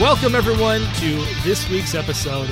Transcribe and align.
Welcome, 0.00 0.34
everyone, 0.34 0.80
to 0.94 1.24
this 1.44 1.68
week's 1.68 1.94
episode 1.94 2.48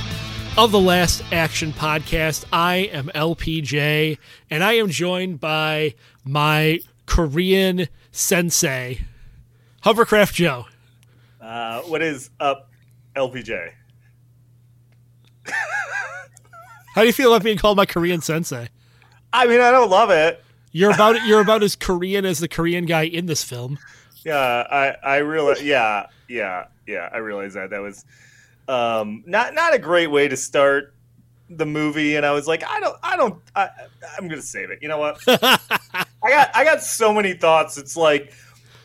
of 0.58 0.70
the 0.70 0.78
Last 0.78 1.22
Action 1.32 1.72
Podcast. 1.72 2.44
I 2.52 2.90
am 2.92 3.06
LPJ, 3.14 4.18
and 4.50 4.62
I 4.62 4.74
am 4.74 4.90
joined 4.90 5.40
by 5.40 5.94
my 6.26 6.80
Korean 7.06 7.88
sensei, 8.12 9.00
Hovercraft 9.82 10.34
Joe. 10.34 10.66
Uh, 11.40 11.80
what 11.82 12.02
is 12.02 12.28
up, 12.38 12.70
LPJ? 13.16 13.70
How 15.44 17.00
do 17.00 17.06
you 17.06 17.14
feel 17.14 17.32
about 17.32 17.44
being 17.44 17.56
called 17.56 17.78
my 17.78 17.86
Korean 17.86 18.20
sensei? 18.20 18.68
I 19.32 19.46
mean, 19.46 19.62
I 19.62 19.70
don't 19.70 19.88
love 19.88 20.10
it. 20.10 20.44
You're 20.70 20.92
about 20.92 21.24
you're 21.26 21.40
about 21.40 21.62
as 21.62 21.76
Korean 21.76 22.26
as 22.26 22.40
the 22.40 22.48
Korean 22.48 22.84
guy 22.84 23.04
in 23.04 23.24
this 23.24 23.42
film. 23.42 23.78
Yeah, 24.24 24.66
I 24.70 24.96
I 25.02 25.16
realize. 25.18 25.62
Yeah, 25.62 26.06
yeah, 26.28 26.66
yeah. 26.86 27.08
I 27.12 27.18
realize 27.18 27.54
that 27.54 27.70
that 27.70 27.80
was 27.80 28.04
um, 28.68 29.22
not 29.26 29.54
not 29.54 29.74
a 29.74 29.78
great 29.78 30.08
way 30.08 30.28
to 30.28 30.36
start 30.36 30.94
the 31.50 31.66
movie, 31.66 32.16
and 32.16 32.26
I 32.26 32.32
was 32.32 32.46
like, 32.46 32.62
I 32.68 32.80
don't, 32.80 32.96
I 33.02 33.16
don't, 33.16 33.40
I, 33.56 33.70
I'm 34.16 34.28
gonna 34.28 34.42
save 34.42 34.70
it. 34.70 34.80
You 34.82 34.88
know 34.88 34.98
what? 34.98 35.20
I 35.26 36.30
got 36.30 36.50
I 36.54 36.64
got 36.64 36.82
so 36.82 37.12
many 37.12 37.34
thoughts. 37.34 37.78
It's 37.78 37.96
like 37.96 38.32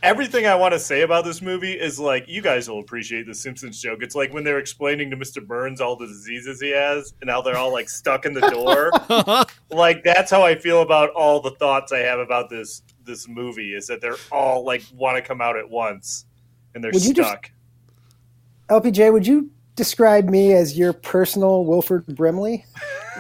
everything 0.02 0.46
I 0.46 0.56
want 0.56 0.74
to 0.74 0.80
say 0.80 1.02
about 1.02 1.24
this 1.24 1.42
movie 1.42 1.74
is 1.74 2.00
like 2.00 2.26
you 2.28 2.42
guys 2.42 2.70
will 2.70 2.80
appreciate 2.80 3.26
the 3.26 3.34
Simpsons 3.34 3.82
joke. 3.82 4.00
It's 4.02 4.16
like 4.16 4.34
when 4.34 4.44
they're 4.44 4.60
explaining 4.60 5.10
to 5.12 5.18
Mr. 5.18 5.46
Burns 5.46 5.82
all 5.82 5.96
the 5.96 6.08
diseases 6.08 6.62
he 6.62 6.72
has 6.72 7.14
and 7.22 7.30
how 7.30 7.42
they're 7.42 7.58
all 7.58 7.72
like 7.72 7.90
stuck 7.90 8.26
in 8.26 8.34
the 8.34 8.42
door. 8.50 8.92
like 9.76 10.04
that's 10.04 10.30
how 10.30 10.44
I 10.44 10.56
feel 10.56 10.82
about 10.82 11.10
all 11.12 11.42
the 11.42 11.52
thoughts 11.52 11.92
I 11.92 12.00
have 12.00 12.20
about 12.20 12.50
this 12.50 12.82
this 13.06 13.28
movie 13.28 13.74
is 13.74 13.88
that 13.88 14.02
they're 14.02 14.16
all 14.32 14.64
like 14.66 14.84
want 14.94 15.18
to 15.18 15.22
come 15.22 15.42
out 15.42 15.58
at 15.58 15.70
once 15.70 16.26
and 16.76 16.84
they're 16.84 16.92
Would 16.94 17.06
you 17.06 17.14
just- 17.14 17.30
stuck. 17.30 17.52
LPJ, 18.70 19.12
would 19.12 19.28
you 19.28 19.52
describe 19.76 20.30
me 20.30 20.54
as 20.54 20.78
your 20.78 20.94
personal 20.94 21.66
Wilford 21.66 22.06
Brimley? 22.08 22.66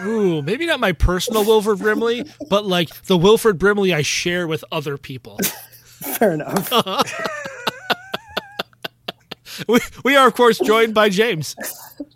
Ooh, 0.03 0.41
maybe 0.41 0.65
not 0.65 0.79
my 0.79 0.91
personal 0.93 1.43
Wilford 1.45 1.79
Brimley, 1.79 2.25
but 2.49 2.65
like 2.65 2.89
the 3.03 3.17
Wilford 3.17 3.59
Brimley 3.59 3.93
I 3.93 4.01
share 4.01 4.47
with 4.47 4.63
other 4.71 4.97
people. 4.97 5.37
Fair 5.83 6.31
enough. 6.33 6.71
We, 9.67 9.79
we 10.03 10.15
are, 10.15 10.27
of 10.27 10.33
course, 10.33 10.57
joined 10.57 10.95
by 10.95 11.09
James. 11.09 11.55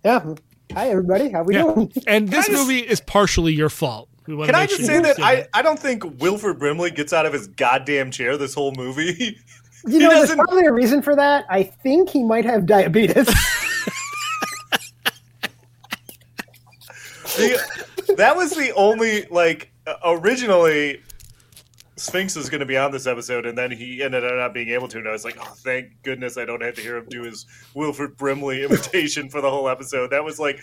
yeah. 0.04 0.34
Hi, 0.74 0.90
everybody. 0.90 1.30
How 1.30 1.42
are 1.42 1.44
we 1.44 1.54
Yeah. 1.56 1.64
doing? 1.64 1.92
And 2.08 2.30
this 2.30 2.48
just- 2.48 2.58
movie 2.58 2.80
is 2.80 3.00
partially 3.00 3.54
your 3.54 3.70
fault. 3.70 4.10
We 4.28 4.46
Can 4.46 4.56
I 4.56 4.66
just 4.66 4.80
sure 4.82 4.88
say 4.88 5.00
that 5.02 5.20
I, 5.20 5.48
I 5.54 5.62
don't 5.62 5.80
think 5.80 6.04
Wilford 6.20 6.60
Brimley 6.60 6.92
gets 6.92 7.14
out 7.14 7.26
of 7.26 7.32
his 7.34 7.48
goddamn 7.48 8.12
chair 8.12 8.36
this 8.38 8.54
whole 8.54 8.74
movie. 8.74 9.40
You 9.86 10.00
know, 10.00 10.10
there's 10.10 10.22
doesn't- 10.24 10.38
probably 10.40 10.66
a 10.66 10.72
reason 10.74 11.02
for 11.02 11.16
that. 11.16 11.46
I 11.50 11.64
think 11.64 12.10
he 12.10 12.22
might 12.24 12.44
have 12.44 12.66
diabetes. 12.66 13.16
The- 17.38 18.14
that 18.18 18.36
was 18.36 18.52
the 18.56 18.74
only 18.74 19.28
like 19.30 19.72
uh, 19.86 19.96
originally 20.04 21.02
Sphinx 21.98 22.36
was 22.36 22.50
going 22.50 22.60
to 22.60 22.66
be 22.66 22.78
on 22.78 22.92
this 22.92 23.08
episode, 23.08 23.46
and 23.46 23.58
then 23.58 23.72
he 23.72 24.04
ended 24.04 24.24
up 24.24 24.34
not 24.36 24.54
being 24.54 24.70
able 24.70 24.88
to. 24.88 25.00
And 25.00 25.08
I 25.08 25.12
was 25.12 25.26
like, 25.26 25.38
oh, 25.42 25.54
thank 25.58 25.88
goodness 26.04 26.38
I 26.38 26.46
don't 26.46 26.62
have 26.62 26.76
to 26.76 26.82
hear 26.82 26.98
him 26.98 27.06
do 27.10 27.24
his 27.24 27.46
Wilford 27.74 28.16
Brimley 28.18 28.64
imitation 28.66 29.30
for 29.30 29.42
the 29.42 29.50
whole 29.50 29.68
episode. 29.68 30.12
That 30.12 30.24
was 30.24 30.40
like 30.40 30.60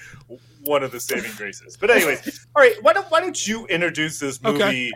one 0.63 0.83
of 0.83 0.93
the 0.93 1.01
saving 1.01 1.33
graces. 1.37 1.77
But 1.77 1.91
anyways, 1.91 2.47
all 2.55 2.63
right, 2.63 2.75
why 2.83 2.93
don't 2.93 3.11
why 3.11 3.21
don't 3.21 3.47
you 3.47 3.67
introduce 3.67 4.19
this 4.21 4.41
movie, 4.43 4.63
Okay. 4.63 4.91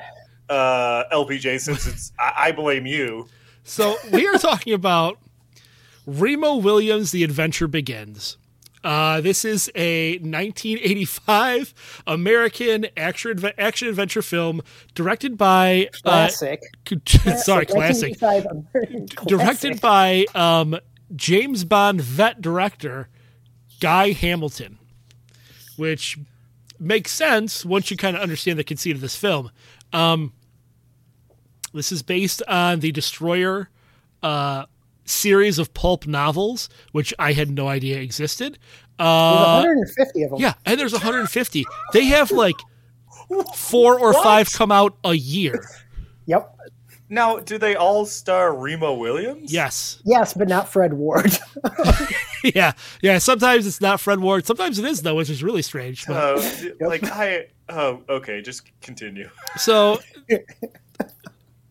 uh, 0.48 1.04
LPJ? 1.12 1.60
Since 1.60 1.86
it's 1.86 2.12
I, 2.18 2.32
I 2.36 2.52
blame 2.52 2.86
you. 2.86 3.26
So 3.64 3.96
we 4.12 4.26
are 4.28 4.38
talking 4.38 4.72
about 4.72 5.18
Remo 6.06 6.54
Williams' 6.56 7.10
The 7.10 7.24
Adventure 7.24 7.68
Begins. 7.68 8.38
Uh, 8.84 9.20
this 9.20 9.44
is 9.44 9.70
a 9.74 10.12
1985 10.18 12.02
American 12.06 12.86
action 12.96 13.50
action 13.58 13.88
adventure 13.88 14.22
film 14.22 14.62
directed 14.94 15.36
by 15.36 15.88
uh, 16.04 16.28
Classic. 16.28 16.60
sorry, 17.38 17.66
classic. 17.66 18.20
1985 18.20 19.26
Directed 19.26 19.80
by 19.80 20.26
um, 20.34 20.78
James 21.14 21.64
Bond 21.64 22.00
vet 22.00 22.40
director 22.40 23.08
Guy 23.80 24.12
Hamilton, 24.12 24.78
which 25.76 26.18
makes 26.78 27.10
sense 27.10 27.64
once 27.64 27.90
you 27.90 27.96
kind 27.96 28.16
of 28.16 28.22
understand 28.22 28.58
the 28.58 28.64
conceit 28.64 28.94
of 28.94 29.00
this 29.00 29.16
film. 29.16 29.50
Um, 29.92 30.32
this 31.72 31.92
is 31.92 32.02
based 32.02 32.42
on 32.48 32.80
the 32.80 32.92
Destroyer 32.92 33.68
uh, 34.22 34.64
series 35.08 35.58
of 35.58 35.72
pulp 35.74 36.06
novels, 36.06 36.68
which 36.92 37.12
I 37.18 37.32
had 37.32 37.50
no 37.50 37.68
idea 37.68 37.98
existed. 37.98 38.58
There's 38.98 39.08
Uh, 39.08 39.62
150 39.62 40.22
of 40.24 40.30
them. 40.30 40.40
yeah, 40.40 40.54
and 40.66 40.78
there's 40.78 40.92
150. 40.92 41.64
They 41.92 42.04
have 42.06 42.30
like 42.30 42.56
four 43.54 43.98
or 43.98 44.12
five 44.14 44.50
come 44.52 44.72
out 44.72 44.96
a 45.04 45.14
year. 45.14 45.64
Yep. 46.26 46.54
Now, 47.10 47.38
do 47.38 47.56
they 47.56 47.74
all 47.74 48.04
star 48.04 48.54
Remo 48.54 48.92
Williams? 48.94 49.50
Yes. 49.50 50.02
Yes, 50.04 50.34
but 50.34 50.46
not 50.46 50.68
Fred 50.68 50.92
Ward. 50.94 51.38
Yeah. 52.54 52.72
Yeah. 53.02 53.18
Sometimes 53.18 53.66
it's 53.66 53.80
not 53.80 53.98
Fred 54.00 54.20
Ward. 54.20 54.46
Sometimes 54.46 54.78
it 54.78 54.84
is, 54.84 55.02
though, 55.02 55.16
which 55.16 55.28
is 55.28 55.42
really 55.42 55.62
strange. 55.62 56.06
But, 56.06 56.16
Uh, 56.38 56.42
Like 56.80 57.02
I. 57.02 57.46
Oh, 57.68 58.02
okay. 58.08 58.42
Just 58.42 58.62
continue. 58.80 59.28
so, 59.56 59.98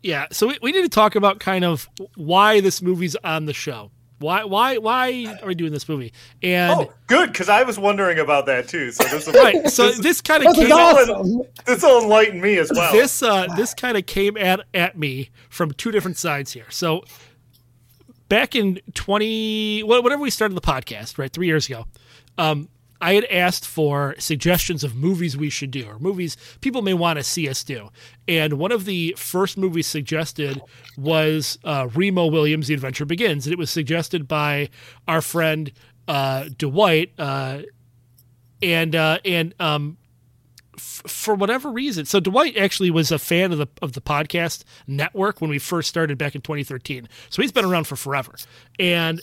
yeah. 0.03 0.27
So 0.31 0.47
we, 0.47 0.57
we 0.61 0.71
need 0.71 0.83
to 0.83 0.89
talk 0.89 1.15
about 1.15 1.39
kind 1.39 1.65
of 1.65 1.89
why 2.15 2.59
this 2.61 2.81
movie's 2.81 3.15
on 3.17 3.45
the 3.45 3.53
show. 3.53 3.91
Why, 4.19 4.45
why, 4.45 4.77
why 4.77 5.37
are 5.43 5.47
we 5.47 5.53
doing 5.53 5.71
this 5.71 5.87
movie? 5.87 6.11
And 6.41 6.71
Oh, 6.71 6.93
good, 7.05 7.31
because 7.31 7.49
I 7.49 7.61
was 7.61 7.77
wondering 7.77 8.17
about 8.17 8.47
that 8.47 8.67
too. 8.67 8.91
So 8.91 9.03
this 9.03 9.27
will, 9.27 9.33
right, 9.33 9.69
so 9.69 9.91
this 10.01 10.21
kind 10.21 10.43
of 10.43 10.55
This 10.55 10.63
came 10.65 10.71
awesome. 10.75 11.41
this 11.67 11.83
will 11.83 12.01
enlighten 12.01 12.41
me 12.41 12.57
as 12.57 12.71
well. 12.73 12.91
this 12.91 13.21
uh 13.21 13.45
this 13.55 13.75
kind 13.75 13.95
of 13.95 14.07
came 14.07 14.35
at 14.35 14.61
at 14.73 14.97
me 14.97 15.29
from 15.49 15.71
two 15.71 15.91
different 15.91 16.17
sides 16.17 16.51
here. 16.53 16.65
So 16.69 17.03
back 18.27 18.55
in 18.55 18.79
20 18.95 19.83
wha- 19.83 20.01
whatever 20.01 20.21
we 20.23 20.29
started 20.31 20.55
the 20.55 20.61
podcast, 20.61 21.17
right? 21.19 21.31
3 21.31 21.45
years 21.45 21.67
ago. 21.67 21.85
Um 22.39 22.69
I 23.01 23.13
had 23.13 23.25
asked 23.25 23.65
for 23.65 24.15
suggestions 24.17 24.83
of 24.83 24.95
movies 24.95 25.37
we 25.37 25.49
should 25.49 25.71
do 25.71 25.87
or 25.87 25.99
movies 25.99 26.37
people 26.61 26.81
may 26.81 26.93
want 26.93 27.17
to 27.17 27.23
see 27.23 27.47
us 27.47 27.63
do. 27.63 27.89
And 28.27 28.53
one 28.53 28.71
of 28.71 28.85
the 28.85 29.15
first 29.17 29.57
movies 29.57 29.87
suggested 29.87 30.61
was 30.97 31.59
uh, 31.63 31.87
Remo 31.93 32.27
Williams' 32.27 32.67
The 32.67 32.73
Adventure 32.73 33.05
Begins. 33.05 33.45
And 33.45 33.53
it 33.53 33.59
was 33.59 33.69
suggested 33.69 34.27
by 34.27 34.69
our 35.07 35.21
friend 35.21 35.71
uh, 36.07 36.49
Dwight. 36.57 37.11
Uh, 37.17 37.61
and 38.61 38.95
uh, 38.95 39.19
and 39.23 39.53
um, 39.59 39.97
f- 40.75 41.03
for 41.05 41.35
whatever 41.35 41.69
reason, 41.69 42.05
so 42.05 42.19
Dwight 42.19 42.57
actually 42.57 42.89
was 42.89 43.11
a 43.11 43.19
fan 43.19 43.51
of 43.51 43.57
the 43.57 43.67
of 43.81 43.93
the 43.93 44.01
podcast 44.01 44.63
network 44.87 45.41
when 45.41 45.49
we 45.49 45.59
first 45.59 45.89
started 45.89 46.17
back 46.17 46.35
in 46.35 46.41
2013. 46.41 47.07
So 47.29 47.41
he's 47.41 47.51
been 47.51 47.65
around 47.65 47.85
for 47.85 47.95
forever, 47.95 48.35
and 48.79 49.21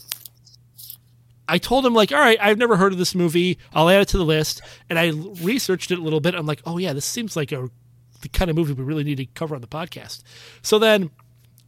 I 1.49 1.58
told 1.58 1.85
him 1.85 1.94
like, 1.94 2.11
all 2.12 2.19
right, 2.19 2.38
I've 2.41 2.58
never 2.58 2.76
heard 2.76 2.93
of 2.93 2.99
this 2.99 3.14
movie. 3.14 3.58
I'll 3.73 3.91
add 3.91 4.02
it 4.02 4.08
to 4.08 4.19
the 4.19 4.25
list, 4.25 4.62
and 4.88 4.99
I 4.99 5.11
researched 5.43 5.91
it 5.91 5.99
a 5.99 6.02
little 6.02 6.20
bit. 6.20 6.35
I'm 6.35 6.46
like, 6.46 6.62
oh 6.64 6.79
yeah, 6.79 6.93
this 6.93 7.05
seems 7.05 7.37
like 7.37 7.52
a 7.52 7.69
the 8.25 8.29
kind 8.31 8.50
of 8.50 8.56
movie 8.56 8.73
we 8.73 8.82
really 8.82 9.05
need 9.05 9.19
to 9.19 9.26
cover 9.26 9.55
on 9.55 9.61
the 9.61 9.67
podcast. 9.67 10.23
So 10.62 10.79
then 10.79 11.11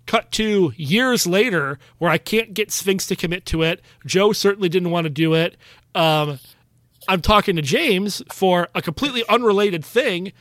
cut 0.06 0.32
to 0.32 0.72
years 0.76 1.26
later 1.26 1.78
where 1.98 2.10
I 2.10 2.18
can't 2.18 2.54
get 2.54 2.72
Sphinx 2.72 3.06
to 3.08 3.16
commit 3.16 3.44
to 3.46 3.62
it. 3.62 3.82
Joe 4.06 4.32
certainly 4.32 4.68
didn't 4.68 4.90
want 4.90 5.04
to 5.04 5.10
do 5.10 5.34
it. 5.34 5.56
Um, 5.94 6.38
I'm 7.08 7.20
talking 7.20 7.56
to 7.56 7.62
James 7.62 8.22
for 8.32 8.68
a 8.74 8.82
completely 8.82 9.22
unrelated 9.28 9.84
thing, 9.84 10.32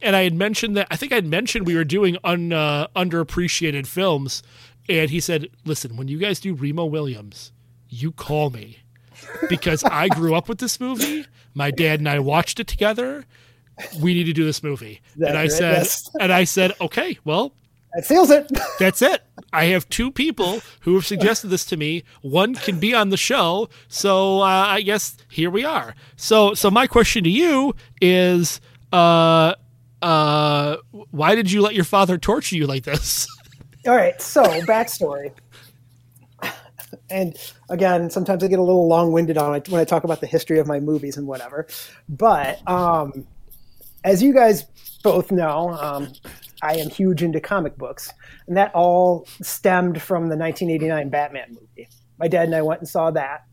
and 0.00 0.16
I 0.16 0.22
had 0.22 0.34
mentioned 0.34 0.76
that 0.76 0.86
I 0.90 0.96
think 0.96 1.12
I'd 1.12 1.26
mentioned 1.26 1.66
we 1.66 1.74
were 1.74 1.84
doing 1.84 2.16
un, 2.24 2.52
uh, 2.52 2.86
underappreciated 2.96 3.86
films, 3.86 4.42
and 4.88 5.10
he 5.10 5.20
said, 5.20 5.48
"Listen, 5.64 5.96
when 5.96 6.08
you 6.08 6.18
guys 6.18 6.40
do 6.40 6.54
Remo 6.54 6.86
Williams, 6.86 7.52
you 7.90 8.10
call 8.10 8.48
me 8.48 8.78
because 9.48 9.84
I 9.84 10.08
grew 10.08 10.34
up 10.34 10.48
with 10.48 10.58
this 10.58 10.80
movie. 10.80 11.26
My 11.54 11.70
dad 11.70 12.00
and 12.00 12.08
I 12.08 12.18
watched 12.18 12.58
it 12.60 12.66
together. 12.66 13.24
We 14.00 14.14
need 14.14 14.24
to 14.24 14.32
do 14.32 14.44
this 14.44 14.62
movie." 14.62 15.00
That 15.16 15.30
and 15.30 15.38
I 15.38 15.42
right? 15.42 15.52
said, 15.52 15.72
Yes. 15.78 16.10
and 16.20 16.32
I 16.32 16.44
said, 16.44 16.72
"Okay, 16.80 17.18
well." 17.24 17.54
That 17.94 18.04
seals 18.04 18.28
it. 18.30 18.50
That's 18.80 19.02
it. 19.02 19.22
I 19.52 19.66
have 19.66 19.88
two 19.88 20.10
people 20.10 20.60
who 20.80 20.94
have 20.96 21.06
suggested 21.06 21.46
this 21.46 21.64
to 21.66 21.76
me. 21.76 22.02
One 22.22 22.56
can 22.56 22.80
be 22.80 22.92
on 22.92 23.10
the 23.10 23.16
show, 23.16 23.68
so 23.86 24.40
uh, 24.40 24.46
I 24.46 24.80
guess 24.80 25.16
here 25.30 25.48
we 25.48 25.64
are. 25.64 25.94
So, 26.16 26.54
so 26.54 26.72
my 26.72 26.88
question 26.88 27.22
to 27.22 27.30
you 27.30 27.76
is, 28.00 28.60
uh, 28.92 29.54
uh, 30.02 30.76
why 31.12 31.36
did 31.36 31.52
you 31.52 31.62
let 31.62 31.76
your 31.76 31.84
father 31.84 32.18
torture 32.18 32.56
you 32.56 32.66
like 32.66 32.82
this? 32.82 33.28
All 33.86 33.94
right, 33.94 34.20
so 34.20 34.42
backstory. 34.62 35.30
And 37.10 37.36
again, 37.68 38.10
sometimes 38.10 38.42
I 38.44 38.48
get 38.48 38.58
a 38.58 38.62
little 38.62 38.88
long-winded 38.88 39.38
on 39.38 39.54
it 39.54 39.68
when 39.68 39.80
I 39.80 39.84
talk 39.84 40.04
about 40.04 40.20
the 40.20 40.26
history 40.26 40.58
of 40.58 40.66
my 40.66 40.80
movies 40.80 41.16
and 41.16 41.26
whatever. 41.26 41.66
But 42.08 42.66
um, 42.68 43.26
as 44.04 44.22
you 44.22 44.34
guys 44.34 44.64
both 45.02 45.30
know, 45.30 45.70
um, 45.70 46.12
I 46.62 46.76
am 46.76 46.88
huge 46.88 47.22
into 47.22 47.40
comic 47.40 47.76
books, 47.76 48.10
and 48.46 48.56
that 48.56 48.74
all 48.74 49.26
stemmed 49.42 50.00
from 50.00 50.28
the 50.28 50.36
1989 50.36 51.10
Batman 51.10 51.48
movie. 51.50 51.88
My 52.18 52.28
dad 52.28 52.44
and 52.44 52.54
I 52.54 52.62
went 52.62 52.80
and 52.80 52.88
saw 52.88 53.10
that, 53.10 53.44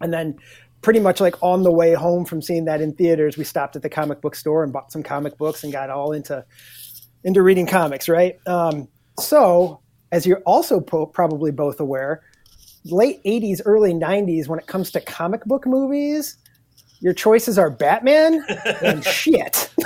and 0.00 0.12
then 0.12 0.36
pretty 0.82 1.00
much 1.00 1.20
like 1.20 1.42
on 1.42 1.62
the 1.62 1.72
way 1.72 1.94
home 1.94 2.24
from 2.24 2.42
seeing 2.42 2.66
that 2.66 2.80
in 2.80 2.92
theaters, 2.92 3.36
we 3.36 3.44
stopped 3.44 3.76
at 3.76 3.82
the 3.82 3.88
comic 3.88 4.20
book 4.20 4.34
store 4.34 4.62
and 4.62 4.72
bought 4.72 4.92
some 4.92 5.02
comic 5.02 5.38
books 5.38 5.64
and 5.64 5.72
got 5.72 5.90
all 5.90 6.12
into 6.12 6.44
into 7.24 7.42
reading 7.42 7.66
comics. 7.66 8.08
Right. 8.08 8.38
Um, 8.46 8.88
so, 9.18 9.80
as 10.12 10.26
you're 10.26 10.42
also 10.44 10.80
po- 10.80 11.06
probably 11.06 11.50
both 11.50 11.80
aware, 11.80 12.22
late 12.84 13.22
80s, 13.24 13.60
early 13.64 13.92
90s, 13.92 14.48
when 14.48 14.58
it 14.58 14.66
comes 14.66 14.90
to 14.92 15.00
comic 15.00 15.44
book 15.44 15.66
movies, 15.66 16.36
your 17.00 17.12
choices 17.12 17.58
are 17.58 17.70
Batman 17.70 18.42
and 18.82 19.04
shit. 19.04 19.70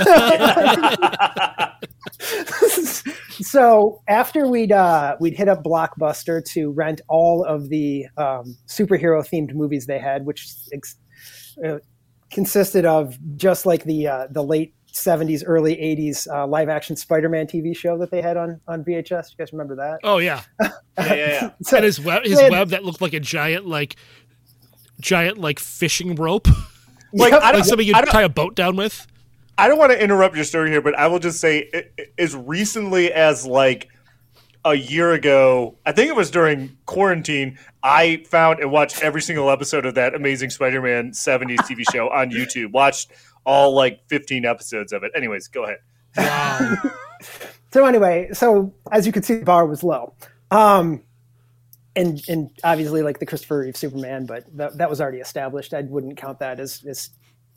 so 3.40 4.00
after 4.08 4.46
we'd 4.46 4.70
uh, 4.70 5.16
we'd 5.18 5.36
hit 5.36 5.48
up 5.48 5.64
Blockbuster 5.64 6.44
to 6.52 6.70
rent 6.70 7.00
all 7.08 7.44
of 7.44 7.70
the 7.70 8.06
um, 8.16 8.56
superhero 8.68 9.26
themed 9.26 9.52
movies 9.54 9.86
they 9.86 9.98
had, 9.98 10.26
which 10.26 10.46
ex- 10.72 10.96
uh, 11.66 11.78
consisted 12.30 12.84
of 12.84 13.18
just 13.36 13.66
like 13.66 13.82
the 13.84 14.06
uh, 14.06 14.26
the 14.30 14.44
late 14.44 14.74
70s, 14.93 15.43
early 15.46 15.76
80s 15.76 16.26
uh, 16.32 16.46
live 16.46 16.69
action 16.69 16.96
Spider 16.96 17.29
Man 17.29 17.46
TV 17.46 17.76
show 17.76 17.96
that 17.99 18.11
they 18.11 18.20
had 18.23 18.37
on 18.37 18.61
on 18.67 18.85
VHS. 18.85 19.31
You 19.31 19.37
guys 19.38 19.52
remember 19.52 19.76
that? 19.76 20.00
Oh 20.02 20.19
yeah, 20.19 20.43
Yeah, 20.61 20.70
yeah, 20.99 21.14
yeah. 21.14 21.50
So- 21.62 21.76
and 21.76 21.85
his 21.85 22.00
web, 22.00 22.25
his 22.25 22.40
had- 22.40 22.50
web 22.50 22.69
that 22.70 22.85
looked 22.85 23.00
like 23.00 23.12
a 23.14 23.20
giant 23.20 23.67
like 23.67 23.96
giant 25.00 25.38
like 25.38 25.58
fishing 25.58 26.14
rope, 26.14 26.49
Like, 27.12 27.32
Yep. 27.32 27.43
I 27.43 27.52
don't, 27.52 27.61
like 27.61 27.69
something 27.69 27.87
you 27.87 27.94
I 27.94 28.00
don't- 28.02 28.11
tie 28.11 28.23
a 28.23 28.29
boat 28.29 28.55
down 28.55 28.76
with. 28.76 29.06
I 29.56 29.67
don't 29.67 29.79
want 29.79 29.90
to 29.93 30.00
interrupt 30.02 30.37
your 30.37 30.44
story 30.44 30.70
here, 30.70 30.81
but 30.82 30.96
I 30.96 31.06
will 31.08 31.19
just 31.19 31.41
say, 31.41 31.69
i- 31.75 31.84
i- 31.99 32.06
as 32.19 32.37
recently 32.37 33.12
as 33.12 33.44
like 33.46 33.88
a 34.64 34.75
year 34.75 35.12
ago, 35.12 35.76
I 35.87 35.93
think 35.93 36.11
it 36.11 36.17
was 36.17 36.31
during 36.31 36.76
quarantine, 36.87 37.58
I 37.82 38.23
found 38.29 38.61
and 38.61 38.70
watched 38.70 39.02
every 39.02 39.23
single 39.23 39.50
episode 39.50 39.87
of 39.87 39.94
that 39.94 40.14
Amazing 40.14 40.50
Spider-Man 40.50 41.12
'70s 41.12 41.58
TV 41.61 41.82
show 41.93 42.08
on 42.11 42.31
YouTube. 42.31 42.73
Watched 42.73 43.11
all 43.44 43.75
like 43.75 44.00
15 44.08 44.44
episodes 44.44 44.93
of 44.93 45.02
it. 45.02 45.12
Anyways, 45.14 45.49
go 45.49 45.64
ahead. 45.64 45.79
Wow. 46.17 46.76
so 47.73 47.87
anyway, 47.87 48.29
so 48.32 48.73
as 48.93 49.06
you 49.06 49.12
can 49.12 49.23
see, 49.23 49.37
the 49.37 49.44
bar 49.44 49.67
was 49.67 49.82
low. 49.82 50.14
Um, 50.50 51.02
and 51.96 52.23
and 52.29 52.50
obviously 52.64 53.02
like 53.02 53.19
the 53.19 53.26
Christopher 53.26 53.61
Reeve 53.61 53.76
Superman, 53.76 54.26
but 54.26 54.44
that, 54.56 54.79
that 54.79 54.88
was 54.88 55.00
already 55.00 55.19
established. 55.19 55.75
I 55.75 55.82
wouldn't 55.82 56.17
count 56.17 56.38
that 56.38 56.61
as, 56.61 56.85
as 56.87 57.11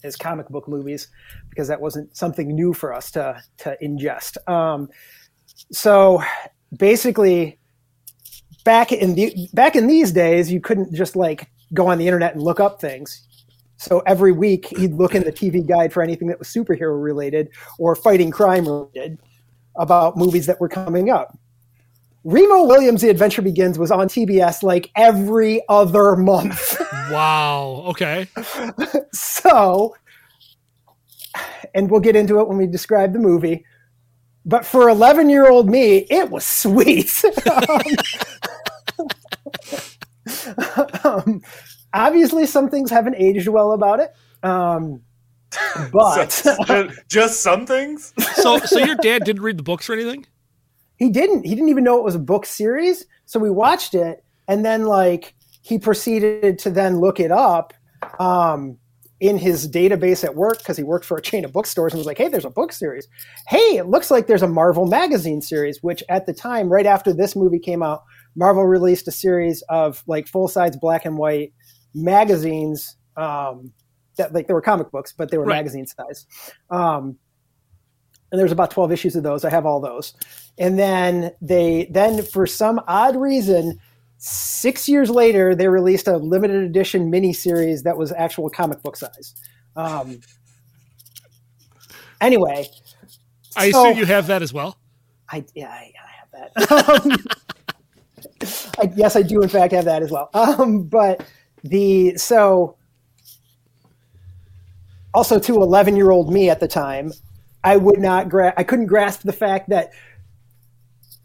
as 0.03 0.15
comic 0.15 0.49
book 0.49 0.67
movies 0.67 1.07
because 1.49 1.67
that 1.67 1.79
wasn't 1.79 2.15
something 2.17 2.47
new 2.47 2.73
for 2.73 2.93
us 2.93 3.11
to 3.11 3.41
to 3.59 3.77
ingest. 3.81 4.37
Um, 4.51 4.89
so 5.71 6.23
basically, 6.75 7.59
back 8.63 8.91
in 8.91 9.15
the 9.15 9.47
back 9.53 9.75
in 9.75 9.87
these 9.87 10.11
days, 10.11 10.51
you 10.51 10.59
couldn't 10.59 10.93
just 10.93 11.15
like 11.15 11.49
go 11.73 11.87
on 11.87 11.97
the 11.97 12.07
internet 12.07 12.33
and 12.33 12.43
look 12.43 12.59
up 12.59 12.81
things. 12.81 13.27
So 13.81 14.03
every 14.05 14.31
week 14.31 14.67
he'd 14.77 14.93
look 14.93 15.15
in 15.15 15.23
the 15.23 15.31
TV 15.31 15.67
guide 15.67 15.91
for 15.91 16.03
anything 16.03 16.27
that 16.27 16.37
was 16.37 16.47
superhero 16.47 17.01
related 17.01 17.49
or 17.79 17.95
fighting 17.95 18.29
crime 18.29 18.67
related 18.67 19.17
about 19.75 20.15
movies 20.15 20.45
that 20.45 20.61
were 20.61 20.69
coming 20.69 21.09
up. 21.09 21.35
Remo 22.23 22.67
Williams' 22.67 23.01
The 23.01 23.09
Adventure 23.09 23.41
Begins 23.41 23.79
was 23.79 23.89
on 23.89 24.07
TBS 24.07 24.61
like 24.61 24.91
every 24.95 25.63
other 25.67 26.15
month. 26.15 26.79
wow. 27.09 27.83
Okay. 27.87 28.27
so, 29.13 29.95
and 31.73 31.89
we'll 31.89 32.01
get 32.01 32.15
into 32.15 32.39
it 32.39 32.47
when 32.47 32.59
we 32.59 32.67
describe 32.67 33.13
the 33.13 33.19
movie. 33.19 33.65
But 34.45 34.63
for 34.63 34.89
11 34.89 35.31
year 35.31 35.49
old 35.49 35.71
me, 35.71 36.05
it 36.11 36.29
was 36.29 36.45
sweet. 36.45 37.23
um, 41.03 41.41
obviously, 41.93 42.45
some 42.45 42.69
things 42.69 42.89
haven't 42.89 43.15
aged 43.15 43.47
well 43.47 43.71
about 43.73 43.99
it. 43.99 44.13
Um, 44.43 45.01
but 45.91 46.31
So- 46.31 46.55
just, 46.65 47.07
just 47.07 47.41
some 47.41 47.65
things. 47.65 48.13
So 48.35 48.57
so 48.65 48.79
your 48.79 48.95
dad 48.95 49.23
didn't 49.23 49.41
read 49.41 49.57
the 49.57 49.63
books 49.63 49.89
or 49.89 49.93
anything? 49.93 50.25
he 50.97 51.09
didn't 51.09 51.43
he 51.43 51.55
didn't 51.55 51.69
even 51.69 51.83
know 51.83 51.97
it 51.97 52.03
was 52.03 52.13
a 52.13 52.19
book 52.19 52.45
series 52.45 53.07
so 53.25 53.39
we 53.39 53.49
watched 53.49 53.95
it 53.95 54.23
and 54.47 54.63
then 54.63 54.85
like 54.85 55.33
he 55.63 55.79
proceeded 55.79 56.59
to 56.59 56.69
then 56.69 56.99
look 56.99 57.19
it 57.19 57.31
up 57.31 57.73
um, 58.19 58.77
in 59.19 59.35
his 59.35 59.67
database 59.67 60.23
at 60.23 60.35
work 60.35 60.59
because 60.59 60.77
he 60.77 60.83
worked 60.83 61.03
for 61.03 61.17
a 61.17 61.21
chain 61.21 61.43
of 61.43 61.51
bookstores 61.51 61.91
and 61.91 61.97
was 61.97 62.05
like 62.05 62.19
hey 62.19 62.27
there's 62.27 62.45
a 62.45 62.51
book 62.51 62.71
series 62.71 63.07
hey 63.47 63.77
it 63.77 63.87
looks 63.87 64.11
like 64.11 64.27
there's 64.27 64.43
a 64.43 64.47
marvel 64.47 64.85
magazine 64.85 65.41
series 65.41 65.79
which 65.81 66.03
at 66.07 66.27
the 66.27 66.33
time 66.33 66.71
right 66.71 66.85
after 66.85 67.11
this 67.11 67.35
movie 67.35 67.57
came 67.57 67.81
out 67.81 68.03
marvel 68.35 68.63
released 68.63 69.07
a 69.07 69.11
series 69.11 69.63
of 69.69 70.03
like 70.05 70.27
full-size 70.27 70.77
black 70.77 71.03
and 71.03 71.17
white 71.17 71.51
magazines 71.93 72.95
um, 73.17 73.71
that 74.17 74.33
like 74.33 74.47
they 74.47 74.53
were 74.53 74.61
comic 74.61 74.91
books 74.91 75.13
but 75.17 75.29
they 75.31 75.37
were 75.37 75.45
Right. 75.45 75.57
magazine 75.57 75.85
size 75.87 76.25
um, 76.69 77.17
and 78.31 78.39
there's 78.39 78.51
about 78.51 78.71
12 78.71 78.91
issues 78.91 79.15
of 79.15 79.23
those 79.23 79.43
i 79.45 79.49
have 79.49 79.65
all 79.65 79.79
those 79.81 80.13
and 80.57 80.77
then 80.79 81.31
they 81.41 81.87
then 81.91 82.21
for 82.23 82.45
some 82.47 82.79
odd 82.87 83.15
reason 83.15 83.77
six 84.17 84.87
years 84.87 85.09
later 85.09 85.55
they 85.55 85.67
released 85.67 86.07
a 86.07 86.17
limited 86.17 86.63
edition 86.63 87.09
mini 87.09 87.33
series 87.33 87.83
that 87.83 87.97
was 87.97 88.11
actual 88.13 88.49
comic 88.49 88.81
book 88.83 88.95
size 88.95 89.35
um, 89.75 90.19
anyway 92.19 92.67
I 93.55 93.69
So- 93.71 93.85
assume 93.85 93.97
you 93.97 94.05
have 94.05 94.27
that 94.27 94.41
as 94.41 94.53
well. 94.53 94.77
I 95.29 95.43
yeah, 95.55 95.69
I, 95.69 95.91
I 95.93 96.11
have 96.19 96.31
that. 96.55 97.05
Um, 97.05 97.17
I, 98.79 98.91
yes, 98.95 99.15
I 99.15 99.21
do 99.23 99.41
in 99.41 99.49
fact 99.49 99.73
have 99.73 99.85
that 99.85 100.01
as 100.01 100.09
well. 100.11 100.29
Um, 100.33 100.83
but 100.83 101.25
the 101.63 102.17
so 102.17 102.75
also 105.13 105.39
to 105.39 105.55
11 105.61 105.95
year 105.95 106.11
old 106.11 106.31
me 106.31 106.49
at 106.49 106.59
the 106.59 106.67
time, 106.67 107.11
I 107.63 107.77
would 107.77 107.99
not 107.99 108.29
gra- 108.29 108.53
I 108.57 108.63
couldn't 108.63 108.87
grasp 108.87 109.21
the 109.21 109.33
fact 109.33 109.69
that 109.69 109.91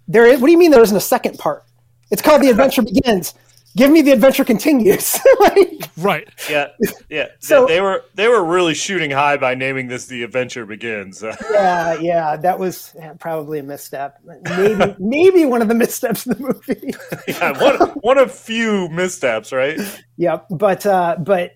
there 0.08 0.26
is. 0.26 0.40
What 0.40 0.46
do 0.46 0.52
you 0.52 0.58
mean 0.58 0.70
there 0.70 0.82
isn't 0.82 0.96
a 0.96 1.00
second 1.00 1.38
part? 1.38 1.64
It's 2.10 2.22
called 2.22 2.42
The 2.42 2.50
Adventure 2.50 2.82
Begins. 2.82 3.34
Give 3.76 3.90
me 3.90 4.00
the 4.02 4.10
adventure 4.12 4.44
continues. 4.44 5.18
like, 5.40 5.90
Right. 5.98 6.28
Yeah, 6.50 6.68
yeah. 7.08 7.26
So- 7.40 7.66
they 7.66 7.80
were 7.80 8.04
they 8.14 8.28
were 8.28 8.44
really 8.44 8.74
shooting 8.74 9.10
high 9.10 9.36
by 9.36 9.54
naming 9.54 9.88
this 9.88 10.06
"The 10.06 10.22
Adventure 10.24 10.66
Begins." 10.66 11.22
yeah, 11.50 11.98
yeah, 12.00 12.36
that 12.36 12.58
was 12.58 12.94
probably 13.18 13.58
a 13.60 13.62
misstep. 13.62 14.18
Maybe 14.56 14.94
maybe 14.98 15.44
one 15.44 15.62
of 15.62 15.68
the 15.68 15.74
missteps 15.74 16.26
in 16.26 16.32
the 16.34 16.40
movie. 16.40 16.94
yeah, 17.28 17.60
one 17.62 17.76
one 18.00 18.18
of 18.18 18.32
few 18.32 18.88
missteps, 18.88 19.52
right? 19.52 19.78
Yeah, 20.16 20.40
but 20.50 20.84
uh, 20.84 21.16
but 21.18 21.52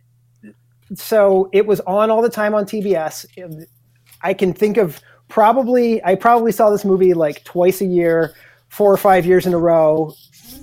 so 0.95 1.49
it 1.53 1.67
was 1.67 1.81
on 1.81 2.11
all 2.11 2.23
the 2.23 2.31
time 2.31 2.55
on 2.55 2.65
TBS. 2.65 3.27
I 4.23 4.35
can 4.35 4.53
think 4.53 4.77
of 4.77 5.01
probably 5.29 6.03
I 6.05 6.15
probably 6.15 6.53
saw 6.53 6.71
this 6.71 6.85
movie 6.85 7.15
like 7.15 7.45
twice 7.45 7.81
a 7.81 7.87
year, 7.87 8.35
four 8.69 8.93
or 8.93 8.97
five 8.97 9.27
years 9.27 9.47
in 9.47 9.53
a 9.55 9.59
row, 9.59 10.15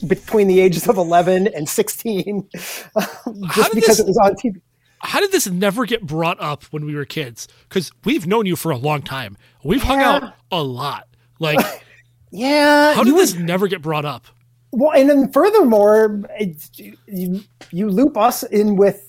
between 0.08 0.48
the 0.48 0.60
ages 0.60 0.88
of 0.88 0.98
eleven 0.98 1.48
and 1.48 1.68
sixteen, 1.68 2.48
just 2.56 3.74
because 3.74 3.74
this- 3.74 4.00
it 4.00 4.06
was 4.08 4.18
on 4.18 4.34
TV. 4.36 4.62
How 5.00 5.20
did 5.20 5.32
this 5.32 5.48
never 5.48 5.86
get 5.86 6.02
brought 6.02 6.42
up 6.42 6.64
when 6.66 6.84
we 6.84 6.96
were 6.96 7.06
kids? 7.06 7.48
Because 7.70 7.92
we've 8.04 8.26
known 8.26 8.48
you 8.48 8.56
for 8.56 8.72
a 8.72 8.78
long 8.78 9.04
time. 9.04 9.38
We've 9.64 9.84
hung 9.84 10.02
out 10.02 10.34
a 10.52 10.64
lot. 10.64 11.08
Like, 11.40 11.60
Yeah, 12.32 12.96
how 12.96 13.04
did 13.04 13.16
this 13.16 13.36
never 13.36 13.68
get 13.68 13.84
brought 13.84 14.06
up? 14.06 14.26
Well, 14.72 14.92
and 15.00 15.08
then 15.08 15.32
furthermore, 15.32 16.24
it's, 16.40 16.72
you, 17.08 17.42
you 17.72 17.90
loop 17.90 18.18
us 18.18 18.42
in 18.44 18.76
with 18.76 19.07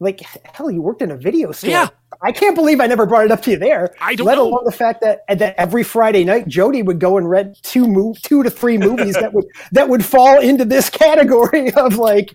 like 0.00 0.20
hell. 0.20 0.70
You 0.70 0.82
worked 0.82 1.02
in 1.02 1.10
a 1.10 1.16
video 1.16 1.52
store. 1.52 1.70
Yeah. 1.70 1.88
I 2.22 2.32
can't 2.32 2.54
believe 2.54 2.80
I 2.80 2.86
never 2.86 3.06
brought 3.06 3.24
it 3.24 3.30
up 3.30 3.40
to 3.42 3.52
you 3.52 3.56
there. 3.58 3.94
I 4.00 4.14
don't 4.14 4.26
let 4.26 4.34
know. 4.36 4.48
alone 4.48 4.64
the 4.64 4.72
fact 4.72 5.00
that 5.02 5.20
that 5.38 5.54
every 5.56 5.82
Friday 5.84 6.24
night 6.24 6.48
Jody 6.48 6.82
would 6.82 6.98
go 6.98 7.16
and 7.16 7.28
rent 7.30 7.62
two 7.62 7.86
move 7.86 8.20
two 8.22 8.42
to 8.42 8.50
three 8.50 8.76
movies 8.78 9.14
that 9.14 9.32
would 9.32 9.44
that 9.72 9.88
would 9.88 10.04
fall 10.04 10.40
into 10.40 10.64
this 10.64 10.90
category 10.90 11.72
of 11.76 11.96
like. 11.96 12.34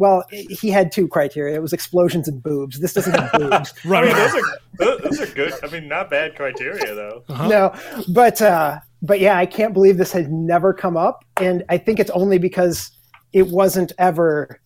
Well, 0.00 0.22
he 0.30 0.70
had 0.70 0.92
two 0.92 1.08
criteria. 1.08 1.56
It 1.56 1.60
was 1.62 1.72
explosions 1.72 2.28
and 2.28 2.40
boobs. 2.40 2.78
This 2.78 2.92
doesn't 2.92 3.12
have 3.14 3.32
boobs. 3.32 3.74
I 3.84 3.88
Right. 3.88 4.04
mean, 4.04 4.14
those 4.14 4.34
are 4.34 4.42
those- 4.78 5.00
those 5.02 5.20
are 5.20 5.34
good. 5.34 5.52
I 5.64 5.66
mean, 5.72 5.88
not 5.88 6.08
bad 6.08 6.36
criteria 6.36 6.94
though. 6.94 7.24
Uh-huh. 7.28 7.48
No, 7.48 7.74
but 8.14 8.40
uh, 8.40 8.78
but 9.02 9.18
yeah, 9.18 9.36
I 9.36 9.44
can't 9.44 9.74
believe 9.74 9.96
this 9.96 10.12
has 10.12 10.28
never 10.28 10.72
come 10.72 10.96
up, 10.96 11.24
and 11.40 11.64
I 11.68 11.78
think 11.78 11.98
it's 11.98 12.10
only 12.12 12.38
because 12.38 12.92
it 13.32 13.48
wasn't 13.48 13.90
ever 13.98 14.60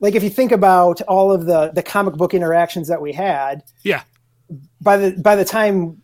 like 0.00 0.14
if 0.14 0.22
you 0.22 0.30
think 0.30 0.50
about 0.52 1.00
all 1.02 1.30
of 1.32 1.46
the 1.46 1.70
the 1.74 1.82
comic 1.82 2.14
book 2.14 2.34
interactions 2.34 2.88
that 2.88 3.00
we 3.02 3.12
had 3.12 3.62
Yeah. 3.82 4.02
by 4.80 4.96
the 4.96 5.12
by 5.20 5.36
the 5.36 5.44
time 5.44 6.00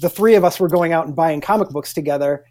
the 0.00 0.08
three 0.10 0.34
of 0.34 0.44
us 0.44 0.58
were 0.58 0.68
going 0.68 0.92
out 0.92 1.06
and 1.06 1.14
buying 1.14 1.40
comic 1.40 1.68
books 1.68 1.92
together 1.92 2.44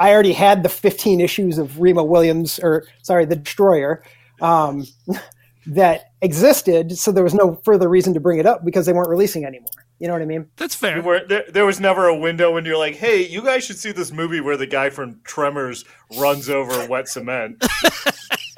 i 0.00 0.10
already 0.12 0.32
had 0.32 0.62
the 0.62 0.68
15 0.68 1.20
issues 1.20 1.58
of 1.58 1.78
remo 1.80 2.02
williams 2.02 2.58
or 2.62 2.84
sorry 3.02 3.24
the 3.24 3.36
destroyer 3.36 4.02
um, 4.42 4.86
that 5.66 6.12
existed 6.22 6.96
so 6.98 7.12
there 7.12 7.22
was 7.24 7.34
no 7.34 7.60
further 7.64 7.88
reason 7.88 8.12
to 8.14 8.20
bring 8.20 8.38
it 8.38 8.46
up 8.46 8.64
because 8.64 8.86
they 8.86 8.92
weren't 8.92 9.08
releasing 9.10 9.44
anymore 9.44 9.68
you 9.98 10.06
know 10.08 10.14
what 10.14 10.22
i 10.22 10.24
mean 10.24 10.46
That's 10.56 10.74
fair. 10.74 11.02
Where 11.02 11.26
there, 11.26 11.44
there 11.52 11.66
was 11.66 11.78
never 11.78 12.08
a 12.08 12.16
window 12.18 12.50
when 12.54 12.64
you're 12.64 12.78
like, 12.78 12.96
"Hey, 12.96 13.26
you 13.26 13.42
guys 13.42 13.64
should 13.66 13.76
see 13.76 13.92
this 13.92 14.10
movie 14.10 14.40
where 14.40 14.56
the 14.56 14.66
guy 14.66 14.88
from 14.88 15.20
Tremors 15.24 15.84
runs 16.18 16.48
over 16.48 16.86
wet 16.88 17.06
cement." 17.06 17.62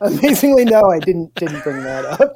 amazingly 0.00 0.64
no 0.64 0.82
i 0.90 0.98
didn't 0.98 1.34
didn't 1.34 1.62
bring 1.62 1.82
that 1.82 2.04
up 2.04 2.34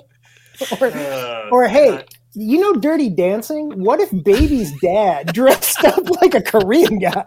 or, 0.81 0.87
Uh, 0.89 1.49
or 1.51 1.69
hey 1.69 2.05
you 2.35 2.61
know 2.61 2.75
dirty 2.75 3.09
dancing 3.09 3.71
what 3.83 4.01
if 4.01 4.11
baby's 4.25 4.73
dad 4.81 5.27
dressed 5.33 5.85
up 5.85 6.09
like 6.21 6.35
a 6.35 6.43
korean 6.43 6.99
guy 6.99 7.25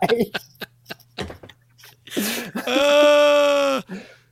Uh, 2.66 3.82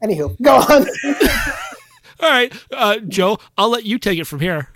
anywho 0.03 0.35
go 0.41 0.55
on 0.55 0.85
all 2.19 2.29
right, 2.31 2.51
uh, 2.71 2.97
Joe, 3.07 3.37
I'll 3.57 3.69
let 3.69 3.85
you 3.85 3.99
take 3.99 4.17
it 4.17 4.25
from 4.25 4.39
here. 4.39 4.69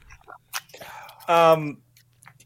Um, 1.28 1.80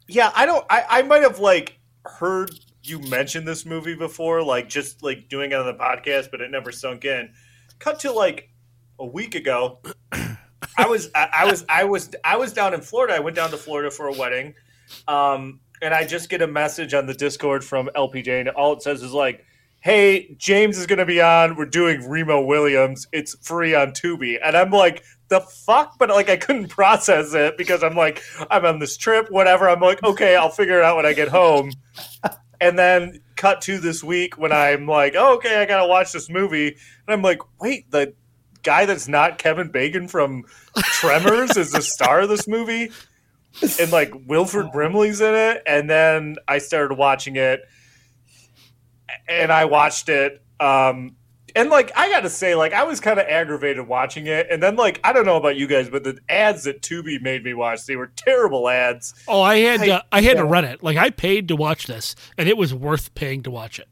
yeah, 0.07 0.31
I 0.35 0.45
don't. 0.45 0.65
I, 0.69 0.83
I 0.89 1.01
might 1.01 1.23
have 1.23 1.39
like 1.39 1.77
heard 2.05 2.51
you 2.83 2.99
mention 2.99 3.43
this 3.45 3.65
movie 3.65 3.95
before, 3.95 4.41
like 4.43 4.69
just 4.69 5.03
like 5.03 5.27
doing 5.27 5.51
it 5.51 5.55
on 5.55 5.65
the 5.65 5.73
podcast, 5.73 6.31
but 6.31 6.39
it 6.39 6.49
never 6.51 6.71
sunk 6.71 7.03
in. 7.03 7.33
Cut 7.79 7.99
to 8.01 8.11
like 8.11 8.49
a 8.99 9.05
week 9.05 9.35
ago. 9.35 9.79
I 10.77 10.87
was 10.87 11.09
I, 11.15 11.29
I 11.33 11.45
was 11.45 11.65
I 11.69 11.83
was 11.83 12.09
I 12.23 12.37
was 12.37 12.53
down 12.53 12.73
in 12.73 12.81
Florida. 12.81 13.15
I 13.15 13.19
went 13.19 13.35
down 13.35 13.51
to 13.51 13.57
Florida 13.57 13.91
for 13.91 14.07
a 14.07 14.13
wedding, 14.13 14.55
um, 15.07 15.59
and 15.81 15.93
I 15.93 16.05
just 16.05 16.29
get 16.29 16.41
a 16.41 16.47
message 16.47 16.93
on 16.93 17.05
the 17.05 17.13
Discord 17.13 17.63
from 17.63 17.89
LPJ, 17.95 18.41
and 18.41 18.49
all 18.49 18.73
it 18.73 18.81
says 18.81 19.03
is 19.03 19.13
like, 19.13 19.45
"Hey, 19.81 20.35
James 20.37 20.77
is 20.77 20.85
going 20.85 20.99
to 20.99 21.05
be 21.05 21.21
on. 21.21 21.55
We're 21.55 21.65
doing 21.65 22.07
Remo 22.09 22.41
Williams. 22.41 23.07
It's 23.11 23.35
free 23.45 23.75
on 23.75 23.91
Tubi." 23.91 24.37
And 24.43 24.57
I'm 24.57 24.71
like, 24.71 25.03
"The 25.29 25.41
fuck?" 25.41 25.97
But 25.97 26.09
like, 26.09 26.29
I 26.29 26.37
couldn't 26.37 26.67
process 26.69 27.33
it 27.33 27.57
because 27.57 27.83
I'm 27.83 27.95
like, 27.95 28.21
I'm 28.49 28.65
on 28.65 28.79
this 28.79 28.97
trip, 28.97 29.29
whatever. 29.29 29.69
I'm 29.69 29.81
like, 29.81 30.03
okay, 30.03 30.35
I'll 30.35 30.49
figure 30.49 30.79
it 30.79 30.83
out 30.83 30.97
when 30.97 31.05
I 31.05 31.13
get 31.13 31.29
home. 31.29 31.71
and 32.61 32.77
then 32.77 33.19
cut 33.35 33.61
to 33.61 33.79
this 33.79 34.03
week 34.03 34.37
when 34.37 34.51
I'm 34.51 34.87
like, 34.87 35.13
oh, 35.15 35.35
okay, 35.35 35.61
I 35.61 35.65
gotta 35.65 35.87
watch 35.87 36.11
this 36.11 36.29
movie, 36.29 36.67
and 36.67 37.13
I'm 37.13 37.21
like, 37.21 37.39
wait, 37.59 37.91
the 37.91 38.13
guy 38.65 38.85
that's 38.85 39.07
not 39.07 39.37
Kevin 39.37 39.69
Bacon 39.69 40.09
from 40.09 40.43
Tremors 40.83 41.55
is 41.55 41.71
the 41.71 41.81
star 41.81 42.21
of 42.21 42.29
this 42.29 42.47
movie, 42.47 42.91
and 43.79 43.91
like 43.91 44.11
Wilford 44.27 44.71
Brimley's 44.73 45.21
in 45.21 45.33
it, 45.33 45.63
and 45.65 45.89
then 45.89 46.35
I 46.47 46.57
started 46.57 46.95
watching 46.95 47.37
it, 47.37 47.61
and 49.29 49.51
I 49.51 49.65
watched 49.65 50.09
it. 50.09 50.41
Um, 50.59 51.15
and 51.55 51.69
like 51.69 51.91
I 51.95 52.09
gotta 52.09 52.29
say, 52.29 52.55
like 52.55 52.73
I 52.73 52.83
was 52.83 52.99
kind 52.99 53.19
of 53.19 53.25
aggravated 53.27 53.87
watching 53.87 54.27
it, 54.27 54.47
and 54.51 54.61
then 54.61 54.75
like 54.75 54.99
I 55.03 55.13
don't 55.13 55.25
know 55.25 55.37
about 55.37 55.55
you 55.55 55.67
guys, 55.67 55.89
but 55.89 56.03
the 56.03 56.19
ads 56.27 56.63
that 56.65 56.81
Tubi 56.81 57.21
made 57.21 57.43
me 57.45 57.53
watch, 57.53 57.85
they 57.85 57.95
were 57.95 58.11
terrible 58.17 58.67
ads. 58.67 59.13
Oh, 59.27 59.41
I 59.41 59.59
had 59.59 59.79
Hey, 59.79 59.91
uh, 59.91 60.01
I 60.11 60.21
had 60.21 60.37
to 60.37 60.43
yeah. 60.43 60.49
rent 60.49 60.65
it. 60.67 60.83
Like 60.83 60.97
I 60.97 61.11
paid 61.11 61.47
to 61.47 61.55
watch 61.55 61.87
this, 61.87 62.15
and 62.37 62.49
it 62.49 62.57
was 62.57 62.73
worth 62.73 63.15
paying 63.15 63.41
to 63.43 63.51
watch 63.51 63.79
it. 63.79 63.87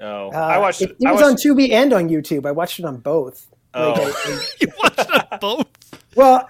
Oh, 0.00 0.30
Uh, 0.32 0.36
I 0.36 0.58
watched 0.58 0.82
it. 0.82 0.90
it. 0.90 0.96
It 1.00 1.10
was 1.10 1.22
watched, 1.22 1.46
on 1.48 1.56
Tubi 1.56 1.72
and 1.72 1.92
on 1.94 2.08
YouTube. 2.08 2.44
I 2.46 2.52
watched 2.52 2.78
it 2.78 2.84
on 2.84 2.98
both. 2.98 3.46
Oh. 3.78 3.92
Like, 4.30 4.44
You 4.60 4.68
watched 4.78 5.10
it 5.32 5.40
both. 5.40 5.66
well, 6.16 6.48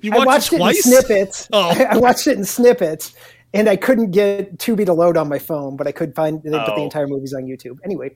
You 0.00 0.12
I 0.12 0.24
watched, 0.24 0.52
watched 0.52 0.52
it 0.52 0.60
it 0.82 0.92
in 0.94 1.02
snippets. 1.02 1.48
Oh. 1.52 1.70
I, 1.70 1.82
I 1.92 1.96
watched 1.98 2.26
it 2.26 2.36
in 2.38 2.44
snippets, 2.44 3.14
and 3.54 3.68
I 3.68 3.76
couldn't 3.76 4.10
get 4.10 4.58
Tubi 4.58 4.84
to 4.86 4.92
load 4.92 5.16
on 5.16 5.28
my 5.28 5.38
phone, 5.38 5.76
but 5.76 5.86
I 5.86 5.92
could 5.92 6.14
find 6.14 6.40
Oh. 6.46 6.74
the 6.76 6.82
entire 6.82 7.06
movie's 7.06 7.34
on 7.34 7.44
YouTube. 7.44 7.78
Anyway, 7.84 8.10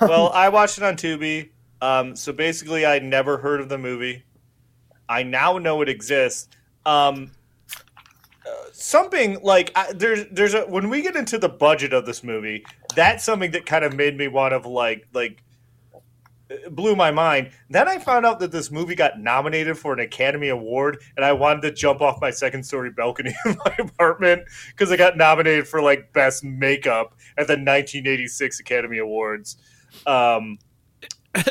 well, 0.00 0.30
I 0.32 0.48
watched 0.48 0.78
it 0.78 0.84
on 0.84 0.96
Tubi. 0.96 1.50
Um, 1.82 2.14
so 2.14 2.32
basically, 2.32 2.84
I 2.86 2.98
never 2.98 3.38
heard 3.38 3.60
of 3.60 3.68
the 3.68 3.78
movie. 3.78 4.22
I 5.08 5.22
now 5.22 5.58
know 5.58 5.80
it 5.82 5.88
exists. 5.88 6.48
Um, 6.86 7.30
something 8.72 9.38
like 9.42 9.72
I, 9.74 9.92
there's 9.92 10.24
there's 10.30 10.54
a 10.54 10.62
when 10.66 10.88
we 10.88 11.02
get 11.02 11.16
into 11.16 11.38
the 11.38 11.48
budget 11.48 11.92
of 11.92 12.06
this 12.06 12.22
movie, 12.22 12.64
that's 12.94 13.24
something 13.24 13.50
that 13.52 13.66
kind 13.66 13.84
of 13.84 13.94
made 13.94 14.16
me 14.16 14.28
want 14.28 14.52
to 14.60 14.68
like 14.68 15.06
like 15.12 15.42
blew 16.70 16.96
my 16.96 17.10
mind. 17.10 17.50
Then 17.68 17.88
I 17.88 17.98
found 17.98 18.26
out 18.26 18.40
that 18.40 18.50
this 18.52 18.70
movie 18.70 18.94
got 18.94 19.18
nominated 19.20 19.78
for 19.78 19.92
an 19.92 20.00
Academy 20.00 20.48
Award, 20.48 20.98
and 21.16 21.24
I 21.24 21.32
wanted 21.32 21.62
to 21.62 21.72
jump 21.72 22.00
off 22.00 22.20
my 22.20 22.30
second 22.30 22.64
story 22.64 22.90
balcony 22.90 23.34
in 23.46 23.56
my 23.64 23.74
apartment 23.78 24.42
because 24.70 24.90
it 24.90 24.96
got 24.96 25.16
nominated 25.16 25.68
for 25.68 25.80
like 25.82 26.12
best 26.12 26.42
makeup 26.44 27.14
at 27.38 27.46
the 27.46 27.52
1986 27.54 28.60
Academy 28.60 28.98
Awards. 28.98 29.56
Um, 30.06 30.58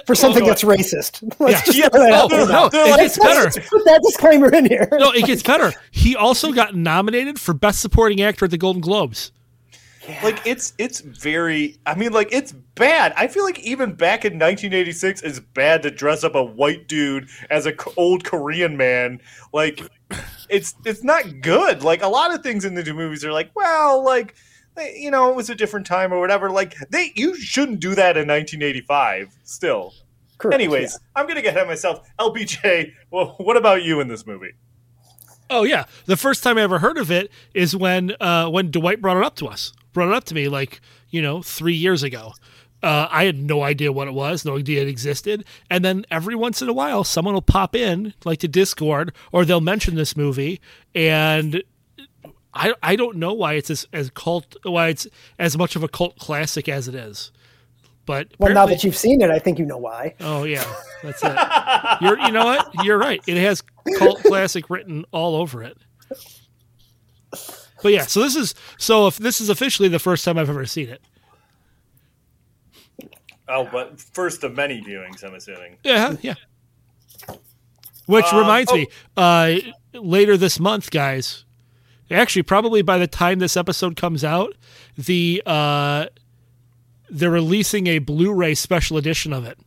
for 0.05 0.13
something 0.13 0.43
go 0.43 0.49
that's 0.49 0.63
racist. 0.63 1.23
Let's 1.39 1.63
just 1.63 1.77
Yeah. 1.77 1.87
that 1.89 2.11
Oh, 2.11 2.13
out 2.13 2.29
there. 2.29 2.45
no, 2.47 2.67
They're 2.69 2.87
it 2.87 2.91
like- 2.91 2.99
gets 2.99 3.17
better. 3.17 3.43
Let's 3.43 3.69
put 3.69 3.85
that 3.85 4.01
disclaimer 4.05 4.53
in 4.53 4.65
here. 4.65 4.89
No, 4.91 5.11
it 5.11 5.25
gets 5.25 5.41
better. 5.41 5.71
He 5.91 6.15
also 6.17 6.51
got 6.51 6.75
nominated 6.75 7.39
for 7.39 7.53
Best 7.53 7.79
Supporting 7.79 8.21
Actor 8.21 8.45
at 8.45 8.51
the 8.51 8.57
Golden 8.57 8.81
Globes. 8.81 9.31
Like 10.23 10.45
it's 10.45 10.73
it's 10.77 11.01
very 11.01 11.77
i 11.85 11.95
mean 11.95 12.11
like 12.11 12.29
it's 12.31 12.51
bad. 12.51 13.13
I 13.15 13.27
feel 13.27 13.43
like 13.43 13.59
even 13.59 13.93
back 13.93 14.25
in 14.25 14.33
1986 14.33 15.21
it's 15.21 15.39
bad 15.39 15.83
to 15.83 15.91
dress 15.91 16.23
up 16.23 16.35
a 16.35 16.43
white 16.43 16.87
dude 16.87 17.27
as 17.49 17.65
a 17.65 17.73
old 17.97 18.23
korean 18.23 18.77
man. 18.77 19.21
Like 19.53 19.81
it's 20.49 20.75
it's 20.85 21.03
not 21.03 21.41
good. 21.41 21.83
Like 21.83 22.01
a 22.01 22.07
lot 22.07 22.33
of 22.33 22.41
things 22.41 22.65
in 22.65 22.73
the 22.73 22.83
new 22.83 22.93
movies 22.93 23.23
are 23.23 23.31
like 23.31 23.51
well 23.55 24.03
like 24.03 24.35
you 24.95 25.11
know 25.11 25.29
it 25.29 25.35
was 25.35 25.49
a 25.49 25.55
different 25.55 25.85
time 25.85 26.13
or 26.13 26.19
whatever. 26.19 26.49
Like 26.49 26.75
they 26.89 27.11
you 27.15 27.35
shouldn't 27.35 27.79
do 27.79 27.95
that 27.95 28.17
in 28.17 28.27
1985 28.27 29.37
still. 29.43 29.93
Correct, 30.37 30.53
anyways 30.53 30.97
i'm 31.17 31.27
gonna 31.27 31.41
get 31.41 31.49
ahead 31.49 31.63
of 31.63 31.67
myself. 31.67 32.07
LPJ 32.17 32.93
well 33.11 33.35
what 33.37 33.57
about 33.57 33.83
you 33.83 33.99
in 33.99 34.07
this 34.07 34.25
movie? 34.25 34.53
Oh 35.49 35.63
yeah, 35.63 35.85
the 36.05 36.15
first 36.15 36.43
time 36.43 36.57
I 36.57 36.61
ever 36.61 36.79
heard 36.79 36.97
of 36.97 37.09
it 37.09 37.31
is 37.55 37.75
when 37.75 38.15
uh, 38.21 38.49
when 38.49 38.69
Dwight 38.69 39.01
brought 39.01 39.17
it 39.17 39.23
up 39.23 39.35
to 39.37 39.47
us, 39.47 39.73
brought 39.93 40.09
it 40.09 40.15
up 40.15 40.23
to 40.25 40.35
me 40.35 40.47
like 40.47 40.81
you 41.09 41.21
know 41.21 41.41
three 41.41 41.75
years 41.75 42.03
ago. 42.03 42.33
Uh, 42.81 43.09
I 43.11 43.25
had 43.25 43.37
no 43.37 43.61
idea 43.63 43.91
what 43.91 44.07
it 44.07 44.13
was, 44.13 44.45
no 44.45 44.57
idea 44.57 44.81
it 44.81 44.87
existed, 44.87 45.43
and 45.69 45.83
then 45.83 46.05
every 46.09 46.35
once 46.35 46.61
in 46.61 46.69
a 46.69 46.73
while, 46.73 47.03
someone 47.03 47.33
will 47.33 47.41
pop 47.41 47.75
in 47.75 48.13
like 48.23 48.39
to 48.39 48.47
Discord 48.47 49.13
or 49.33 49.43
they'll 49.43 49.59
mention 49.59 49.95
this 49.95 50.15
movie, 50.15 50.61
and 50.95 51.61
I 52.53 52.73
I 52.81 52.95
don't 52.95 53.17
know 53.17 53.33
why 53.33 53.53
it's 53.53 53.69
as, 53.69 53.87
as 53.93 54.09
cult 54.11 54.55
why 54.63 54.87
it's 54.87 55.07
as 55.37 55.57
much 55.57 55.75
of 55.75 55.83
a 55.83 55.87
cult 55.87 56.17
classic 56.19 56.69
as 56.69 56.87
it 56.87 56.95
is, 56.95 57.31
but 58.05 58.29
Well, 58.39 58.53
now 58.53 58.65
that 58.65 58.83
you've 58.83 58.97
seen 58.97 59.21
it, 59.21 59.29
I 59.29 59.39
think 59.39 59.59
you 59.59 59.65
know 59.65 59.77
why. 59.77 60.15
Oh 60.19 60.43
yeah, 60.43 60.63
that's 61.03 61.21
it. 61.23 61.37
You're, 62.01 62.19
you 62.19 62.31
know 62.31 62.45
what? 62.45 62.83
You're 62.83 62.97
right. 62.97 63.21
It 63.27 63.37
has 63.37 63.61
cult 63.97 64.23
classic 64.23 64.69
written 64.69 65.05
all 65.11 65.35
over 65.35 65.63
it. 65.63 65.77
But 67.81 67.91
yeah, 67.93 68.05
so 68.05 68.21
this 68.21 68.35
is 68.35 68.55
so 68.77 69.07
if 69.07 69.17
this 69.17 69.39
is 69.41 69.49
officially 69.49 69.89
the 69.89 69.99
first 69.99 70.25
time 70.25 70.37
I've 70.37 70.49
ever 70.49 70.65
seen 70.65 70.89
it. 70.89 71.01
oh 73.47 73.67
but 73.71 73.99
first 73.99 74.43
of 74.43 74.55
many 74.55 74.79
viewings 74.81 75.23
i'm 75.23 75.33
assuming 75.33 75.77
Yeah, 75.83 76.15
yeah. 76.21 76.35
Which 78.05 78.25
Um, 78.33 78.39
reminds 78.39 78.73
me, 78.73 78.87
uh, 79.17 79.55
later 79.93 80.35
this 80.35 80.59
month, 80.59 80.89
guys. 80.89 81.45
Actually, 82.09 82.41
probably 82.41 82.81
by 82.81 82.97
the 82.97 83.05
time 83.05 83.37
this 83.37 83.55
episode 83.55 83.95
comes 83.95 84.23
out, 84.23 84.55
the 84.97 85.43
uh, 85.45 86.07
they're 87.11 87.29
releasing 87.29 87.85
a 87.85 87.99
Blu-ray 87.99 88.55
special 88.55 88.97
edition 88.97 89.31
of 89.31 89.45
it. 89.45 89.59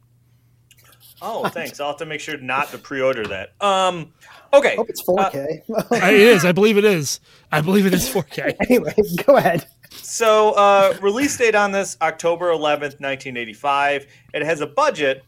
Oh, 1.20 1.48
thanks. 1.50 1.78
I'll 1.78 1.88
have 1.90 1.98
to 1.98 2.06
make 2.06 2.20
sure 2.20 2.36
not 2.38 2.70
to 2.72 2.78
pre-order 2.78 3.24
that. 3.28 3.52
Um, 3.60 4.12
okay. 4.52 4.72
I 4.72 4.76
hope 4.76 4.90
it's 4.90 5.02
4K. 5.02 5.62
I- 6.02 6.10
it 6.12 6.20
is. 6.20 6.44
I 6.44 6.52
believe 6.52 6.78
it 6.78 6.84
is. 6.84 7.20
I 7.50 7.60
believe 7.60 7.86
it 7.86 7.94
is 7.94 8.08
4K. 8.08 8.56
anyway, 8.68 8.94
go 9.26 9.36
ahead. 9.36 9.66
So, 9.90 10.52
uh, 10.52 10.96
release 11.02 11.36
date 11.36 11.54
on 11.54 11.72
this 11.72 11.96
October 12.00 12.50
11th, 12.50 13.00
1985. 13.00 14.06
It 14.34 14.42
has 14.42 14.60
a 14.60 14.66
budget 14.66 15.24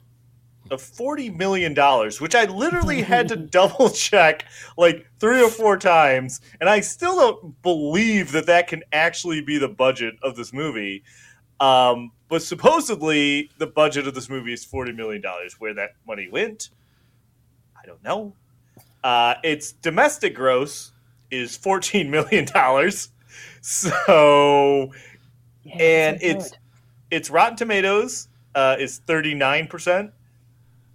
of 0.71 0.81
$40 0.81 1.37
million, 1.37 1.75
which 2.21 2.35
I 2.35 2.45
literally 2.45 3.03
had 3.03 3.29
to 3.29 3.37
double 3.59 3.91
check 3.91 4.47
like 4.77 5.07
three 5.21 5.43
or 5.43 5.51
four 5.51 5.77
times. 5.77 6.41
And 6.61 6.69
I 6.71 6.81
still 6.81 7.17
don't 7.17 7.63
believe 7.63 8.33
that 8.33 8.47
that 8.47 8.69
can 8.69 8.83
actually 8.93 9.43
be 9.43 9.59
the 9.59 9.69
budget 9.69 10.15
of 10.23 10.37
this 10.37 10.53
movie. 10.53 11.05
Um, 11.61 12.13
but 12.29 12.43
supposedly, 12.43 13.51
the 13.59 13.67
budget 13.67 14.07
of 14.09 14.15
this 14.15 14.29
movie 14.29 14.53
is 14.53 14.65
$40 14.65 14.95
million. 14.97 15.23
Where 15.59 15.75
that 15.75 15.91
money 16.07 16.29
went, 16.31 16.71
I 17.81 17.87
don't 17.87 18.03
know. 18.03 18.35
Uh, 19.05 19.37
its 19.45 19.71
domestic 19.73 20.35
gross 20.35 20.91
is 21.31 21.57
$14 21.57 22.09
million. 22.09 22.47
So 23.61 24.91
and 25.73 26.19
it's 26.21 26.51
good. 26.51 26.59
its 27.11 27.31
Rotten 27.31 27.57
Tomatoes 27.57 28.29
uh, 28.55 28.77
is 28.79 28.99
thirty 28.99 29.35
nine 29.35 29.67
percent, 29.67 30.13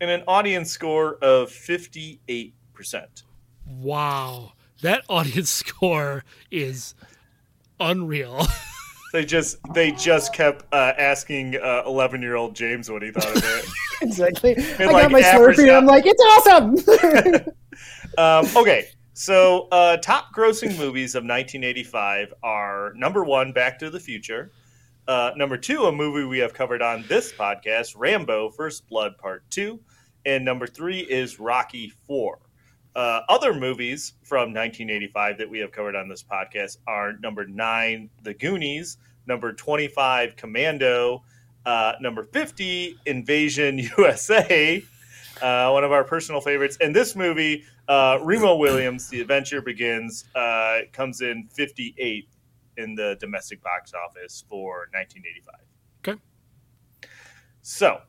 and 0.02 0.10
an 0.10 0.24
audience 0.28 0.72
score 0.72 1.16
of 1.16 1.52
fifty 1.52 2.20
eight 2.28 2.54
percent. 2.74 3.24
Wow, 3.66 4.54
that 4.82 5.04
audience 5.10 5.50
score 5.66 6.24
is 6.52 6.96
unreal. 7.80 8.46
They 9.12 9.26
just 9.26 9.58
they 9.74 9.92
just 9.92 10.36
kept 10.36 10.72
uh, 10.72 10.94
asking 10.96 11.56
eleven 11.56 12.22
year 12.22 12.36
old 12.36 12.56
James 12.56 12.92
what 12.92 13.02
he 13.02 13.10
thought 13.10 13.36
of 13.36 13.44
it. 13.44 13.66
exactly. 14.04 14.56
I 14.78 14.86
like, 14.86 15.02
got 15.02 15.12
my 15.12 15.20
average 15.22 15.58
Slurpee. 15.58 15.76
I'm 15.76 15.88
like, 15.88 16.04
it's 16.06 16.22
awesome. 16.48 17.54
Um, 18.20 18.46
okay, 18.54 18.90
so 19.14 19.70
uh, 19.72 19.96
top 19.96 20.36
grossing 20.36 20.78
movies 20.78 21.16
of 21.16 21.24
1985 21.24 22.34
are 22.44 22.92
number 22.98 23.24
one, 23.24 23.54
Back 23.54 23.80
to 23.80 23.90
the 23.90 24.00
Future. 24.02 24.52
Uh, 25.08 25.32
number 25.38 25.56
two, 25.56 25.86
a 25.86 25.92
movie 25.94 26.26
we 26.26 26.38
have 26.40 26.54
covered 26.54 26.82
on 26.82 27.06
this 27.08 27.32
podcast, 27.32 27.94
Rambo: 27.96 28.50
First 28.50 28.90
Blood 28.90 29.18
Part 29.18 29.50
Two, 29.50 29.80
and 30.26 30.44
number 30.44 30.68
three 30.68 31.00
is 31.00 31.40
Rocky 31.40 31.94
Four. 32.08 32.40
Uh, 32.94 33.22
other 33.30 33.54
movies 33.54 34.16
from 34.22 34.54
1985 34.54 35.38
that 35.38 35.50
we 35.50 35.60
have 35.60 35.72
covered 35.72 35.96
on 35.96 36.10
this 36.10 36.22
podcast 36.22 36.80
are 36.88 37.14
number 37.20 37.48
nine, 37.48 38.10
The 38.24 38.34
Goonies, 38.34 38.98
number 39.28 39.54
25, 39.54 40.36
Commando, 40.36 41.24
uh, 41.66 41.94
number 42.02 42.26
50, 42.26 42.98
Invasion 43.06 43.80
USA, 43.98 44.84
uh, 45.42 45.70
one 45.70 45.86
of 45.86 45.94
our 45.94 46.04
personal 46.04 46.42
favorites. 46.42 46.78
And 46.82 46.94
this 46.94 47.16
movie, 47.16 47.64
uh, 47.90 48.20
Remo 48.22 48.56
Williams, 48.56 49.10
The 49.10 49.20
Adventure 49.20 49.62
Begins, 49.62 50.26
uh, 50.36 50.82
comes 50.94 51.22
in 51.22 51.50
58 51.52 52.30
in 52.78 52.96
the 52.96 53.18
domestic 53.20 53.62
box 53.64 53.94
office 53.94 54.46
for 54.48 54.88
1985. 54.94 55.56
Okay. 56.06 56.22
So, 57.62 58.02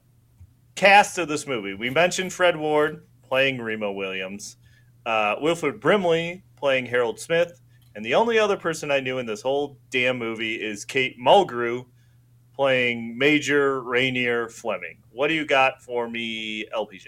cast 0.74 1.16
of 1.18 1.28
this 1.28 1.46
movie. 1.46 1.74
We 1.74 1.88
mentioned 1.88 2.32
Fred 2.32 2.56
Ward 2.56 3.06
playing 3.22 3.60
Remo 3.60 3.90
Williams, 3.90 4.58
uh, 5.06 5.36
Wilford 5.40 5.80
Brimley 5.80 6.44
playing 6.56 6.84
Harold 6.84 7.18
Smith, 7.18 7.60
and 7.96 8.04
the 8.04 8.14
only 8.14 8.38
other 8.38 8.58
person 8.58 8.90
I 8.90 9.00
knew 9.00 9.18
in 9.18 9.24
this 9.24 9.40
whole 9.40 9.78
damn 9.88 10.18
movie 10.18 10.56
is 10.56 10.84
Kate 10.84 11.18
Mulgrew 11.18 11.86
playing 12.54 13.16
Major 13.16 13.80
Rayner 13.80 14.50
Fleming. 14.50 14.98
What 15.10 15.28
do 15.28 15.34
you 15.34 15.46
got 15.46 15.82
for 15.82 16.08
me, 16.08 16.66
LPJ? 16.76 17.06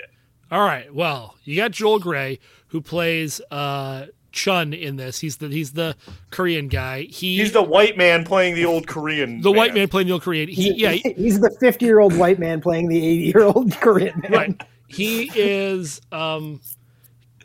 All 0.52 0.61
right. 0.61 0.94
Well, 0.94 1.35
you 1.44 1.56
got 1.56 1.71
Joel 1.71 1.99
Grey 1.99 2.38
who 2.68 2.82
plays 2.82 3.40
uh, 3.50 4.06
Chiun 4.32 4.78
in 4.78 4.97
this. 4.97 5.18
He's 5.21 5.38
the 5.38 5.49
he's 5.49 5.73
the 5.73 5.97
Korean 6.30 6.68
guy. 6.68 7.02
He, 7.02 7.38
He's 7.38 7.52
the 7.52 7.62
white 7.62 7.97
man 7.97 8.23
playing 8.26 8.54
the 8.54 8.66
old 8.66 8.87
Korean. 8.87 9.40
the 9.40 9.50
white 9.50 9.73
man 9.73 9.88
playing 9.88 10.09
the 10.09 10.12
old 10.12 10.23
Korean. 10.23 10.50
He, 10.50 10.75
yeah, 10.75 10.90
he's 11.16 11.40
the 11.40 11.50
50 11.59 11.87
year 11.87 12.00
old 12.00 12.14
white 12.18 12.38
man 12.38 12.61
playing 12.61 12.88
the 12.88 12.99
80 12.99 13.23
year 13.23 13.42
old 13.44 13.73
Korean 13.80 14.21
man. 14.21 14.32
right. 14.32 14.62
He 14.88 15.30
is 15.35 16.02
um, 16.12 16.61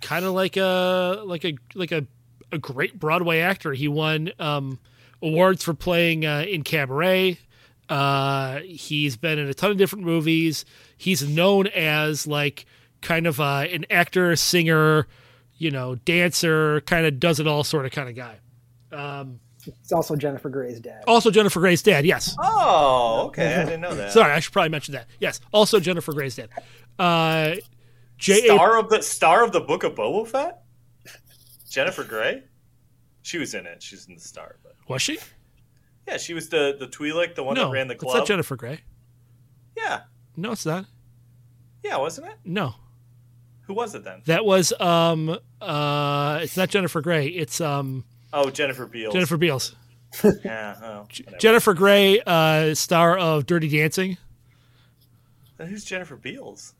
kind 0.02 0.26
of 0.26 0.34
like 0.34 0.58
a 0.58 1.22
like 1.26 1.46
a 1.46 1.54
like 1.76 1.94
a 1.94 2.06
a 2.52 2.58
great 2.58 3.00
Broadway 3.00 3.40
actor. 3.40 3.72
He 3.72 3.88
won 3.88 4.32
um, 4.38 4.80
awards 5.22 5.64
for 5.64 5.74
playing 5.74 6.26
uh, 6.26 6.44
in 6.46 6.64
Cabaret. 6.64 7.40
Uh, 7.88 8.60
he's 8.66 9.16
been 9.16 9.40
in 9.40 9.48
a 9.48 9.54
ton 9.54 9.72
of 9.72 9.78
different 9.78 10.04
movies. 10.04 10.66
He's 10.98 11.26
known 11.26 11.68
as 11.68 12.28
like 12.28 12.66
kind 13.02 13.28
of 13.28 13.40
uh, 13.40 13.66
an 13.72 13.86
actor, 13.90 14.36
singer, 14.36 15.08
you 15.58 15.72
know, 15.72 15.96
dancer, 15.96 16.82
kind 16.82 17.06
of 17.06 17.20
does 17.20 17.40
it 17.40 17.48
all 17.48 17.64
sort 17.64 17.86
of 17.86 17.92
kind 17.92 18.10
of 18.10 18.16
guy. 18.16 18.38
Um, 18.92 19.40
It's 19.66 19.92
also 19.92 20.16
Jennifer 20.16 20.50
Grey's 20.50 20.80
dad. 20.80 21.04
also 21.08 21.30
Jennifer 21.32 21.60
Grey's 21.60 21.82
dad. 21.82 22.06
Yes. 22.06 22.36
Oh, 22.42 23.26
okay. 23.28 23.56
I 23.56 23.64
didn't 23.66 23.82
know 23.82 23.94
that. 23.96 24.12
Sorry, 24.12 24.32
I 24.32 24.40
should 24.40 24.54
probably 24.54 24.70
mention 24.70 24.94
that. 24.94 25.08
Yes. 25.20 25.42
Also 25.52 25.80
Jennifer 25.80 26.14
Grey's 26.14 26.36
dad. 26.36 26.50
Uh, 26.98 27.56
J. 28.18 28.48
A. 28.48 28.54
Star 28.56 28.80
of 28.80 28.90
the 28.90 29.02
star 29.04 29.44
of 29.44 29.52
the 29.52 29.60
Book 29.60 29.84
of 29.84 29.94
Boba 29.96 30.28
Fett, 30.28 30.64
Jennifer 31.70 32.04
Grey. 32.04 32.44
She 33.22 33.38
was 33.38 33.54
in 33.54 33.66
it. 33.68 33.84
She's 33.84 34.08
in 34.08 34.16
the 34.16 34.22
star, 34.22 34.56
but 34.64 34.74
Was 34.88 35.02
she? 35.02 35.20
yeah, 36.08 36.18
she 36.18 36.34
was 36.34 36.50
the 36.50 36.76
the 36.80 36.88
Twi'lek, 36.88 37.36
the 37.36 37.44
one 37.44 37.56
No, 37.56 37.66
that 37.66 37.72
ran 37.74 37.88
the 37.90 37.94
it's 37.96 38.04
club. 38.04 38.18
not 38.20 38.28
Jennifer 38.28 38.56
Grey. 38.56 38.80
yeah, 39.76 40.02
No, 40.38 40.54
it's 40.54 40.66
not. 40.66 40.86
yeah, 41.84 41.98
wasn't 41.98 42.28
it? 42.28 42.36
No, 42.46 42.74
Who 43.68 43.74
was 43.74 43.94
it 43.96 44.04
then? 44.04 44.22
that 44.26 44.46
was 44.46 44.74
um 44.80 45.38
uh 45.62 46.40
it's 46.42 46.58
not 46.58 46.70
Jennifer 46.70 47.02
Grey. 47.02 47.28
It's 47.28 47.62
um 47.62 48.04
Oh, 48.34 48.50
Jennifer 48.50 48.86
Beals. 48.86 49.14
Jennifer 49.14 49.38
Beals. 49.38 49.76
Yeah. 50.44 50.76
Oh. 50.82 51.08
Jennifer 51.40 51.74
Grey, 51.74 52.22
uh, 52.26 52.74
star 52.76 53.18
of 53.18 53.46
Dirty 53.46 53.68
Dancing. 53.70 54.18
Then 55.58 55.68
who's 55.68 55.84
Jennifer 55.84 56.16
Beals? 56.16 56.74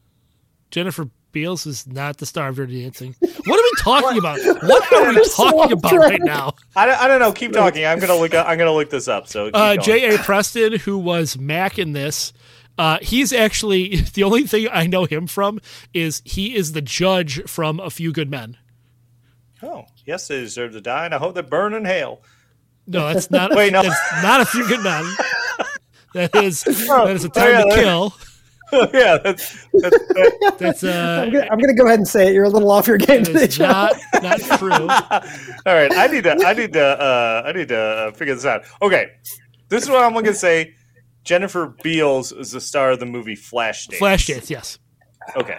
Jennifer 0.72 1.10
Beals 1.32 1.66
is 1.66 1.86
not 1.88 2.18
the 2.18 2.26
star 2.26 2.50
of 2.50 2.56
Dirty 2.56 2.82
Dancing. 2.84 3.16
What 3.20 3.60
are 3.60 3.64
we 3.64 3.72
talking 3.82 4.18
about? 4.18 4.40
What 4.64 4.94
are 4.94 5.10
we 5.14 5.30
talking 5.36 5.72
about 5.74 5.90
track. 5.92 6.10
right 6.12 6.22
now? 6.24 6.54
I 6.76 6.86
don't, 6.86 7.00
I 7.02 7.08
don't 7.08 7.20
know. 7.20 7.32
Keep 7.32 7.54
talking. 7.54 7.86
I'm 7.86 8.00
gonna 8.00 8.16
look. 8.16 8.34
Up, 8.34 8.48
I'm 8.48 8.58
gonna 8.58 8.72
look 8.74 8.90
this 8.90 9.08
up. 9.08 9.28
So 9.28 9.48
Uh. 9.54 9.76
J. 9.78 10.16
A. 10.16 10.18
Preston, 10.20 10.74
who 10.80 10.98
was 10.98 11.38
Mac 11.38 11.78
in 11.80 11.94
this, 11.94 12.34
uh, 12.78 12.98
he's 13.02 13.32
actually 13.34 13.96
the 14.14 14.24
only 14.24 14.44
thing 14.44 14.68
I 14.72 14.88
know 14.88 15.06
him 15.06 15.28
from 15.28 15.60
is 15.94 16.22
he 16.26 16.56
is 16.56 16.74
the 16.74 16.82
judge 16.82 17.44
from 17.50 17.80
A 17.80 17.90
Few 17.90 18.12
Good 18.12 18.30
Men. 18.30 18.58
Oh, 19.64 19.86
yes, 20.06 20.28
they 20.28 20.40
deserve 20.42 20.74
to 20.74 20.82
die, 20.82 21.06
and 21.06 21.14
I 21.16 21.18
hope 21.18 21.36
they 21.36 21.42
burn 21.42 21.74
in 21.74 21.86
hell. 21.86 22.22
No, 22.86 23.12
that's 23.14 23.32
not. 23.32 23.56
Wait, 23.56 23.74
no. 23.74 23.82
that's 23.84 24.24
not 24.24 24.42
A 24.42 24.46
Few 24.46 24.68
Good 24.68 24.84
Men. 24.84 25.06
That 26.14 26.34
is 26.38 26.64
that 26.64 27.10
is 27.12 27.26
a 27.26 27.28
Oh, 27.28 27.32
time 27.32 27.52
yeah, 27.52 27.62
to 27.64 27.70
that- 27.70 27.76
kill. 27.76 28.16
yeah, 28.94 29.18
that's, 29.24 29.68
that's, 29.74 29.98
that, 30.08 30.56
That's 30.58 30.84
uh, 30.84 31.24
I'm 31.26 31.32
gonna, 31.34 31.48
I'm 31.52 31.60
gonna 31.60 31.74
go 31.76 31.86
ahead 31.86 32.00
and 32.00 32.08
say 32.08 32.28
it. 32.30 32.34
You're 32.34 32.46
a 32.46 32.50
little 32.50 32.72
off 32.72 32.88
your 32.88 32.98
game 32.98 33.24
that 33.24 33.52
today, 33.52 33.66
not 33.68 33.94
not 34.24 34.40
true. 34.58 34.72
all 34.72 35.76
right. 35.76 35.92
I 35.96 36.08
need 36.08 36.24
to. 36.24 36.32
I 36.46 36.54
need 36.54 36.74
to. 36.74 36.84
Uh, 36.84 37.44
I 37.46 37.52
need 37.52 37.68
to 37.68 37.78
uh, 37.78 38.12
figure 38.14 38.34
this 38.36 38.46
out. 38.46 38.64
Okay, 38.82 39.12
this 39.70 39.84
is 39.84 39.90
what 39.90 40.04
I'm 40.04 40.14
gonna 40.14 40.34
say. 40.34 40.74
Jennifer 41.28 41.76
Beals 41.84 42.32
is 42.32 42.52
the 42.54 42.62
star 42.62 42.92
of 42.92 43.00
the 43.02 43.06
movie 43.06 43.36
Flashdance. 43.36 43.98
Flashdance, 43.98 44.50
yes. 44.50 44.80
Okay. 45.36 45.58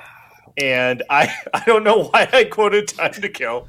And 0.56 1.02
I, 1.10 1.30
I 1.54 1.62
don't 1.66 1.84
know 1.84 2.04
why 2.04 2.26
I 2.32 2.44
quoted 2.44 2.88
Time 2.88 3.12
to 3.12 3.28
Kill. 3.28 3.68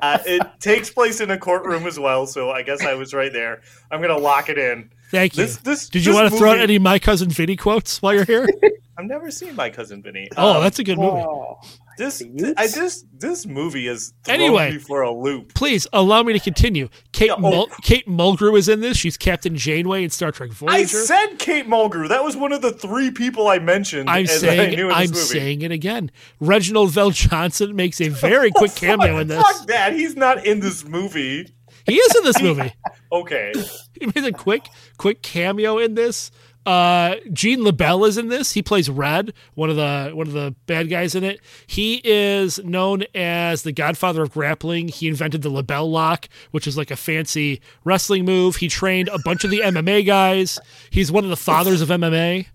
Uh, 0.00 0.18
it 0.26 0.42
takes 0.60 0.90
place 0.90 1.20
in 1.20 1.30
a 1.30 1.38
courtroom 1.38 1.86
as 1.86 1.98
well, 1.98 2.26
so 2.26 2.50
I 2.50 2.62
guess 2.62 2.82
I 2.82 2.94
was 2.94 3.12
right 3.14 3.32
there. 3.32 3.60
I'm 3.90 4.00
gonna 4.00 4.16
lock 4.18 4.48
it 4.48 4.56
in. 4.58 4.90
Thank 5.10 5.36
you. 5.36 5.44
This, 5.44 5.56
this, 5.58 5.88
Did 5.88 6.04
you 6.04 6.14
want 6.14 6.30
to 6.30 6.38
throw 6.38 6.50
out 6.52 6.58
any 6.58 6.78
my 6.78 6.98
cousin 6.98 7.28
Vinny 7.30 7.56
quotes 7.56 8.00
while 8.02 8.14
you're 8.14 8.24
here? 8.24 8.46
I've 8.98 9.06
never 9.06 9.30
seen 9.30 9.54
my 9.54 9.70
cousin 9.70 10.02
Vinny. 10.02 10.28
Oh, 10.36 10.56
Um, 10.56 10.62
that's 10.62 10.78
a 10.78 10.84
good 10.84 10.98
movie. 10.98 11.22
Oh, 11.26 11.60
this. 11.98 12.22
Utes? 12.22 12.54
I 12.56 12.66
just 12.68 13.04
this 13.18 13.44
movie 13.44 13.86
is 13.88 14.14
Anyway. 14.26 14.72
me 14.72 14.78
for 14.78 15.02
a 15.02 15.10
loop. 15.12 15.52
Please 15.54 15.86
allow 15.92 16.22
me 16.22 16.32
to 16.32 16.38
continue. 16.40 16.88
Kate 17.12 17.26
Yeah, 17.26 17.34
oh. 17.34 17.40
Mul- 17.40 17.68
Kate 17.82 18.06
Mulgrew 18.08 18.56
is 18.56 18.68
in 18.70 18.80
this. 18.80 18.96
She's 18.96 19.18
Captain 19.18 19.54
Janeway 19.56 20.04
in 20.04 20.10
Star 20.10 20.32
Trek 20.32 20.52
Voyager. 20.52 20.74
I 20.74 20.84
said 20.84 21.38
Kate 21.38 21.66
Mulgrew. 21.68 22.08
That 22.08 22.24
was 22.24 22.36
one 22.36 22.52
of 22.52 22.62
the 22.62 22.72
three 22.72 23.10
people 23.10 23.48
I 23.48 23.58
mentioned. 23.58 24.08
I'm 24.08 24.24
as 24.24 24.42
I 24.42 24.46
saying 24.46 24.76
knew 24.76 24.86
in 24.88 24.94
I'm 24.94 25.08
movie. 25.10 25.14
saying 25.18 25.60
it 25.62 25.72
again. 25.72 26.10
Reginald 26.40 26.90
VelJohnson 26.92 27.74
makes 27.74 28.00
a 28.00 28.08
very 28.08 28.50
quick 28.50 28.74
cameo 28.76 29.18
in 29.18 29.28
this. 29.28 29.42
Fuck 29.42 29.66
that. 29.66 29.92
He's 29.92 30.16
not 30.16 30.46
in 30.46 30.60
this 30.60 30.84
movie. 30.86 31.48
He 31.86 31.96
is 31.96 32.16
in 32.16 32.24
this 32.24 32.40
movie. 32.42 32.72
Okay. 33.10 33.54
He 33.98 34.04
made 34.04 34.22
a 34.26 34.32
quick 34.32 34.68
quick 34.98 35.22
cameo 35.22 35.78
in 35.78 35.94
this. 35.94 36.30
Uh, 36.66 37.16
Gene 37.32 37.60
LeBell 37.60 38.06
is 38.06 38.18
in 38.18 38.28
this. 38.28 38.52
He 38.52 38.62
plays 38.62 38.90
Red, 38.90 39.32
one 39.54 39.70
of 39.70 39.76
the 39.76 40.10
one 40.12 40.26
of 40.26 40.34
the 40.34 40.54
bad 40.66 40.90
guys 40.90 41.14
in 41.14 41.24
it. 41.24 41.40
He 41.66 42.02
is 42.04 42.58
known 42.62 43.04
as 43.14 43.62
the 43.62 43.72
godfather 43.72 44.22
of 44.22 44.32
grappling. 44.32 44.88
He 44.88 45.08
invented 45.08 45.40
the 45.42 45.50
LeBell 45.50 45.90
lock, 45.90 46.28
which 46.50 46.66
is 46.66 46.76
like 46.76 46.90
a 46.90 46.96
fancy 46.96 47.62
wrestling 47.84 48.26
move. 48.26 48.56
He 48.56 48.68
trained 48.68 49.08
a 49.08 49.18
bunch 49.24 49.44
of 49.44 49.50
the 49.50 49.60
MMA 49.60 50.04
guys. 50.04 50.58
He's 50.90 51.10
one 51.10 51.24
of 51.24 51.30
the 51.30 51.36
fathers 51.36 51.80
of 51.80 51.88
MMA. 51.88 52.46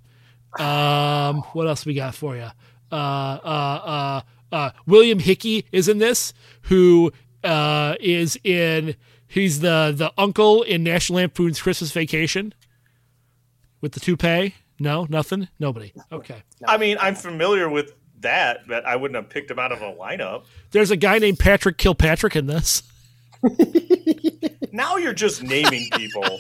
Um, 0.60 1.42
what 1.54 1.68
else 1.68 1.86
we 1.86 1.96
got 1.96 2.14
for 2.14 2.36
you? 2.36 2.50
Uh, 2.92 2.96
uh, 3.44 3.82
uh, 3.84 4.22
uh, 4.52 4.72
William 4.86 5.18
Hickey 5.18 5.66
is 5.72 5.88
in 5.88 5.98
this, 5.98 6.34
who 6.64 7.12
uh, 7.44 7.96
is 8.00 8.38
in. 8.44 8.96
He's 9.26 9.62
the 9.62 9.92
the 9.96 10.14
uncle 10.16 10.62
in 10.62 10.84
National 10.84 11.18
Lampoon's 11.18 11.60
Christmas 11.60 11.92
Vacation 11.92 12.54
with 13.84 13.92
the 13.92 14.00
toupee. 14.00 14.56
No, 14.80 15.06
nothing. 15.10 15.50
Nobody. 15.60 15.94
Okay. 16.12 16.42
I 16.66 16.78
mean, 16.78 16.98
I'm 17.00 17.14
familiar 17.14 17.70
with 17.70 17.94
that, 18.22 18.62
but 18.68 18.86
I 18.86 18.96
wouldn't 18.96 19.16
have 19.16 19.30
picked 19.30 19.52
him 19.52 19.60
out 19.60 19.72
of 19.72 19.82
a 19.82 19.94
lineup. 19.94 20.46
There's 20.72 20.90
a 20.90 20.96
guy 20.96 21.20
named 21.20 21.38
Patrick 21.38 21.78
Kilpatrick 21.78 22.36
in 22.36 22.48
this. 22.48 22.82
Now 24.76 24.98
you're 24.98 25.14
just 25.14 25.44
naming 25.44 25.88
people. 25.94 26.40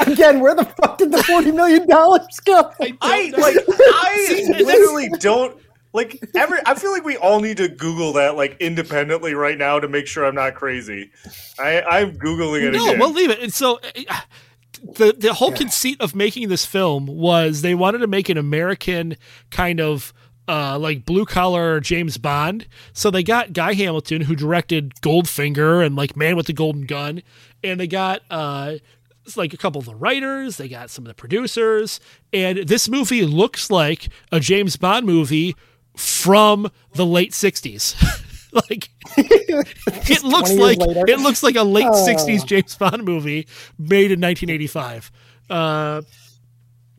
Again, 0.00 0.40
where 0.40 0.54
the 0.54 0.66
fuck 0.76 0.98
did 0.98 1.10
the 1.10 1.22
forty 1.22 1.52
million 1.52 1.88
dollars 1.88 2.38
go? 2.44 2.70
I 3.00 3.32
like 3.34 3.56
I 3.66 4.44
literally 4.62 5.08
don't 5.18 5.58
Like 5.96 6.22
every, 6.34 6.58
I 6.66 6.74
feel 6.74 6.92
like 6.92 7.04
we 7.04 7.16
all 7.16 7.40
need 7.40 7.56
to 7.56 7.68
Google 7.68 8.12
that 8.12 8.36
like 8.36 8.58
independently 8.60 9.32
right 9.32 9.56
now 9.56 9.80
to 9.80 9.88
make 9.88 10.06
sure 10.06 10.26
I'm 10.26 10.34
not 10.34 10.54
crazy. 10.54 11.10
I, 11.58 11.80
I'm 11.80 12.18
googling 12.18 12.64
it 12.64 12.68
again. 12.68 12.72
No, 12.74 12.88
again. 12.88 13.00
we'll 13.00 13.12
leave 13.12 13.30
it. 13.30 13.40
And 13.40 13.52
so 13.52 13.80
uh, 14.08 14.20
the 14.82 15.14
the 15.18 15.32
whole 15.32 15.52
conceit 15.52 15.98
of 16.00 16.14
making 16.14 16.48
this 16.50 16.66
film 16.66 17.06
was 17.06 17.62
they 17.62 17.74
wanted 17.74 17.98
to 17.98 18.06
make 18.06 18.28
an 18.28 18.36
American 18.36 19.16
kind 19.50 19.80
of 19.80 20.12
uh, 20.46 20.78
like 20.78 21.06
blue 21.06 21.24
collar 21.24 21.80
James 21.80 22.18
Bond. 22.18 22.68
So 22.92 23.10
they 23.10 23.22
got 23.22 23.54
Guy 23.54 23.72
Hamilton 23.72 24.20
who 24.20 24.36
directed 24.36 24.96
Goldfinger 24.96 25.84
and 25.84 25.96
like 25.96 26.14
Man 26.14 26.36
with 26.36 26.46
the 26.46 26.52
Golden 26.52 26.84
Gun, 26.84 27.22
and 27.64 27.80
they 27.80 27.86
got 27.86 28.20
uh, 28.30 28.74
it's 29.24 29.38
like 29.38 29.54
a 29.54 29.56
couple 29.56 29.78
of 29.78 29.86
the 29.86 29.94
writers, 29.94 30.58
they 30.58 30.68
got 30.68 30.90
some 30.90 31.04
of 31.04 31.08
the 31.08 31.14
producers, 31.14 32.00
and 32.34 32.58
this 32.58 32.86
movie 32.86 33.24
looks 33.24 33.70
like 33.70 34.08
a 34.30 34.40
James 34.40 34.76
Bond 34.76 35.06
movie 35.06 35.56
from 35.96 36.70
the 36.94 37.04
late 37.06 37.32
'60s. 37.32 37.94
like 38.70 38.88
it 39.16 40.22
looks 40.24 40.52
like 40.52 40.78
later. 40.78 41.04
it 41.08 41.18
looks 41.20 41.42
like 41.42 41.56
a 41.56 41.62
late 41.62 41.86
Oh. 41.90 42.06
'60s 42.06 42.46
James 42.46 42.74
Bond 42.76 43.04
movie 43.04 43.46
made 43.78 44.10
in 44.12 44.20
1985. 44.20 45.10
Uh, 45.50 46.02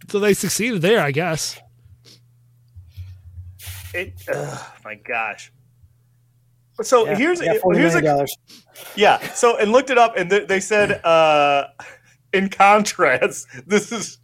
so 0.10 0.19
they 0.19 0.33
succeeded 0.33 0.81
there, 0.81 0.99
I 1.01 1.12
guess. 1.12 1.60
It, 3.93 4.13
ugh, 4.33 4.65
my 4.86 4.95
gosh. 4.95 5.51
So 6.81 7.07
Yeah, 7.07 7.15
here's 7.15 7.41
yeah, 7.41 7.57
here's 7.73 7.95
a 7.95 8.01
dollars. 8.01 8.38
yeah. 8.95 9.17
So 9.33 9.57
and 9.57 9.71
looked 9.71 9.89
it 9.89 9.97
up, 9.97 10.15
and 10.15 10.29
th- 10.29 10.47
they 10.47 10.60
said, 10.60 11.03
uh, 11.03 11.67
in 12.33 12.49
contrast, 12.49 13.47
this 13.67 13.91
is 13.91 14.19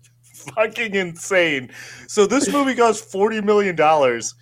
fucking 0.53 0.93
insane. 0.93 1.71
So 2.07 2.27
this 2.27 2.51
movie 2.51 2.75
cost 2.75 3.05
forty 3.11 3.41
million 3.41 3.75
dollars, 3.75 4.35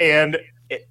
and 0.00 0.38
it, 0.70 0.88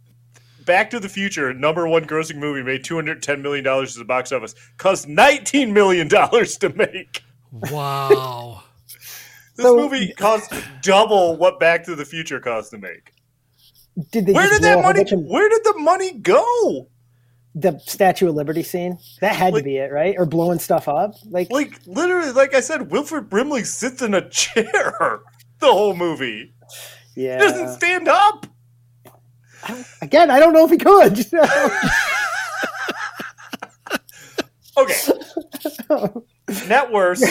Back 0.66 0.90
to 0.92 1.00
the 1.00 1.10
Future, 1.10 1.54
number 1.54 1.88
one 1.88 2.06
grossing 2.06 2.36
movie, 2.38 2.62
made 2.64 2.84
two 2.84 2.96
hundred 2.96 3.22
ten 3.24 3.42
million 3.42 3.64
dollars 3.66 3.96
at 3.96 4.00
the 4.00 4.06
box 4.06 4.32
office. 4.32 4.56
Cost 4.78 5.08
nineteen 5.08 5.74
million 5.74 6.08
dollars 6.08 6.58
to 6.60 6.70
make. 6.70 7.24
Wow. 7.52 8.64
This 9.56 9.66
So- 9.66 9.76
movie 9.76 10.14
cost 10.14 10.54
double 10.82 11.36
what 11.36 11.60
Back 11.60 11.84
to 11.84 11.96
the 11.96 12.06
Future 12.06 12.40
cost 12.40 12.72
to 12.72 12.78
make. 12.78 13.12
Did 14.14 14.26
they 14.28 14.32
Where 14.32 14.48
did 14.50 14.62
that 14.62 14.76
blow 14.76 14.80
a 14.80 14.84
whole 14.84 14.94
money? 14.94 15.12
of- 15.12 15.22
Where 15.30 15.50
did 15.50 15.62
the 15.66 15.74
money 15.80 16.14
go? 16.20 16.88
the 17.56 17.78
Statue 17.80 18.30
of 18.30 18.36
Liberty 18.36 18.64
scene? 18.64 18.98
That 19.20 19.36
had 19.36 19.52
Like- 19.52 19.64
to 19.64 19.66
be 19.66 19.76
it, 19.76 19.92
right? 19.92 20.16
Or 20.18 20.26
blowing 20.26 20.60
stuff 20.60 20.88
up? 20.88 21.16
Like, 21.26 21.52
Like 21.52 21.74
literally, 21.88 22.32
like 22.32 22.54
I 22.56 22.62
said, 22.62 22.90
Wilford 22.90 23.30
Brimley 23.30 23.66
sits 23.66 24.02
in 24.02 24.14
a 24.14 24.30
chair 24.30 24.64
the 25.60 25.68
whole 25.68 25.94
movie. 25.96 26.54
He 27.16 27.28
doesn't 27.28 27.74
stand 27.74 28.08
up. 28.08 28.46
Again, 30.02 30.30
I 30.32 30.40
don't 30.40 30.54
know 30.54 30.66
if 30.66 30.72
he 30.72 30.78
could. 30.78 31.26
Okay. 34.78 34.96
net 36.70 36.90
worths. 36.92 37.26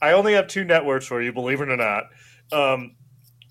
I 0.00 0.12
only 0.12 0.34
have 0.34 0.46
two 0.46 0.62
net 0.64 0.84
worths 0.84 1.06
for 1.06 1.20
you, 1.20 1.32
believe 1.32 1.60
it 1.60 1.68
or 1.68 1.76
not. 1.76 2.04
Um, 2.52 2.94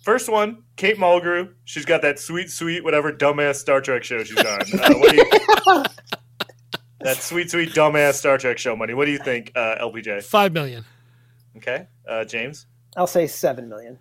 first 0.04 0.30
one, 0.30 0.64
Kate 0.78 0.96
Mulgrew. 0.98 1.54
She's 1.66 1.84
got 1.84 2.02
that 2.04 2.20
sweet, 2.20 2.50
sweet, 2.50 2.86
whatever 2.86 3.12
dumbass 3.12 3.56
Star 3.56 3.82
Trek 3.82 4.06
show 4.06 4.24
she's 4.24 4.38
on. 4.38 4.46
Uh, 4.46 4.94
what 4.94 5.10
do 5.12 5.16
you, 5.18 5.30
that 7.02 7.18
sweet, 7.18 7.52
sweet, 7.52 7.72
dumbass 7.72 8.14
Star 8.14 8.38
Trek 8.38 8.58
show 8.58 8.78
money. 8.78 8.94
What 8.94 9.06
do 9.06 9.12
you 9.12 9.20
think, 9.20 9.52
uh, 9.56 9.76
LPJ? 9.82 10.24
Five 10.24 10.54
million. 10.54 10.86
Okay, 11.58 11.88
uh, 12.08 12.24
James. 12.24 12.66
I'll 12.96 13.08
say 13.08 13.28
seven 13.28 13.68
million. 13.68 14.00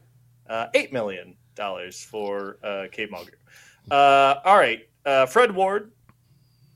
uh, 0.48 0.66
eight 0.74 0.92
million 0.92 1.36
dollars 1.56 2.00
for 2.04 2.58
uh, 2.62 2.84
Kate 2.92 3.10
Mulgrew. 3.10 3.30
Uh, 3.90 4.36
all 4.44 4.56
right, 4.56 4.88
uh, 5.04 5.26
Fred 5.26 5.54
Ward. 5.54 5.92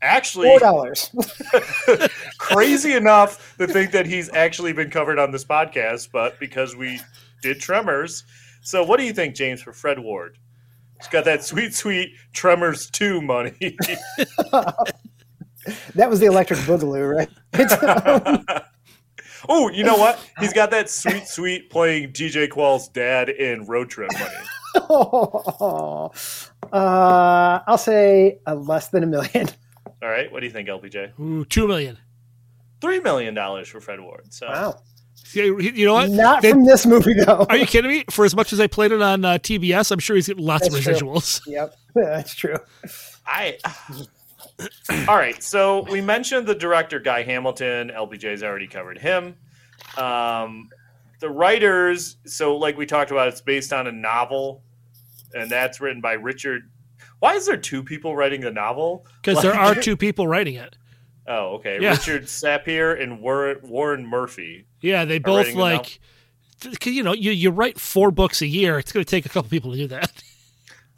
Actually, 0.03 0.49
Four 0.49 0.61
dollars. 0.61 1.11
crazy 2.39 2.95
enough 2.95 3.55
to 3.59 3.67
think 3.67 3.91
that 3.93 4.07
he's 4.07 4.33
actually 4.33 4.73
been 4.73 4.91
covered 4.91 5.19
on 5.19 5.31
this 5.31 5.45
podcast, 5.45 6.09
but 6.11 6.39
because 6.41 6.75
we 6.75 7.01
did 7.43 7.61
Tremors. 7.61 8.25
So, 8.63 8.83
what 8.83 8.99
do 8.99 9.05
you 9.05 9.13
think, 9.13 9.35
James, 9.35 9.61
for 9.61 9.73
Fred 9.73 9.99
Ward? 9.99 10.39
He's 10.99 11.09
got 11.09 11.25
that 11.25 11.45
sweet, 11.45 11.75
sweet 11.75 12.15
Tremors 12.33 12.91
2 12.91 13.23
money. 13.23 13.57
that 15.95 16.09
was 16.09 16.21
the 16.21 16.27
electric 16.27 16.59
boogaloo, 16.61 17.29
right? 17.53 18.63
Oh, 19.49 19.71
you 19.71 19.85
know 19.85 19.97
what? 19.97 20.21
He's 20.39 20.53
got 20.53 20.71
that 20.71 20.91
sweet, 20.91 21.27
sweet 21.27 21.71
playing 21.71 22.13
DJ 22.13 22.47
Qualls' 22.47 22.93
dad 22.93 23.31
in 23.31 23.65
Road 23.67 23.89
Trip 23.89 24.11
money. 24.13 24.35
uh, 26.73 27.61
I'll 27.67 27.79
say 27.79 28.39
uh, 28.47 28.55
less 28.55 28.89
than 28.89 29.03
a 29.03 29.07
million. 29.07 29.49
All 30.03 30.09
right, 30.09 30.31
what 30.33 30.41
do 30.41 30.47
you 30.47 30.53
think, 30.53 30.69
LPJ? 30.69 31.19
Ooh, 31.21 31.45
two 31.45 31.67
million. 31.69 31.99
$3 32.81 33.03
million 33.05 33.35
for 33.67 33.79
Fred 33.81 34.01
Ward. 34.01 34.33
So, 34.33 34.47
Wow. 34.49 34.81
Yeah, 35.35 35.45
You 35.45 35.85
know 35.85 35.93
what? 35.95 36.09
Not 36.11 36.41
They- 36.43 36.51
from 36.51 36.65
this 36.65 36.87
movie, 36.87 37.13
though. 37.13 37.45
Are 37.51 37.57
you 37.57 37.67
kidding 37.67 37.91
me? 37.91 38.05
For 38.11 38.25
as 38.25 38.35
much 38.35 38.53
as 38.55 38.59
I 38.61 38.67
played 38.69 38.91
it 38.91 39.03
on 39.03 39.23
uh, 39.25 39.35
TBS, 39.35 39.93
I'm 39.93 39.99
sure 39.99 40.17
he's 40.17 40.27
getting 40.29 40.45
lots 40.45 40.67
of 40.67 40.73
That's 40.73 40.85
true. 40.85 40.95
residuals. 41.09 41.43
Yep, 41.47 41.75
that's 41.95 42.35
true. 42.35 42.57
I. 43.27 43.59
All 45.09 45.17
right, 45.17 45.43
so 45.43 45.83
we 45.91 46.01
mentioned 46.01 46.47
the 46.47 46.55
director 46.55 46.99
Guy 47.01 47.23
Hamilton. 47.23 47.91
LPJ's 47.95 48.43
already 48.43 48.67
covered 48.67 48.99
him. 48.99 49.37
Um, 49.97 50.69
the 51.21 51.31
writers, 51.31 52.17
so 52.27 52.57
like 52.57 52.77
we 52.77 52.87
talked 52.87 53.11
about, 53.11 53.29
it's 53.29 53.41
based 53.41 53.73
on 53.73 53.87
a 53.87 53.93
novel, 53.93 54.63
and 55.35 55.51
that's 55.51 55.81
written 55.81 56.01
by 56.01 56.15
Richard. 56.15 56.71
Why 57.21 57.35
is 57.35 57.47
there 57.47 57.57
two 57.57 57.85
people 57.85 58.17
writing 58.17 58.41
the 58.41 58.51
novel? 58.51 59.07
Because 59.23 59.43
there 59.43 59.55
are 59.55 59.75
two 59.75 59.97
people 59.97 60.27
writing 60.27 60.55
it. 60.55 60.77
Oh, 61.27 61.57
okay. 61.57 61.79
Yeah. 61.81 61.91
Richard 61.91 62.25
Sapir 62.25 63.01
and 63.01 63.21
Warren, 63.21 63.59
Warren 63.63 64.07
Murphy. 64.07 64.67
Yeah, 64.81 65.05
they 65.05 65.19
both 65.19 65.55
writing 65.55 65.57
the 65.57 65.63
like, 65.63 66.01
you 66.87 67.03
know, 67.03 67.13
you, 67.13 67.31
you 67.31 67.51
write 67.51 67.79
four 67.79 68.11
books 68.11 68.43
a 68.43 68.47
year. 68.47 68.79
It's 68.79 68.91
going 68.91 69.05
to 69.05 69.11
take 69.11 69.27
a 69.27 69.29
couple 69.29 69.49
people 69.51 69.71
to 69.73 69.77
do 69.77 69.87
that. 69.89 70.11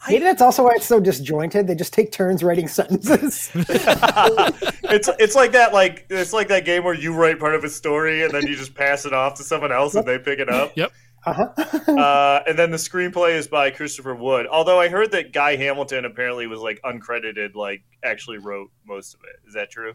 Maybe 0.09 0.25
that's 0.25 0.43
also 0.43 0.65
why 0.65 0.73
it's 0.75 0.87
so 0.87 0.99
disjointed. 0.99 1.67
They 1.67 1.75
just 1.75 1.93
take 1.93 2.11
turns 2.11 2.43
writing 2.43 2.67
sentences. 2.67 3.51
it's 3.55 5.09
it's 5.19 5.35
like 5.35 5.53
that 5.53 5.73
like 5.73 6.07
it's 6.11 6.33
like 6.33 6.49
that 6.49 6.65
game 6.65 6.83
where 6.85 6.95
you 6.95 7.15
write 7.15 7.39
part 7.39 7.55
of 7.55 7.63
a 7.63 7.69
story 7.69 8.25
and 8.25 8.33
then 8.33 8.47
you 8.47 8.57
just 8.57 8.75
pass 8.75 9.07
it 9.07 9.13
off 9.13 9.37
to 9.37 9.45
someone 9.45 9.71
else 9.71 9.95
and 9.95 10.07
they 10.07 10.19
pick 10.19 10.39
it 10.39 10.49
up. 10.49 10.73
Yep. 10.77 10.93
Uh 11.25 11.47
huh. 11.87 12.43
and 12.49 12.59
then 12.59 12.73
the 12.73 12.77
screenplay 12.77 13.35
is 13.35 13.47
by 13.47 13.71
Christopher 13.71 14.13
Wood. 14.13 14.49
Although 14.51 14.81
I 14.81 14.89
heard 14.89 15.13
that 15.13 15.33
Guy 15.33 15.55
Hamilton 15.55 16.05
apparently 16.05 16.49
was 16.49 16.59
like 16.59 16.81
uncredited, 16.83 17.55
like 17.55 17.85
actually 18.03 18.39
wrote 18.39 18.73
most 18.85 19.15
of 19.15 19.21
it. 19.23 19.47
Is 19.47 19.55
that 19.55 19.71
true? 19.71 19.95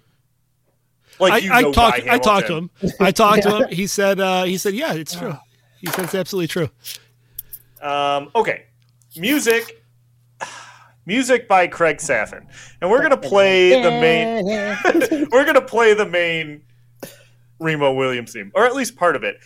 Like 1.20 1.34
I, 1.34 1.38
you 1.40 1.52
I 1.52 1.62
know 1.64 1.74
talked. 1.74 2.06
Guy 2.06 2.14
I 2.14 2.18
talked 2.18 2.48
to 2.48 2.56
him. 2.56 2.70
I 3.02 3.12
talked 3.12 3.44
to 3.44 3.58
him. 3.58 3.70
He 3.70 3.88
said. 3.88 4.22
Uh, 4.22 4.44
he 4.44 4.58
said, 4.58 4.74
"Yeah, 4.74 4.94
it's 4.94 5.16
true." 5.16 5.36
He 5.82 5.88
said 5.88 6.06
it's 6.06 6.16
absolutely 6.16 6.48
true. 6.48 6.70
Um, 7.82 8.32
okay, 8.34 8.66
music. 9.18 9.84
Music 11.08 11.48
by 11.48 11.68
Craig 11.68 11.98
Safan, 11.98 12.46
and 12.82 12.92
we're 12.92 13.02
gonna 13.02 13.16
play 13.16 13.82
the 13.82 13.90
main. 13.90 14.46
we're 15.32 15.46
gonna 15.46 15.62
play 15.62 15.94
the 15.94 16.06
main 16.06 16.64
Remo 17.60 17.94
Williams 17.94 18.34
theme, 18.34 18.52
or 18.54 18.66
at 18.66 18.76
least 18.76 18.98
part 18.98 19.16
of 19.16 19.24
it. 19.24 19.38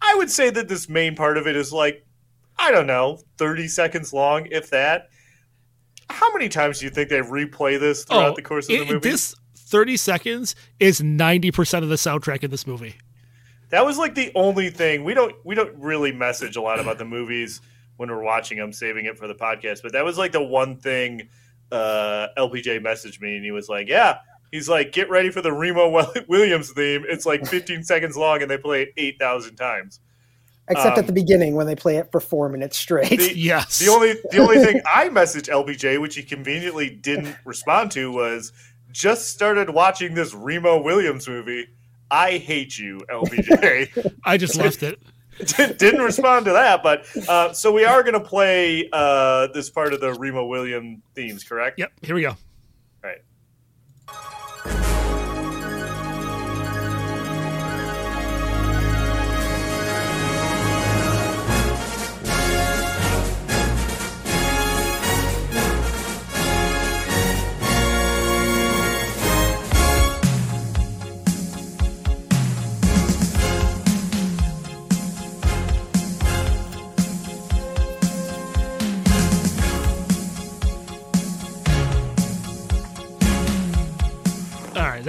I 0.00 0.14
would 0.16 0.30
say 0.30 0.48
that 0.48 0.68
this 0.68 0.88
main 0.88 1.14
part 1.14 1.36
of 1.36 1.46
it 1.46 1.54
is 1.54 1.70
like, 1.70 2.06
I 2.58 2.70
don't 2.70 2.86
know, 2.86 3.18
thirty 3.36 3.68
seconds 3.68 4.14
long, 4.14 4.48
if 4.50 4.70
that. 4.70 5.10
How 6.08 6.32
many 6.32 6.48
times 6.48 6.78
do 6.78 6.86
you 6.86 6.90
think 6.90 7.10
they 7.10 7.20
replay 7.20 7.78
this 7.78 8.04
throughout 8.04 8.32
oh, 8.32 8.34
the 8.34 8.42
course 8.42 8.64
of 8.66 8.78
the 8.78 8.80
Oh, 8.80 8.94
movie? 8.94 9.10
this 9.10 9.34
thirty 9.54 9.98
seconds 9.98 10.54
is 10.80 11.02
ninety 11.02 11.50
percent 11.50 11.82
of 11.82 11.90
the 11.90 11.96
soundtrack 11.96 12.42
in 12.42 12.50
this 12.50 12.66
movie. 12.66 12.94
That 13.68 13.84
was 13.84 13.98
like 13.98 14.14
the 14.14 14.32
only 14.34 14.70
thing 14.70 15.04
we 15.04 15.12
don't 15.12 15.34
we 15.44 15.54
don't 15.54 15.76
really 15.76 16.12
message 16.12 16.56
a 16.56 16.62
lot 16.62 16.80
about 16.80 16.96
the 16.96 17.04
movies 17.04 17.60
when 17.96 18.10
we're 18.10 18.22
watching 18.22 18.58
them, 18.58 18.72
saving 18.72 19.06
it 19.06 19.16
for 19.18 19.26
the 19.26 19.34
podcast. 19.34 19.82
But 19.82 19.92
that 19.92 20.04
was 20.04 20.18
like 20.18 20.32
the 20.32 20.42
one 20.42 20.76
thing 20.76 21.28
uh, 21.72 22.28
LPJ 22.38 22.80
messaged 22.80 23.20
me, 23.20 23.36
and 23.36 23.44
he 23.44 23.50
was 23.50 23.68
like, 23.68 23.88
"Yeah." 23.88 24.18
He's 24.52 24.68
like, 24.68 24.92
"Get 24.92 25.10
ready 25.10 25.30
for 25.30 25.42
the 25.42 25.52
Remo 25.52 25.90
Williams 26.28 26.70
theme. 26.72 27.04
It's 27.08 27.26
like 27.26 27.46
15 27.46 27.82
seconds 27.84 28.16
long, 28.16 28.42
and 28.42 28.50
they 28.50 28.58
play 28.58 28.82
it 28.82 28.92
8,000 28.96 29.56
times." 29.56 30.00
Except 30.68 30.94
Um, 30.96 30.98
at 31.00 31.06
the 31.06 31.12
beginning 31.12 31.54
when 31.54 31.66
they 31.68 31.76
play 31.76 31.96
it 31.96 32.10
for 32.10 32.20
four 32.20 32.48
minutes 32.48 32.76
straight. 32.76 33.18
The, 33.20 33.32
Yes. 33.36 33.78
the 33.78 33.88
only 33.88 34.14
the 34.30 34.38
only 34.38 34.64
thing 34.64 34.80
I 34.86 35.08
messaged 35.08 35.48
LPJ, 35.48 36.00
which 36.00 36.16
he 36.16 36.22
conveniently 36.24 36.90
didn't 36.90 37.36
respond 37.44 37.90
to, 37.92 38.10
was 38.10 38.52
just 38.90 39.28
started 39.28 39.70
watching 39.70 40.14
this 40.14 40.34
Remo 40.34 40.80
Williams 40.82 41.28
movie. 41.28 41.66
I 42.10 42.38
hate 42.38 42.78
you, 42.78 43.00
LPJ. 43.10 44.12
I 44.24 44.36
just 44.36 44.56
left 44.56 44.82
it. 44.82 44.98
Didn't 45.38 46.00
respond 46.00 46.46
to 46.46 46.52
that, 46.52 46.82
but 46.82 47.06
uh, 47.28 47.52
so 47.52 47.72
we 47.72 47.84
are 47.84 48.02
going 48.02 48.14
to 48.14 48.20
play 48.20 48.88
uh, 48.92 49.48
this 49.48 49.70
part 49.70 49.92
of 49.92 50.00
the 50.00 50.14
Remo 50.14 50.46
William 50.46 51.02
themes, 51.14 51.44
correct? 51.44 51.78
Yep. 51.78 51.92
Here 52.02 52.14
we 52.14 52.22
go. 52.22 52.30
All 52.30 52.36
right. 53.04 53.22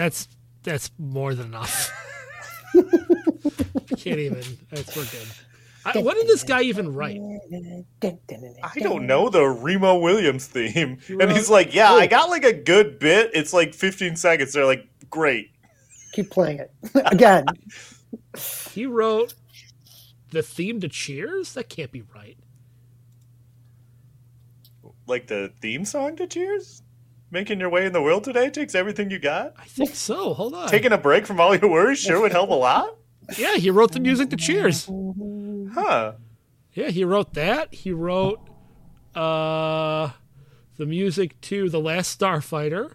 That's 0.08 0.30
that's 0.64 0.90
more 0.98 1.36
than 1.36 1.48
enough. 1.48 1.92
Can't 3.98 4.20
even. 4.20 4.42
That's 4.72 4.96
we're 4.96 5.04
good. 5.04 5.28
I, 5.84 5.98
what 6.00 6.16
did 6.16 6.28
this 6.28 6.44
guy 6.44 6.62
even 6.62 6.94
write? 6.94 7.20
I 8.64 8.80
don't 8.80 9.06
know 9.06 9.30
the 9.30 9.46
Remo 9.48 10.00
Williams 10.00 10.46
theme. 10.48 11.00
And 11.10 11.30
he's 11.32 11.50
like, 11.50 11.76
Yeah, 11.76 11.92
I 11.92 12.08
got 12.08 12.30
like 12.30 12.46
a 12.46 12.54
good 12.54 13.00
bit. 13.00 13.32
It's 13.34 13.52
like 13.52 13.74
15 13.74 14.16
seconds. 14.16 14.54
They're 14.54 14.66
like, 14.66 14.88
Great. 15.10 15.52
Keep 16.14 16.32
playing 16.32 16.60
it 16.60 16.72
again. 17.06 17.46
He 18.72 18.86
wrote 18.86 19.34
the 20.32 20.42
theme 20.42 20.80
to 20.82 20.88
Cheers. 20.88 21.54
That 21.54 21.68
can't 21.68 21.92
be 21.92 22.04
right. 22.16 22.38
Like 25.06 25.28
the 25.28 25.52
theme 25.62 25.84
song 25.84 26.16
to 26.16 26.28
Cheers? 26.28 26.82
Making 27.30 27.60
your 27.60 27.70
way 27.70 27.86
in 27.86 27.94
the 27.94 28.02
world 28.02 28.24
today 28.24 28.50
takes 28.50 28.74
everything 28.74 29.12
you 29.12 29.20
got? 29.20 29.54
I 29.58 29.66
think 29.66 29.96
so. 29.96 30.34
Hold 30.34 30.54
on. 30.54 30.70
Taking 30.70 30.94
a 30.94 30.98
break 30.98 31.26
from 31.26 31.42
all 31.42 31.54
your 31.56 31.70
worries 31.70 32.00
sure 32.00 32.22
would 32.22 32.32
help 32.32 32.50
a 32.50 32.54
lot? 32.54 32.96
yeah, 33.38 33.56
he 33.56 33.70
wrote 33.70 33.92
the 33.92 34.00
music 34.00 34.30
to 34.30 34.38
Cheers. 34.38 34.90
Huh. 35.74 36.14
Yeah, 36.74 36.90
he 36.90 37.04
wrote 37.04 37.34
that. 37.34 37.74
He 37.74 37.92
wrote 37.92 38.40
uh 39.16 40.12
the 40.78 40.86
music 40.86 41.40
to 41.42 41.70
The 41.70 41.80
Last 41.80 42.18
Starfighter. 42.20 42.94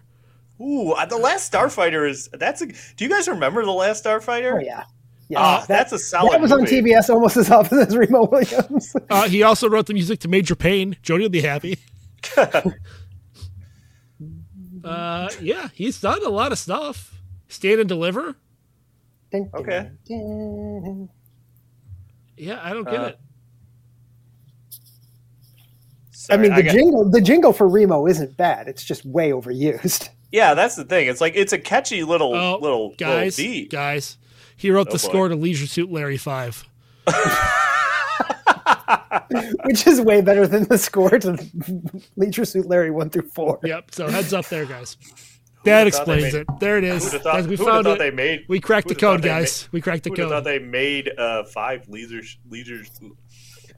Ooh, 0.59 0.91
uh, 0.91 1.05
the 1.05 1.17
last 1.17 1.51
Starfighter 1.51 2.09
is 2.09 2.29
that's 2.33 2.61
a. 2.61 2.67
Do 2.67 3.03
you 3.03 3.09
guys 3.09 3.27
remember 3.27 3.63
the 3.65 3.71
last 3.71 4.03
Starfighter? 4.03 4.55
Oh 4.55 4.59
yeah, 4.59 4.83
yeah. 5.27 5.39
Ah, 5.39 5.59
that, 5.59 5.67
that's 5.67 5.91
a 5.91 5.99
solid. 5.99 6.31
that 6.31 6.41
was 6.41 6.51
on. 6.51 6.61
TBS 6.61 7.09
almost 7.09 7.37
as 7.37 7.51
often 7.51 7.79
as 7.79 7.95
Remo 7.95 8.25
Williams. 8.27 8.95
Uh, 9.09 9.27
he 9.27 9.43
also 9.43 9.67
wrote 9.67 9.87
the 9.87 9.93
music 9.93 10.19
to 10.21 10.27
Major 10.27 10.55
Payne. 10.55 10.95
Jody 11.01 11.23
will 11.23 11.29
be 11.29 11.41
happy. 11.41 11.77
uh, 14.83 15.29
yeah, 15.41 15.69
he's 15.73 15.99
done 16.01 16.25
a 16.25 16.29
lot 16.29 16.51
of 16.51 16.57
stuff. 16.59 17.19
Stand 17.47 17.79
and 17.79 17.89
Deliver. 17.89 18.35
Okay. 19.33 19.89
Yeah, 22.37 22.59
I 22.63 22.73
don't 22.73 22.83
get 22.85 22.99
Uh, 22.99 23.03
it. 23.05 23.19
I 26.29 26.37
mean, 26.37 26.55
the 26.55 26.63
got- 26.63 26.71
jingle, 26.71 27.09
the 27.09 27.21
jingle 27.21 27.51
for 27.53 27.67
Remo 27.67 28.07
isn't 28.07 28.37
bad. 28.37 28.67
It's 28.67 28.83
just 28.83 29.05
way 29.05 29.31
overused. 29.31 30.09
Yeah, 30.33 30.55
that's 30.55 30.75
the 30.75 30.83
thing. 30.83 31.07
It's 31.09 31.21
like 31.21 31.35
it's 31.35 31.53
a 31.53 31.59
catchy 31.59 32.03
little 32.03 32.33
Oh, 32.33 32.57
little 32.59 32.95
guys, 32.97 33.37
little 33.37 33.53
beat. 33.53 33.69
guys, 33.69 34.17
he 34.57 34.71
wrote 34.71 34.87
Oh, 34.87 34.93
the 34.93 34.97
boy. 34.97 35.07
score 35.09 35.27
to 35.29 35.35
Leisure 35.35 35.67
Suit 35.67 35.91
Larry 35.91 36.17
Five. 36.17 36.67
which 39.65 39.85
is 39.87 40.01
way 40.01 40.21
better 40.21 40.47
than 40.47 40.63
the 40.65 40.77
score 40.77 41.09
to 41.19 41.37
Leisure 42.15 42.45
Suit 42.45 42.65
Larry 42.67 42.91
one 42.91 43.09
through 43.09 43.29
four. 43.29 43.59
Yep. 43.63 43.91
So 43.93 44.07
heads 44.09 44.33
up 44.33 44.47
there, 44.47 44.65
guys. 44.65 44.97
That 45.65 45.85
would've 45.85 45.93
thought 45.93 46.05
they 46.07 46.13
explains 46.17 46.33
it. 46.33 46.47
There 46.59 46.77
it 46.77 46.83
is. 46.83 47.03
Who'd 47.05 47.13
have 47.13 47.21
thought, 47.21 47.33
Guys, 47.35 47.47
we 47.47 47.55
who'd 47.55 47.65
found 47.67 47.85
thought 47.85 47.93
it. 47.95 47.99
they 47.99 48.11
made? 48.11 48.45
we 48.49 48.59
cracked 48.59 48.87
the 48.89 48.93
who'd 48.95 49.01
have 49.01 49.09
thought 49.09 49.13
code, 49.15 49.21
they 49.23 49.27
guys. 49.29 49.69
we 49.71 49.79
cracked 49.81 50.03
the 50.03 50.09
Who'd 50.09 50.27
thought 50.29 50.43
they 50.43 50.59
made 50.59 51.09
uh, 51.17 51.43
five 51.45 51.87
leisure 51.87 52.21
leisure 52.49 52.81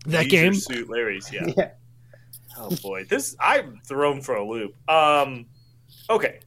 That 0.08 0.24
leisure 0.24 0.30
game. 0.30 0.54
suit 0.56 0.88
Larrys? 0.90 1.32
Yeah. 1.32 1.46
Yeah. 1.56 1.72
Oh 2.58 2.76
boy, 2.82 3.04
this 3.04 3.36
I'm 3.40 3.80
thrown 3.86 4.22
for 4.22 4.36
a 4.36 4.44
loop. 4.48 4.74
Um, 4.90 5.46
okay. 6.10 6.40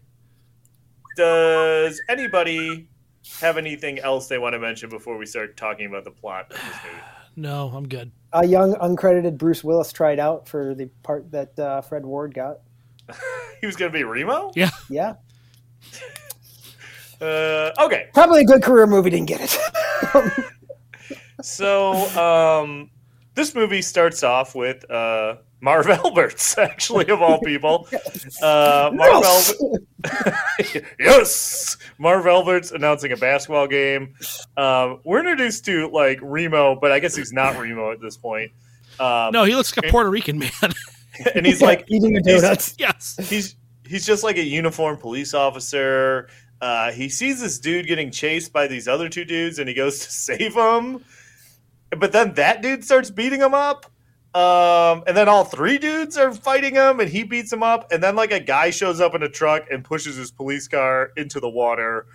Does 1.16 2.00
anybody 2.08 2.88
have 3.40 3.56
anything 3.58 3.98
else 3.98 4.26
they 4.28 4.38
want 4.38 4.54
to 4.54 4.58
mention 4.58 4.88
before 4.88 5.18
we 5.18 5.26
start 5.26 5.56
talking 5.56 5.86
about 5.86 6.04
the 6.04 6.10
plot 6.10 6.46
of 6.50 6.56
this 6.56 6.76
movie? 6.84 7.02
No, 7.38 7.68
I'm 7.68 7.86
good. 7.88 8.10
A 8.32 8.44
young 8.44 8.74
uncredited 8.74 9.38
Bruce 9.38 9.62
Willis 9.62 9.92
tried 9.92 10.18
out 10.18 10.48
for 10.48 10.74
the 10.74 10.86
part 11.04 11.30
that 11.30 11.56
uh, 11.56 11.80
Fred 11.80 12.04
Ward 12.04 12.34
got. 12.34 12.58
He 13.60 13.66
was 13.66 13.74
going 13.74 13.90
to 13.90 13.98
be 13.98 14.04
Remo. 14.04 14.52
Yeah. 14.54 14.70
Yeah, 14.88 15.14
Uh, 17.20 17.72
okay, 17.80 18.06
probably 18.14 18.42
a 18.42 18.44
good 18.44 18.62
career 18.62 18.86
movie. 18.86 19.10
Didn't 19.10 19.26
get 19.26 19.40
it. 19.42 20.44
so 21.42 21.92
um, 22.16 22.90
this 23.34 23.56
movie 23.56 23.82
starts 23.82 24.22
off 24.22 24.54
with 24.54 24.88
uh, 24.88 25.38
Marv 25.60 25.88
Alberts, 25.88 26.56
actually 26.58 27.08
of 27.08 27.20
all 27.22 27.40
people. 27.40 27.88
Uh, 28.42 28.90
Marv 28.94 29.24
Albert- 29.24 30.84
yes, 30.98 31.76
Marv 31.98 32.26
Alberts 32.26 32.70
announcing 32.70 33.10
a 33.12 33.16
basketball 33.16 33.66
game. 33.66 34.14
Um, 34.56 35.00
we're 35.04 35.18
introduced 35.20 35.64
to 35.66 35.88
like 35.90 36.18
Remo, 36.22 36.76
but 36.76 36.92
I 36.92 37.00
guess 37.00 37.16
he's 37.16 37.32
not 37.32 37.58
Remo 37.58 37.90
at 37.90 38.00
this 38.00 38.16
point. 38.16 38.52
Um, 39.00 39.32
No, 39.32 39.44
he 39.44 39.54
looks 39.56 39.76
like 39.76 39.86
a 39.86 39.90
Puerto 39.90 40.10
Rican 40.10 40.38
man. 40.38 40.50
and 41.34 41.44
he's 41.44 41.60
like 41.62 41.84
eating 41.88 42.12
the 42.12 42.22
he's- 42.24 42.42
donuts. 42.42 42.74
yes. 42.78 43.16
he's 43.28 43.56
he's 43.86 44.06
just 44.06 44.22
like 44.22 44.36
a 44.36 44.44
uniformed 44.44 45.00
police 45.00 45.34
officer. 45.34 46.28
Uh, 46.60 46.90
he 46.92 47.08
sees 47.08 47.40
this 47.40 47.58
dude 47.58 47.86
getting 47.86 48.10
chased 48.10 48.52
by 48.52 48.66
these 48.66 48.86
other 48.88 49.08
two 49.08 49.24
dudes, 49.24 49.58
and 49.58 49.68
he 49.68 49.74
goes 49.74 49.98
to 50.00 50.10
save 50.10 50.54
him. 50.54 51.04
But 51.96 52.12
then 52.12 52.34
that 52.34 52.62
dude 52.62 52.84
starts 52.84 53.10
beating 53.10 53.40
him 53.40 53.54
up. 53.54 53.86
Um, 54.34 55.02
and 55.06 55.16
then 55.16 55.28
all 55.28 55.44
three 55.44 55.78
dudes 55.78 56.16
are 56.16 56.32
fighting 56.32 56.74
him, 56.74 57.00
and 57.00 57.08
he 57.08 57.22
beats 57.22 57.52
him 57.52 57.62
up. 57.62 57.90
And 57.90 58.02
then 58.02 58.14
like 58.14 58.30
a 58.32 58.40
guy 58.40 58.70
shows 58.70 59.00
up 59.00 59.14
in 59.14 59.22
a 59.22 59.28
truck 59.28 59.66
and 59.70 59.82
pushes 59.84 60.16
his 60.16 60.30
police 60.30 60.68
car 60.68 61.10
into 61.16 61.40
the 61.40 61.48
water. 61.48 62.06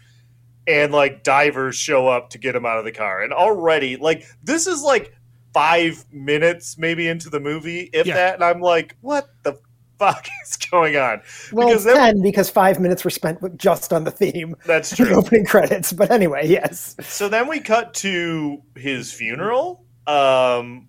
And 0.67 0.93
like 0.93 1.23
divers 1.23 1.75
show 1.75 2.07
up 2.07 2.29
to 2.29 2.37
get 2.37 2.55
him 2.55 2.65
out 2.65 2.77
of 2.77 2.85
the 2.85 2.91
car. 2.93 3.21
And 3.21 3.33
already, 3.33 3.97
like 3.97 4.23
this 4.43 4.65
is 4.67 4.81
like 4.81 5.13
five 5.53 6.05
minutes 6.11 6.77
maybe 6.77 7.07
into 7.07 7.29
the 7.29 7.39
movie, 7.39 7.89
if 7.93 8.07
Yeah. 8.07 8.13
that. 8.15 8.35
And 8.35 8.43
I'm 8.43 8.61
like, 8.61 8.95
what 9.01 9.27
the 9.43 9.59
fuck 9.99 10.25
is 10.45 10.55
going 10.55 10.95
on? 10.95 11.21
Well, 11.51 11.67
Because 11.67 11.85
it's 11.85 11.95
then- 11.95 12.13
ten 12.15 12.21
because 12.21 12.49
five 12.49 12.79
minutes 12.79 13.03
were 13.03 13.09
spent 13.09 13.41
with- 13.41 13.57
just 13.57 13.91
on 13.91 14.05
the 14.05 14.11
theme, 14.11 14.55
That's 14.65 14.89
the 14.95 15.05
true. 15.05 15.15
opening 15.15 15.45
credits. 15.45 15.91
But 15.91 16.11
anyway, 16.11 16.47
yes. 16.47 16.95
so 17.01 17.27
then 17.27 17.49
we 17.49 17.59
cut 17.59 17.93
to 17.95 18.61
his 18.77 19.11
funeral 19.11 19.83
um, 20.07 20.87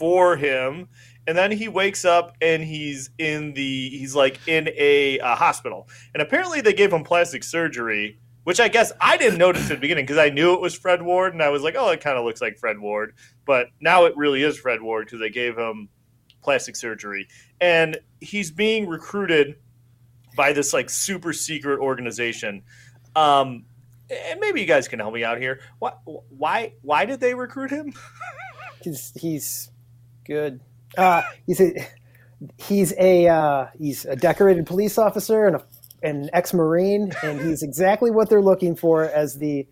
for 0.00 0.34
him, 0.34 0.88
and 1.26 1.36
then 1.36 1.52
he 1.52 1.68
wakes 1.68 2.06
up 2.06 2.34
and 2.40 2.64
he's 2.64 3.10
in 3.18 3.52
the 3.52 3.90
he's 3.90 4.14
like 4.14 4.40
in 4.48 4.70
a, 4.76 5.20
uh 5.20 5.36
hospital, 5.36 5.88
and 6.14 6.22
apparently 6.22 6.62
they 6.62 6.72
gave 6.72 6.92
him 6.92 7.04
plastic 7.04 7.44
surgery. 7.44 8.18
Which 8.44 8.58
I 8.58 8.68
guess 8.68 8.90
I 9.02 9.18
didn't 9.18 9.38
notice 9.38 9.64
at 9.64 9.74
the 9.74 9.80
beginning 9.80 10.06
because 10.06 10.16
I 10.16 10.30
knew 10.30 10.54
it 10.54 10.62
was 10.62 10.74
Fred 10.74 11.02
Ward, 11.02 11.34
and 11.34 11.42
I 11.42 11.50
was 11.50 11.62
like, 11.62 11.74
"Oh, 11.78 11.90
it 11.90 12.00
kind 12.00 12.16
of 12.16 12.24
looks 12.24 12.40
like 12.40 12.56
Fred 12.56 12.80
Ward." 12.80 13.12
But 13.44 13.66
now 13.80 14.06
it 14.06 14.16
really 14.16 14.42
is 14.42 14.58
Fred 14.58 14.80
Ward 14.80 15.04
because 15.04 15.20
they 15.20 15.28
gave 15.28 15.58
him 15.58 15.90
plastic 16.42 16.74
surgery, 16.74 17.28
and 17.60 17.98
he's 18.20 18.50
being 18.50 18.88
recruited 18.88 19.56
by 20.34 20.54
this 20.54 20.72
like 20.72 20.88
super 20.88 21.34
secret 21.34 21.80
organization. 21.80 22.62
Um, 23.14 23.66
and 24.10 24.40
maybe 24.40 24.62
you 24.62 24.66
guys 24.66 24.88
can 24.88 24.98
help 24.98 25.12
me 25.12 25.22
out 25.22 25.36
here. 25.38 25.60
Why? 25.78 25.92
Why? 26.06 26.72
Why 26.80 27.04
did 27.04 27.20
they 27.20 27.34
recruit 27.34 27.70
him? 27.70 27.92
He's 28.82 29.12
he's 29.14 29.69
good. 30.30 30.60
Uh, 30.96 31.22
he's 31.46 31.60
a 31.60 31.72
he's 32.58 32.94
a 32.98 33.26
uh, 33.28 33.66
he's 33.78 34.04
a 34.04 34.16
decorated 34.16 34.66
police 34.66 34.96
officer 34.96 35.46
and 35.46 35.56
a, 35.56 35.64
an 36.02 36.30
ex-marine, 36.32 37.12
and 37.22 37.40
he's 37.40 37.62
exactly 37.62 38.10
what 38.10 38.28
they're 38.30 38.40
looking 38.42 38.74
for 38.76 39.04
as 39.04 39.36
the 39.38 39.66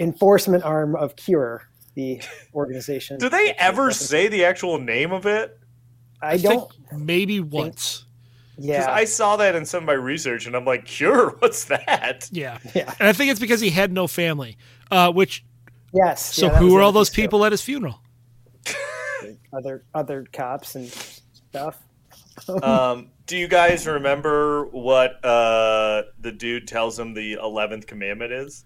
enforcement 0.00 0.62
arm 0.64 0.94
of 0.96 1.16
Cure, 1.16 1.68
the 1.94 2.20
organization. 2.54 3.18
Do 3.18 3.28
they 3.28 3.52
ever 3.58 3.90
say 3.92 4.28
the 4.28 4.44
actual 4.44 4.78
name 4.78 5.12
of 5.12 5.26
it? 5.26 5.58
I 6.22 6.32
I 6.32 6.38
think 6.38 6.62
don't. 6.90 7.04
maybe 7.04 7.40
once. 7.40 8.04
Because 8.56 8.68
Yeah, 8.68 8.90
I 8.90 9.04
saw 9.04 9.36
that 9.36 9.54
in 9.54 9.66
some 9.66 9.82
of 9.82 9.86
my 9.86 9.92
research, 9.92 10.46
and 10.46 10.56
I'm 10.56 10.64
like, 10.64 10.86
"Cure? 10.86 11.30
What's 11.40 11.64
that?" 11.64 12.28
Yeah. 12.32 12.58
yeah. 12.74 12.94
And 12.98 13.08
I 13.08 13.12
think 13.12 13.30
it's 13.30 13.40
because 13.40 13.60
he 13.60 13.70
had 13.70 13.92
no 13.92 14.06
family. 14.06 14.56
Uh, 14.90 15.12
which 15.12 15.44
Yes. 15.92 16.34
so 16.34 16.46
yeah, 16.46 16.58
who 16.58 16.72
were 16.74 16.80
all 16.80 16.92
those 16.92 17.08
piece 17.10 17.16
to 17.16 17.20
it. 17.20 17.24
people 17.24 17.44
at 17.44 17.52
his 17.52 17.60
funeral? 17.62 18.00
Other 19.56 19.84
other 19.94 20.26
cops 20.32 20.74
and 20.74 20.86
stuff. 20.86 21.82
um, 22.62 23.10
do 23.26 23.36
you 23.36 23.48
guys 23.48 23.86
remember 23.86 24.66
what 24.66 25.24
uh, 25.24 26.02
the 26.20 26.32
dude 26.32 26.68
tells 26.68 26.98
him 26.98 27.14
the 27.14 27.34
eleventh 27.34 27.86
commandment 27.86 28.32
is? 28.32 28.64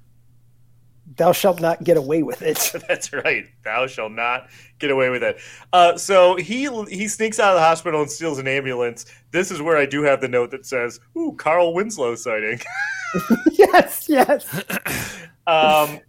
Thou 1.16 1.33
shalt 1.33 1.61
not 1.61 1.83
get 1.83 1.96
away 1.96 2.22
with 2.22 2.42
it. 2.42 2.72
That's 2.88 3.12
right. 3.12 3.46
Thou 3.64 3.87
shalt 3.87 4.12
not 4.12 4.48
get 4.79 4.90
away 4.90 5.11
with 5.11 5.22
it. 5.22 5.38
Uh, 5.72 5.96
so 5.96 6.37
he 6.37 6.68
he 6.88 7.09
sneaks 7.09 7.38
out 7.38 7.50
of 7.50 7.57
the 7.57 7.64
hospital 7.64 8.00
and 8.00 8.11
steals 8.11 8.38
an 8.38 8.48
ambulance. 8.48 9.07
This 9.31 9.50
is 9.50 9.62
where 9.62 9.76
I 9.76 9.87
do 9.87 10.03
have 10.03 10.20
the 10.20 10.29
note 10.29 10.50
that 10.50 10.66
says, 10.66 11.00
"Ooh, 11.16 11.35
Carl 11.37 11.72
Winslow 11.74 12.14
sighting." 12.16 12.61
yes, 13.53 14.09
yes. 14.09 14.46
Um, 15.46 16.00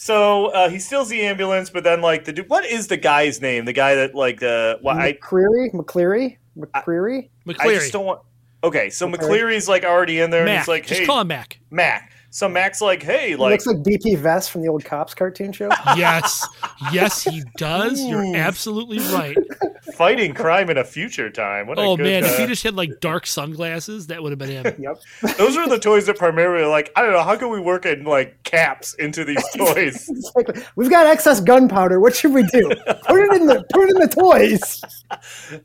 so 0.00 0.46
uh, 0.46 0.70
he 0.70 0.78
steals 0.78 1.10
the 1.10 1.20
ambulance, 1.20 1.68
but 1.68 1.84
then 1.84 2.00
like 2.00 2.24
the 2.24 2.32
dude, 2.32 2.48
what 2.48 2.64
is 2.64 2.86
the 2.86 2.96
guy's 2.96 3.42
name? 3.42 3.66
The 3.66 3.74
guy 3.74 3.94
that 3.96 4.14
like 4.14 4.40
the 4.40 4.78
well, 4.82 4.96
I 4.98 5.12
McCreary, 5.12 5.70
McCleary, 5.74 6.38
McCreary. 6.56 7.28
I 7.46 7.52
McCleary. 7.52 7.74
just 7.74 7.92
don't 7.92 8.06
want. 8.06 8.22
Okay, 8.64 8.88
so 8.88 9.06
Okay. 9.06 9.18
McCleary's 9.18 9.68
like 9.68 9.84
already 9.84 10.20
in 10.20 10.30
there, 10.30 10.46
and 10.46 10.58
he's 10.58 10.68
like, 10.68 10.86
hey, 10.86 10.96
Just 10.96 11.06
call 11.06 11.20
him 11.20 11.28
Mac. 11.28 11.60
Mac." 11.70 12.09
So 12.32 12.48
Mac's 12.48 12.80
like, 12.80 13.02
"Hey, 13.02 13.30
He 13.30 13.36
like, 13.36 13.50
looks 13.50 13.66
like 13.66 13.78
BP 13.78 14.16
Vest 14.16 14.52
from 14.52 14.62
the 14.62 14.68
old 14.68 14.84
Cops 14.84 15.14
cartoon 15.14 15.52
show. 15.52 15.68
Yes. 15.96 16.46
yes, 16.92 17.24
he 17.24 17.42
does. 17.56 18.00
You're 18.00 18.36
absolutely 18.36 18.98
right. 19.12 19.36
fighting 19.94 20.32
crime 20.32 20.70
in 20.70 20.78
a 20.78 20.84
future 20.84 21.28
time. 21.28 21.66
What 21.66 21.78
a 21.78 21.82
Oh 21.82 21.96
good, 21.96 22.04
man, 22.04 22.24
if 22.24 22.34
uh, 22.38 22.42
he 22.42 22.46
just 22.46 22.62
had 22.62 22.76
like 22.76 23.00
dark 23.00 23.26
sunglasses, 23.26 24.06
that 24.06 24.22
would 24.22 24.30
have 24.30 24.38
been 24.38 24.50
him. 24.50 24.74
Yep. 24.80 25.36
those 25.36 25.56
are 25.56 25.68
the 25.68 25.78
toys 25.78 26.06
that 26.06 26.16
primarily 26.16 26.64
like 26.64 26.92
I 26.94 27.02
don't 27.02 27.12
know 27.12 27.22
how 27.22 27.36
can 27.36 27.50
we 27.50 27.60
work 27.60 27.84
in 27.84 28.04
like 28.04 28.40
caps 28.44 28.94
into 28.94 29.24
these 29.24 29.42
toys. 29.56 30.08
Exactly. 30.08 30.62
We've 30.76 30.90
got 30.90 31.06
excess 31.06 31.40
gunpowder. 31.40 31.98
What 31.98 32.14
should 32.14 32.32
we 32.32 32.44
do? 32.44 32.68
Put 32.68 33.20
it 33.20 33.40
in 33.40 33.46
the 33.46 33.64
put 33.72 33.88
it 33.88 33.96
in 33.96 34.00
the 34.00 34.08
toys. 34.08 34.80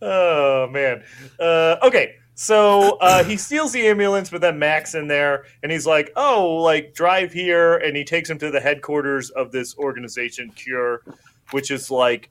oh 0.02 0.68
man. 0.72 1.04
Uh, 1.40 1.76
okay. 1.84 2.16
So 2.36 2.98
uh, 3.00 3.24
he 3.24 3.38
steals 3.38 3.72
the 3.72 3.88
ambulance, 3.88 4.30
but 4.30 4.42
then 4.42 4.60
Max 4.60 4.94
in 4.94 5.08
there, 5.08 5.46
and 5.64 5.72
he's 5.72 5.88
like, 5.88 6.12
"Oh, 6.18 6.56
like 6.56 6.94
drive 6.94 7.32
here," 7.32 7.78
and 7.78 7.96
he 7.96 8.04
takes 8.04 8.30
him 8.30 8.38
to 8.40 8.52
the 8.52 8.60
headquarters 8.60 9.30
of 9.32 9.54
this 9.54 9.78
organization, 9.78 10.52
Cure, 10.52 11.02
which 11.52 11.72
is 11.72 11.90
like 11.90 12.30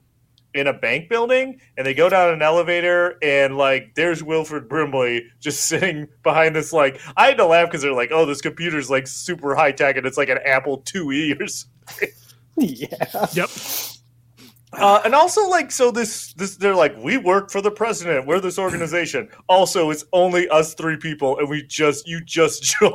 in 0.53 0.67
a 0.67 0.75
bank 0.75 1.09
building. 1.09 1.59
And 1.79 1.87
they 1.87 1.95
go 1.95 2.11
down 2.11 2.35
an 2.35 2.43
elevator, 2.43 3.17
and 3.23 3.57
like 3.57 3.95
there's 3.95 4.23
Wilford 4.23 4.69
Brimley 4.69 5.25
just 5.41 5.65
sitting 5.69 6.07
behind 6.23 6.55
this. 6.55 6.71
Like 6.73 7.01
I 7.17 7.29
had 7.29 7.39
to 7.39 7.47
laugh 7.47 7.69
because 7.69 7.81
they're 7.81 7.93
like, 7.95 8.11
"Oh, 8.13 8.27
this 8.27 8.43
computer's 8.43 8.91
like 8.91 9.07
super 9.07 9.55
high 9.55 9.73
tech, 9.73 9.97
and 9.97 10.07
it's 10.07 10.19
like 10.19 10.29
an 10.29 10.39
Apple 10.45 10.83
IIe 10.83 11.41
or 11.41 11.47
something." 11.47 12.09
Yeah. 12.57 13.27
Yep. 13.33 13.51
Uh, 14.77 15.01
and 15.05 15.15
also, 15.15 15.49
like, 15.49 15.71
so 15.71 15.91
this, 15.91 16.33
this, 16.35 16.57
they're 16.57 16.75
like, 16.75 16.97
we 16.99 17.17
work 17.17 17.51
for 17.51 17.61
the 17.61 17.71
president. 17.71 18.27
We're 18.27 18.41
this 18.41 18.59
organization. 18.59 19.29
Also, 19.47 19.91
it's 19.91 20.05
only 20.13 20.49
us 20.49 20.75
three 20.75 20.97
people, 20.97 21.39
and 21.39 21.49
we 21.49 21.63
just, 21.63 22.09
you 22.09 22.21
just 22.25 22.63
joined. 22.81 22.95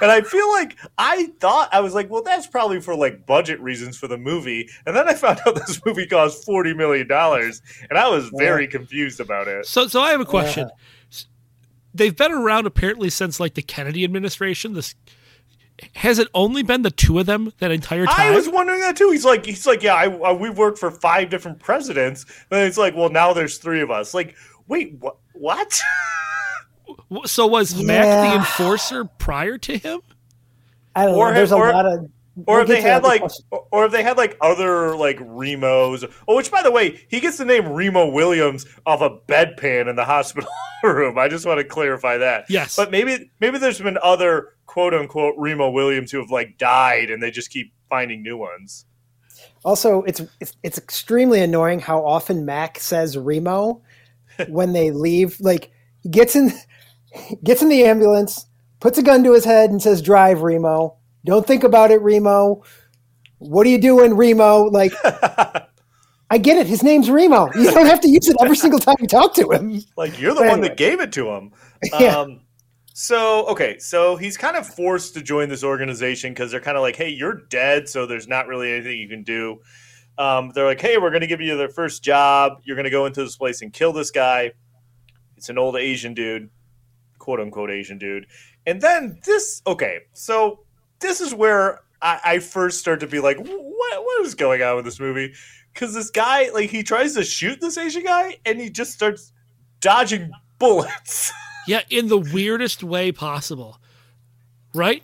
and 0.00 0.10
I 0.10 0.20
feel 0.20 0.48
like 0.50 0.76
I 0.98 1.28
thought 1.40 1.70
I 1.72 1.80
was 1.80 1.94
like, 1.94 2.10
well, 2.10 2.22
that's 2.22 2.46
probably 2.46 2.80
for 2.80 2.94
like 2.94 3.26
budget 3.26 3.58
reasons 3.60 3.96
for 3.96 4.06
the 4.06 4.18
movie. 4.18 4.68
And 4.86 4.94
then 4.94 5.08
I 5.08 5.14
found 5.14 5.40
out 5.46 5.54
this 5.66 5.80
movie 5.84 6.06
cost 6.06 6.44
forty 6.44 6.74
million 6.74 7.08
dollars, 7.08 7.62
and 7.88 7.98
I 7.98 8.08
was 8.08 8.30
very 8.34 8.68
confused 8.68 9.18
about 9.20 9.48
it. 9.48 9.66
So, 9.66 9.86
so 9.88 10.00
I 10.00 10.10
have 10.10 10.20
a 10.20 10.26
question. 10.26 10.68
They've 11.94 12.16
been 12.16 12.32
around 12.32 12.66
apparently 12.66 13.10
since 13.10 13.40
like 13.40 13.54
the 13.54 13.62
Kennedy 13.62 14.04
administration. 14.04 14.74
This 14.74 14.94
has 15.94 16.18
it 16.18 16.28
only 16.34 16.62
been 16.62 16.82
the 16.82 16.90
two 16.90 17.18
of 17.18 17.26
them 17.26 17.52
that 17.58 17.70
entire 17.70 18.06
time? 18.06 18.32
I 18.32 18.36
was 18.36 18.48
wondering 18.48 18.80
that 18.80 18.96
too. 18.96 19.10
He's 19.10 19.24
like, 19.24 19.44
he's 19.46 19.66
like, 19.66 19.82
yeah, 19.82 19.94
I, 19.94 20.04
I, 20.06 20.32
we've 20.32 20.56
worked 20.56 20.78
for 20.78 20.90
five 20.90 21.30
different 21.30 21.58
presidents. 21.58 22.24
And 22.50 22.60
it's 22.60 22.78
like, 22.78 22.94
well, 22.96 23.10
now 23.10 23.32
there's 23.32 23.58
three 23.58 23.80
of 23.80 23.90
us. 23.90 24.14
Like, 24.14 24.36
wait, 24.68 24.96
what? 25.00 25.16
What? 25.34 25.80
So 27.26 27.46
was 27.46 27.80
Mac 27.82 28.04
the 28.04 28.36
enforcer 28.38 29.04
prior 29.04 29.58
to 29.58 29.76
him? 29.76 30.00
I 30.94 31.06
don't 31.06 31.14
Or 31.14 31.28
know. 31.28 31.34
There's 31.34 31.50
have- 31.50 31.58
a 31.58 31.62
or- 31.62 31.72
lot 31.72 31.86
of 31.86 32.10
or 32.46 32.54
we'll 32.56 32.60
if 32.62 32.68
they 32.68 32.80
had 32.80 33.02
like, 33.02 33.20
question. 33.20 33.44
or 33.70 33.84
if 33.84 33.92
they 33.92 34.02
had 34.02 34.16
like 34.16 34.38
other 34.40 34.96
like 34.96 35.18
Remos. 35.20 36.02
Oh, 36.26 36.36
which 36.36 36.50
by 36.50 36.62
the 36.62 36.70
way, 36.70 37.04
he 37.10 37.20
gets 37.20 37.36
the 37.36 37.44
name 37.44 37.68
Remo 37.68 38.06
Williams 38.08 38.64
off 38.86 39.02
a 39.02 39.10
bedpan 39.30 39.86
in 39.86 39.96
the 39.96 40.04
hospital 40.06 40.48
room. 40.82 41.18
I 41.18 41.28
just 41.28 41.44
want 41.44 41.58
to 41.58 41.64
clarify 41.64 42.16
that. 42.16 42.46
Yes. 42.48 42.74
but 42.74 42.90
maybe 42.90 43.30
maybe 43.40 43.58
there's 43.58 43.80
been 43.82 43.98
other 44.02 44.51
quote 44.72 44.94
unquote 44.94 45.34
Remo 45.36 45.68
Williams 45.68 46.10
who 46.10 46.18
have 46.18 46.30
like 46.30 46.56
died, 46.56 47.10
and 47.10 47.22
they 47.22 47.30
just 47.30 47.50
keep 47.50 47.74
finding 47.90 48.22
new 48.22 48.38
ones. 48.38 48.86
Also, 49.64 50.00
it's, 50.04 50.22
it's 50.40 50.56
it's 50.62 50.78
extremely 50.78 51.42
annoying 51.42 51.78
how 51.78 52.02
often 52.02 52.46
Mac 52.46 52.78
says 52.80 53.18
Remo 53.18 53.82
when 54.48 54.72
they 54.72 54.90
leave. 54.90 55.38
Like 55.40 55.70
he 56.00 56.08
gets 56.08 56.34
in 56.34 56.52
gets 57.44 57.60
in 57.60 57.68
the 57.68 57.84
ambulance, 57.84 58.46
puts 58.80 58.96
a 58.96 59.02
gun 59.02 59.22
to 59.24 59.34
his 59.34 59.44
head, 59.44 59.68
and 59.68 59.82
says, 59.82 60.00
"Drive, 60.00 60.40
Remo." 60.40 60.96
Don't 61.26 61.46
think 61.46 61.64
about 61.64 61.90
it, 61.90 62.00
Remo. 62.00 62.62
What 63.40 63.66
are 63.66 63.70
you 63.70 63.78
doing, 63.78 64.14
Remo? 64.14 64.64
Like, 64.64 64.92
I 65.04 66.38
get 66.40 66.56
it. 66.56 66.66
His 66.66 66.82
name's 66.82 67.10
Remo. 67.10 67.50
You 67.54 67.70
don't 67.70 67.86
have 67.86 68.00
to 68.00 68.08
use 68.08 68.26
it 68.26 68.36
every 68.40 68.56
single 68.56 68.80
time 68.80 68.96
you 69.00 69.06
talk 69.06 69.34
to 69.34 69.50
him. 69.50 69.82
Like 69.98 70.18
you're 70.18 70.32
the 70.32 70.40
But 70.40 70.48
one 70.48 70.58
anyway. 70.60 70.68
that 70.68 70.76
gave 70.78 71.00
it 71.00 71.12
to 71.12 71.28
him. 71.28 71.52
Yeah. 72.00 72.16
Um, 72.16 72.40
So 72.94 73.46
okay, 73.46 73.78
so 73.78 74.16
he's 74.16 74.36
kind 74.36 74.56
of 74.56 74.66
forced 74.66 75.14
to 75.14 75.22
join 75.22 75.48
this 75.48 75.64
organization 75.64 76.32
because 76.32 76.50
they're 76.50 76.60
kind 76.60 76.76
of 76.76 76.82
like, 76.82 76.96
"Hey, 76.96 77.08
you're 77.08 77.34
dead, 77.48 77.88
so 77.88 78.06
there's 78.06 78.28
not 78.28 78.48
really 78.48 78.70
anything 78.72 78.98
you 78.98 79.08
can 79.08 79.22
do." 79.22 79.60
Um, 80.18 80.52
they're 80.54 80.66
like, 80.66 80.80
"Hey, 80.80 80.98
we're 80.98 81.10
going 81.10 81.22
to 81.22 81.26
give 81.26 81.40
you 81.40 81.56
the 81.56 81.68
first 81.68 82.02
job. 82.02 82.60
You're 82.64 82.76
going 82.76 82.84
to 82.84 82.90
go 82.90 83.06
into 83.06 83.22
this 83.22 83.36
place 83.36 83.62
and 83.62 83.72
kill 83.72 83.92
this 83.92 84.10
guy. 84.10 84.52
It's 85.36 85.48
an 85.48 85.56
old 85.58 85.76
Asian 85.76 86.12
dude, 86.12 86.50
quote 87.18 87.40
unquote 87.40 87.70
Asian 87.70 87.96
dude." 87.96 88.26
And 88.66 88.80
then 88.80 89.18
this, 89.24 89.62
okay, 89.66 90.00
so 90.12 90.60
this 91.00 91.20
is 91.20 91.34
where 91.34 91.80
I, 92.02 92.20
I 92.24 92.38
first 92.40 92.78
start 92.78 93.00
to 93.00 93.06
be 93.06 93.20
like, 93.20 93.38
"What? 93.38 94.04
What 94.04 94.26
is 94.26 94.34
going 94.34 94.62
on 94.62 94.76
with 94.76 94.84
this 94.84 95.00
movie?" 95.00 95.32
Because 95.72 95.94
this 95.94 96.10
guy, 96.10 96.50
like, 96.50 96.68
he 96.68 96.82
tries 96.82 97.14
to 97.14 97.24
shoot 97.24 97.58
this 97.58 97.78
Asian 97.78 98.04
guy, 98.04 98.36
and 98.44 98.60
he 98.60 98.68
just 98.68 98.92
starts 98.92 99.32
dodging 99.80 100.30
bullets. 100.58 101.32
Yeah, 101.66 101.82
in 101.90 102.08
the 102.08 102.18
weirdest 102.18 102.82
way 102.82 103.12
possible. 103.12 103.78
Right? 104.74 105.02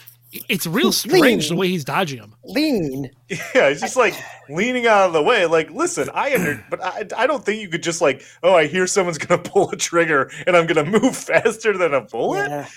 It's 0.48 0.66
real 0.66 0.92
strange 0.92 1.48
the 1.48 1.56
way 1.56 1.68
he's 1.68 1.84
dodging 1.84 2.20
them. 2.20 2.34
Lean. 2.44 3.10
yeah, 3.54 3.70
he's 3.70 3.80
just 3.80 3.96
like 3.96 4.14
leaning 4.50 4.86
out 4.86 5.06
of 5.06 5.12
the 5.14 5.22
way. 5.22 5.46
Like, 5.46 5.70
listen, 5.70 6.10
I 6.12 6.34
under, 6.34 6.62
but 6.70 6.84
I, 6.84 7.06
I 7.16 7.26
don't 7.26 7.44
think 7.44 7.62
you 7.62 7.68
could 7.68 7.82
just 7.82 8.00
like, 8.02 8.22
oh, 8.42 8.54
I 8.54 8.66
hear 8.66 8.86
someone's 8.86 9.18
gonna 9.18 9.40
pull 9.42 9.70
a 9.70 9.76
trigger 9.76 10.30
and 10.46 10.54
I'm 10.56 10.66
gonna 10.66 10.84
move 11.00 11.16
faster 11.16 11.76
than 11.76 11.94
a 11.94 12.02
bullet. 12.02 12.48
Yeah. 12.50 12.68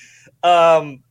Um, 0.77 1.03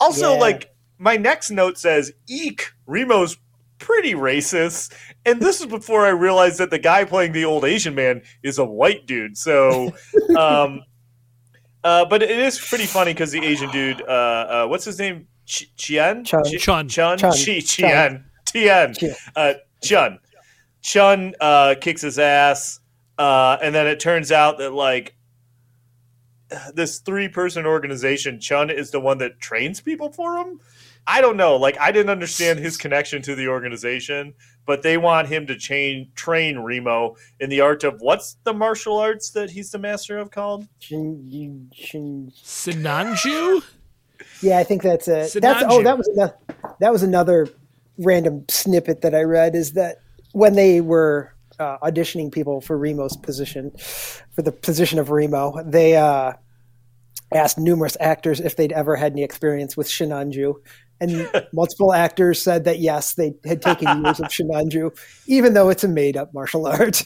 also, 0.00 0.32
Yeah. 0.34 0.38
like, 0.40 0.74
my 0.98 1.16
next 1.16 1.50
note 1.50 1.78
says, 1.78 2.12
"Eek, 2.28 2.72
Remo's 2.88 3.36
pretty 3.78 4.14
racist," 4.14 4.92
and 5.26 5.40
this 5.40 5.60
is 5.60 5.66
before 5.66 6.04
I 6.06 6.10
realized 6.10 6.58
that 6.58 6.70
the 6.70 6.78
guy 6.78 7.04
playing 7.04 7.32
the 7.32 7.44
old 7.44 7.64
Asian 7.64 7.94
man 7.94 8.22
is 8.42 8.58
a 8.58 8.64
white 8.64 9.06
dude. 9.06 9.36
So, 9.36 9.92
um, 10.36 10.82
uh, 11.84 12.04
but 12.04 12.22
it 12.22 12.30
is 12.30 12.58
pretty 12.58 12.86
funny 12.86 13.12
because 13.12 13.32
the 13.32 13.44
Asian 13.44 13.70
dude, 13.70 14.02
uh, 14.02 14.04
uh, 14.04 14.66
what's 14.66 14.84
his 14.84 14.98
name? 14.98 15.26
Ch- 15.46 15.70
Chien? 15.76 16.24
Chiun. 16.24 16.44
Ch- 16.44 16.62
Chiun. 16.62 16.88
Chiun. 16.88 17.18
Chiun. 17.18 17.46
Chi- 17.46 17.60
Chien. 17.60 18.24
Tien. 18.44 18.94
Chiun. 18.94 19.14
Uh, 19.36 19.54
Chiun. 19.82 20.18
Chiun 20.82 21.32
uh, 21.40 21.74
kicks 21.80 22.02
his 22.02 22.18
ass, 22.18 22.80
uh, 23.18 23.56
and 23.62 23.74
then 23.74 23.86
it 23.86 23.98
turns 24.00 24.30
out 24.30 24.58
that 24.58 24.72
like 24.72 25.16
this 26.74 27.00
three 27.00 27.28
person 27.28 27.66
organization, 27.66 28.38
Chiun 28.38 28.70
is 28.70 28.90
the 28.90 29.00
one 29.00 29.18
that 29.18 29.38
trains 29.40 29.80
people 29.80 30.10
for 30.12 30.36
him. 30.38 30.60
I 31.10 31.22
don't 31.22 31.38
know. 31.38 31.56
Like 31.56 31.78
I 31.80 31.90
didn't 31.90 32.10
understand 32.10 32.58
his 32.58 32.76
connection 32.76 33.22
to 33.22 33.34
the 33.34 33.48
organization, 33.48 34.34
but 34.66 34.82
they 34.82 34.98
want 34.98 35.26
him 35.26 35.46
to 35.46 35.56
chain, 35.56 36.10
train 36.14 36.58
Remo 36.58 37.16
in 37.40 37.48
the 37.48 37.62
art 37.62 37.82
of 37.82 37.96
what's 38.00 38.36
the 38.44 38.52
martial 38.52 38.98
arts 38.98 39.30
that 39.30 39.50
he's 39.50 39.70
the 39.70 39.78
master 39.78 40.18
of 40.18 40.30
called? 40.30 40.68
Shin- 40.80 41.70
shin- 41.74 42.30
Sinanju? 42.36 43.62
Yeah, 44.42 44.58
I 44.58 44.64
think 44.64 44.82
that's 44.82 45.08
it. 45.08 45.40
That's 45.40 45.64
oh, 45.66 45.82
that 45.82 45.96
was 45.96 46.08
another, 46.08 46.36
that 46.80 46.92
was 46.92 47.02
another 47.02 47.48
random 47.96 48.44
snippet 48.50 49.00
that 49.00 49.14
I 49.14 49.22
read. 49.22 49.54
Is 49.54 49.72
that 49.72 50.02
when 50.32 50.56
they 50.56 50.82
were 50.82 51.34
uh, 51.58 51.78
auditioning 51.78 52.30
people 52.30 52.60
for 52.60 52.76
Remo's 52.76 53.16
position, 53.16 53.72
for 53.78 54.42
the 54.42 54.52
position 54.52 54.98
of 54.98 55.08
Remo, 55.08 55.62
they 55.64 55.96
uh, 55.96 56.34
asked 57.32 57.58
numerous 57.58 57.96
actors 57.98 58.40
if 58.40 58.56
they'd 58.56 58.72
ever 58.72 58.96
had 58.96 59.12
any 59.12 59.22
experience 59.22 59.76
with 59.76 59.88
Shinanju, 59.88 60.54
and 61.00 61.30
multiple 61.52 61.92
actors 61.92 62.40
said 62.40 62.64
that 62.64 62.78
yes, 62.78 63.14
they 63.14 63.34
had 63.44 63.62
taken 63.62 64.04
years 64.04 64.20
of 64.20 64.26
Shinanju, 64.26 64.96
even 65.26 65.54
though 65.54 65.68
it's 65.68 65.84
a 65.84 65.88
made-up 65.88 66.32
martial 66.34 66.66
art. 66.66 67.02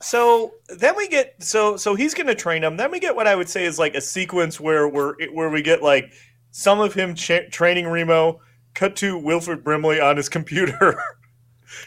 So 0.00 0.52
then 0.68 0.96
we 0.96 1.08
get 1.08 1.34
so 1.42 1.76
so 1.76 1.94
he's 1.94 2.14
going 2.14 2.28
to 2.28 2.34
train 2.34 2.62
him. 2.62 2.76
Then 2.76 2.90
we 2.90 3.00
get 3.00 3.16
what 3.16 3.26
I 3.26 3.34
would 3.34 3.48
say 3.48 3.64
is 3.64 3.78
like 3.78 3.94
a 3.94 4.00
sequence 4.00 4.60
where 4.60 4.88
we're 4.88 5.14
where 5.32 5.50
we 5.50 5.62
get 5.62 5.82
like 5.82 6.12
some 6.50 6.80
of 6.80 6.94
him 6.94 7.14
cha- 7.14 7.48
training 7.50 7.88
Remo, 7.88 8.40
cut 8.74 8.96
to 8.96 9.18
Wilford 9.18 9.64
Brimley 9.64 10.00
on 10.00 10.16
his 10.16 10.28
computer, 10.28 11.00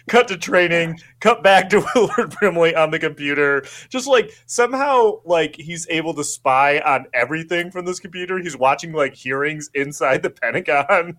cut 0.07 0.27
to 0.29 0.37
training, 0.37 0.99
cut 1.19 1.43
back 1.43 1.69
to 1.69 1.85
Wilford 1.95 2.35
Brimley 2.39 2.75
on 2.75 2.91
the 2.91 2.99
computer. 2.99 3.65
Just 3.89 4.07
like 4.07 4.31
somehow 4.45 5.21
like 5.25 5.55
he's 5.55 5.87
able 5.89 6.13
to 6.15 6.23
spy 6.23 6.79
on 6.79 7.05
everything 7.13 7.71
from 7.71 7.85
this 7.85 7.99
computer. 7.99 8.39
He's 8.39 8.57
watching 8.57 8.93
like 8.93 9.13
hearings 9.13 9.69
inside 9.73 10.23
the 10.23 10.29
Pentagon. 10.29 11.17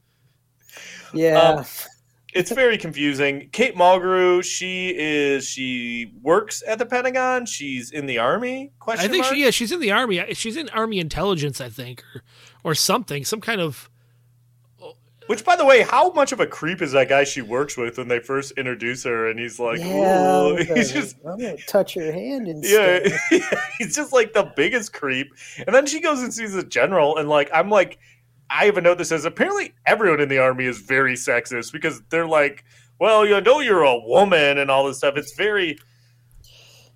Yeah, 1.12 1.38
Um, 1.38 1.64
it's 2.32 2.50
very 2.50 2.78
confusing. 2.78 3.50
Kate 3.52 3.74
Mulgrew, 3.74 4.42
she 4.42 4.94
is 4.96 5.44
she 5.46 6.14
works 6.22 6.62
at 6.66 6.78
the 6.78 6.86
Pentagon. 6.86 7.44
She's 7.44 7.90
in 7.90 8.06
the 8.06 8.18
army. 8.18 8.72
Question 8.78 9.04
I 9.04 9.08
think 9.08 9.24
mark? 9.24 9.34
she, 9.34 9.44
yeah, 9.44 9.50
she's 9.50 9.72
in 9.72 9.80
the 9.80 9.90
army. 9.90 10.24
She's 10.32 10.56
in 10.56 10.68
army 10.70 10.98
intelligence, 10.98 11.60
I 11.60 11.68
think, 11.68 12.02
or 12.14 12.22
or 12.64 12.74
something, 12.74 13.24
some 13.24 13.40
kind 13.40 13.60
of 13.60 13.90
Which, 15.28 15.44
by 15.44 15.56
the 15.56 15.64
way, 15.64 15.82
how 15.82 16.10
much 16.12 16.32
of 16.32 16.40
a 16.40 16.46
creep 16.46 16.82
is 16.82 16.92
that 16.92 17.08
guy 17.08 17.24
she 17.24 17.42
works 17.42 17.76
with 17.76 17.98
when 17.98 18.08
they 18.08 18.18
first 18.18 18.52
introduce 18.52 19.04
her? 19.04 19.30
And 19.30 19.38
he's 19.38 19.58
like, 19.58 19.78
yeah. 19.78 20.42
"Ooh." 20.42 20.56
He's 20.74 20.92
just 20.92 21.16
I'm 21.24 21.38
gonna 21.38 21.56
touch 21.68 21.94
your 21.94 22.12
hand 22.12 22.48
and 22.48 22.64
yeah, 22.64 23.08
he's 23.78 23.94
just 23.94 24.12
like 24.12 24.32
the 24.32 24.52
biggest 24.56 24.92
creep. 24.92 25.28
And 25.66 25.74
then 25.74 25.86
she 25.86 26.00
goes 26.00 26.22
and 26.22 26.34
sees 26.34 26.54
the 26.54 26.64
general, 26.64 27.18
and 27.18 27.28
like 27.28 27.50
I'm 27.54 27.70
like, 27.70 27.98
I 28.50 28.66
even 28.66 28.84
know 28.84 28.94
this 28.94 29.10
says 29.10 29.24
apparently 29.24 29.74
everyone 29.86 30.20
in 30.20 30.28
the 30.28 30.38
army 30.38 30.66
is 30.66 30.78
very 30.78 31.14
sexist 31.14 31.72
because 31.72 32.02
they're 32.10 32.26
like, 32.26 32.64
well, 32.98 33.24
you 33.24 33.40
know, 33.40 33.60
you're 33.60 33.82
a 33.82 33.98
woman 33.98 34.58
and 34.58 34.70
all 34.70 34.86
this 34.86 34.98
stuff. 34.98 35.16
It's 35.16 35.34
very 35.34 35.78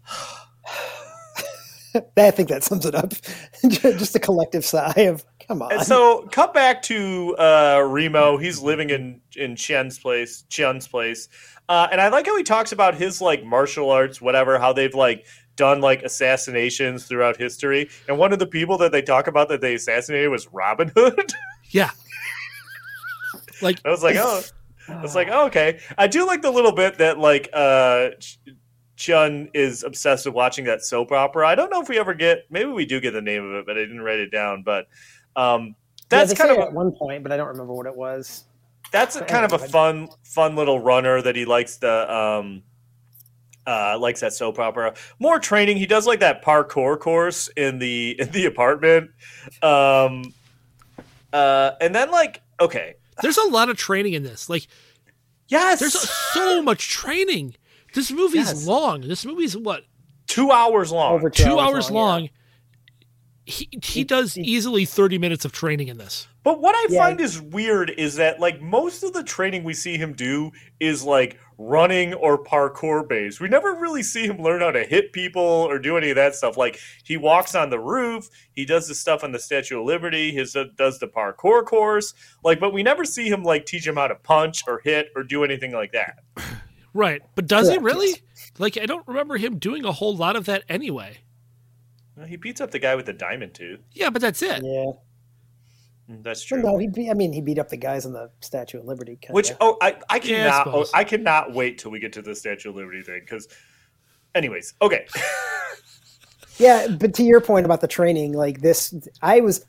I 2.17 2.31
think 2.31 2.51
that 2.51 2.63
sums 2.63 2.85
it 2.85 2.95
up. 2.95 3.15
Just 3.69 4.15
a 4.15 4.19
collective 4.19 4.65
sigh 4.65 5.07
of 5.09 5.25
come 5.49 5.63
on. 5.63 5.73
And 5.73 5.83
so 5.83 6.27
cut 6.33 6.55
back 6.55 6.83
to 6.83 7.37
uh, 7.39 7.83
Remo. 7.87 8.37
He's 8.37 8.61
living 8.61 8.91
in 8.91 9.21
in 9.37 9.55
Chen's 9.55 9.99
place, 9.99 10.45
Chen's 10.49 10.89
place, 10.89 11.29
uh, 11.69 11.89
and 11.91 12.01
I 12.01 12.09
like 12.09 12.27
how 12.27 12.37
he 12.37 12.43
talks 12.43 12.73
about 12.73 12.95
his 12.95 13.21
like 13.21 13.45
martial 13.45 13.91
arts, 13.91 14.21
whatever. 14.21 14.59
How 14.59 14.73
they've 14.73 14.95
like 14.95 15.27
done 15.57 15.81
like 15.81 16.03
assassinations 16.03 17.07
throughout 17.07 17.37
history, 17.37 17.89
and 18.09 18.19
one 18.19 18.33
of 18.33 18.39
the 18.39 18.47
people 18.47 18.79
that 18.79 18.93
they 18.93 19.03
talk 19.03 19.27
about 19.27 19.49
that 19.49 19.61
they 19.61 19.75
assassinated 19.75 20.31
was 20.31 20.49
Robin 20.53 20.91
Hood. 20.95 21.33
Yeah. 21.71 21.91
Like 23.61 23.81
I 23.85 23.91
was 23.91 24.03
like, 24.03 24.15
oh, 24.17 24.41
I 24.89 25.03
was 25.03 25.15
like, 25.17 25.29
oh, 25.31 25.47
okay. 25.47 25.81
I 25.99 26.07
do 26.07 26.27
like 26.27 26.43
the 26.43 26.51
little 26.51 26.73
bit 26.73 26.99
that 26.99 27.19
like 27.19 27.49
uh, 27.53 28.11
Chiun 28.97 29.49
is 29.55 29.83
obsessed 29.83 30.27
with 30.27 30.35
watching 30.35 30.65
that 30.67 30.83
soap 30.83 31.13
opera. 31.13 31.47
I 31.47 31.55
don't 31.55 31.71
know 31.71 31.81
if 31.81 31.89
we 31.89 31.99
ever 31.99 32.15
get. 32.15 32.47
Maybe 32.51 32.71
we 32.71 32.87
do 32.87 33.01
get 33.01 33.13
the 33.13 33.23
name 33.23 33.45
of 33.45 33.57
it, 33.57 33.67
but 33.67 33.77
I 33.77 33.81
didn't 33.81 34.01
write 34.01 34.21
it 34.21 34.31
down. 34.31 34.63
But 34.63 34.87
um, 35.37 35.67
Yeah, 35.69 35.75
that's 36.09 36.31
they 36.31 36.37
kind 36.37 36.51
say 36.51 36.57
of 36.57 36.63
at 36.69 36.73
one 36.73 36.93
point, 36.93 37.23
but 37.23 37.31
I 37.33 37.37
don't 37.37 37.49
remember 37.49 37.73
what 37.75 37.87
it 37.87 37.95
was. 37.95 38.45
that's 38.93 39.17
a, 39.17 39.25
kind 39.25 39.45
of 39.45 39.53
a 39.53 39.59
fun 39.59 40.09
fun 40.25 40.57
little 40.57 40.81
runner 40.81 41.21
that 41.23 41.37
he 41.37 41.45
likes 41.45 41.77
the 41.77 42.13
um 42.13 42.63
uh 43.67 43.99
likes 43.99 44.21
that 44.21 44.33
soap 44.33 44.59
opera 44.61 44.95
more 45.19 45.41
training 45.41 45.77
he 45.77 45.87
does 45.87 46.07
like 46.07 46.21
that 46.21 46.41
parkour 46.45 46.97
course 46.99 47.49
in 47.57 47.81
the 47.81 48.15
in 48.21 48.31
the 48.31 48.47
apartment 48.47 49.11
um 49.63 50.33
uh 51.33 51.73
and 51.81 51.93
then 51.95 52.11
like 52.13 52.43
okay 52.61 52.95
there's 53.23 53.39
a 53.39 53.49
lot 53.49 53.69
of 53.71 53.77
training 53.77 54.13
in 54.13 54.23
this. 54.23 54.49
Like 54.51 54.67
yes 55.49 55.81
there's 55.81 55.99
so 55.99 56.63
much 56.63 56.89
training. 56.89 57.57
This 57.95 58.13
movie's 58.13 58.47
Yes. 58.47 58.67
long. 58.67 59.01
This 59.01 59.25
movie's 59.25 59.57
what 59.57 59.83
two 60.27 60.51
hours 60.53 60.93
long 60.93 61.15
Over 61.15 61.31
two, 61.31 61.59
hours, 61.59 61.89
yeah. 61.89 61.95
long. 61.97 62.29
He 63.49 63.69
he 63.81 64.03
does 64.03 64.37
easily 64.37 64.85
thirty 64.85 65.19
minutes 65.19 65.45
of 65.45 65.53
training 65.53 65.87
in 65.87 65.99
this. 65.99 66.27
But 66.43 66.61
what 66.61 66.75
I 66.75 66.87
Yeah. 66.93 66.99
find 67.05 67.21
is 67.21 67.41
weird 67.41 67.91
is 67.91 68.17
that 68.17 68.41
like 68.41 68.61
most 68.61 69.05
of 69.05 69.13
the 69.13 69.23
training 69.23 69.63
we 69.63 69.73
see 69.73 69.97
him 69.97 70.15
do 70.15 70.51
is 70.81 71.05
like 71.05 71.39
running 71.57 72.13
or 72.15 72.43
parkour 72.43 73.09
based. 73.09 73.41
We 73.41 73.49
never 73.49 73.75
really 73.75 74.03
see 74.03 74.27
him 74.27 74.43
learn 74.43 74.63
how 74.63 74.73
to 74.73 74.83
hit 74.85 75.13
people 75.13 75.41
or 75.43 75.79
do 75.79 75.97
any 75.97 76.11
of 76.11 76.17
that 76.17 76.35
stuff. 76.35 76.57
Like 76.57 76.81
he 77.05 77.17
walks 77.17 77.55
on 77.55 77.71
the 77.71 77.79
roof, 77.79 78.29
he 78.53 78.65
does 78.65 78.89
the 78.89 78.97
stuff 78.97 79.23
on 79.23 79.31
the 79.31 79.39
Statue 79.39 79.79
of 79.79 79.87
Liberty, 79.87 80.33
he 80.33 80.39
does 80.77 80.99
the 80.99 81.07
parkour 81.07 81.65
course. 81.65 82.15
Like, 82.43 82.59
but 82.59 82.73
we 82.73 82.83
never 82.83 83.05
see 83.05 83.29
him 83.29 83.45
like 83.45 83.65
teach 83.65 83.87
him 83.87 83.95
how 83.95 84.09
to 84.09 84.17
punch 84.17 84.65
or 84.67 84.81
hit 84.83 85.11
or 85.15 85.23
do 85.23 85.45
anything 85.45 85.71
like 85.73 85.93
that. 85.93 86.19
Right. 86.93 87.23
But 87.37 87.47
does 87.47 87.71
he 87.71 87.79
really? 87.79 88.09
yes. 88.09 88.53
Like 88.59 88.77
I 88.77 88.87
don't 88.87 89.07
remember 89.07 89.37
him 89.37 89.59
doing 89.59 89.85
a 89.85 89.93
whole 89.93 90.17
lot 90.17 90.35
of 90.35 90.47
that 90.47 90.65
anyway. 90.69 91.19
Well, 92.17 92.27
He 92.27 92.37
beats 92.37 92.61
up 92.61 92.71
the 92.71 92.79
guy 92.79 92.95
with 92.95 93.07
the 93.07 93.13
diamond 93.13 93.55
tooth. 93.55 93.81
Yeah, 93.93 94.11
but 94.11 94.23
that's 94.23 94.43
it. 94.43 94.63
Yeah. 94.65 94.93
Mm, 96.11 96.23
That's 96.23 96.49
Well, 96.51 96.61
true. 96.61 96.71
no, 96.73 96.79
he 96.79 96.87
beat, 96.89 97.11
I 97.11 97.15
mean, 97.15 97.33
he 97.33 97.41
beat 97.41 97.59
up 97.59 97.69
the 97.69 97.77
guys 97.77 98.07
in 98.07 98.13
the 98.13 98.31
Statue 98.41 98.79
of 98.79 98.85
Liberty. 98.85 99.19
Kinda. 99.21 99.35
Which 99.35 99.53
oh 99.61 99.77
I, 99.83 99.97
I 100.09 100.17
Yeah, 100.17 100.17
I 100.17 100.19
cannot 100.21 100.67
oh. 100.69 100.87
I 100.95 101.05
cannot 101.05 101.53
wait 101.53 101.79
till 101.79 101.91
we 101.91 101.99
get 101.99 102.13
to 102.15 102.23
the 102.23 102.35
Statue 102.35 102.71
of 102.71 102.77
Liberty 102.77 103.03
thing 103.03 103.21
because 103.21 103.49
anyways, 104.35 104.75
okay. 104.83 105.07
Yeah, 106.59 106.89
but 106.89 107.13
to 107.15 107.23
your 107.23 107.41
point 107.41 107.67
about 107.67 107.81
the 107.81 107.89
training, 107.89 108.33
like 108.33 108.61
this, 108.63 108.95
I 109.21 109.41
was 109.41 109.67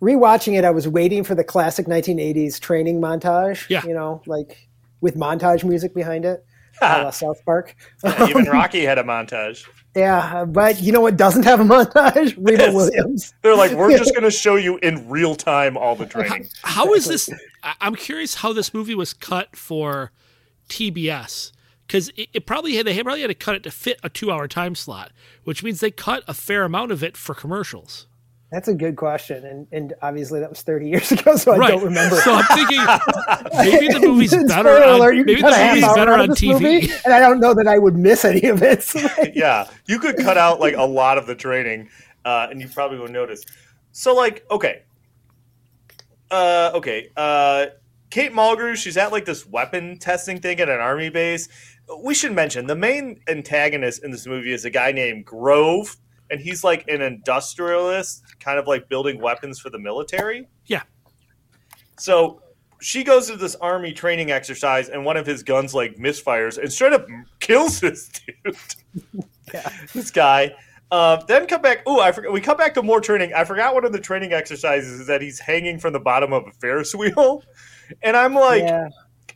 rewatching 0.00 0.58
it. 0.58 0.64
I 0.64 0.70
was 0.70 0.88
waiting 0.88 1.22
for 1.22 1.34
the 1.34 1.44
classic 1.44 1.86
1980s 1.86 2.58
training 2.58 3.00
montage. 3.00 3.68
Yeah. 3.68 3.84
you 3.86 3.94
know, 3.94 4.22
like 4.26 4.66
with 5.00 5.14
montage 5.16 5.62
music 5.62 5.94
behind 5.94 6.24
it, 6.24 6.40
a 6.40 6.44
la 6.44 6.45
South 7.12 7.44
Park. 7.44 7.74
Even 8.28 8.44
Rocky 8.50 8.84
had 8.84 8.98
a 8.98 9.02
montage. 9.04 9.66
Yeah, 9.94 10.44
but 10.44 10.80
you 10.82 10.92
know 10.92 11.00
what 11.00 11.16
doesn't 11.16 11.44
have 11.44 11.58
a 11.60 11.64
montage? 11.64 12.34
Remo 12.38 12.64
Yes. 12.64 12.74
Williams. 12.74 13.34
They're 13.42 13.56
like, 13.56 13.72
we're 13.72 13.96
just 13.96 14.12
going 14.12 14.24
to 14.24 14.30
show 14.30 14.56
you 14.56 14.76
in 14.78 15.08
real 15.08 15.34
time 15.34 15.76
all 15.78 15.96
the 15.96 16.04
training. 16.06 16.48
How 16.62 16.92
is 16.92 17.06
this? 17.06 17.30
I- 17.62 17.74
I'm 17.80 17.94
curious 17.94 18.34
how 18.36 18.52
this 18.52 18.74
movie 18.74 18.94
was 18.94 19.14
cut 19.14 19.56
for 19.56 20.12
TBS 20.68 21.52
because 21.86 22.10
it, 22.10 22.28
it 22.34 22.46
probably 22.46 22.76
had 22.76 22.86
they 22.86 23.02
probably 23.02 23.22
had 23.22 23.28
to 23.28 23.34
cut 23.34 23.54
it 23.54 23.62
to 23.62 23.70
fit 23.70 23.98
a 24.02 24.08
two 24.10 24.30
hour 24.30 24.46
time 24.48 24.74
slot, 24.74 25.12
which 25.44 25.62
means 25.62 25.80
they 25.80 25.90
cut 25.90 26.24
a 26.28 26.34
fair 26.34 26.64
amount 26.64 26.92
of 26.92 27.02
it 27.02 27.16
for 27.16 27.34
commercials. 27.34 28.06
That's 28.52 28.68
a 28.68 28.74
good 28.74 28.96
question, 28.96 29.44
and 29.44 29.66
and 29.72 29.94
obviously 30.02 30.38
that 30.38 30.48
was 30.48 30.62
30 30.62 30.88
years 30.90 31.10
ago, 31.12 31.36
so 31.36 31.52
I 31.52 31.56
right. 31.56 31.70
don't 31.70 31.84
remember. 31.84 32.16
So 32.16 32.32
I'm 32.32 32.44
thinking 32.44 32.78
maybe 33.58 33.88
the 33.88 34.00
movie's 34.00 34.30
better. 34.30 34.84
On, 34.84 35.00
alert, 35.00 35.16
maybe 35.16 35.34
the 35.34 35.40
cut 35.40 35.52
a 35.52 35.56
half 35.56 35.74
movie's 35.74 35.94
better 35.94 36.12
on 36.12 36.28
TV. 36.28 36.52
movie, 36.52 36.92
and 37.04 37.12
I 37.12 37.18
don't 37.18 37.40
know 37.40 37.54
that 37.54 37.66
I 37.66 37.78
would 37.78 37.96
miss 37.96 38.24
any 38.24 38.48
of 38.48 38.62
it. 38.62 38.76
So, 38.86 39.00
like, 39.18 39.34
yeah, 39.34 39.68
you 39.86 39.98
could 39.98 40.16
cut 40.18 40.38
out 40.38 40.60
like 40.60 40.74
a 40.76 40.84
lot 40.84 41.18
of 41.18 41.26
the 41.26 41.34
training, 41.34 41.88
uh, 42.24 42.46
and 42.50 42.60
you 42.60 42.68
probably 42.68 42.98
would 42.98 43.10
notice. 43.10 43.44
So, 43.90 44.14
like, 44.14 44.44
okay, 44.50 44.82
uh, 46.30 46.70
okay, 46.74 47.08
uh, 47.16 47.66
Kate 48.10 48.32
Mulgrew, 48.32 48.76
she's 48.76 48.96
at 48.96 49.12
like 49.12 49.24
this 49.24 49.46
weapon 49.46 49.98
testing 49.98 50.40
thing 50.40 50.60
at 50.60 50.68
an 50.68 50.80
army 50.80 51.08
base. 51.08 51.48
We 52.02 52.14
should 52.14 52.32
mention 52.32 52.66
the 52.66 52.76
main 52.76 53.20
antagonist 53.28 54.04
in 54.04 54.10
this 54.10 54.26
movie 54.26 54.52
is 54.52 54.64
a 54.64 54.70
guy 54.70 54.92
named 54.92 55.24
Grove, 55.24 55.96
and 56.30 56.40
he's 56.40 56.64
like 56.64 56.86
an 56.88 57.02
industrialist, 57.02 58.22
kind 58.40 58.58
of 58.58 58.66
like 58.66 58.88
building 58.88 59.20
weapons 59.20 59.58
for 59.58 59.70
the 59.70 59.78
military. 59.78 60.48
Yeah. 60.66 60.82
So 61.98 62.42
she 62.80 63.04
goes 63.04 63.28
to 63.28 63.36
this 63.36 63.54
army 63.56 63.92
training 63.92 64.30
exercise, 64.30 64.88
and 64.88 65.04
one 65.04 65.16
of 65.16 65.26
his 65.26 65.42
guns 65.42 65.74
like 65.74 65.96
misfires 65.96 66.58
and 66.58 66.72
straight 66.72 66.92
up 66.92 67.06
kills 67.40 67.80
this 67.80 68.08
dude. 68.44 68.56
This 69.92 70.10
guy. 70.10 70.54
Uh, 70.90 71.16
then 71.26 71.46
come 71.46 71.62
back. 71.62 71.78
Oh, 71.84 72.00
I 72.00 72.12
forgot. 72.12 72.32
We 72.32 72.40
come 72.40 72.56
back 72.56 72.74
to 72.74 72.82
more 72.82 73.00
training. 73.00 73.32
I 73.34 73.44
forgot 73.44 73.74
one 73.74 73.84
of 73.84 73.92
the 73.92 74.00
training 74.00 74.32
exercises 74.32 75.00
is 75.00 75.06
that 75.08 75.20
he's 75.20 75.40
hanging 75.40 75.80
from 75.80 75.92
the 75.92 76.00
bottom 76.00 76.32
of 76.32 76.46
a 76.46 76.52
Ferris 76.52 76.94
wheel, 76.94 77.42
and 78.02 78.16
I'm 78.16 78.34
like, 78.34 78.62
yeah, 78.62 78.88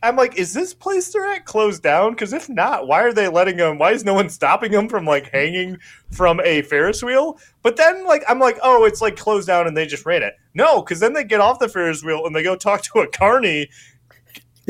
I'm 0.03 0.15
like, 0.15 0.35
is 0.35 0.53
this 0.53 0.73
place 0.73 1.11
they're 1.13 1.31
at 1.31 1.45
closed 1.45 1.83
down? 1.83 2.11
Because 2.11 2.33
if 2.33 2.49
not, 2.49 2.87
why 2.87 3.01
are 3.03 3.13
they 3.13 3.27
letting 3.27 3.57
them? 3.57 3.77
Why 3.77 3.91
is 3.91 4.03
no 4.03 4.15
one 4.15 4.29
stopping 4.29 4.71
them 4.71 4.89
from 4.89 5.05
like 5.05 5.29
hanging 5.29 5.77
from 6.09 6.39
a 6.43 6.63
Ferris 6.63 7.03
wheel? 7.03 7.37
But 7.61 7.77
then, 7.77 8.05
like, 8.07 8.23
I'm 8.27 8.39
like, 8.39 8.57
oh, 8.63 8.85
it's 8.85 9.01
like 9.01 9.15
closed 9.15 9.47
down 9.47 9.67
and 9.67 9.77
they 9.77 9.85
just 9.85 10.05
ran 10.05 10.23
it. 10.23 10.33
No, 10.55 10.81
because 10.81 10.99
then 10.99 11.13
they 11.13 11.23
get 11.23 11.39
off 11.39 11.59
the 11.59 11.69
Ferris 11.69 12.03
wheel 12.03 12.25
and 12.25 12.35
they 12.35 12.41
go 12.43 12.55
talk 12.55 12.81
to 12.83 12.99
a 12.99 13.07
carney. 13.07 13.69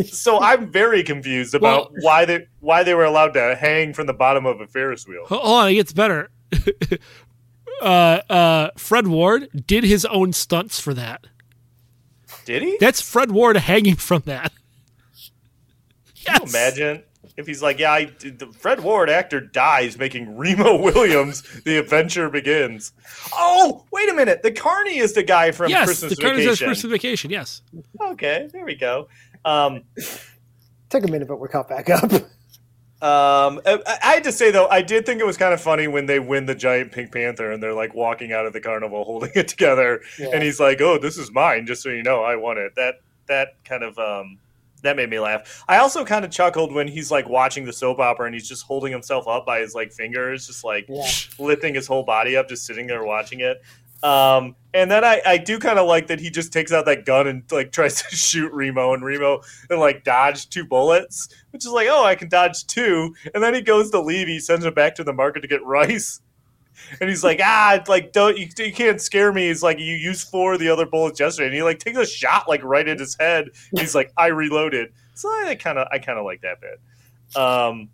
So 0.05 0.39
I'm 0.41 0.69
very 0.71 1.03
confused 1.03 1.55
about 1.55 1.91
Well- 1.93 2.01
why 2.01 2.25
they 2.25 2.47
why 2.59 2.83
they 2.83 2.93
were 2.93 3.05
allowed 3.05 3.33
to 3.35 3.55
hang 3.55 3.93
from 3.93 4.07
the 4.07 4.13
bottom 4.13 4.45
of 4.45 4.59
a 4.59 4.67
Ferris 4.67 5.07
wheel. 5.07 5.25
Hold 5.27 5.45
on, 5.45 5.69
it 5.69 5.75
gets 5.75 5.93
better. 5.93 6.29
uh, 7.81 7.85
uh, 8.29 8.69
Fred 8.77 9.07
Ward 9.07 9.47
did 9.65 9.83
his 9.83 10.03
own 10.05 10.33
stunts 10.33 10.79
for 10.79 10.93
that. 10.93 11.25
Did 12.45 12.63
he? 12.63 12.77
That's 12.79 13.01
Fred 13.01 13.31
Ward 13.31 13.55
hanging 13.57 13.95
from 13.95 14.23
that. 14.25 14.51
Can 16.39 16.41
you 16.47 16.53
Yes. 16.53 16.53
imagine 16.53 17.03
if 17.37 17.47
he's 17.47 17.61
like, 17.61 17.79
yeah, 17.79 17.91
I, 17.91 18.05
the 18.19 18.47
Fred 18.57 18.81
Ward 18.83 19.09
actor 19.09 19.39
dies 19.39 19.97
making 19.97 20.35
Remo 20.37 20.75
Williams. 20.81 21.43
the 21.63 21.77
adventure 21.77 22.29
begins. 22.29 22.91
Oh, 23.33 23.85
wait 23.91 24.09
a 24.09 24.13
minute. 24.13 24.43
The 24.43 24.51
Carney 24.51 24.97
is 24.97 25.13
the 25.13 25.23
guy 25.23 25.51
from 25.51 25.69
yes, 25.69 25.85
Christmas 25.85 26.15
the 26.15 26.21
Carter's 26.21 26.43
Vacation. 26.45 26.67
Christmas 26.67 26.91
Vacation. 26.91 27.31
Yes. 27.31 27.61
Okay, 28.01 28.49
there 28.51 28.65
we 28.65 28.75
go. 28.75 29.07
Um, 29.45 29.83
took 30.89 31.03
a 31.03 31.07
minute, 31.07 31.27
but 31.27 31.39
we're 31.39 31.47
caught 31.47 31.69
back 31.69 31.89
up. 31.89 32.11
um, 33.01 33.61
I, 33.65 33.79
I 34.03 34.13
had 34.13 34.23
to 34.25 34.31
say 34.31 34.51
though, 34.51 34.67
I 34.67 34.81
did 34.81 35.05
think 35.05 35.19
it 35.21 35.25
was 35.25 35.37
kind 35.37 35.53
of 35.53 35.61
funny 35.61 35.87
when 35.87 36.05
they 36.05 36.19
win 36.19 36.45
the 36.45 36.55
giant 36.55 36.91
Pink 36.91 37.11
Panther 37.11 37.51
and 37.51 37.61
they're 37.61 37.73
like 37.73 37.93
walking 37.95 38.31
out 38.33 38.45
of 38.45 38.53
the 38.53 38.61
carnival 38.61 39.03
holding 39.05 39.31
it 39.35 39.47
together, 39.47 40.01
Yeah. 40.19 40.29
and 40.33 40.43
he's 40.43 40.59
like, 40.59 40.81
"Oh, 40.81 40.97
this 40.99 41.17
is 41.17 41.31
mine," 41.31 41.65
just 41.65 41.81
so 41.81 41.89
you 41.89 42.03
know, 42.03 42.23
I 42.23 42.35
won 42.35 42.57
it. 42.57 42.73
That 42.75 42.95
that 43.27 43.63
kind 43.65 43.83
of 43.83 43.97
um, 43.97 44.37
that 44.83 44.95
made 44.95 45.09
me 45.09 45.19
laugh. 45.19 45.63
I 45.67 45.77
also 45.77 46.03
kind 46.03 46.25
of 46.25 46.31
chuckled 46.31 46.73
when 46.73 46.87
he's 46.87 47.11
like 47.11 47.29
watching 47.29 47.65
the 47.65 47.73
soap 47.73 47.99
opera 47.99 48.25
and 48.25 48.33
he's 48.33 48.47
just 48.47 48.63
holding 48.65 48.91
himself 48.91 49.27
up 49.27 49.45
by 49.45 49.59
his 49.59 49.75
like 49.75 49.91
fingers, 49.91 50.47
just 50.47 50.63
like 50.63 50.85
Yeah. 50.89 51.07
lifting 51.39 51.75
his 51.75 51.87
whole 51.87 52.03
body 52.03 52.35
up, 52.35 52.49
just 52.49 52.65
sitting 52.65 52.87
there 52.87 53.03
watching 53.03 53.41
it. 53.41 53.61
Um, 54.03 54.55
and 54.73 54.89
then 54.89 55.03
I, 55.03 55.21
I 55.23 55.37
do 55.37 55.59
kind 55.59 55.77
of 55.77 55.87
like 55.87 56.07
that 56.07 56.19
he 56.19 56.31
just 56.31 56.51
takes 56.51 56.71
out 56.71 56.85
that 56.85 57.05
gun 57.05 57.27
and 57.27 57.43
like 57.51 57.71
tries 57.73 58.01
to 58.01 58.15
shoot 58.15 58.51
Remo, 58.51 58.93
and 58.93 59.03
Remo 59.03 59.41
and 59.69 59.79
like 59.79 60.03
dodge 60.03 60.49
two 60.49 60.65
bullets, 60.65 61.29
which 61.51 61.65
is 61.65 61.71
like, 61.71 61.87
oh, 61.89 62.03
I 62.03 62.15
can 62.15 62.27
dodge 62.29 62.65
two. 62.65 63.13
And 63.35 63.43
then 63.43 63.53
he 63.53 63.61
goes 63.61 63.91
to 63.91 64.01
leave. 64.01 64.27
He 64.27 64.39
sends 64.39 64.65
it 64.65 64.73
back 64.73 64.95
to 64.95 65.03
the 65.03 65.13
market 65.13 65.41
to 65.41 65.47
get 65.47 65.63
rice. 65.63 66.21
And 66.99 67.09
he's 67.09 67.23
like, 67.23 67.39
ah, 67.43 67.83
like 67.87 68.11
don't 68.11 68.37
you, 68.37 68.47
you 68.57 68.73
can't 68.73 69.01
scare 69.01 69.31
me. 69.31 69.47
He's 69.47 69.63
like, 69.63 69.79
you 69.79 69.95
used 69.95 70.27
four 70.29 70.53
of 70.53 70.59
the 70.59 70.69
other 70.69 70.85
bullets 70.85 71.19
yesterday, 71.19 71.47
and 71.47 71.55
he 71.55 71.63
like 71.63 71.79
takes 71.79 71.97
a 71.97 72.05
shot 72.05 72.47
like 72.47 72.63
right 72.63 72.87
at 72.87 72.99
his 72.99 73.15
head. 73.19 73.49
He's 73.75 73.95
like, 73.95 74.11
I 74.17 74.27
reloaded. 74.27 74.93
So 75.13 75.29
I 75.29 75.55
kind 75.55 75.77
of 75.77 75.87
I 75.91 75.99
kind 75.99 76.19
of 76.19 76.25
like 76.25 76.41
that 76.41 76.57
bit. 76.61 76.79
Um, 77.35 77.89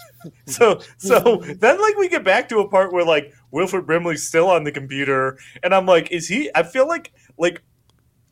so 0.46 0.80
so 0.98 1.36
then 1.36 1.80
like 1.80 1.96
we 1.96 2.08
get 2.08 2.24
back 2.24 2.48
to 2.50 2.60
a 2.60 2.68
part 2.68 2.92
where 2.92 3.04
like 3.04 3.32
Wilford 3.50 3.86
Brimley's 3.86 4.26
still 4.26 4.48
on 4.48 4.64
the 4.64 4.72
computer, 4.72 5.38
and 5.62 5.74
I'm 5.74 5.86
like, 5.86 6.10
is 6.12 6.28
he? 6.28 6.50
I 6.54 6.62
feel 6.62 6.86
like 6.86 7.12
like 7.38 7.62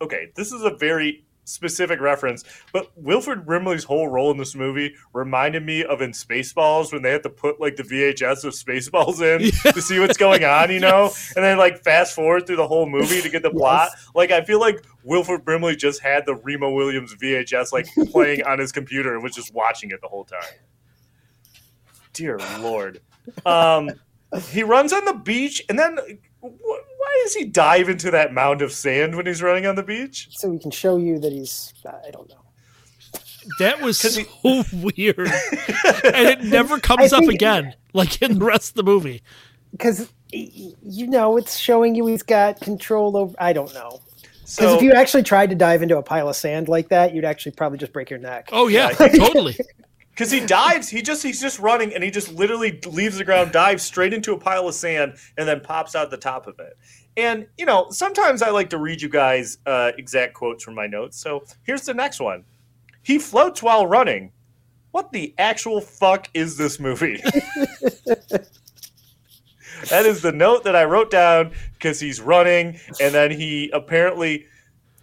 okay, 0.01 0.33
this 0.35 0.53
is 0.53 0.63
a 0.63 0.71
very 0.71 1.25
specific 1.45 2.01
reference, 2.01 2.45
but 2.73 2.91
Wilford 2.97 3.45
Brimley's 3.45 3.85
whole 3.85 4.09
role 4.09 4.31
in 4.31 4.37
this 4.37 4.55
movie 4.55 4.95
reminded 5.13 5.65
me 5.65 5.85
of 5.85 6.01
in 6.01 6.13
Spaceballs 6.13 6.93
when 6.93 7.03
they 7.03 7.11
had 7.11 7.23
to 7.25 7.31
put 7.31 7.61
like 7.61 7.77
the 7.77 7.83
VHS 7.83 8.45
of 8.45 8.53
Spaceballs 8.53 9.21
in 9.21 9.51
to 9.73 9.83
see 9.83 9.99
what's 9.99 10.17
going 10.17 10.45
on, 10.45 10.71
you 10.71 10.81
know, 10.81 11.13
and 11.37 11.45
then 11.45 11.59
like 11.59 11.83
fast 11.83 12.15
forward 12.15 12.47
through 12.47 12.57
the 12.57 12.69
whole 12.69 12.89
movie 12.89 13.21
to 13.21 13.29
get 13.29 13.43
the 13.43 13.51
plot. 13.51 13.91
Like 14.15 14.31
I 14.31 14.43
feel 14.43 14.61
like 14.61 14.85
Wilford 15.03 15.45
Brimley 15.45 15.77
just 15.77 16.01
had 16.01 16.27
the 16.27 16.35
Remo 16.35 16.71
Williams 16.71 17.15
VHS 17.15 17.73
like 17.73 17.87
playing 18.11 18.45
on 18.45 18.59
his 18.59 18.73
computer 18.73 19.15
and 19.15 19.23
was 19.23 19.35
just 19.35 19.53
watching 19.55 19.91
it 19.91 20.01
the 20.01 20.09
whole 20.09 20.25
time. 20.25 20.41
Dear 22.13 22.39
Lord. 22.61 23.01
Um, 23.47 23.91
he 24.51 24.63
runs 24.63 24.93
on 24.93 25.05
the 25.05 25.15
beach 25.15 25.63
and 25.69 25.79
then 25.79 25.99
wh- 26.43 26.90
why 27.01 27.21
does 27.25 27.35
he 27.35 27.45
dive 27.47 27.89
into 27.89 28.11
that 28.11 28.33
mound 28.35 28.63
of 28.63 28.73
sand 28.73 29.15
when 29.17 29.27
he's 29.27 29.43
running 29.43 29.67
on 29.67 29.75
the 29.75 29.83
beach? 29.83 30.29
so 30.31 30.49
we 30.49 30.59
can 30.59 30.71
show 30.71 30.97
you 30.99 31.19
that 31.19 31.33
he's 31.33 31.73
uh, 31.87 31.93
I 32.07 32.11
don't 32.11 32.29
know. 32.29 32.37
That 33.59 33.81
was 33.81 33.99
so 33.99 34.21
he- 34.23 34.65
weird, 34.73 35.19
and 35.19 36.29
it 36.29 36.45
never 36.45 36.79
comes 36.91 37.13
I 37.13 37.19
up 37.19 37.25
again, 37.25 37.75
like 37.95 38.21
in 38.23 38.39
the 38.39 38.45
rest 38.45 38.71
of 38.71 38.75
the 38.75 38.83
movie. 38.83 39.23
because 39.73 40.13
you 40.33 41.07
know 41.07 41.37
it's 41.37 41.57
showing 41.59 41.95
you 41.95 42.07
he's 42.07 42.23
got 42.23 42.61
control 42.61 43.17
over. 43.17 43.35
I 43.39 43.53
don't 43.53 43.73
know 43.75 44.01
because 44.43 44.55
So 44.55 44.77
if 44.77 44.83
you 44.83 44.93
actually 44.93 45.23
tried 45.23 45.51
to 45.51 45.57
dive 45.57 45.83
into 45.83 45.97
a 45.97 46.03
pile 46.03 46.29
of 46.29 46.37
sand 46.37 46.69
like 46.69 46.91
that, 46.91 47.15
you'd 47.15 47.25
actually 47.25 47.53
probably 47.53 47.79
just 47.79 47.93
break 47.93 48.11
your 48.11 48.19
neck. 48.19 48.51
Oh 48.53 48.69
yeah, 48.69 48.91
Yeah. 49.01 49.09
totally. 49.09 49.57
because 50.11 50.31
he 50.31 50.41
dives, 50.45 50.89
he 50.89 51.03
just 51.03 51.23
he's 51.23 51.41
just 51.41 51.59
running 51.59 51.95
and 51.95 52.05
he 52.05 52.11
just 52.11 52.33
literally 52.33 52.79
leaves 52.87 53.19
the 53.19 53.25
ground, 53.25 53.53
dives 53.53 53.83
straight 53.83 54.13
into 54.13 54.33
a 54.33 54.39
pile 54.39 54.69
of 54.69 54.75
sand, 54.75 55.15
and 55.39 55.49
then 55.49 55.61
pops 55.61 55.95
out 55.95 56.11
the 56.11 56.17
top 56.17 56.47
of 56.47 56.59
it. 56.59 56.77
And 57.17 57.47
you 57.57 57.67
know, 57.67 57.89
sometimes 57.91 58.43
I 58.43 58.51
like 58.51 58.71
to 58.71 58.79
read 58.79 59.01
you 59.03 59.09
guys 59.09 59.59
uh, 59.67 59.93
exact 59.97 60.35
quotes 60.35 60.63
from 60.63 60.75
my 60.75 60.87
notes. 60.87 61.19
So 61.19 61.45
here's 61.63 61.83
the 61.83 61.95
next 61.95 62.21
one: 62.21 62.45
He 63.03 63.19
floats 63.19 63.63
while 63.63 63.87
running. 63.87 64.33
What 64.91 65.13
the 65.13 65.35
actual 65.39 65.81
fuck 65.81 66.29
is 66.35 66.57
this 66.57 66.81
movie? 66.81 67.19
that 69.89 70.05
is 70.05 70.21
the 70.21 70.33
note 70.33 70.65
that 70.65 70.75
I 70.75 70.85
wrote 70.85 71.11
down 71.13 71.53
because 71.75 72.01
he's 72.01 72.21
running, 72.21 72.79
and 73.01 73.15
then 73.15 73.31
he 73.31 73.71
apparently 73.73 74.47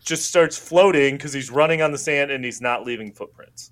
just 0.04 0.26
starts 0.26 0.58
floating 0.58 1.16
because 1.16 1.34
he's 1.34 1.50
running 1.50 1.82
on 1.82 1.92
the 1.92 1.98
sand 1.98 2.32
and 2.32 2.44
he's 2.44 2.62
not 2.62 2.86
leaving 2.86 3.12
footprints. 3.12 3.72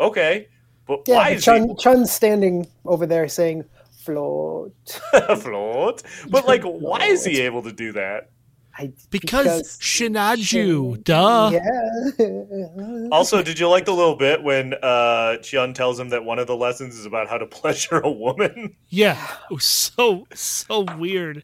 Okay, 0.00 0.48
but 0.86 1.02
Yeah, 1.06 1.16
why 1.16 1.30
but 1.30 1.36
is 1.38 1.44
Chiun, 1.44 1.78
Chiun's 1.78 2.12
standing 2.12 2.66
over 2.84 3.06
there 3.06 3.28
saying 3.28 3.64
float. 3.90 4.72
float? 5.38 6.02
But 6.28 6.46
like, 6.46 6.62
why 6.62 7.04
is 7.06 7.24
he 7.24 7.40
able 7.42 7.62
to 7.62 7.72
do 7.72 7.92
that? 7.92 8.30
I, 8.78 8.92
Because 9.10 9.78
Shinaju, 9.78 11.02
duh. 11.02 11.50
Yeah. 11.52 13.08
Also, 13.10 13.42
did 13.42 13.58
you 13.58 13.68
like 13.68 13.86
the 13.86 13.92
little 13.92 14.16
bit 14.16 14.42
when 14.42 14.74
uh, 14.74 15.38
Chiun 15.40 15.74
tells 15.74 15.98
him 15.98 16.10
that 16.10 16.24
one 16.24 16.38
of 16.38 16.46
the 16.46 16.56
lessons 16.56 16.98
is 16.98 17.06
about 17.06 17.28
how 17.28 17.38
to 17.38 17.46
pleasure 17.60 17.98
a 18.00 18.10
woman? 18.10 18.76
Yeah, 18.88 19.18
it 19.50 19.54
was 19.54 19.64
so 19.64 20.26
so 20.34 20.84
weird. 20.98 21.42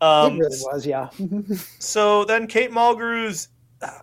Um, 0.00 0.36
it 0.36 0.38
really 0.38 0.56
was, 0.62 0.86
yeah. 0.86 1.08
So 1.78 2.24
then 2.24 2.46
Kate 2.46 2.70
Mulgrew's 2.70 3.48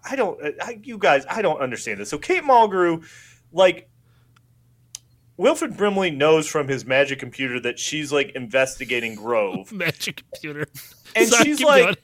I 0.09 0.15
don't 0.15 0.39
I, 0.61 0.79
you 0.83 0.97
guys 0.97 1.25
I 1.29 1.41
don't 1.41 1.59
understand 1.59 1.99
this. 1.99 2.09
So 2.09 2.17
Kate 2.17 2.43
Mulgrew 2.43 3.03
like 3.55 3.89
Wilford 5.37 5.75
Brimley 5.75 6.11
knows 6.11 6.47
from 6.47 6.67
his 6.67 6.85
magic 6.85 7.19
computer 7.19 7.59
that 7.61 7.79
she's 7.79 8.11
like 8.11 8.31
investigating 8.35 9.15
Grove. 9.15 9.71
Magic 9.71 10.23
computer. 10.31 10.67
And 11.15 11.27
Sorry, 11.27 11.43
she's 11.43 11.61
like 11.61 11.97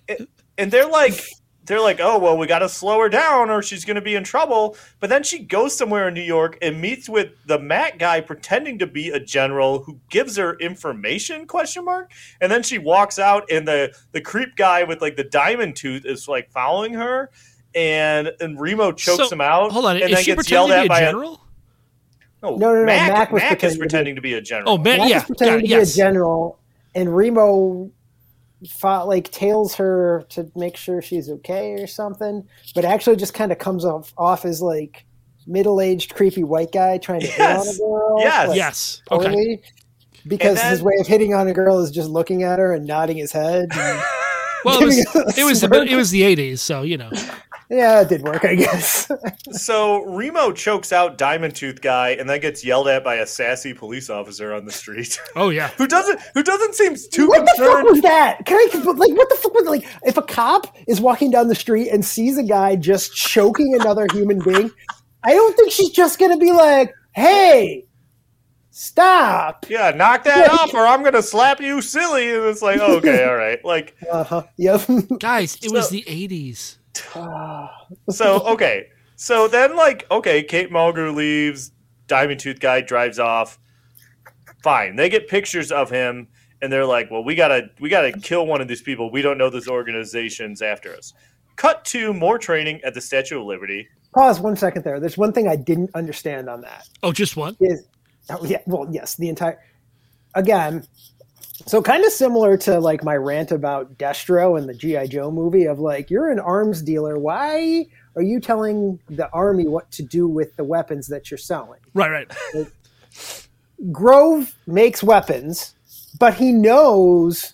and 0.57 0.71
they're 0.71 0.87
like 0.87 1.23
they're 1.65 1.79
like, 1.79 1.99
"Oh, 2.01 2.17
well, 2.17 2.37
we 2.37 2.47
got 2.47 2.59
to 2.59 2.69
slow 2.69 2.99
her 2.99 3.09
down 3.09 3.49
or 3.49 3.61
she's 3.61 3.85
going 3.85 3.95
to 3.95 4.01
be 4.01 4.15
in 4.15 4.23
trouble." 4.23 4.75
But 4.99 5.09
then 5.09 5.23
she 5.23 5.39
goes 5.39 5.77
somewhere 5.77 6.07
in 6.07 6.13
New 6.13 6.21
York 6.21 6.57
and 6.61 6.81
meets 6.81 7.07
with 7.07 7.33
the 7.45 7.59
Matt 7.59 7.99
guy 7.99 8.19
pretending 8.19 8.79
to 8.79 8.87
be 8.87 9.09
a 9.09 9.19
general 9.19 9.83
who 9.83 9.99
gives 10.09 10.37
her 10.37 10.57
information 10.57 11.45
question 11.45 11.85
mark. 11.85 12.11
And 12.41 12.51
then 12.51 12.63
she 12.63 12.77
walks 12.77 13.19
out 13.19 13.49
and 13.51 13.67
the 13.67 13.93
the 14.11 14.21
creep 14.21 14.55
guy 14.55 14.83
with 14.83 15.01
like 15.01 15.17
the 15.17 15.23
diamond 15.23 15.75
tooth 15.75 16.05
is 16.05 16.27
like 16.27 16.51
following 16.51 16.93
her 16.93 17.29
and 17.75 18.31
and 18.39 18.59
Remo 18.59 18.91
chokes 18.91 19.29
So, 19.29 19.33
him 19.35 19.41
out 19.41 19.71
Hold 19.71 19.85
on, 19.85 19.95
and 19.97 20.05
is 20.05 20.11
then 20.11 20.23
she 20.23 20.35
gets 20.35 20.49
yelled 20.51 20.69
pretending 20.69 20.69
to 20.69 20.79
at 20.79 20.81
be 20.81 20.85
a 20.85 20.89
by 20.89 20.99
general? 21.11 21.41
no, 22.43 22.49
No, 22.57 22.73
no, 22.73 22.79
no, 22.81 22.85
Mac, 22.85 23.11
Mac 23.13 23.31
was 23.31 23.41
Mac 23.43 23.63
is 23.63 23.77
pretending 23.77 24.15
to 24.15 24.21
be- 24.21 24.29
to 24.31 24.35
be 24.35 24.39
a 24.39 24.41
general. 24.41 24.73
Oh, 24.73 24.77
man, 24.77 24.97
Mac 24.99 25.09
yeah, 25.09 25.17
is 25.17 25.23
pretending 25.25 25.53
got 25.53 25.57
it, 25.59 25.61
to 25.61 25.67
be 25.67 25.69
yes. 25.79 25.93
a 25.93 25.97
general, 25.97 26.59
and 26.95 27.15
Remo 27.15 27.91
fought, 28.69 29.07
like 29.07 29.31
tails 29.31 29.75
her 29.75 30.25
to 30.29 30.51
make 30.55 30.75
sure 30.77 31.01
she's 31.01 31.29
okay 31.29 31.73
or 31.73 31.87
something, 31.87 32.43
but 32.75 32.83
actually 32.85 33.15
just 33.15 33.33
kind 33.33 33.51
of 33.51 33.57
comes 33.57 33.85
off 33.85 34.13
off 34.17 34.43
as 34.45 34.61
like 34.61 35.05
middle-aged 35.47 36.13
creepy 36.13 36.43
white 36.43 36.71
guy 36.71 36.97
trying 36.99 37.21
to 37.21 37.27
hit 37.27 37.41
on 37.41 37.55
a 37.55 37.63
Yes. 37.65 37.77
girl. 37.79 38.17
Yes. 38.19 38.47
like, 38.49 38.57
Yes. 38.57 39.01
Okay. 39.11 39.27
poorly. 39.29 39.61
Because 40.27 40.59
And 40.59 40.69
his 40.69 40.83
way 40.83 40.93
of 40.99 41.07
hitting 41.07 41.33
on 41.33 41.47
a 41.47 41.53
girl 41.53 41.79
is 41.79 41.89
just 41.89 42.07
looking 42.09 42.43
at 42.43 42.59
her 42.59 42.73
and 42.73 42.85
nodding 42.85 43.17
his 43.17 43.31
head. 43.31 43.69
and- 43.73 44.01
Well, 44.63 44.79
it 44.79 44.85
was 44.85 44.97
it 45.39 45.43
was 45.43 45.61
the, 45.61 45.81
it 45.89 45.95
was 45.95 46.11
the 46.11 46.21
'80s, 46.21 46.59
so 46.59 46.83
you 46.83 46.95
know. 46.95 47.09
Yeah, 47.71 48.01
it 48.01 48.09
did 48.09 48.21
work, 48.21 48.43
I 48.45 48.55
guess. 48.55 49.09
So 49.53 50.03
Remo 50.05 50.51
chokes 50.51 50.91
out 50.93 51.17
Diamond 51.17 51.55
Tooth 51.55 51.81
guy 51.81 52.09
and 52.11 52.29
then 52.29 52.39
gets 52.39 52.63
yelled 52.63 52.87
at 52.87 53.03
by 53.03 53.15
a 53.15 53.25
sassy 53.27 53.73
police 53.73 54.09
officer 54.09 54.53
on 54.53 54.65
the 54.65 54.71
street. 54.71 55.19
Oh 55.35 55.49
yeah. 55.49 55.69
who 55.77 55.87
doesn't 55.87 56.19
who 56.33 56.43
doesn't 56.43 56.75
seem 56.75 56.95
too 57.11 57.27
what 57.27 57.41
the 57.45 57.53
fuck 57.57 57.83
was 57.83 58.01
that? 58.01 58.45
Can 58.45 58.57
I 58.57 58.67
like 58.93 59.11
what 59.17 59.29
the 59.29 59.35
fuck 59.35 59.53
was 59.53 59.65
like? 59.67 59.85
If 60.03 60.17
a 60.17 60.21
cop 60.21 60.75
is 60.87 60.99
walking 61.01 61.31
down 61.31 61.47
the 61.47 61.55
street 61.55 61.89
and 61.89 62.03
sees 62.05 62.37
a 62.37 62.43
guy 62.43 62.75
just 62.75 63.15
choking 63.15 63.73
another 63.79 64.07
human 64.11 64.39
being, 64.39 64.71
I 65.23 65.33
don't 65.33 65.55
think 65.55 65.71
she's 65.71 65.89
just 65.91 66.19
gonna 66.19 66.37
be 66.37 66.51
like, 66.51 66.93
"Hey, 67.13 67.85
stop." 68.71 69.65
Yeah, 69.69 69.91
knock 69.91 70.23
that 70.25 70.49
off 70.51 70.73
or 70.73 70.85
I'm 70.85 71.03
gonna 71.03 71.21
slap 71.21 71.59
you 71.61 71.81
silly. 71.81 72.33
And 72.33 72.45
it's 72.45 72.61
like, 72.61 72.79
okay, 72.79 73.23
all 73.27 73.35
right. 73.35 73.63
Like 73.63 73.95
Uh 74.11 74.23
huh. 74.23 74.43
Yep. 74.57 74.81
Guys, 75.19 75.57
it 75.61 75.71
was 75.71 75.89
the 75.89 76.03
'80s. 76.03 76.77
so 78.09 78.39
okay. 78.47 78.87
So 79.15 79.47
then 79.47 79.75
like, 79.75 80.05
okay, 80.09 80.43
Kate 80.43 80.71
Mulgrew 80.71 81.13
leaves, 81.13 81.71
Diamond 82.07 82.39
Tooth 82.39 82.59
guy 82.59 82.81
drives 82.81 83.19
off. 83.19 83.59
Fine. 84.63 84.95
They 84.95 85.09
get 85.09 85.27
pictures 85.27 85.71
of 85.71 85.89
him 85.89 86.27
and 86.61 86.71
they're 86.71 86.85
like, 86.85 87.09
Well, 87.11 87.23
we 87.23 87.35
gotta 87.35 87.69
we 87.79 87.89
gotta 87.89 88.11
kill 88.11 88.45
one 88.45 88.61
of 88.61 88.67
these 88.67 88.81
people. 88.81 89.11
We 89.11 89.21
don't 89.21 89.37
know 89.37 89.49
this 89.49 89.67
organization's 89.67 90.61
after 90.61 90.95
us. 90.95 91.13
Cut 91.55 91.83
to 91.85 92.13
more 92.13 92.37
training 92.37 92.81
at 92.83 92.93
the 92.93 93.01
Statue 93.01 93.39
of 93.39 93.45
Liberty. 93.45 93.87
Pause 94.15 94.39
one 94.41 94.55
second 94.55 94.83
there. 94.83 94.99
There's 94.99 95.17
one 95.17 95.31
thing 95.31 95.47
I 95.47 95.55
didn't 95.55 95.91
understand 95.95 96.49
on 96.49 96.61
that. 96.61 96.87
Oh, 97.01 97.11
just 97.11 97.37
one. 97.37 97.55
Is 97.61 97.87
oh, 98.29 98.43
yeah, 98.43 98.59
well, 98.65 98.87
yes, 98.91 99.15
the 99.15 99.29
entire 99.29 99.59
again. 100.35 100.85
So 101.67 101.81
kind 101.81 102.03
of 102.03 102.11
similar 102.11 102.57
to 102.57 102.79
like 102.79 103.03
my 103.03 103.15
rant 103.15 103.51
about 103.51 103.97
Destro 103.97 104.57
and 104.57 104.67
the 104.67 104.73
GI 104.73 105.07
Joe 105.07 105.31
movie 105.31 105.65
of 105.65 105.79
like 105.79 106.09
you're 106.09 106.29
an 106.29 106.39
arms 106.39 106.81
dealer. 106.81 107.17
Why 107.17 107.85
are 108.15 108.21
you 108.21 108.39
telling 108.39 108.99
the 109.09 109.29
army 109.31 109.67
what 109.67 109.91
to 109.91 110.03
do 110.03 110.27
with 110.27 110.55
the 110.55 110.63
weapons 110.63 111.07
that 111.07 111.31
you're 111.31 111.37
selling? 111.37 111.79
Right, 111.93 112.11
right. 112.11 112.67
Grove 113.91 114.55
makes 114.67 115.01
weapons, 115.01 115.75
but 116.19 116.33
he 116.33 116.51
knows 116.51 117.53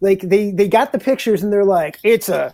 like 0.00 0.20
they 0.20 0.50
they 0.50 0.68
got 0.68 0.92
the 0.92 0.98
pictures 0.98 1.42
and 1.42 1.52
they're 1.52 1.64
like 1.64 1.98
it's 2.02 2.28
a 2.28 2.52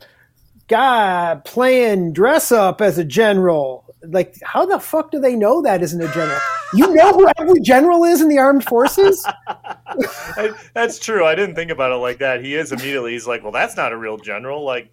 guy 0.69 1.41
playing 1.45 2.13
dress 2.13 2.53
up 2.53 2.81
as 2.81 2.99
a 2.99 3.05
general. 3.05 3.92
Like 4.05 4.37
how 4.43 4.67
the 4.67 4.79
fuck 4.81 5.11
do 5.11 5.21
they 5.21 5.37
know 5.37 5.63
that 5.63 5.83
isn't 5.83 6.01
a 6.01 6.13
general? 6.13 6.39
You 6.75 6.93
know 6.95 7.13
who 7.13 7.31
every 7.39 7.61
general 7.61 8.05
is 8.05 8.21
in 8.21 8.29
the 8.29 8.39
armed 8.39 8.65
forces? 8.65 9.25
I, 9.47 10.53
that's 10.75 10.99
true. 10.99 11.25
I 11.25 11.35
didn't 11.35 11.55
think 11.55 11.71
about 11.71 11.93
it 11.93 11.97
like 11.97 12.19
that. 12.19 12.43
He 12.45 12.55
is 12.55 12.73
immediately. 12.73 13.13
He's 13.13 13.27
like, 13.27 13.43
well, 13.43 13.53
that's 13.53 13.77
not 13.77 13.93
a 13.93 13.97
real 13.97 14.17
general. 14.17 14.65
Like, 14.65 14.91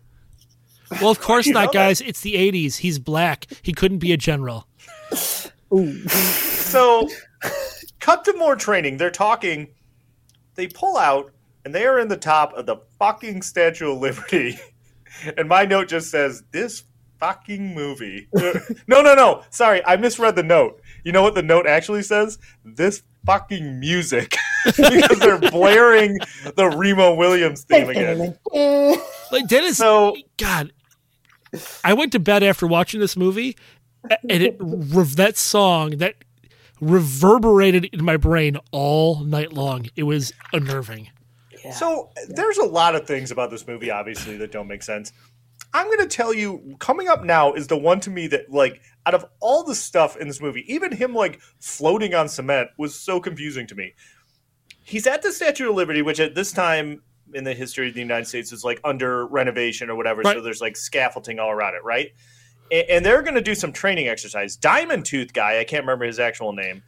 Well, 1.02 1.10
of 1.10 1.20
course 1.22 1.46
You 1.48 1.54
know 1.54 1.62
not, 1.62 1.74
that. 1.74 1.80
guys. 1.80 2.02
It's 2.02 2.22
the 2.22 2.36
'80s. 2.36 2.78
He's 2.78 3.00
black. 3.00 3.48
He 3.62 3.74
couldn't 3.74 4.00
be 4.00 4.12
a 4.14 4.18
general. 4.18 4.68
Ooh. 5.74 6.08
so 6.10 7.08
cut 8.00 8.26
to 8.26 8.34
more 8.34 8.56
training. 8.56 8.98
They're 8.98 9.10
talking. 9.12 9.70
They 10.56 10.68
pull 10.68 10.98
out, 10.98 11.32
and 11.66 11.74
they 11.74 11.86
are 11.86 12.00
in 12.00 12.10
the 12.10 12.18
top 12.18 12.54
of 12.54 12.66
the 12.66 12.78
fucking 13.00 13.42
Statue 13.42 13.94
of 13.94 14.00
Liberty. 14.00 14.60
And 15.38 15.50
my 15.50 15.66
note 15.66 15.88
just 15.90 16.12
says, 16.12 16.44
"This 16.52 16.84
fucking 17.20 17.74
movie." 17.74 18.28
no, 18.34 19.02
no, 19.02 19.16
no. 19.16 19.44
Sorry, 19.50 19.84
I 19.86 19.98
misread 19.98 20.36
the 20.36 20.44
note. 20.44 20.82
You 21.04 21.12
know 21.12 21.22
what 21.22 21.36
the 21.36 21.42
note 21.44 21.68
actually 21.68 22.04
says? 22.04 22.38
This 22.64 23.04
fucking 23.26 23.80
music 23.80 24.36
because 24.66 25.20
they're 25.20 25.38
blaring 25.52 26.18
the 26.56 26.70
Remo 26.76 27.16
Williams 27.16 27.64
theme 27.64 27.90
again. 27.90 28.36
Eh. 28.54 28.98
Like 29.32 29.48
Dennis, 29.48 29.78
So 29.78 30.16
God. 30.38 30.74
I 31.84 31.94
went 31.94 32.12
to 32.12 32.20
bed 32.20 32.44
after 32.44 32.68
watching 32.68 33.00
this 33.00 33.18
movie, 33.18 33.58
and 34.30 34.44
it 34.44 34.58
that 34.60 35.36
song 35.36 35.98
that 35.98 36.16
reverberated 36.80 37.86
in 37.86 38.04
my 38.04 38.18
brain 38.18 38.58
all 38.72 39.24
night 39.24 39.54
long. 39.54 39.88
It 39.96 40.04
was 40.04 40.32
unnerving. 40.54 41.10
So 41.74 42.10
there's 42.30 42.58
a 42.58 42.66
lot 42.66 42.96
of 42.96 43.06
things 43.06 43.32
about 43.32 43.52
this 43.52 43.68
movie, 43.68 43.92
obviously, 43.92 44.38
that 44.38 44.52
don't 44.52 44.68
make 44.68 44.82
sense. 44.82 45.12
I'm 45.74 45.86
going 45.88 46.00
to 46.00 46.08
tell 46.08 46.34
you, 46.34 46.76
coming 46.80 47.08
up 47.08 47.24
now 47.24 47.54
is 47.54 47.68
the 47.68 47.78
one 47.78 48.00
to 48.02 48.10
me 48.10 48.28
that, 48.28 48.52
like, 48.52 48.82
out 49.06 49.14
of 49.14 49.26
all 49.40 49.64
the 49.64 49.76
stuff 49.76 50.18
in 50.18 50.28
this 50.28 50.42
movie, 50.42 50.64
even 50.72 50.92
him, 50.92 51.14
like, 51.14 51.40
floating 51.60 52.14
on 52.16 52.28
cement 52.28 52.70
was 52.78 52.96
so 53.00 53.20
confusing 53.20 53.68
to 53.68 53.76
me. 53.76 53.94
He's 54.84 55.06
at 55.06 55.22
the 55.22 55.32
Statue 55.32 55.70
of 55.70 55.76
Liberty, 55.76 56.02
which 56.02 56.20
at 56.20 56.34
this 56.34 56.52
time 56.52 57.04
in 57.34 57.44
the 57.44 57.54
history 57.54 57.88
of 57.90 57.94
the 57.94 58.00
United 58.00 58.26
States 58.26 58.52
is, 58.52 58.64
like, 58.64 58.80
under 58.84 59.28
renovation 59.28 59.90
or 59.90 59.96
whatever. 59.96 60.24
So 60.24 60.42
there's, 60.42 60.62
like, 60.62 60.76
scaffolding 60.76 61.38
all 61.40 61.52
around 61.52 61.76
it, 61.76 61.84
right? 61.84 62.10
A- 62.72 62.92
And 62.92 63.06
they're 63.06 63.22
going 63.22 63.36
to 63.36 63.42
do 63.42 63.54
some 63.54 63.72
training 63.72 64.08
exercise. 64.08 64.56
Diamond 64.56 65.06
Tooth 65.06 65.34
guy, 65.34 65.60
I 65.60 65.64
can't 65.66 65.84
remember 65.84 66.06
his 66.06 66.20
actual 66.20 66.54
name. 66.54 66.82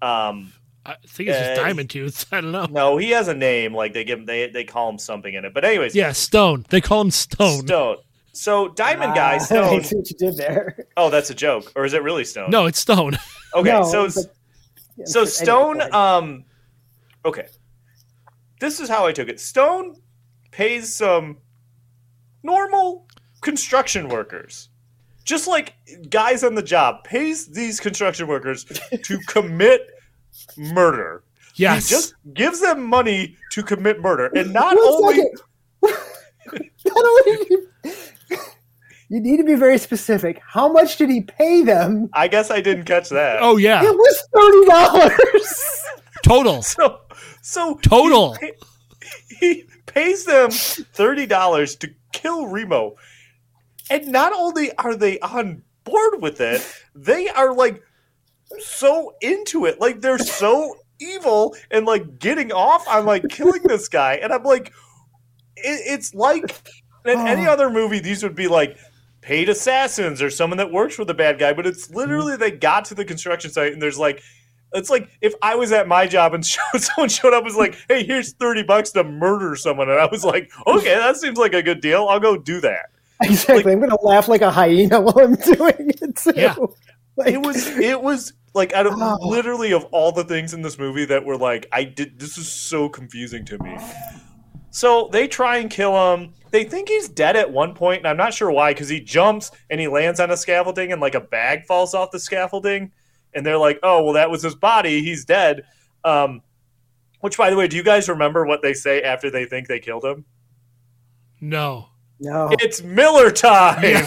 Um, 0.00 0.52
I 0.86 0.94
think 1.08 1.28
it's 1.28 1.38
just 1.38 1.50
Uh, 1.58 1.62
Diamond 1.64 1.90
Tooth. 1.90 2.26
I 2.32 2.40
don't 2.40 2.52
know. 2.52 2.66
no, 2.70 2.96
he 2.96 3.10
has 3.10 3.26
a 3.26 3.34
name. 3.34 3.74
Like 3.74 3.92
they 3.92 4.04
give 4.04 4.20
him, 4.20 4.26
they 4.26 4.48
they 4.48 4.64
call 4.64 4.88
him 4.88 4.98
something 4.98 5.34
in 5.34 5.44
it. 5.44 5.52
But 5.52 5.64
anyways, 5.64 5.94
Yeah, 5.94 6.12
Stone. 6.12 6.64
They 6.70 6.80
call 6.80 7.00
him 7.02 7.10
Stone. 7.10 7.66
Stone. 7.66 7.96
So 8.38 8.68
Diamond 8.68 9.14
Guy 9.16 9.34
Ah, 9.34 9.38
Stone. 9.44 9.80
I 9.80 9.82
see 9.82 9.96
what 9.96 10.08
you 10.10 10.16
did 10.16 10.36
there. 10.36 10.86
Oh, 10.96 11.10
that's 11.10 11.28
a 11.30 11.34
joke, 11.34 11.72
or 11.74 11.84
is 11.84 11.92
it 11.92 12.02
really 12.04 12.24
Stone? 12.24 12.50
No, 12.50 12.66
it's 12.66 12.78
Stone. 12.78 13.18
Okay, 13.54 13.70
No, 13.70 13.82
so 13.82 14.06
but- 14.08 14.34
Yeah, 14.98 15.04
so 15.06 15.24
Stone. 15.24 15.78
go. 15.78 15.90
Um, 15.98 16.44
okay, 17.24 17.46
this 18.60 18.78
is 18.78 18.90
how 18.90 19.06
I 19.06 19.12
took 19.12 19.28
it. 19.30 19.40
Stone 19.40 19.96
pays 20.50 20.94
some 20.94 21.38
normal 22.42 23.08
construction 23.40 24.08
workers, 24.10 24.68
just 25.24 25.48
like 25.48 25.74
guys 26.10 26.44
on 26.44 26.54
the 26.56 26.62
job, 26.62 27.04
pays 27.04 27.46
these 27.46 27.80
construction 27.80 28.26
workers 28.28 28.64
to 29.02 29.18
commit 29.26 29.88
murder. 30.58 31.24
Yes. 31.54 31.88
He 31.88 31.94
just 31.96 32.14
gives 32.34 32.60
them 32.60 32.84
money 32.84 33.36
to 33.52 33.62
commit 33.62 34.00
murder, 34.02 34.26
and 34.36 34.52
not 34.52 34.76
One 34.76 34.86
only. 34.86 35.16
second. 35.16 35.30
Not 36.84 37.04
only 37.04 37.66
you, 39.08 39.16
you 39.16 39.20
need 39.20 39.36
to 39.38 39.44
be 39.44 39.54
very 39.54 39.78
specific. 39.78 40.40
How 40.46 40.70
much 40.72 40.96
did 40.96 41.10
he 41.10 41.22
pay 41.22 41.62
them? 41.62 42.08
I 42.12 42.28
guess 42.28 42.50
I 42.50 42.60
didn't 42.60 42.84
catch 42.84 43.08
that. 43.10 43.38
oh 43.42 43.56
yeah. 43.56 43.82
It 43.82 43.94
was 43.96 44.22
thirty 44.34 44.66
dollars. 44.66 45.82
Total. 46.22 46.62
So, 46.62 47.00
so 47.42 47.74
Total. 47.82 48.34
He, 48.34 48.38
pay- 48.40 48.56
he 49.40 49.64
pays 49.86 50.24
them 50.24 50.50
thirty 50.50 51.26
dollars 51.26 51.76
to 51.76 51.90
kill 52.12 52.46
Remo, 52.48 52.96
and 53.90 54.08
not 54.08 54.32
only 54.32 54.74
are 54.76 54.94
they 54.96 55.18
on 55.20 55.62
board 55.84 56.20
with 56.20 56.40
it, 56.40 56.66
they 56.94 57.28
are 57.28 57.54
like 57.54 57.82
so 58.58 59.14
into 59.22 59.64
it. 59.66 59.80
Like 59.80 60.00
they're 60.00 60.18
so 60.18 60.74
evil 61.00 61.56
and 61.70 61.86
like 61.86 62.18
getting 62.18 62.52
off 62.52 62.86
on 62.88 63.06
like 63.06 63.22
killing 63.30 63.62
this 63.62 63.88
guy, 63.88 64.14
and 64.14 64.32
I'm 64.32 64.42
like, 64.42 64.68
it, 65.56 65.80
it's 65.86 66.12
like 66.14 66.44
in 67.06 67.18
any 67.26 67.46
other 67.46 67.70
movie, 67.70 68.00
these 68.00 68.22
would 68.22 68.34
be 68.34 68.48
like. 68.48 68.76
Paid 69.20 69.48
assassins 69.48 70.22
or 70.22 70.30
someone 70.30 70.58
that 70.58 70.70
works 70.70 70.94
for 70.94 71.04
the 71.04 71.14
bad 71.14 71.38
guy, 71.38 71.52
but 71.52 71.66
it's 71.66 71.88
mm-hmm. 71.88 71.96
literally 71.96 72.36
they 72.36 72.50
got 72.50 72.84
to 72.86 72.94
the 72.94 73.04
construction 73.04 73.50
site 73.50 73.72
and 73.72 73.82
there's 73.82 73.98
like 73.98 74.22
it's 74.72 74.90
like 74.90 75.08
if 75.20 75.34
I 75.42 75.54
was 75.54 75.72
at 75.72 75.88
my 75.88 76.06
job 76.06 76.34
and 76.34 76.44
someone 76.76 77.08
showed 77.08 77.32
up 77.32 77.38
and 77.38 77.44
was 77.44 77.56
like, 77.56 77.76
"Hey, 77.88 78.04
here's 78.04 78.32
thirty 78.32 78.62
bucks 78.62 78.90
to 78.92 79.04
murder 79.04 79.56
someone," 79.56 79.88
and 79.88 79.98
I 79.98 80.06
was 80.06 80.24
like, 80.24 80.50
"Okay, 80.66 80.94
that 80.94 81.16
seems 81.16 81.38
like 81.38 81.54
a 81.54 81.62
good 81.62 81.80
deal. 81.80 82.06
I'll 82.08 82.20
go 82.20 82.36
do 82.36 82.60
that." 82.60 82.90
Exactly. 83.20 83.72
I'm 83.72 83.80
gonna 83.80 84.00
laugh 84.02 84.28
like 84.28 84.42
a 84.42 84.50
hyena 84.50 85.00
while 85.00 85.18
I'm 85.18 85.34
doing 85.34 85.90
it 86.00 86.16
too. 86.16 86.32
Yeah. 86.36 86.54
Like, 87.16 87.34
It 87.34 87.42
was 87.42 87.66
it 87.66 88.00
was 88.00 88.32
like 88.54 88.72
out 88.72 88.86
of 88.86 88.94
Oh. 88.96 89.18
literally 89.20 89.72
of 89.72 89.84
all 89.86 90.12
the 90.12 90.22
things 90.22 90.54
in 90.54 90.62
this 90.62 90.78
movie 90.78 91.04
that 91.06 91.24
were 91.24 91.36
like, 91.36 91.66
I 91.72 91.82
did 91.82 92.20
this 92.20 92.38
is 92.38 92.48
so 92.48 92.88
confusing 92.88 93.44
to 93.46 93.58
me. 93.58 93.76
So 94.78 95.08
they 95.10 95.26
try 95.26 95.56
and 95.56 95.68
kill 95.68 96.14
him. 96.14 96.32
They 96.52 96.62
think 96.62 96.88
he's 96.88 97.08
dead 97.08 97.34
at 97.34 97.50
one 97.50 97.74
point, 97.74 97.98
and 97.98 98.06
I'm 98.06 98.16
not 98.16 98.32
sure 98.32 98.48
why, 98.48 98.72
because 98.72 98.88
he 98.88 99.00
jumps 99.00 99.50
and 99.70 99.80
he 99.80 99.88
lands 99.88 100.20
on 100.20 100.30
a 100.30 100.36
scaffolding, 100.36 100.92
and 100.92 101.00
like 101.00 101.16
a 101.16 101.20
bag 101.20 101.66
falls 101.66 101.94
off 101.94 102.12
the 102.12 102.20
scaffolding, 102.20 102.92
and 103.34 103.44
they're 103.44 103.58
like, 103.58 103.80
"Oh, 103.82 104.04
well, 104.04 104.12
that 104.12 104.30
was 104.30 104.40
his 104.40 104.54
body. 104.54 105.02
He's 105.02 105.24
dead." 105.24 105.64
Um, 106.04 106.42
which, 107.22 107.36
by 107.36 107.50
the 107.50 107.56
way, 107.56 107.66
do 107.66 107.76
you 107.76 107.82
guys 107.82 108.08
remember 108.08 108.46
what 108.46 108.62
they 108.62 108.72
say 108.72 109.02
after 109.02 109.32
they 109.32 109.46
think 109.46 109.66
they 109.66 109.80
killed 109.80 110.04
him? 110.04 110.24
No. 111.40 111.88
no. 112.20 112.50
It's 112.60 112.80
Miller 112.80 113.32
time. 113.32 114.06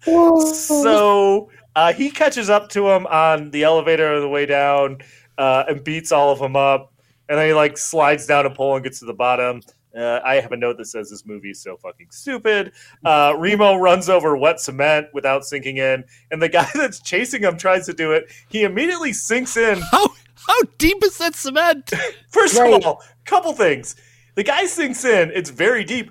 so 0.54 1.50
uh, 1.76 1.92
he 1.92 2.10
catches 2.10 2.48
up 2.48 2.70
to 2.70 2.88
him 2.88 3.06
on 3.08 3.50
the 3.50 3.64
elevator 3.64 4.14
on 4.14 4.22
the 4.22 4.28
way 4.30 4.46
down 4.46 5.02
uh, 5.38 5.64
and 5.68 5.82
beats 5.84 6.12
all 6.12 6.30
of 6.32 6.38
them 6.38 6.56
up. 6.56 6.92
And 7.28 7.38
then 7.38 7.46
he 7.48 7.54
like 7.54 7.78
slides 7.78 8.26
down 8.26 8.44
a 8.46 8.50
pole 8.50 8.74
and 8.76 8.84
gets 8.84 8.98
to 9.00 9.06
the 9.06 9.14
bottom. 9.14 9.62
Uh, 9.96 10.18
I 10.24 10.36
have 10.36 10.50
a 10.50 10.56
note 10.56 10.76
that 10.78 10.86
says 10.86 11.08
this 11.08 11.24
movie 11.24 11.50
is 11.50 11.62
so 11.62 11.76
fucking 11.76 12.08
stupid. 12.10 12.72
Uh, 13.04 13.34
Remo 13.38 13.76
runs 13.76 14.08
over 14.08 14.36
wet 14.36 14.58
cement 14.58 15.06
without 15.14 15.44
sinking 15.44 15.76
in, 15.76 16.04
and 16.32 16.42
the 16.42 16.48
guy 16.58 16.68
that's 16.74 17.00
chasing 17.00 17.42
him 17.42 17.56
tries 17.56 17.86
to 17.86 17.92
do 17.92 18.10
it. 18.12 18.24
He 18.48 18.64
immediately 18.64 19.12
sinks 19.12 19.56
in 19.56 19.78
How 19.92 20.08
how 20.48 20.60
deep 20.78 20.98
is 21.04 21.16
that 21.18 21.34
cement? 21.36 21.90
First 22.28 22.58
Right. 22.58 22.74
of 22.74 22.84
all, 22.84 23.02
couple 23.24 23.52
things. 23.52 23.94
The 24.34 24.42
guy 24.42 24.66
sinks 24.66 25.04
in, 25.04 25.30
it's 25.30 25.48
very 25.48 25.84
deep. 25.84 26.10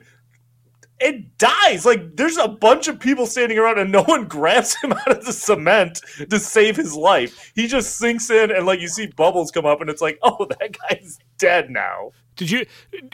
It 1.00 1.38
dies. 1.38 1.86
Like 1.86 2.16
there's 2.16 2.38
a 2.38 2.48
bunch 2.48 2.88
of 2.88 3.00
people 3.00 3.26
standing 3.26 3.58
around 3.58 3.80
and 3.80 3.92
no 3.92 4.04
one 4.08 4.26
grabs 4.26 4.76
him 4.82 4.94
out 4.94 5.12
of 5.12 5.26
the 5.26 5.34
cement 5.34 6.02
to 6.30 6.40
save 6.40 6.76
his 6.76 6.96
life. 6.96 7.52
He 7.56 7.68
just 7.68 7.98
sinks 7.98 8.30
in 8.30 8.52
and 8.52 8.66
like 8.66 8.80
you 8.80 8.88
see 8.88 9.08
bubbles 9.08 9.52
come 9.52 9.66
up 9.66 9.82
and 9.82 9.90
it's 9.90 10.02
like, 10.02 10.18
oh, 10.24 10.46
that 10.60 10.78
guy's 10.90 11.20
dead 11.38 11.70
now. 11.70 12.12
Did 12.36 12.50
you? 12.50 12.66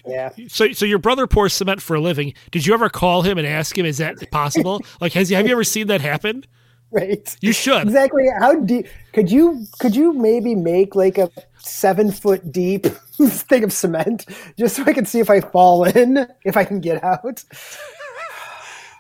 yeah. 0.06 0.30
So 0.48 0.72
so 0.72 0.86
your 0.86 1.00
brother 1.00 1.28
pours 1.28 1.54
cement 1.54 1.82
for 1.82 1.96
a 1.96 2.02
living. 2.02 2.34
Did 2.52 2.66
you 2.66 2.74
ever 2.74 2.90
call 2.90 3.24
him 3.24 3.38
and 3.38 3.46
ask 3.46 3.78
him? 3.78 3.86
Is 3.86 3.98
that 3.98 4.30
possible? 4.32 4.82
Like, 5.02 5.14
has 5.14 5.30
he? 5.30 5.36
Have 5.36 5.46
you 5.46 5.54
ever 5.54 5.64
seen 5.64 5.88
that 5.88 6.02
happen? 6.02 6.44
Right. 6.92 7.38
You 7.42 7.54
should. 7.54 7.84
Exactly. 7.84 8.26
How 8.40 8.56
deep 8.56 8.88
could 9.14 9.30
you 9.32 9.66
could 9.78 9.96
you 9.96 10.12
maybe 10.12 10.56
make 10.56 10.96
like 10.96 11.20
a 11.20 11.30
seven 11.60 12.12
foot 12.12 12.52
deep 12.52 12.86
thing 13.22 13.64
of 13.64 13.72
cement 13.72 14.26
just 14.58 14.76
so 14.76 14.84
I 14.86 14.94
can 14.94 15.06
see 15.06 15.20
if 15.20 15.30
I 15.30 15.40
fall 15.40 15.84
in, 15.84 16.28
if 16.46 16.58
I 16.58 16.64
can 16.64 16.82
get 16.82 17.04
out? 17.04 17.44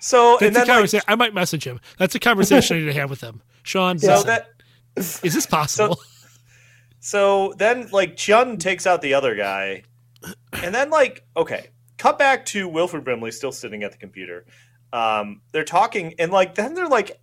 So 0.01 0.37
That's 0.39 0.41
and 0.43 0.51
a 0.51 0.53
then 0.53 0.53
like, 0.53 0.67
conversation. 0.67 1.05
I 1.07 1.15
might 1.15 1.33
message 1.33 1.65
him. 1.65 1.79
That's 1.97 2.13
a 2.13 2.19
conversation 2.19 2.77
I 2.77 2.79
need 2.81 2.85
to 2.85 2.93
have 2.93 3.09
with 3.09 3.21
him. 3.21 3.41
Sean, 3.63 3.97
so 3.97 4.07
listen, 4.11 4.27
that 4.27 4.49
is 4.95 5.33
this 5.33 5.45
possible? 5.45 5.99
So 6.99 7.53
then, 7.57 7.89
like, 7.91 8.17
Chiun 8.17 8.59
takes 8.59 8.85
out 8.85 9.01
the 9.01 9.13
other 9.13 9.35
guy, 9.35 9.83
and 10.53 10.75
then, 10.75 10.89
like, 10.89 11.25
okay, 11.35 11.67
cut 11.97 12.19
back 12.19 12.45
to 12.47 12.67
Wilford 12.67 13.03
Brimley 13.03 13.31
still 13.31 13.51
sitting 13.51 13.83
at 13.83 13.91
the 13.91 13.97
computer. 13.97 14.45
Um, 14.91 15.41
they're 15.51 15.63
talking, 15.63 16.15
and 16.19 16.31
like, 16.31 16.55
then 16.55 16.73
they're 16.73 16.89
like, 16.89 17.19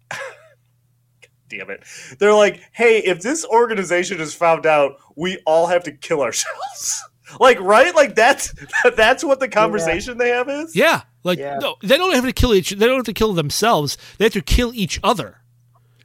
damn 1.49 1.71
it, 1.71 1.85
they're 2.19 2.35
like, 2.35 2.61
hey, 2.73 2.99
if 2.99 3.21
this 3.23 3.45
organization 3.45 4.21
is 4.21 4.35
found 4.35 4.67
out, 4.67 4.97
we 5.17 5.39
all 5.47 5.67
have 5.67 5.85
to 5.85 5.93
kill 5.93 6.23
ourselves. 6.23 7.03
like, 7.41 7.59
right? 7.61 7.95
Like 7.95 8.15
that's 8.15 8.55
that's 8.97 9.25
what 9.25 9.41
the 9.41 9.49
conversation 9.49 10.19
they 10.19 10.31
have 10.31 10.49
is. 10.49 10.75
yeah. 10.77 11.03
Like 11.25 11.39
Yeah. 11.39 11.59
no, 11.59 11.77
they 11.83 11.97
don't 11.97 12.15
have 12.15 12.25
to 12.25 12.33
kill 12.33 12.55
each. 12.55 12.71
They 12.71 12.87
don't 12.87 12.97
have 12.97 13.05
to 13.07 13.13
kill 13.13 13.33
themselves. 13.33 13.99
They 14.19 14.27
have 14.27 14.33
to 14.35 14.43
kill 14.43 14.73
each 14.75 15.01
other. 15.03 15.41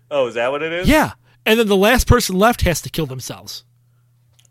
Oh, 0.09 0.27
is 0.27 0.33
that 0.35 0.51
what 0.51 0.61
it 0.63 0.73
is? 0.73 0.87
Yeah. 0.89 1.11
And 1.45 1.59
then 1.59 1.67
the 1.67 1.77
last 1.77 2.07
person 2.07 2.37
left 2.37 2.61
has 2.61 2.81
to 2.81 2.89
kill 2.89 3.05
themselves. 3.05 3.63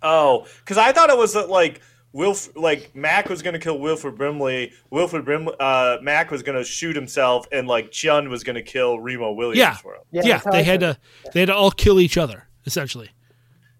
Oh, 0.03 0.47
because 0.61 0.79
I 0.79 0.93
thought 0.93 1.11
it 1.11 1.19
was 1.19 1.35
like 1.35 1.81
Wilf, 2.13 2.49
like 2.57 2.95
Mac 2.95 3.29
was 3.29 3.41
going 3.41 3.55
to 3.55 3.61
kill 3.61 3.79
Wilford 3.79 4.17
Brimley. 4.17 4.73
Wilford 4.91 5.25
Brimley, 5.25 5.55
uh, 5.61 5.99
Mac 6.03 6.31
was 6.31 6.43
going 6.43 6.59
to 6.59 6.65
shoot 6.65 6.97
himself, 6.97 7.47
and 7.53 7.69
like 7.69 7.93
Chiun 7.93 8.29
was 8.29 8.43
going 8.43 8.57
to 8.57 8.63
kill 8.63 8.99
Remo 8.99 9.33
Williams 9.33 9.59
Yeah. 9.59 9.75
for 9.77 9.95
him. 9.95 10.03
Yeah, 10.11 10.39
that's 10.39 10.47
they 10.51 10.65
had 10.65 10.81
took 10.81 10.97
to. 10.97 11.31
They 11.33 11.41
had 11.41 11.47
to 11.47 11.55
all 11.55 11.71
kill 11.71 12.01
each 12.01 12.17
other 12.19 12.49
essentially. 12.67 13.11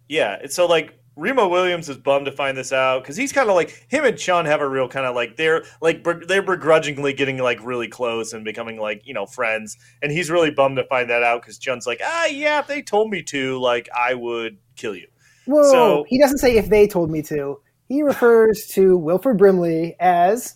Yeah, 0.09 0.39
and 0.43 0.51
so 0.51 0.67
like 0.67 0.97
Remo 1.17 1.49
Williams 1.49 1.89
is 1.89 1.97
bummed 1.99 2.27
to 2.27 2.33
find 2.33 2.57
this 2.57 2.73
out 2.73 3.03
because 3.03 3.17
he's 3.17 3.33
kind 3.33 3.49
of 3.51 3.55
like 3.57 3.71
him 3.89 4.05
and 4.05 4.17
Chiun 4.17 4.47
have 4.47 4.61
a 4.61 4.69
real 4.69 4.89
kind 4.89 5.07
of 5.07 5.15
like 5.15 5.37
they're 5.37 5.65
like 5.81 6.03
br- 6.03 6.25
they're 6.27 6.41
begrudgingly 6.43 7.13
getting 7.13 7.39
like 7.39 7.59
really 7.65 7.89
close 7.89 8.33
and 8.33 8.45
becoming 8.45 8.79
like 8.79 9.03
you 9.07 9.13
know 9.15 9.27
friends, 9.27 9.77
and 10.03 10.13
he's 10.13 10.31
really 10.31 10.51
bummed 10.53 10.77
to 10.77 10.85
find 10.85 11.11
that 11.11 11.23
out 11.25 11.43
because 11.43 11.59
Chiun's 11.59 11.87
like 11.87 12.01
ah 12.05 12.27
yeah 12.27 12.61
if 12.61 12.69
they 12.69 12.81
told 12.81 13.11
me 13.11 13.23
to 13.25 13.59
like 13.61 13.89
I 13.95 14.15
would 14.15 14.59
kill 14.77 14.95
you. 14.95 15.09
Whoa! 15.47 15.63
So- 15.73 16.05
he 16.09 16.19
doesn't 16.19 16.39
say 16.39 16.57
if 16.57 16.69
they 16.69 16.87
told 16.87 17.11
me 17.11 17.23
to. 17.23 17.61
He 17.91 18.03
refers 18.05 18.67
to 18.69 18.97
Wilford 18.97 19.37
Brimley 19.37 19.97
as 19.99 20.55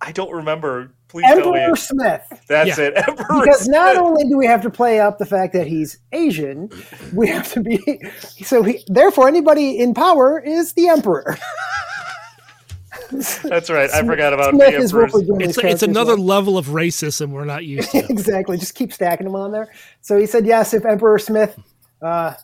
I 0.00 0.12
don't 0.12 0.32
remember. 0.32 0.94
Please 1.08 1.26
tell 1.26 1.54
Emperor 1.54 1.70
me 1.72 1.76
Smith. 1.76 2.42
that's 2.48 2.78
Yeah. 2.78 2.84
it. 2.86 2.94
Emperor 3.08 3.26
Because 3.42 3.68
not 3.68 3.96
only 3.98 4.24
do 4.28 4.38
we 4.38 4.46
have 4.46 4.62
to 4.62 4.70
play 4.70 4.98
up 4.98 5.18
the 5.18 5.26
fact 5.26 5.52
that 5.52 5.66
he's 5.66 5.98
Asian, 6.12 6.70
we 7.14 7.28
have 7.28 7.52
to 7.52 7.60
be 7.60 8.00
so. 8.42 8.62
He, 8.62 8.82
therefore, 8.86 9.28
anybody 9.28 9.78
in 9.78 9.92
power 9.92 10.40
is 10.40 10.72
the 10.72 10.88
emperor. 10.88 11.36
That's 13.10 13.68
right. 13.68 13.90
I 13.90 14.02
forgot 14.06 14.32
about 14.32 14.54
Emperor 14.54 14.68
Smith 14.70 14.78
the 14.78 14.82
is 14.84 14.92
Emperor's. 14.94 15.12
Wilford 15.12 15.26
Brimley's 15.28 15.58
It's 15.58 15.66
it's 15.66 15.82
another 15.82 16.14
well. 16.16 16.24
level 16.24 16.56
of 16.58 16.68
racism 16.68 17.30
we're 17.30 17.44
not 17.44 17.66
used 17.66 17.90
to. 17.90 17.98
exactly. 18.08 18.56
Just 18.56 18.74
keep 18.74 18.90
stacking 18.92 19.26
them 19.26 19.34
on 19.36 19.52
there. 19.52 19.68
So 20.00 20.16
he 20.16 20.24
said, 20.24 20.46
yes, 20.46 20.72
if 20.72 20.86
Emperor 20.86 21.18
Smith 21.18 21.58
uh, 22.00 22.34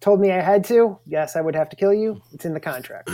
told 0.00 0.20
me 0.20 0.30
I 0.30 0.40
had 0.42 0.62
to, 0.66 0.98
yes, 1.06 1.36
I 1.36 1.40
would 1.40 1.54
have 1.56 1.68
to 1.70 1.76
kill 1.76 1.94
you. 1.94 2.20
It's 2.32 2.44
in 2.44 2.52
the 2.54 2.60
contract. 2.60 3.10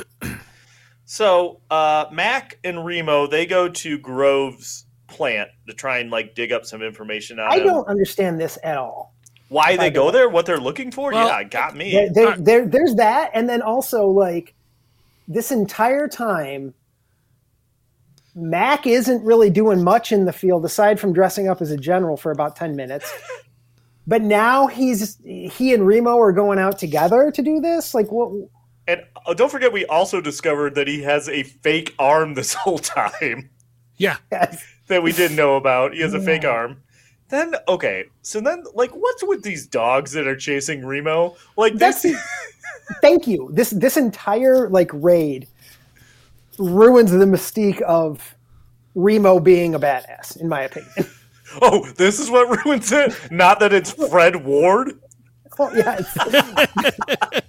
So 1.06 1.60
uh, 1.70 2.06
Mac 2.12 2.58
and 2.64 2.84
Remo 2.84 3.26
they 3.26 3.46
go 3.46 3.68
to 3.68 3.98
Grove's 3.98 4.84
plant 5.06 5.48
to 5.68 5.72
try 5.72 5.98
and 5.98 6.10
like 6.10 6.34
dig 6.34 6.52
up 6.52 6.66
some 6.66 6.82
information 6.82 7.38
out 7.38 7.52
I 7.52 7.58
him. 7.58 7.66
don't 7.68 7.88
understand 7.88 8.40
this 8.40 8.58
at 8.64 8.76
all. 8.76 9.14
why 9.48 9.76
they 9.76 9.88
go 9.88 10.10
there, 10.10 10.28
what 10.28 10.46
they're 10.46 10.58
looking 10.60 10.90
for. 10.90 11.12
Well, 11.12 11.28
yeah, 11.28 11.44
got 11.44 11.76
me. 11.76 11.92
There, 11.92 12.08
there, 12.12 12.24
Alright. 12.26 12.44
there, 12.44 12.66
there's 12.66 12.94
that, 12.96 13.30
and 13.34 13.48
then 13.48 13.62
also 13.62 14.08
like 14.08 14.54
this 15.28 15.52
entire 15.52 16.08
time, 16.08 16.74
Mac 18.34 18.86
isn't 18.86 19.24
really 19.24 19.48
doing 19.48 19.82
much 19.84 20.10
in 20.10 20.24
the 20.24 20.32
field 20.32 20.64
aside 20.64 20.98
from 20.98 21.12
dressing 21.12 21.48
up 21.48 21.62
as 21.62 21.70
a 21.70 21.76
general 21.76 22.16
for 22.16 22.32
about 22.32 22.56
ten 22.56 22.74
minutes. 22.76 23.10
But 24.08 24.22
now 24.22 24.68
he's 24.68 25.18
he 25.24 25.74
and 25.74 25.84
Remo 25.84 26.16
are 26.20 26.30
going 26.30 26.60
out 26.60 26.78
together 26.78 27.32
to 27.32 27.42
do 27.42 27.58
this. 27.60 27.92
Like 27.92 28.06
what? 28.12 28.30
And 28.88 29.02
uh, 29.26 29.34
don't 29.34 29.50
forget, 29.50 29.72
we 29.72 29.84
also 29.86 30.20
discovered 30.20 30.74
that 30.76 30.86
he 30.88 31.02
has 31.02 31.28
a 31.28 31.42
fake 31.42 31.94
arm 31.98 32.34
this 32.34 32.54
whole 32.62 32.78
time 32.78 33.50
Yeah. 33.96 34.16
that 34.30 35.02
we 35.02 35.12
didn't 35.12 35.36
know 35.36 35.56
about. 35.56 35.94
He 35.94 36.00
has 36.00 36.14
a 36.14 36.20
fake 36.20 36.44
arm. 36.44 36.82
Then 37.28 37.56
okay, 37.66 38.04
so 38.22 38.40
then 38.40 38.62
like, 38.74 38.92
what's 38.92 39.24
with 39.24 39.42
these 39.42 39.66
dogs 39.66 40.12
that 40.12 40.28
are 40.28 40.36
chasing 40.36 40.86
Remo? 40.86 41.34
Like 41.56 41.74
That's 41.74 42.02
this, 42.02 42.16
thank 43.02 43.26
you. 43.26 43.50
This 43.52 43.70
this 43.70 43.96
entire 43.96 44.68
like 44.68 44.90
raid 44.92 45.48
ruins 46.56 47.10
the 47.10 47.24
mystique 47.24 47.80
of 47.82 48.36
Remo 48.94 49.40
being 49.40 49.74
a 49.74 49.80
badass, 49.80 50.40
in 50.40 50.48
my 50.48 50.60
opinion. 50.62 50.92
oh, 51.62 51.84
this 51.96 52.20
is 52.20 52.30
what 52.30 52.64
ruins 52.64 52.92
it. 52.92 53.12
Not 53.32 53.58
that 53.58 53.72
it's 53.72 53.90
Fred 53.90 54.44
Ward. 54.44 54.92
Oh, 55.58 55.72
yeah, 55.74 55.98
it's- 55.98 57.42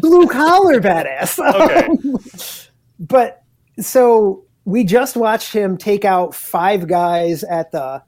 blue 0.00 0.26
collar 0.26 0.80
badass. 0.80 1.38
Okay. 1.62 2.58
but 2.98 3.42
so 3.80 4.44
we 4.64 4.84
just 4.84 5.16
watched 5.16 5.52
him 5.52 5.76
take 5.76 6.04
out 6.04 6.34
five 6.34 6.86
guys 6.86 7.42
at 7.44 7.72
the 7.72 8.02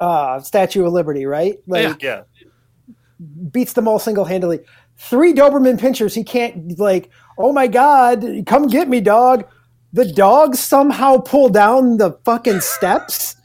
uh, 0.00 0.40
Statue 0.40 0.84
of 0.84 0.92
Liberty, 0.92 1.24
right? 1.26 1.58
Like 1.66 2.02
Yeah, 2.02 2.22
beats 3.50 3.72
them 3.74 3.88
all 3.88 3.98
single 3.98 4.24
handedly. 4.24 4.60
Three 4.96 5.32
Doberman 5.32 5.78
pinschers. 5.78 6.14
He 6.14 6.24
can't 6.24 6.78
like. 6.78 7.10
Oh 7.38 7.52
my 7.52 7.66
god! 7.66 8.24
Come 8.46 8.68
get 8.68 8.88
me, 8.88 9.00
dog. 9.00 9.44
The 9.92 10.10
dogs 10.12 10.58
somehow 10.60 11.18
pull 11.18 11.48
down 11.48 11.96
the 11.96 12.12
fucking 12.24 12.60
steps. 12.60 13.36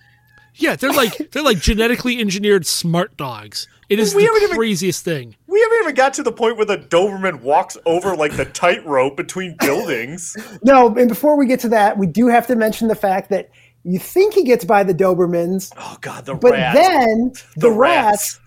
Yeah, 0.56 0.76
they're 0.76 0.92
like 0.94 1.32
they're 1.32 1.44
like 1.44 1.60
genetically 1.60 2.20
engineered 2.20 2.66
smart 2.66 3.16
dogs. 3.18 3.68
It 3.90 4.00
is 4.00 4.14
We 4.14 4.24
the 4.24 4.28
haven't 4.28 4.44
even- 4.44 4.58
craziest 4.58 5.04
thing. 5.06 5.36
We 5.58 5.64
haven't 5.64 5.80
even 5.84 5.96
got 5.96 6.14
to 6.16 6.24
the 6.24 6.32
point 6.32 6.58
where 6.58 6.66
the 6.66 6.78
Doberman 6.78 7.42
walks 7.42 7.78
over 7.86 8.16
like 8.16 8.36
the 8.38 8.46
tightrope 8.46 9.18
between 9.18 9.56
buildings. 9.60 10.36
No, 10.64 10.96
and 10.96 11.08
before 11.10 11.38
we 11.38 11.46
get 11.48 11.60
to 11.62 11.70
that, 11.70 11.98
we 11.98 12.06
do 12.08 12.28
have 12.28 12.46
to 12.48 12.56
mention 12.56 12.88
the 12.88 12.96
fact 12.96 13.30
that 13.30 13.50
you 13.84 13.98
think 14.00 14.34
he 14.34 14.44
gets 14.44 14.66
by 14.66 14.84
the 14.84 14.94
Dobermans, 14.94 15.72
Oh 15.78 15.98
God, 16.02 16.26
the 16.26 16.34
rats. 16.36 16.42
but 16.44 16.52
rats. 16.52 16.76
then 16.78 17.32
the, 17.56 17.62
The 17.62 17.72
rats. 17.72 18.06
rats. 18.36 18.40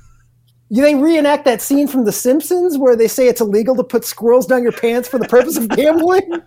You 0.68 0.82
they 0.82 0.94
reenact 0.94 1.44
that 1.46 1.61
scene 1.61 1.88
from 1.88 2.04
The 2.04 2.12
Simpsons 2.12 2.78
where 2.78 2.94
they 2.94 3.08
say 3.08 3.26
it's 3.26 3.40
illegal 3.40 3.74
to 3.76 3.82
put 3.82 4.04
squirrels 4.04 4.46
down 4.46 4.62
your 4.62 4.70
pants 4.72 5.08
for 5.08 5.18
the 5.18 5.26
purpose 5.26 5.56
of 5.56 5.68
gambling. 5.68 6.30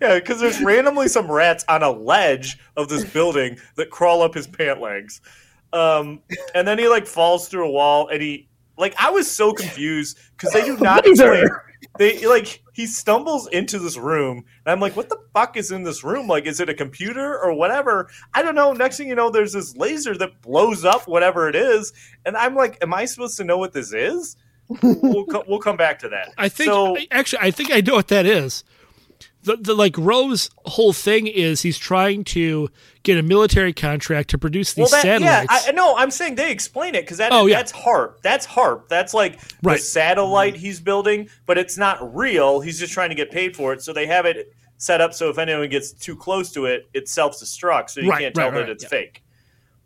Yeah, 0.00 0.20
because 0.20 0.40
there's 0.40 0.60
randomly 0.62 1.08
some 1.08 1.28
rats 1.30 1.64
on 1.68 1.82
a 1.82 1.90
ledge 1.90 2.58
of 2.76 2.88
this 2.88 3.04
building 3.04 3.56
that 3.74 3.90
crawl 3.90 4.22
up 4.22 4.34
his 4.34 4.46
pant 4.46 4.80
legs. 4.80 5.20
Um, 5.72 6.20
and 6.54 6.66
then 6.66 6.78
he 6.78 6.86
like 6.86 7.06
falls 7.08 7.48
through 7.48 7.66
a 7.66 7.70
wall 7.70 8.06
and 8.08 8.22
he 8.22 8.48
like 8.76 8.94
I 8.98 9.10
was 9.10 9.30
so 9.30 9.52
confused 9.52 10.18
because 10.36 10.52
they 10.52 10.64
do 10.64 10.76
not 10.80 11.06
explain. 11.06 11.48
They 11.98 12.26
like 12.26 12.62
he 12.72 12.86
stumbles 12.86 13.46
into 13.48 13.78
this 13.78 13.96
room 13.96 14.44
and 14.64 14.72
I'm 14.72 14.80
like, 14.80 14.96
what 14.96 15.08
the 15.08 15.18
fuck 15.32 15.56
is 15.56 15.70
in 15.70 15.82
this 15.82 16.02
room? 16.02 16.26
Like, 16.26 16.46
is 16.46 16.58
it 16.60 16.68
a 16.68 16.74
computer 16.74 17.38
or 17.38 17.54
whatever? 17.54 18.08
I 18.32 18.42
don't 18.42 18.54
know. 18.54 18.72
Next 18.72 18.96
thing 18.96 19.08
you 19.08 19.14
know, 19.14 19.30
there's 19.30 19.52
this 19.52 19.76
laser 19.76 20.16
that 20.18 20.40
blows 20.42 20.84
up 20.84 21.06
whatever 21.06 21.48
it 21.48 21.54
is, 21.54 21.92
and 22.24 22.36
I'm 22.36 22.54
like, 22.54 22.78
am 22.82 22.92
I 22.92 23.04
supposed 23.04 23.36
to 23.36 23.44
know 23.44 23.58
what 23.58 23.72
this 23.72 23.92
is? 23.92 24.36
we'll 24.82 25.26
co- 25.26 25.44
we'll 25.46 25.58
come 25.58 25.76
back 25.76 25.98
to 26.00 26.08
that. 26.08 26.32
I 26.38 26.48
think 26.48 26.68
so. 26.68 26.96
actually 27.10 27.40
I 27.42 27.50
think 27.50 27.70
I 27.70 27.80
know 27.80 27.94
what 27.94 28.08
that 28.08 28.26
is. 28.26 28.64
The, 29.44 29.56
the 29.56 29.74
like 29.74 29.92
Grove's 29.92 30.50
whole 30.64 30.92
thing 30.92 31.26
is 31.26 31.62
he's 31.62 31.78
trying 31.78 32.24
to 32.24 32.68
get 33.02 33.18
a 33.18 33.22
military 33.22 33.72
contract 33.72 34.30
to 34.30 34.38
produce 34.38 34.72
these 34.74 34.90
Well, 34.90 35.02
that, 35.02 35.20
yeah. 35.20 35.44
I, 35.48 35.70
no, 35.72 35.96
I'm 35.96 36.10
saying 36.10 36.34
they 36.34 36.50
explain 36.50 36.94
it 36.94 37.02
because 37.02 37.18
that, 37.18 37.30
Oh, 37.32 37.46
yeah. 37.46 37.56
that's 37.56 37.72
HARP. 37.72 38.22
That's 38.22 38.46
HARP. 38.46 38.88
That's 38.88 39.12
like 39.14 39.38
the 39.62 39.76
satellite 39.78 40.56
he's 40.56 40.80
building, 40.80 41.28
but 41.46 41.58
it's 41.58 41.76
not 41.78 42.14
real. 42.16 42.60
He's 42.60 42.78
just 42.78 42.92
trying 42.92 43.10
to 43.10 43.14
get 43.14 43.30
paid 43.30 43.54
for 43.54 43.72
it. 43.72 43.82
So 43.82 43.92
they 43.92 44.06
have 44.06 44.24
it 44.26 44.54
set 44.76 45.00
up 45.00 45.14
so 45.14 45.28
if 45.30 45.38
anyone 45.38 45.68
gets 45.68 45.92
too 45.92 46.16
close 46.16 46.50
to 46.52 46.66
it, 46.66 46.88
it 46.92 47.08
self 47.08 47.38
destructs, 47.38 47.90
so 47.90 48.00
you 48.00 48.10
Right, 48.10 48.20
can't 48.22 48.34
tell 48.34 48.46
right, 48.46 48.54
that 48.54 48.60
right, 48.62 48.68
it's 48.70 48.84
yeah. 48.84 48.88
fake. 48.90 49.22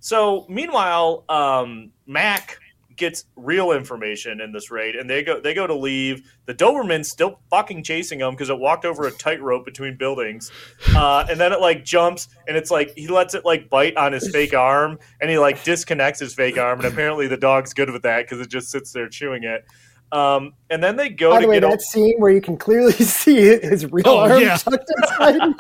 So 0.01 0.47
meanwhile, 0.49 1.25
um, 1.29 1.91
Mac 2.07 2.59
gets 2.99 3.25
real 3.37 3.73
information 3.73 4.41
in 4.41 4.53
this 4.53 4.71
raid, 4.71 4.95
and 4.97 5.09
they 5.09 5.23
go 5.23 5.41
they 5.41 5.55
go 5.55 5.67
to 5.67 5.75
leave. 5.75 6.31
The 6.47 6.55
Doberman's 6.55 7.09
still 7.11 7.41
fucking 7.51 7.83
chasing 7.85 8.19
them 8.19 8.33
because 8.35 8.51
it 8.51 8.59
walked 8.59 8.85
over 8.85 9.07
a 9.07 9.11
tightrope 9.11 9.65
between 9.65 9.97
buildings, 9.97 10.51
uh, 10.95 11.25
and 11.31 11.41
then 11.41 11.53
it 11.53 11.61
like 11.61 11.85
jumps 11.85 12.29
and 12.47 12.57
it's 12.57 12.71
like 12.71 12.93
he 12.97 13.09
lets 13.09 13.35
it 13.35 13.45
like 13.45 13.71
bite 13.71 13.97
on 13.97 14.13
his 14.13 14.29
fake 14.31 14.53
arm, 14.55 14.99
and 15.21 15.31
he 15.31 15.39
like 15.39 15.65
disconnects 15.65 16.21
his 16.21 16.35
fake 16.35 16.59
arm, 16.59 16.81
and 16.81 16.89
apparently 16.89 17.27
the 17.29 17.37
dog's 17.39 17.73
good 17.73 17.91
with 17.91 18.03
that 18.03 18.25
because 18.27 18.41
it 18.41 18.51
just 18.51 18.71
sits 18.71 18.93
there 18.93 19.09
chewing 19.09 19.45
it. 19.45 19.65
Um, 20.11 20.55
and 20.71 20.83
then 20.83 20.97
they 20.97 21.11
go 21.11 21.31
By 21.33 21.41
to 21.41 21.43
the 21.43 21.49
way, 21.49 21.57
get 21.61 21.65
a- 21.65 21.69
that 21.69 21.83
scene 21.83 22.15
where 22.19 22.31
you 22.31 22.41
can 22.41 22.57
clearly 22.57 22.93
see 22.93 23.37
his 23.37 23.91
real 23.93 24.09
Oh, 24.09 24.19
arm 24.21 24.41
yeah. 24.43 24.57
tucked 24.57 24.91
inside. 24.97 25.55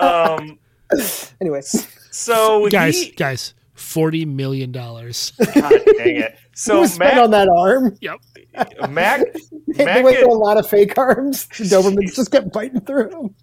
um, 0.00 0.58
anyway, 1.40 1.60
so 2.10 2.68
guys, 2.68 3.00
he, 3.00 3.10
guys, 3.12 3.54
forty 3.74 4.24
million 4.24 4.72
dollars. 4.72 5.32
God 5.54 5.72
dang 5.98 6.16
it. 6.16 6.36
So 6.54 6.86
Mac, 6.98 7.16
on 7.16 7.30
that 7.30 7.48
arm? 7.48 7.96
yep. 8.00 8.18
Mac, 8.90 9.22
They 9.68 9.84
Mac 9.86 10.04
went 10.04 10.18
through 10.18 10.32
a 10.32 10.36
lot 10.36 10.58
of 10.58 10.68
fake 10.68 10.98
arms. 10.98 11.46
The 11.46 11.64
Dobermans 11.64 12.14
just 12.14 12.30
kept 12.30 12.52
biting 12.52 12.80
through 12.82 13.08
them. 13.08 13.34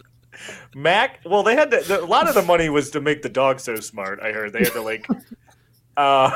Mac, 0.76 1.20
well, 1.26 1.42
they 1.44 1.56
had 1.56 1.72
to, 1.72 1.80
the, 1.82 2.02
a 2.02 2.06
lot 2.06 2.30
of 2.30 2.36
the 2.36 2.44
money 2.44 2.70
was 2.70 2.92
to 2.92 3.02
make 3.02 3.24
the 3.24 3.30
dog 3.30 3.60
so 3.60 3.76
smart. 3.78 4.20
I 4.22 4.32
heard 4.32 4.54
they 4.54 4.60
had 4.60 4.74
to 4.74 4.82
like. 4.82 5.06
uh, 5.98 6.32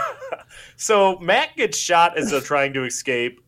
so 0.76 1.18
Mac 1.20 1.56
gets 1.56 1.78
shot 1.78 2.18
as 2.18 2.32
they're 2.32 2.42
trying 2.42 2.74
to 2.74 2.84
escape, 2.84 3.40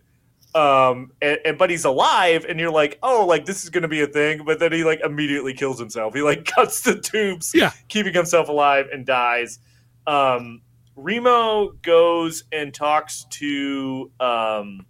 um, 0.54 1.12
and, 1.22 1.40
and 1.44 1.58
but 1.58 1.70
he's 1.72 1.84
alive, 1.84 2.46
and 2.48 2.60
you're 2.60 2.72
like, 2.72 3.00
oh, 3.04 3.26
like 3.26 3.46
this 3.46 3.64
is 3.64 3.70
going 3.70 3.82
to 3.82 3.88
be 3.90 4.02
a 4.02 4.08
thing. 4.08 4.44
But 4.46 4.60
then 4.60 4.72
he 4.72 4.84
like 4.84 5.02
immediately 5.04 5.54
kills 5.54 5.80
himself. 5.80 6.14
He 6.14 6.22
like 6.22 6.46
cuts 6.46 6.82
the 6.82 7.00
tubes, 7.00 7.52
Yeah. 7.54 7.72
keeping 7.90 8.14
himself 8.14 8.48
alive, 8.48 8.86
and 8.94 9.06
dies. 9.06 9.60
Um, 10.08 10.62
Remo 10.96 11.72
goes 11.82 12.44
and 12.52 12.74
talks 12.74 13.26
to 13.32 14.12
um, 14.20 14.86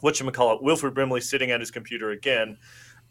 what 0.00 0.18
you 0.20 0.30
call 0.30 0.56
it, 0.56 0.62
Wilford 0.62 0.94
Brimley, 0.94 1.20
sitting 1.20 1.50
at 1.50 1.60
his 1.60 1.70
computer 1.70 2.10
again. 2.10 2.58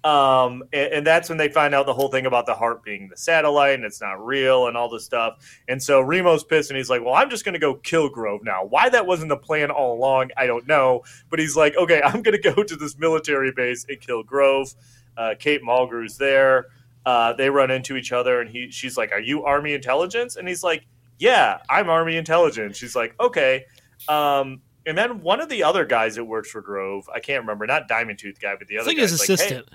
Um, 0.03 0.63
and, 0.73 0.93
and 0.93 1.07
that's 1.07 1.29
when 1.29 1.37
they 1.37 1.49
find 1.49 1.75
out 1.75 1.85
the 1.85 1.93
whole 1.93 2.09
thing 2.09 2.25
about 2.25 2.47
the 2.47 2.53
HARP 2.53 2.83
being 2.83 3.07
the 3.09 3.17
satellite 3.17 3.75
and 3.75 3.83
it's 3.83 4.01
not 4.01 4.23
real 4.25 4.67
and 4.67 4.75
all 4.75 4.89
this 4.89 5.05
stuff. 5.05 5.61
And 5.67 5.81
so 5.81 6.01
Remo's 6.01 6.43
pissed 6.43 6.71
and 6.71 6.77
he's 6.77 6.89
like, 6.89 7.03
Well, 7.03 7.13
I'm 7.13 7.29
just 7.29 7.45
going 7.45 7.53
to 7.53 7.59
go 7.59 7.75
kill 7.75 8.09
Grove 8.09 8.41
now. 8.43 8.65
Why 8.65 8.89
that 8.89 9.05
wasn't 9.05 9.29
the 9.29 9.37
plan 9.37 9.69
all 9.69 9.93
along, 9.93 10.31
I 10.37 10.47
don't 10.47 10.67
know. 10.67 11.03
But 11.29 11.39
he's 11.39 11.55
like, 11.55 11.75
Okay, 11.77 12.01
I'm 12.05 12.23
going 12.23 12.39
to 12.39 12.51
go 12.51 12.63
to 12.63 12.75
this 12.75 12.97
military 12.97 13.51
base 13.51 13.85
and 13.87 13.99
kill 13.99 14.23
Grove. 14.23 14.73
Uh, 15.15 15.35
Kate 15.37 15.61
Mulgrew's 15.61 16.17
there. 16.17 16.67
Uh, 17.05 17.33
they 17.33 17.49
run 17.49 17.69
into 17.69 17.95
each 17.95 18.11
other 18.11 18.41
and 18.41 18.49
he, 18.49 18.71
she's 18.71 18.97
like, 18.97 19.11
Are 19.11 19.19
you 19.19 19.45
Army 19.45 19.73
intelligence? 19.73 20.35
And 20.35 20.47
he's 20.47 20.63
like, 20.63 20.87
Yeah, 21.21 21.59
I'm 21.69 21.87
Army 21.89 22.17
intelligence. 22.17 22.77
She's 22.77 22.95
like, 22.95 23.13
Okay. 23.19 23.65
Um, 24.09 24.61
and 24.87 24.97
then 24.97 25.21
one 25.21 25.39
of 25.39 25.47
the 25.49 25.63
other 25.63 25.85
guys 25.85 26.15
that 26.15 26.23
works 26.25 26.49
for 26.49 26.59
Grove, 26.61 27.07
I 27.13 27.19
can't 27.19 27.41
remember, 27.43 27.67
not 27.67 27.87
Diamond 27.87 28.17
Tooth 28.17 28.39
guy, 28.41 28.55
but 28.57 28.67
the 28.67 28.77
I 28.77 28.81
other 28.81 28.87
think 28.87 28.97
guy, 28.97 29.01
his 29.03 29.19
like, 29.19 29.27
hey, 29.27 29.33
assistant. 29.35 29.69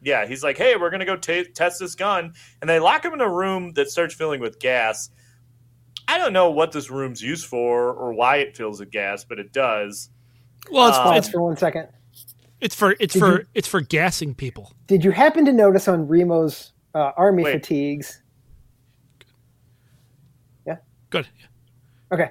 yeah, 0.00 0.24
he's 0.26 0.42
like, 0.42 0.56
"Hey, 0.56 0.76
we're 0.76 0.88
gonna 0.88 1.04
go 1.04 1.14
ta 1.16 1.42
test 1.54 1.78
this 1.80 1.94
gun," 1.94 2.32
and 2.62 2.70
they 2.70 2.78
lock 2.78 3.04
him 3.04 3.12
in 3.12 3.20
a 3.20 3.28
room 3.28 3.72
that 3.74 3.90
starts 3.90 4.14
filling 4.14 4.40
with 4.40 4.58
gas. 4.58 5.10
I 6.08 6.16
don't 6.16 6.32
know 6.32 6.50
what 6.50 6.72
this 6.72 6.88
room's 6.90 7.20
used 7.22 7.44
for 7.44 7.92
or 7.92 8.14
why 8.14 8.36
it 8.36 8.56
fills 8.56 8.80
with 8.80 8.90
gas, 8.90 9.24
but 9.24 9.38
it 9.38 9.52
does. 9.52 10.08
well, 10.70 10.88
it's, 10.88 10.96
Pause 10.96 11.18
it's 11.18 11.28
for 11.28 11.42
one 11.42 11.56
second. 11.58 11.88
it's 12.62 12.74
for 12.74 12.96
it's 12.98 13.12
Did 13.12 13.20
for 13.20 13.40
you- 13.40 13.46
it's 13.52 13.68
for 13.68 13.82
gassing 13.82 14.34
people. 14.34 14.72
Did 14.86 15.04
you 15.04 15.10
happen 15.10 15.44
to 15.44 15.52
notice 15.52 15.86
on 15.86 16.08
Remo's 16.08 16.72
uh, 16.94 17.12
army 17.18 17.42
Wait. 17.42 17.52
fatigues? 17.60 18.22
Good. 21.10 21.26
Okay. 22.12 22.30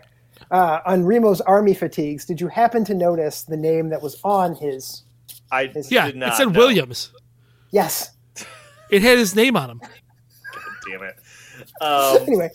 Uh, 0.52 0.80
on 0.86 1.04
Remo's 1.04 1.42
army 1.42 1.74
fatigues, 1.74 2.26
did 2.26 2.40
you 2.40 2.48
happen 2.48 2.84
to 2.86 2.94
notice 2.94 3.44
the 3.44 3.58
name 3.58 3.90
that 3.90 4.02
was 4.02 4.20
on 4.24 4.56
his? 4.56 5.04
I 5.52 5.72
Yeah, 5.90 6.08
did 6.08 6.18
not. 6.18 6.34
it 6.34 6.36
said 6.36 6.52
know. 6.52 6.60
Williams. 6.60 7.12
Yes. 7.72 8.12
It 8.90 9.02
had 9.02 9.18
his 9.18 9.36
name 9.36 9.56
on 9.58 9.70
him. 9.72 9.82
Damn 10.90 11.04
it. 11.04 11.16
Um, 11.82 12.18
Anyway, 12.28 12.50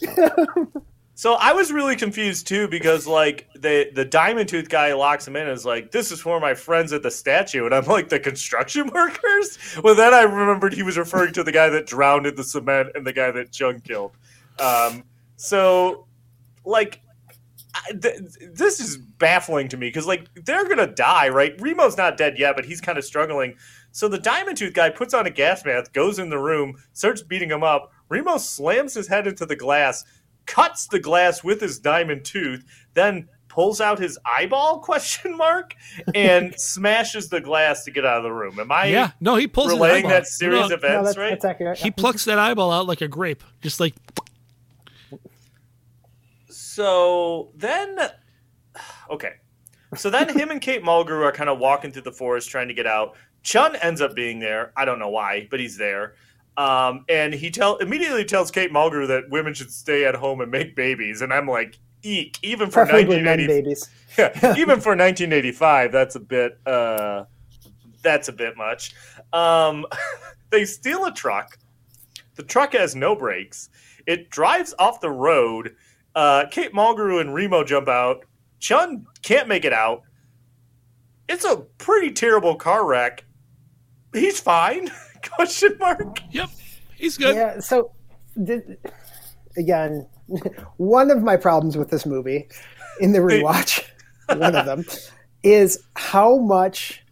So 1.14 1.35
I 1.35 1.53
was 1.53 1.71
really 1.73 1.97
confused 1.97 2.47
too 2.47 2.68
because 2.68 3.07
like 3.07 3.49
the 3.55 3.91
the 3.95 4.05
diamond 4.05 4.49
tooth 4.49 4.68
guy 4.68 4.93
locks 4.95 5.27
him 5.27 5.37
in 5.37 5.43
and 5.43 5.51
is 5.53 5.66
like, 5.66 5.91
"This 5.91 6.11
is 6.12 6.21
for 6.21 6.39
my 6.41 6.55
friends 6.55 6.93
at 6.95 7.03
the 7.03 7.11
statue," 7.11 7.64
and 7.66 7.75
I'm 7.75 7.85
like, 7.87 8.09
"The 8.09 8.21
construction 8.21 8.89
workers." 8.95 9.59
Well, 9.83 9.95
then 9.95 10.14
I 10.14 10.23
remembered 10.23 10.73
he 10.73 10.83
was 10.83 10.97
referring 10.97 11.33
to 11.35 11.43
the 11.43 11.53
guy 11.53 11.68
that 11.71 11.87
drowned 11.87 12.27
in 12.27 12.37
the 12.37 12.45
cement 12.45 12.91
and 12.95 13.07
the 13.07 13.12
guy 13.12 13.31
that 13.33 13.51
Chiun 13.53 13.83
killed. 13.85 14.12
Um, 14.59 15.03
so, 15.37 16.07
like, 16.65 17.01
I- 17.75 17.93
th- 17.93 18.19
this 18.53 18.81
is 18.81 18.97
baffling 18.97 19.69
to 19.69 19.77
me 19.77 19.89
because 19.89 20.07
like 20.07 20.27
they're 20.45 20.69
gonna 20.69 20.89
die, 20.89 21.29
right? 21.29 21.57
Remo's 21.61 21.97
not 21.97 22.17
dead 22.17 22.39
yet, 22.39 22.57
but 22.57 22.65
he's 22.65 22.81
kind 22.81 22.99
of 22.99 23.05
struggling. 23.05 23.55
So 23.93 24.09
the 24.09 24.19
diamond 24.19 24.57
tooth 24.57 24.75
guy 24.75 24.91
puts 24.91 25.15
on 25.15 25.27
a 25.27 25.31
gas 25.31 25.65
mask, 25.65 25.93
goes 25.93 26.19
in 26.19 26.31
the 26.31 26.39
room, 26.39 26.83
starts 26.93 27.23
beating 27.23 27.51
him 27.51 27.63
up. 27.63 27.93
Remo 28.09 28.39
slams 28.39 28.95
his 28.95 29.07
head 29.09 29.27
into 29.27 29.47
the 29.47 29.55
glass, 29.57 30.05
cuts 30.47 30.89
the 30.89 30.99
glass 30.99 31.45
with 31.45 31.61
his 31.61 31.79
diamond 31.79 32.25
tooth, 32.25 32.65
then 32.95 33.29
pulls 33.49 33.81
out 33.81 33.99
his 34.01 34.19
eyeball 34.25 34.79
question 34.83 35.37
mark 35.37 35.75
and 36.15 36.55
smashes 36.59 37.29
the 37.29 37.41
glass 37.41 37.85
to 37.85 37.91
get 37.93 38.05
out 38.05 38.19
of 38.19 38.23
the 38.25 38.33
room. 38.33 38.59
Am 38.59 38.71
I 38.73 38.87
yeah, 38.87 39.11
no, 39.21 39.37
he 39.37 39.47
pulls 39.47 39.69
relaying 39.73 40.09
that 40.09 40.27
series 40.27 40.69
No, 40.69 40.75
of 40.75 40.83
No, 40.83 40.89
events 40.89 41.09
that's, 41.09 41.19
right? 41.19 41.31
that's 41.31 41.45
accurate. 41.45 41.79
He 41.79 41.91
plucks 41.93 42.25
that 42.25 42.39
eyeball 42.39 42.73
out 42.73 42.87
like 42.87 43.01
a 43.01 43.09
grape, 43.09 43.43
just 43.61 43.79
like 43.81 43.95
So 46.73 47.51
then, 47.57 47.99
okay. 49.11 49.33
So 49.97 50.09
then 50.09 50.29
him 50.29 50.53
and 50.53 50.61
Kate 50.61 50.85
Mulgrew 50.85 51.25
are 51.25 51.33
kind 51.33 51.51
of 51.51 51.59
walking 51.59 51.91
through 51.91 52.03
the 52.03 52.12
forest 52.12 52.49
trying 52.49 52.68
to 52.68 52.75
get 52.75 52.87
out. 52.87 53.16
Chiun 53.43 53.77
ends 53.83 54.01
up 54.01 54.14
being 54.14 54.39
there. 54.39 54.73
I 54.77 54.85
don't 54.85 55.01
know 55.01 55.09
why, 55.09 55.49
but 55.51 55.59
he's 55.59 55.77
there. 55.77 56.14
Um, 56.57 57.05
and 57.09 57.35
he 57.35 57.51
tell 57.51 57.79
immediately 57.79 58.25
tells 58.25 58.53
Kate 58.53 58.71
Mulgrew 58.71 59.09
that 59.09 59.29
women 59.31 59.53
should 59.53 59.73
stay 59.73 60.05
at 60.05 60.14
home 60.14 60.41
and 60.43 60.49
make 60.49 60.77
babies. 60.77 61.23
And 61.23 61.33
I'm 61.33 61.49
like, 61.49 61.77
eek. 62.05 62.39
Even 62.43 62.68
for 62.68 62.85
Preferably 62.85 63.16
1980, 63.16 63.62
babies. 63.62 63.91
yeah, 64.18 64.55
even 64.57 64.81
for 64.81 64.91
1985, 64.91 65.91
that's 65.91 66.14
a 66.14 66.21
bit 66.21 66.61
uh, 66.66 67.25
that's 68.01 68.29
a 68.29 68.33
bit 68.33 68.57
much. 68.57 68.95
Um, 69.33 69.87
they 70.51 70.64
steal 70.64 71.05
a 71.07 71.12
truck. 71.12 71.59
The 72.37 72.45
truck 72.45 72.75
has 72.75 72.95
no 72.95 73.16
brakes. 73.16 73.71
It 74.07 74.31
drives 74.31 74.73
off 74.79 75.01
the 75.01 75.11
road. 75.11 75.75
Uh, 76.15 76.47
Kate 76.51 76.73
Mulgrew 76.73 77.21
and 77.21 77.35
Remo 77.35 77.65
jump 77.65 77.89
out. 77.89 78.25
Chiun 78.61 79.05
can't 79.23 79.49
make 79.49 79.65
it 79.65 79.73
out. 79.73 80.03
It's 81.29 81.45
a 81.45 81.59
pretty 81.79 82.11
terrible 82.11 82.57
car 82.57 82.87
wreck. 82.87 83.25
He's 84.13 84.41
fine? 84.41 84.91
Question 85.35 85.77
mark. 85.79 86.21
Yep, 86.31 86.51
he's 86.97 87.17
good. 87.17 87.37
Yeah. 87.37 87.61
So, 87.61 87.93
th- 88.45 88.63
again, 89.57 90.07
one 90.77 91.11
of 91.11 91.23
my 91.23 91.37
problems 91.37 91.77
with 91.77 91.91
this 91.91 92.05
movie 92.05 92.49
in 93.01 93.13
the 93.13 93.21
rewatch, 93.21 93.85
one 94.29 94.55
of 94.57 94.67
them, 94.67 94.85
is 95.43 95.83
how 95.95 96.39
much 96.39 97.05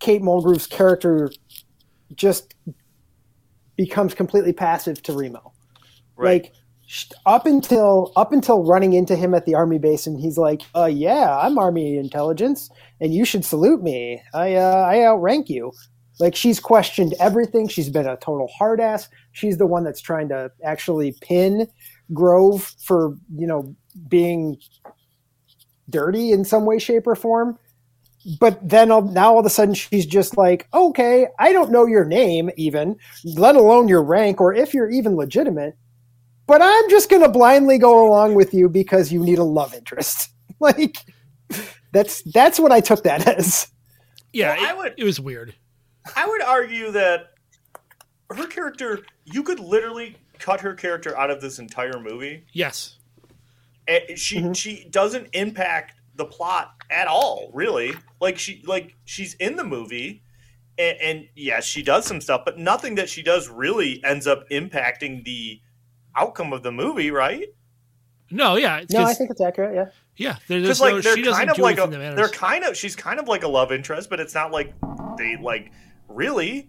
Kate 0.00 0.22
Mulgrew's 0.22 0.66
character 0.66 1.30
just 2.14 2.54
becomes 3.76 4.14
completely 4.14 4.52
passive 4.52 5.02
to 5.02 5.12
Remo. 5.12 5.52
Right. 6.16 6.44
Like 6.44 6.54
sh- 6.54 6.58
up 7.24 7.46
until 7.46 8.12
up 8.16 8.32
until 8.32 8.64
running 8.64 8.92
into 8.92 9.16
him 9.16 9.34
at 9.34 9.44
the 9.44 9.54
army 9.54 9.78
base, 9.78 10.06
and 10.06 10.20
he's 10.20 10.38
like, 10.38 10.62
"Uh, 10.74 10.86
yeah, 10.86 11.38
I'm 11.38 11.58
army 11.58 11.96
intelligence, 11.96 12.70
and 13.00 13.14
you 13.14 13.24
should 13.24 13.44
salute 13.44 13.82
me. 13.82 14.22
I 14.34 14.54
uh, 14.54 14.86
I 14.88 15.04
outrank 15.04 15.48
you." 15.48 15.72
Like 16.18 16.34
she's 16.34 16.60
questioned 16.60 17.14
everything. 17.20 17.68
She's 17.68 17.90
been 17.90 18.06
a 18.06 18.16
total 18.16 18.48
hard 18.48 18.80
ass. 18.80 19.08
She's 19.32 19.58
the 19.58 19.66
one 19.66 19.84
that's 19.84 20.00
trying 20.00 20.28
to 20.30 20.50
actually 20.64 21.12
pin 21.20 21.68
Grove 22.12 22.74
for 22.82 23.16
you 23.34 23.46
know 23.46 23.74
being 24.08 24.56
dirty 25.90 26.32
in 26.32 26.44
some 26.44 26.64
way, 26.64 26.78
shape, 26.78 27.06
or 27.06 27.16
form. 27.16 27.58
But 28.40 28.68
then 28.68 28.90
all, 28.90 29.02
now 29.02 29.34
all 29.34 29.40
of 29.40 29.46
a 29.46 29.50
sudden 29.50 29.74
she's 29.74 30.06
just 30.06 30.36
like, 30.36 30.68
okay, 30.74 31.28
I 31.38 31.52
don't 31.52 31.70
know 31.70 31.86
your 31.86 32.04
name 32.04 32.50
even, 32.56 32.96
let 33.24 33.54
alone 33.54 33.86
your 33.86 34.02
rank 34.02 34.40
or 34.40 34.52
if 34.52 34.74
you're 34.74 34.90
even 34.90 35.16
legitimate. 35.16 35.76
But 36.46 36.62
I'm 36.62 36.88
just 36.88 37.10
going 37.10 37.22
to 37.22 37.28
blindly 37.28 37.78
go 37.78 38.06
along 38.06 38.34
with 38.34 38.54
you 38.54 38.68
because 38.68 39.12
you 39.12 39.20
need 39.20 39.38
a 39.38 39.44
love 39.44 39.74
interest. 39.74 40.30
like 40.60 40.96
that's 41.92 42.22
that's 42.32 42.58
what 42.58 42.72
I 42.72 42.80
took 42.80 43.02
that 43.04 43.26
as. 43.26 43.68
Yeah, 44.32 44.54
Well, 44.56 44.66
I 44.66 44.74
would- 44.74 44.94
it 44.96 45.04
was 45.04 45.18
weird. 45.20 45.54
I 46.14 46.26
would 46.28 46.42
argue 46.42 46.92
that 46.92 47.32
her 48.30 48.46
character, 48.46 49.04
you 49.24 49.42
could 49.42 49.58
literally 49.58 50.16
cut 50.38 50.60
her 50.60 50.74
character 50.74 51.16
out 51.16 51.30
of 51.30 51.40
this 51.40 51.58
entire 51.58 51.98
movie. 51.98 52.44
Yes, 52.52 52.96
And 53.88 54.18
she 54.18 54.38
mm-hmm. 54.38 54.52
she 54.52 54.86
doesn't 54.90 55.28
impact 55.32 55.94
the 56.14 56.24
plot 56.24 56.74
at 56.90 57.08
all, 57.08 57.50
really. 57.52 57.94
Like 58.20 58.38
she 58.38 58.62
like 58.66 58.94
she's 59.04 59.34
in 59.34 59.56
the 59.56 59.64
movie, 59.64 60.22
and, 60.78 60.96
and 61.00 61.28
yes, 61.34 61.64
she 61.64 61.82
does 61.82 62.04
some 62.06 62.20
stuff, 62.20 62.42
but 62.44 62.58
nothing 62.58 62.94
that 62.96 63.08
she 63.08 63.22
does 63.22 63.48
really 63.48 64.02
ends 64.04 64.26
up 64.26 64.48
impacting 64.50 65.24
the 65.24 65.60
outcome 66.16 66.52
of 66.52 66.62
the 66.62 66.72
movie, 66.72 67.10
right? 67.10 67.48
no, 68.30 68.56
yeah, 68.56 68.78
it's 68.78 68.92
No, 68.92 69.00
I 69.00 69.04
'cause- 69.04 69.18
think 69.18 69.30
it's 69.30 69.40
accurate. 69.40 69.74
Yeah. 69.74 69.86
yeah. 70.16 70.36
There's 70.48 70.62
Because 70.62 70.80
no, 70.80 70.86
like 70.94 71.04
they're 71.04 71.16
she 71.16 71.22
kind 71.22 71.48
of 71.50 71.58
like 71.58 71.78
a 71.78 71.82
anything 71.84 72.16
they're 72.16 72.28
kind 72.28 72.64
of 72.64 72.76
she's 72.76 72.96
kind 72.96 73.20
of 73.20 73.28
like 73.28 73.44
a 73.44 73.48
love 73.48 73.70
interest, 73.70 74.10
but 74.10 74.18
it's 74.18 74.34
not 74.34 74.50
like 74.50 74.74
they 75.16 75.36
like 75.40 75.70
really. 76.08 76.68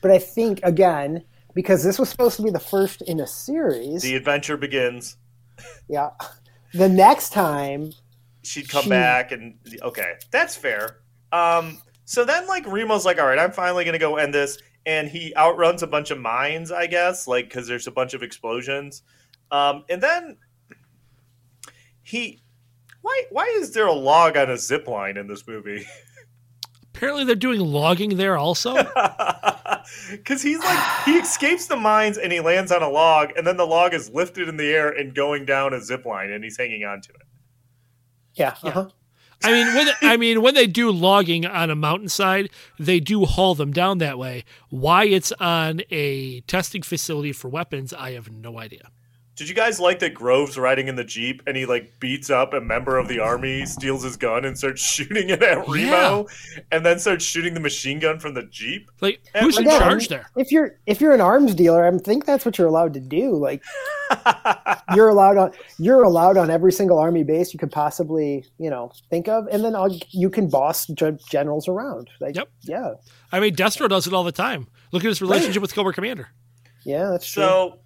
But 0.00 0.10
I 0.12 0.18
think 0.18 0.60
again 0.62 1.24
because 1.54 1.84
this 1.84 1.98
was 1.98 2.08
supposed 2.08 2.36
to 2.36 2.42
be 2.42 2.50
the 2.50 2.58
first 2.58 3.02
in 3.02 3.20
a 3.20 3.26
series. 3.26 4.02
The 4.02 4.16
adventure 4.16 4.56
begins. 4.56 5.16
yeah. 5.88 6.10
The 6.72 6.88
next 6.88 7.30
time 7.34 7.92
she'd 8.42 8.68
come 8.68 8.84
She- 8.84 8.90
back 8.90 9.30
and 9.32 9.54
okay 9.82 10.14
that's 10.30 10.54
fair 10.56 10.98
um 11.32 11.80
so 12.04 12.24
then 12.26 12.46
like 12.46 12.66
remo's 12.66 13.06
like 13.06 13.18
all 13.18 13.26
right 13.26 13.38
i'm 13.38 13.52
finally 13.52 13.86
gonna 13.86 13.98
go 13.98 14.16
end 14.16 14.34
this 14.34 14.58
and 14.86 15.08
he 15.08 15.34
outruns 15.36 15.82
a 15.82 15.86
bunch 15.86 16.10
of 16.10 16.18
mines 16.18 16.70
i 16.70 16.86
guess 16.86 17.26
like 17.26 17.46
because 17.46 17.66
there's 17.66 17.86
a 17.86 17.90
bunch 17.90 18.14
of 18.14 18.22
explosions 18.22 19.02
um 19.50 19.84
and 19.88 20.02
then 20.02 20.36
he 22.02 22.42
why 23.02 23.22
why 23.30 23.44
is 23.58 23.72
there 23.72 23.86
a 23.86 23.92
log 23.92 24.36
on 24.36 24.50
a 24.50 24.56
zip 24.56 24.86
line 24.86 25.16
in 25.16 25.26
this 25.26 25.46
movie 25.46 25.84
Apparently, 26.94 27.24
they're 27.24 27.34
doing 27.34 27.58
logging 27.58 28.16
there 28.16 28.36
also. 28.36 28.74
because 30.12 30.40
he's 30.42 30.60
like 30.60 31.04
he 31.04 31.14
escapes 31.18 31.66
the 31.66 31.76
mines 31.76 32.16
and 32.18 32.32
he 32.32 32.38
lands 32.38 32.70
on 32.70 32.84
a 32.84 32.88
log 32.88 33.30
and 33.36 33.44
then 33.44 33.56
the 33.56 33.66
log 33.66 33.92
is 33.92 34.10
lifted 34.10 34.48
in 34.48 34.56
the 34.56 34.72
air 34.72 34.90
and 34.90 35.12
going 35.12 35.44
down 35.44 35.74
a 35.74 35.80
zip 35.80 36.06
line 36.06 36.30
and 36.30 36.44
he's 36.44 36.56
hanging 36.56 36.84
on 36.84 37.00
to 37.00 37.10
it 37.10 37.26
Yeah. 38.34 38.54
Uh-huh. 38.62 38.88
I 39.42 39.52
mean, 39.52 39.74
when 39.74 39.88
I 40.02 40.16
mean 40.16 40.42
when 40.42 40.54
they 40.54 40.66
do 40.66 40.90
logging 40.90 41.44
on 41.46 41.70
a 41.70 41.74
mountainside, 41.74 42.50
they 42.78 43.00
do 43.00 43.24
haul 43.24 43.54
them 43.54 43.72
down 43.72 43.98
that 43.98 44.18
way. 44.18 44.44
Why 44.70 45.04
it's 45.04 45.32
on 45.32 45.82
a 45.90 46.40
testing 46.42 46.82
facility 46.82 47.32
for 47.32 47.48
weapons, 47.48 47.92
I 47.92 48.12
have 48.12 48.30
no 48.30 48.58
idea. 48.58 48.90
Did 49.36 49.48
you 49.48 49.54
guys 49.54 49.80
like 49.80 49.98
that 49.98 50.14
Grove's 50.14 50.56
riding 50.56 50.86
in 50.86 50.94
the 50.94 51.02
Jeep 51.02 51.42
and 51.48 51.56
he 51.56 51.66
like 51.66 51.98
beats 51.98 52.30
up 52.30 52.54
a 52.54 52.60
member 52.60 52.98
of 52.98 53.08
the 53.08 53.18
army, 53.18 53.66
steals 53.66 54.04
his 54.04 54.16
gun, 54.16 54.44
and 54.44 54.56
starts 54.56 54.80
shooting 54.94 55.28
it 55.30 55.42
at 55.42 55.66
Remo, 55.68 56.26
and 56.70 56.86
then 56.86 57.00
starts 57.00 57.24
shooting 57.24 57.52
the 57.52 57.58
machine 57.60 57.98
gun 57.98 58.20
from 58.20 58.34
the 58.34 58.44
Jeep? 58.44 58.88
Like, 59.00 59.20
Yeah, 59.34 59.40
who's 59.42 59.58
in 59.58 59.64
charge 59.64 60.06
there? 60.06 60.30
If 60.36 60.52
you're 60.52 60.78
if 60.86 61.00
you're 61.00 61.12
an 61.12 61.20
arms 61.20 61.54
dealer, 61.54 61.84
I 61.84 61.98
think 61.98 62.26
that's 62.26 62.44
what 62.44 62.58
you're 62.58 62.68
allowed 62.68 62.94
to 62.94 63.00
do. 63.00 63.34
Like 63.34 63.62
you're 64.94 65.08
allowed 65.08 65.36
on 65.36 65.52
you're 65.78 66.04
allowed 66.04 66.36
on 66.36 66.48
every 66.50 66.72
single 66.72 66.98
army 66.98 67.24
base 67.24 67.52
you 67.52 67.58
could 67.58 67.72
possibly 67.72 68.44
you 68.58 68.70
know 68.70 68.92
think 69.10 69.26
of, 69.28 69.46
and 69.48 69.64
then 69.64 69.74
I'll, 69.74 69.90
you 70.10 70.30
can 70.30 70.48
boss 70.48 70.86
generals 71.28 71.66
around. 71.66 72.08
Like 72.20 72.36
Yep. 72.36 72.48
yeah, 72.62 72.92
I 73.32 73.40
mean, 73.40 73.54
Destro 73.56 73.88
does 73.88 74.06
it 74.06 74.12
all 74.12 74.24
the 74.24 74.32
time. 74.32 74.68
Look 74.92 75.04
at 75.04 75.08
his 75.08 75.20
relationship 75.20 75.60
with 75.60 75.74
Cobra 75.74 75.92
Commander. 75.92 76.28
yeah, 76.84 77.10
that's 77.10 77.26
true. 77.28 77.42
So 77.42 77.78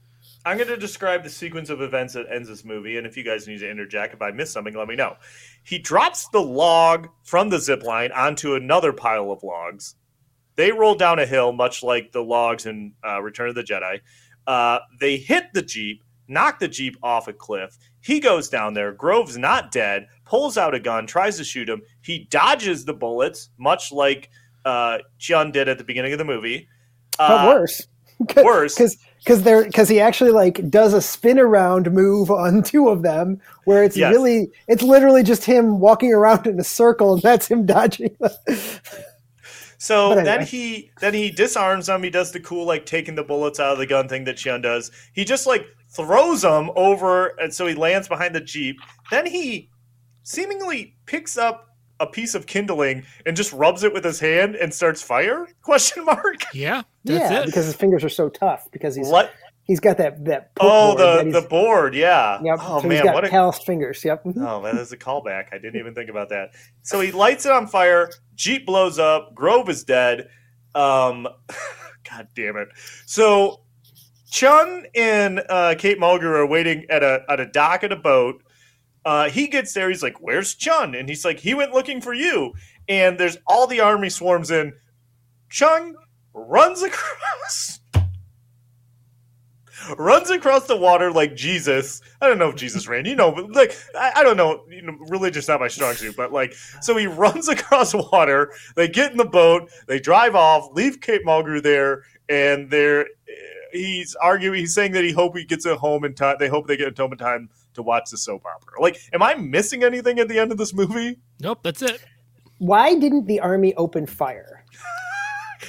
I'm 0.49 0.57
going 0.57 0.68
to 0.68 0.78
describe 0.78 1.24
the 1.24 1.28
sequence 1.28 1.68
of 1.68 1.82
events 1.82 2.14
that 2.14 2.24
ends 2.32 2.49
this 2.49 2.64
movie, 2.64 2.96
and 2.96 3.07
if 3.07 3.18
you 3.18 3.22
guys 3.22 3.46
need 3.46 3.59
to 3.59 3.70
interject, 3.70 4.14
if 4.14 4.22
I 4.22 4.30
miss 4.30 4.51
something, 4.51 4.74
let 4.74 4.88
me 4.88 4.96
know. 4.96 5.16
He 5.62 5.78
drops 5.78 6.26
the 6.30 6.40
log 6.40 7.09
from 7.22 7.51
the 7.51 7.59
zip 7.59 7.82
line 7.82 8.12
onto 8.12 8.55
another 8.55 8.94
pile 8.94 9.30
of 9.30 9.42
logs. 9.42 9.96
They 10.57 10.72
roll 10.72 10.94
down 10.94 11.18
a 11.18 11.26
hill, 11.26 11.53
much 11.53 11.82
like 11.82 12.12
the 12.12 12.24
logs 12.24 12.64
in 12.64 12.94
uh, 13.07 13.20
Return 13.20 13.51
of 13.51 13.57
the 13.57 13.62
Jedi. 13.62 14.01
Uh, 14.46 14.78
they 14.99 15.18
hit 15.18 15.53
the 15.53 15.61
Jeep, 15.61 16.03
knock 16.28 16.61
the 16.61 16.68
Jeep 16.68 16.96
off 17.03 17.28
a 17.28 17.34
cliff. 17.34 17.76
He 18.01 18.18
goes 18.18 18.49
down 18.49 18.72
there. 18.72 18.92
Grove's 18.92 19.36
not 19.36 19.70
dead, 19.70 20.07
pulls 20.24 20.57
out 20.57 20.74
a 20.74 20.80
gun, 20.80 21.07
tries 21.07 21.36
to 21.36 21.44
shoot 21.44 21.68
him. 21.68 21.82
He 22.01 22.26
dodges 22.30 22.86
the 22.86 22.94
bullets, 22.94 23.51
much 23.59 23.92
like 23.92 24.30
uh, 24.64 25.01
Chiun 25.20 25.53
did 25.53 25.68
at 25.68 25.76
the 25.76 25.84
beginning 25.84 26.12
of 26.14 26.18
the 26.18 26.24
movie. 26.24 26.68
but 27.18 27.30
Uh, 27.30 27.55
worse. 27.55 27.86
worse. 28.42 28.74
because 28.76 28.96
because 29.29 29.43
there 29.43 29.64
because 29.64 29.91
he 29.91 30.01
actually 30.01 30.31
like 30.31 30.70
does 30.70 30.95
a 30.95 31.03
spin 31.03 31.39
around 31.39 31.93
move 31.93 32.31
on 32.31 32.62
two 32.64 32.89
of 32.89 33.03
them 33.03 33.39
where 33.64 33.85
it's 33.85 33.95
Yes. 33.97 34.11
really 34.11 34.51
it's 34.68 34.83
literally 34.83 35.22
just 35.22 35.45
him 35.45 35.81
walking 35.81 36.14
around 36.14 36.47
in 36.47 36.59
a 36.59 36.64
circle 36.64 37.12
and 37.12 37.22
that's 37.22 37.47
him 37.47 37.66
dodging. 37.66 38.16
So 39.81 40.09
But 40.09 40.24
then 40.24 40.41
he 40.43 40.91
then 41.01 41.14
he 41.14 41.31
disarms 41.31 41.87
them. 41.87 42.03
He 42.03 42.11
does 42.11 42.33
the 42.33 42.41
cool 42.41 42.66
like 42.66 42.85
taking 42.85 43.14
the 43.14 43.22
bullets 43.22 43.61
out 43.61 43.72
of 43.74 43.79
the 43.79 43.87
gun 43.87 44.09
thing 44.09 44.24
that 44.24 44.37
Chiun 44.37 44.61
does. 44.62 44.91
He 45.12 45.24
just 45.24 45.47
like 45.47 45.66
throws 45.91 46.43
them 46.43 46.70
over, 46.74 47.29
and 47.41 47.55
so 47.55 47.66
he 47.66 47.74
lands 47.76 48.09
behind 48.09 48.35
the 48.35 48.41
jeep. 48.41 48.76
Then 49.11 49.26
he 49.26 49.70
seemingly 50.24 50.97
picks 51.07 51.39
up 51.39 51.68
a 52.01 52.07
piece 52.07 52.34
of 52.34 52.46
kindling 52.46 53.05
and 53.26 53.36
just 53.36 53.53
rubs 53.53 53.82
it 53.84 53.92
with 53.92 54.05
his 54.05 54.20
hand 54.20 54.55
and 54.57 54.72
starts 54.72 55.03
fire? 55.03 55.46
Question 55.62 56.05
mark. 56.05 56.42
Yeah, 56.55 56.82
that's 57.05 57.30
yeah, 57.30 57.40
it. 57.40 57.46
because 57.46 57.66
his 57.66 57.74
fingers 57.74 58.05
are 58.05 58.09
so 58.09 58.28
tough 58.28 58.68
because 58.70 58.94
he's 58.94 59.09
What? 59.09 59.32
he's 59.64 59.80
got 59.80 59.99
that 59.99 60.24
that 60.24 60.51
Oh, 60.61 60.94
board 60.94 60.99
that 61.01 61.16
the 61.16 61.22
he's- 61.30 61.42
the 61.42 61.49
board. 61.49 61.94
Yeah. 61.94 62.40
yep, 62.42 62.59
Oh 62.62 62.80
so 62.80 62.88
man, 62.88 62.90
he's 62.99 63.03
got 63.03 63.14
what 63.14 63.24
a 63.24 63.28
calloused 63.28 63.66
fingers. 63.66 64.05
Yep. 64.05 64.24
mhm. 64.24 64.34
Oh, 64.46 64.62
that 64.62 64.76
is 64.76 64.92
a 64.92 64.96
callback. 64.96 65.46
I 65.53 65.59
didn't 65.59 65.76
even 65.80 65.94
think 65.94 66.09
about 66.11 66.28
that. 66.30 66.51
So 66.82 67.01
he 67.01 67.12
lights 67.12 67.44
it 67.46 67.53
on 67.53 67.66
fire. 67.66 68.11
Jeep 68.34 68.64
blows 68.66 68.99
up. 68.99 69.34
Grove 69.34 69.68
is 69.68 69.84
dead. 69.84 70.28
Um, 70.74 71.26
God 72.11 72.28
damn 72.34 72.57
it. 72.57 72.68
So 73.07 73.61
Chiun 74.30 74.84
and 74.94 75.42
uh, 75.49 75.74
Kate 75.78 75.99
Mulgrew 75.99 76.24
are 76.36 76.46
waiting 76.46 76.84
at 76.90 77.03
a 77.03 77.22
at 77.28 77.40
a 77.40 77.46
dock 77.46 77.82
at 77.84 77.92
a 77.92 77.96
boat. 77.96 78.42
Uh, 79.09 79.30
he 79.30 79.46
gets 79.46 79.72
there. 79.72 79.88
He's 79.88 80.02
like, 80.02 80.20
"Where's 80.20 80.54
Chiun?" 80.54 80.94
And 80.94 81.09
he's 81.09 81.24
like, 81.24 81.40
"He 81.40 81.54
went 81.54 81.72
looking 81.72 82.02
for 82.02 82.12
you." 82.12 82.52
And 82.90 83.18
there's 83.18 83.38
all 83.46 83.66
the 83.66 83.80
army 83.80 84.11
swarms 84.11 84.50
in. 84.50 84.74
Chiun 85.50 85.94
runs 86.34 86.82
across. 86.82 87.80
Runs 89.96 90.28
across 90.28 90.66
the 90.66 90.76
water 90.76 91.11
like 91.11 91.34
Jesus. 91.34 92.02
I 92.20 92.28
don't 92.28 92.38
know 92.38 92.50
if 92.50 92.56
Jesus 92.56 92.86
ran, 92.86 93.06
you 93.06 93.16
know, 93.16 93.32
but 93.32 93.50
like 93.52 93.74
I, 93.98 94.12
I 94.16 94.22
don't 94.22 94.36
know. 94.36 94.64
You 94.68 94.82
know, 94.82 94.98
religion's 95.09 95.48
not 95.48 95.61
my 95.61 95.68
strong 95.68 95.94
suit, 95.94 96.14
but 96.14 96.30
like, 96.30 96.52
so 96.82 96.94
he 96.94 97.06
runs 97.06 97.48
across 97.48 97.94
water. 97.94 98.52
They 98.76 98.88
get 98.88 99.12
in 99.12 99.16
the 99.16 99.24
boat. 99.24 99.70
They 99.86 99.98
drive 99.98 100.34
off. 100.34 100.68
Leave 100.72 101.00
Kate 101.00 101.24
Mulgrew 101.24 101.62
there, 101.62 102.02
and 102.28 102.68
they're 102.68 103.06
he's 103.72 104.14
arguing. 104.16 104.61
He's 104.61 104.74
saying 104.74 104.92
that 104.92 105.04
he 105.04 105.12
hope 105.12 105.34
he 105.34 105.44
gets 105.44 105.64
it 105.64 105.78
home 105.78 106.04
in 106.04 106.14
time. 106.14 106.36
They 106.38 106.48
hope 106.48 106.66
they 106.66 106.76
get 106.76 106.88
it 106.88 106.98
home 106.98 107.12
in 107.12 107.18
time 107.18 107.48
to 107.79 107.83
watch 107.83 108.11
the 108.11 108.18
soap 108.18 108.45
opera. 108.45 108.81
Like, 108.81 109.01
am 109.12 109.22
I 109.22 109.35
missing 109.35 109.83
anything 109.83 110.18
at 110.18 110.29
the 110.29 110.39
end 110.39 110.53
of 110.53 110.59
this 110.59 110.74
movie? 110.74 111.18
Nope, 111.41 111.61
that's 111.62 111.83
it. 111.83 112.05
Why 112.59 112.95
didn't 112.95 113.26
the 113.26 113.41
army 113.41 113.74
open 113.74 114.07
fire? 114.07 114.64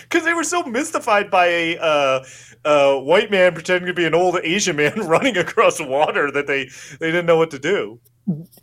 Because 0.03 0.23
they 0.23 0.33
were 0.33 0.43
so 0.43 0.63
mystified 0.63 1.29
by 1.29 1.45
a 1.47 1.77
uh, 1.77 2.23
uh, 2.65 2.95
white 2.99 3.31
man 3.31 3.53
pretending 3.53 3.87
to 3.87 3.93
be 3.93 4.05
an 4.05 4.15
old 4.15 4.37
Asian 4.43 4.75
man 4.75 4.93
running 5.07 5.37
across 5.37 5.79
water 5.79 6.31
that 6.31 6.47
they 6.47 6.65
they 6.99 7.07
didn't 7.11 7.25
know 7.25 7.37
what 7.37 7.51
to 7.51 7.59
do. 7.59 7.99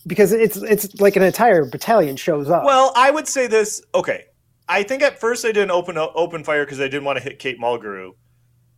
Because 0.06 0.32
it's 0.32 0.56
it's 0.56 1.00
like 1.00 1.16
an 1.16 1.22
entire 1.22 1.64
battalion 1.64 2.16
shows 2.16 2.50
up. 2.50 2.64
Well, 2.64 2.92
I 2.96 3.10
would 3.10 3.26
say 3.28 3.46
this. 3.46 3.82
Okay, 3.94 4.26
I 4.68 4.82
think 4.82 5.02
at 5.02 5.20
first 5.20 5.42
they 5.42 5.52
didn't 5.52 5.70
open 5.70 5.96
open 5.98 6.44
fire 6.44 6.64
because 6.64 6.78
they 6.78 6.88
didn't 6.88 7.04
want 7.04 7.18
to 7.18 7.22
hit 7.22 7.38
Kate 7.38 7.60
Mulgrew. 7.60 8.12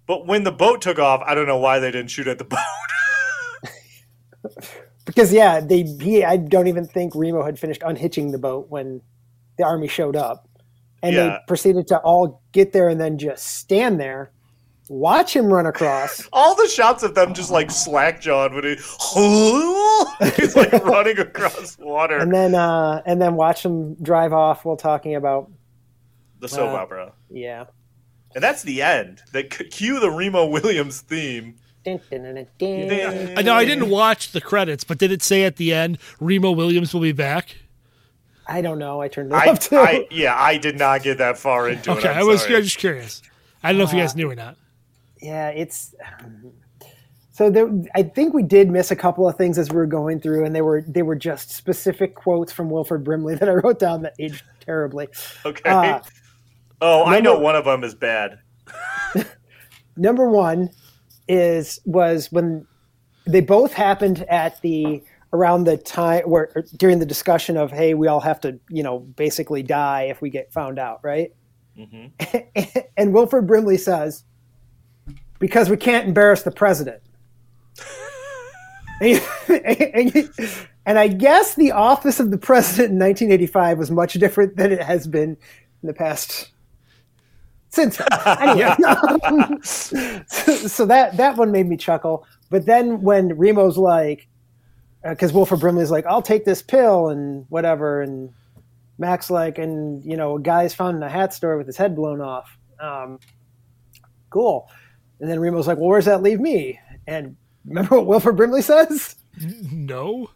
But 0.07 0.27
when 0.27 0.45
the 0.45 0.53
boat 0.53 0.81
took 0.81 0.99
off, 0.99 1.23
I 1.27 1.35
don't 1.35 1.47
know 1.47 1.59
why 1.59 1.79
they 1.79 1.91
didn't 1.91 2.11
shoot 2.11 2.29
at 2.29 2.39
the 2.39 2.45
boat. 2.45 2.59
because 5.05 5.33
yeah, 5.33 5.61
they 5.61 5.83
he 5.83 6.25
I 6.25 6.37
don't 6.37 6.67
even 6.69 6.87
think 6.87 7.15
Remo 7.15 7.43
had 7.45 7.59
finished 7.59 7.83
unhitching 7.85 8.31
the 8.33 8.39
boat 8.39 8.67
when 8.69 9.01
the 9.57 9.65
army 9.65 9.89
showed 9.89 10.17
up, 10.17 10.49
and 11.03 11.17
they 11.17 11.37
proceeded 11.47 11.87
to 11.89 11.99
all 11.99 12.43
get 12.53 12.73
there 12.73 12.89
and 12.89 13.01
then 13.01 13.19
just 13.19 13.45
stand 13.59 13.99
there, 14.01 14.31
watch 14.89 15.35
him 15.35 15.47
run 15.47 15.67
across. 15.67 16.29
All 16.33 16.55
the 16.55 16.69
shots 16.69 17.03
of 17.03 17.15
them 17.15 17.35
just 17.35 17.51
like 17.51 17.71
slack 17.71 18.21
jawed 18.21 18.55
when 18.55 18.65
he 18.65 18.75
he's 20.37 20.55
like 20.57 20.73
running 20.85 21.19
across 21.19 21.77
water. 21.79 22.19
and 22.19 22.33
then 22.33 22.55
uh 22.55 23.03
and 23.07 23.21
then 23.21 23.35
watch 23.35 23.65
him 23.65 23.95
drive 24.03 24.33
off 24.33 24.65
while 24.65 24.77
talking 24.77 25.15
about 25.17 25.51
the 26.41 26.49
soap 26.49 26.69
Wow. 26.73 26.77
opera, 26.77 27.13
yeah. 27.31 27.65
and 28.35 28.45
that's 28.45 28.63
the 28.63 28.81
end. 28.83 29.23
They 29.33 29.43
cue 29.45 29.99
the 29.99 30.11
Remo 30.11 30.47
Williams 30.47 31.01
theme. 31.01 31.57
Dun, 32.11 32.23
dun, 32.23 32.35
dun, 32.35 32.47
dun, 32.59 32.89
dun. 32.89 33.39
I 33.39 33.43
know 33.43 33.55
I 33.55 33.65
didn't 33.65 33.89
watch 33.89 34.33
the 34.33 34.41
credits, 34.41 34.85
but 34.85 34.99
did 34.99 35.11
it 35.11 35.23
say 35.23 35.45
at 35.45 35.57
the 35.57 35.73
end 35.73 35.99
Remo 36.21 36.51
Williams 36.51 36.93
will 36.93 37.01
be 37.01 37.13
back? 37.13 37.57
I 38.47 38.63
don't 38.63 38.79
know. 38.79 39.01
I 39.01 39.09
turned 39.09 39.31
it 39.31 39.35
I, 39.35 39.51
off 39.51 39.61
too. 39.61 39.77
I 39.77 40.07
yeah, 40.11 40.35
I 40.37 40.57
did 40.57 40.79
not 40.79 41.03
get 41.03 41.19
that 41.19 41.39
far 41.39 41.69
into 41.69 41.93
it. 41.93 41.99
Okay, 41.99 42.09
I'm 42.09 42.27
was 42.27 42.43
sorry. 42.43 42.63
just 42.63 42.79
curious. 42.79 43.23
I 43.63 43.71
don't 43.71 43.79
know 43.79 43.85
if 43.85 43.93
you 43.93 43.99
guys 43.99 44.17
knew 44.17 44.31
or 44.31 44.35
not. 44.35 44.57
yeah, 45.21 45.49
it's 45.51 45.95
so 47.33 47.51
there. 47.51 47.71
I 47.95 48.03
think 48.03 48.33
we 48.33 48.43
did 48.43 48.71
miss 48.71 48.91
a 48.91 48.97
couple 48.97 49.29
of 49.29 49.37
things 49.37 49.59
as 49.59 49.71
we 49.71 49.77
were 49.77 49.87
going 49.87 50.19
through, 50.19 50.45
and 50.45 50.57
they 50.57 50.63
were 50.63 50.83
they 50.89 51.03
were 51.03 51.15
just 51.15 51.51
specific 51.51 52.15
quotes 52.15 52.51
from 52.51 52.71
Wilford 52.71 53.05
Brimley 53.05 53.35
that 53.37 53.49
I 53.49 53.55
wrote 53.55 53.79
down 53.79 54.03
that 54.03 54.15
aged 54.19 54.43
terribly. 54.61 55.09
Okay. 55.45 55.69
Uh, 55.69 56.01
oh, 56.81 57.05
I 57.05 57.21
know 57.21 57.39
one 57.39 57.55
of 57.55 57.67
them 57.67 57.85
is 57.85 57.95
bad. 57.95 58.39
number 59.97 60.29
one 60.29 60.71
is 61.29 61.81
was 61.85 62.33
when 62.33 62.67
they 63.27 63.41
both 63.41 63.73
happened 63.73 64.25
at 64.29 64.61
the 64.63 65.03
around 65.33 65.65
the 65.65 65.77
time 65.77 66.25
where 66.25 66.51
during 66.77 66.99
the 66.99 67.07
discussion 67.07 67.57
of 67.57 67.71
hey 67.71 67.95
we 67.95 68.09
all 68.09 68.21
have 68.21 68.41
to 68.41 68.59
you 68.71 68.83
know 68.83 69.01
basically 69.01 69.63
die 69.63 70.05
if 70.05 70.21
we 70.23 70.31
get 70.31 70.53
found 70.53 70.79
out 70.79 71.01
right? 71.03 71.33
Mm-hmm. 71.79 72.79
And 72.97 73.13
wilford 73.13 73.47
brimley 73.47 73.77
says 73.79 74.25
because 75.39 75.71
we 75.71 75.77
can't 75.77 76.09
embarrass 76.09 76.43
the 76.43 76.51
president. 76.51 77.01
And, 79.01 79.23
and- 79.49 80.31
and 80.87 80.99
i 80.99 81.07
guess 81.07 81.55
the 81.55 81.71
office 81.71 82.19
of 82.19 82.31
the 82.31 82.39
president 82.39 82.93
in 82.93 82.99
1985 82.99 83.79
was 83.79 83.91
much 83.91 84.15
different 84.15 84.57
than 84.57 84.73
it 84.73 84.83
has 84.83 85.07
been 85.07 85.37
in 85.83 85.87
the 85.87 85.93
past 85.93 86.51
since 87.71 87.97
then. 87.99 88.09
anyway 88.41 88.75
so, 89.63 89.97
so 90.27 90.87
that 90.87 91.17
that 91.17 91.37
one 91.37 91.51
made 91.53 91.67
me 91.67 91.77
chuckle 91.77 92.27
but 92.51 92.67
then 92.67 93.01
when 93.03 93.31
remo's 93.37 93.77
like 93.77 94.27
because 95.09 95.33
wilford 95.33 95.61
brimley's 95.61 95.91
like 95.91 96.07
i'll 96.07 96.23
take 96.23 96.45
this 96.45 96.63
pill 96.63 97.09
and 97.09 97.45
whatever 97.49 98.01
and 98.03 98.31
max 98.99 99.31
like 99.31 99.59
and 99.59 100.03
you 100.05 100.17
know 100.17 100.37
a 100.37 100.41
guy's 100.41 100.75
found 100.75 100.97
in 100.97 101.03
a 101.03 101.09
hat 101.09 101.33
store 101.35 101.57
with 101.57 101.67
his 101.67 101.77
head 101.77 101.95
blown 101.95 102.21
off 102.21 102.57
um, 102.81 103.19
cool 104.31 104.69
and 105.21 105.31
then 105.31 105.39
remo's 105.39 105.67
like 105.67 105.79
well 105.79 105.89
where's 105.89 106.05
that 106.07 106.23
leave 106.23 106.41
me 106.41 106.79
and 107.07 107.37
remember 107.67 107.97
what 107.97 108.07
wilford 108.07 108.37
brimley 108.37 108.63
says 108.63 109.15
No. 109.73 110.31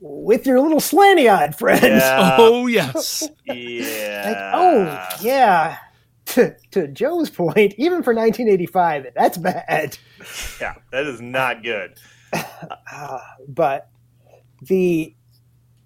with 0.00 0.46
your 0.46 0.60
little 0.60 0.80
slanty-eyed 0.80 1.56
friend 1.56 1.82
Yeah. 1.84 2.36
Oh 2.40 2.66
yes. 2.66 3.28
yeah. 3.44 4.24
like 4.26 4.36
oh 4.54 5.08
yeah 5.24 5.76
to, 6.34 6.56
to 6.70 6.88
joe's 6.88 7.30
point 7.30 7.74
even 7.78 8.02
for 8.02 8.14
1985 8.14 9.08
that's 9.14 9.38
bad 9.38 9.96
yeah, 10.60 10.74
that 10.90 11.06
is 11.06 11.20
not 11.20 11.62
good. 11.62 11.98
but 13.48 13.88
the 14.62 15.14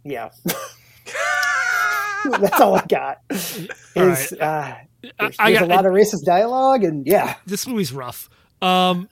yeah 0.05 0.31
that's 2.41 2.61
all 2.61 2.77
i 2.77 2.85
got 2.87 3.19
is 3.31 4.33
uh 4.35 4.75
there's, 5.03 5.37
I 5.39 5.51
there's 5.51 5.61
got 5.61 5.71
a 5.71 5.75
lot 5.75 5.87
of 5.87 5.93
racist 5.93 6.25
dialogue 6.25 6.85
and 6.85 7.07
yeah 7.07 7.37
this 7.47 7.67
movie's 7.67 7.93
rough. 7.93 8.29
Um, 8.61 9.09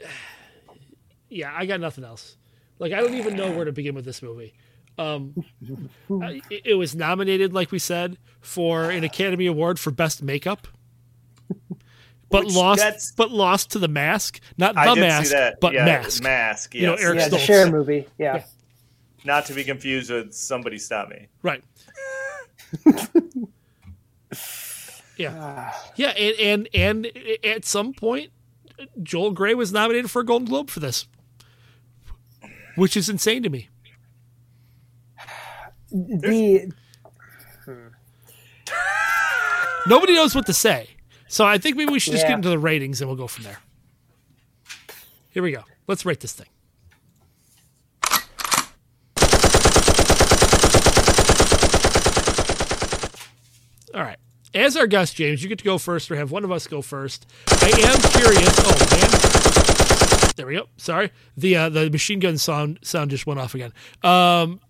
yeah, 1.28 1.52
I 1.54 1.66
got 1.66 1.80
nothing 1.80 2.04
else. 2.04 2.36
Like 2.78 2.92
I 2.92 3.00
don't 3.00 3.14
even 3.14 3.36
know 3.36 3.50
where 3.52 3.64
to 3.64 3.72
begin 3.72 3.94
with 3.94 4.04
this 4.04 4.22
movie. 4.22 4.54
Um, 5.02 5.44
it, 6.50 6.62
it 6.64 6.74
was 6.74 6.94
nominated, 6.94 7.52
like 7.52 7.70
we 7.72 7.78
said, 7.78 8.18
for 8.40 8.90
an 8.90 9.04
Academy 9.04 9.46
Award 9.46 9.78
for 9.78 9.90
Best 9.90 10.22
Makeup, 10.22 10.68
but 12.30 12.44
Which 12.44 12.54
lost. 12.54 12.78
that's- 12.80 13.12
But 13.16 13.30
lost 13.30 13.70
to 13.72 13.78
the 13.78 13.88
Mask, 13.88 14.40
not 14.58 14.74
the 14.74 14.80
I 14.80 14.94
did 14.94 15.00
Mask, 15.00 15.26
see 15.30 15.34
that. 15.36 15.60
but 15.60 15.72
yeah, 15.74 15.84
Mask. 15.84 16.22
Mask. 16.22 16.74
Yes. 16.74 16.80
You 16.80 16.86
know, 16.86 16.94
Eric 16.94 17.18
yeah 17.18 17.28
the 17.28 17.36
Stoltz. 17.36 17.46
Cher 17.46 17.70
movie 17.70 18.06
yeah 18.18 18.44
Not 19.24 19.46
to 19.46 19.54
be 19.54 19.64
confused 19.64 20.10
with 20.10 20.32
Somebody 20.34 20.78
Stop 20.78 21.08
Me. 21.10 21.28
Right. 21.42 21.62
yeah. 25.16 25.72
Yeah, 25.96 26.08
and, 26.10 26.68
and 26.74 27.06
and 27.06 27.12
at 27.44 27.64
some 27.64 27.92
point, 27.92 28.30
Joel 29.02 29.32
Grey 29.32 29.54
was 29.54 29.72
nominated 29.72 30.10
for 30.10 30.20
a 30.22 30.24
Golden 30.24 30.48
Globe 30.48 30.70
for 30.70 30.80
this, 30.80 31.06
which 32.76 32.96
is 32.96 33.08
insane 33.08 33.42
to 33.42 33.50
me. 33.50 33.68
The 35.92 36.72
Nobody 39.86 40.14
knows 40.14 40.34
what 40.34 40.46
to 40.46 40.52
say, 40.52 40.88
so 41.28 41.44
I 41.44 41.58
think 41.58 41.76
maybe 41.76 41.92
we 41.92 41.98
should 41.98 42.12
just 42.12 42.24
Yeah. 42.24 42.30
get 42.30 42.36
into 42.36 42.48
the 42.48 42.58
ratings 42.58 43.00
and 43.00 43.08
we'll 43.08 43.16
go 43.16 43.26
from 43.26 43.44
there. 43.44 43.58
Here 45.30 45.42
we 45.42 45.50
go. 45.50 45.64
Let's 45.88 46.04
rate 46.06 46.20
this 46.20 46.32
thing. 46.32 46.46
All 53.94 54.02
right. 54.02 54.16
As 54.54 54.76
our 54.76 54.86
guest, 54.86 55.16
James, 55.16 55.42
you 55.42 55.48
get 55.48 55.58
to 55.58 55.64
go 55.64 55.78
first, 55.78 56.10
or 56.10 56.16
have 56.16 56.30
one 56.30 56.44
of 56.44 56.52
us 56.52 56.66
go 56.66 56.82
first. 56.82 57.26
I 57.48 57.68
am 57.68 58.00
curious. 58.12 58.54
Oh 58.58 58.76
man, 58.90 60.32
there 60.36 60.46
we 60.46 60.54
go. 60.54 60.66
Sorry, 60.76 61.10
the 61.36 61.56
uh, 61.56 61.68
the 61.70 61.90
machine 61.90 62.20
gun 62.20 62.36
sound 62.38 62.78
sound 62.82 63.10
just 63.10 63.26
went 63.26 63.40
off 63.40 63.54
again. 63.54 63.72
Um, 64.02 64.60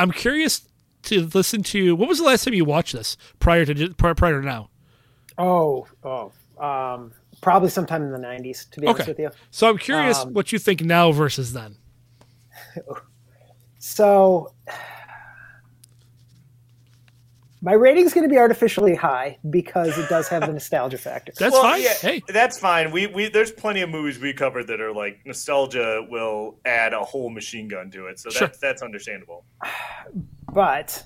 I'm 0.00 0.10
curious 0.12 0.62
to 1.04 1.28
listen 1.34 1.62
to. 1.64 1.94
What 1.96 2.08
was 2.08 2.18
the 2.18 2.24
last 2.24 2.44
time 2.44 2.54
you 2.54 2.64
watched 2.64 2.92
this 2.92 3.16
prior 3.38 3.64
to 3.66 3.94
prior, 3.94 4.14
prior 4.14 4.40
to 4.40 4.46
now? 4.46 4.70
oh 5.38 5.86
oh 6.04 6.32
um 6.62 7.12
probably 7.40 7.70
sometime 7.70 8.02
in 8.02 8.10
the 8.12 8.18
'90s. 8.18 8.68
To 8.70 8.80
be 8.80 8.86
honest 8.86 9.08
with 9.08 9.18
you. 9.18 9.30
So 9.50 9.68
I'm 9.68 9.78
curious 9.78 10.18
Um, 10.18 10.32
what 10.34 10.52
you 10.52 10.58
think 10.58 10.82
now 10.82 11.12
versus 11.12 11.52
then. 11.52 11.76
So 13.82 14.52
my 17.62 17.72
rating's 17.72 18.14
going 18.14 18.26
to 18.26 18.32
be 18.32 18.38
artificially 18.38 18.94
high 18.94 19.38
because 19.50 19.98
it 19.98 20.08
does 20.08 20.28
have 20.28 20.46
the 20.46 20.52
nostalgia 20.52 20.96
factor. 20.98 21.32
That's 21.38 21.52
Well, 21.52 21.62
fine. 21.62 21.82
yeah, 21.82 21.94
Hey, 21.94 22.22
that's 22.28 22.58
fine. 22.58 22.90
We 22.90 23.06
we 23.06 23.28
there's 23.28 23.52
plenty 23.52 23.82
of 23.82 23.90
movies 23.90 24.18
we 24.18 24.32
covered 24.32 24.66
that 24.68 24.80
are 24.80 24.92
like 24.92 25.20
nostalgia 25.26 26.06
will 26.08 26.56
add 26.64 26.92
a 26.94 27.00
whole 27.04 27.28
machine 27.30 27.68
gun 27.68 27.90
to 27.90 28.06
it, 28.06 28.18
so 28.18 28.30
Sure. 28.30 28.48
that's 28.48 28.58
that's 28.58 28.82
understandable. 28.82 29.44
But 30.52 31.04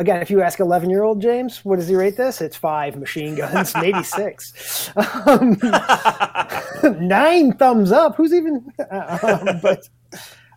again, 0.00 0.20
if 0.22 0.28
you 0.30 0.42
ask 0.42 0.58
11 0.58 0.90
year 0.90 1.04
old 1.04 1.22
James, 1.22 1.64
what 1.64 1.76
does 1.76 1.86
he 1.86 1.94
rate 1.94 2.16
this? 2.16 2.40
It's 2.40 2.56
five 2.56 2.96
machine 2.96 3.36
guns, 3.36 3.72
maybe 3.80 4.02
six. 4.02 4.90
Um, 5.26 5.56
nine 7.00 7.52
thumbs 7.56 7.92
up. 7.92 8.16
Who's 8.16 8.32
even? 8.32 8.66
Um, 8.90 9.60
but 9.62 9.88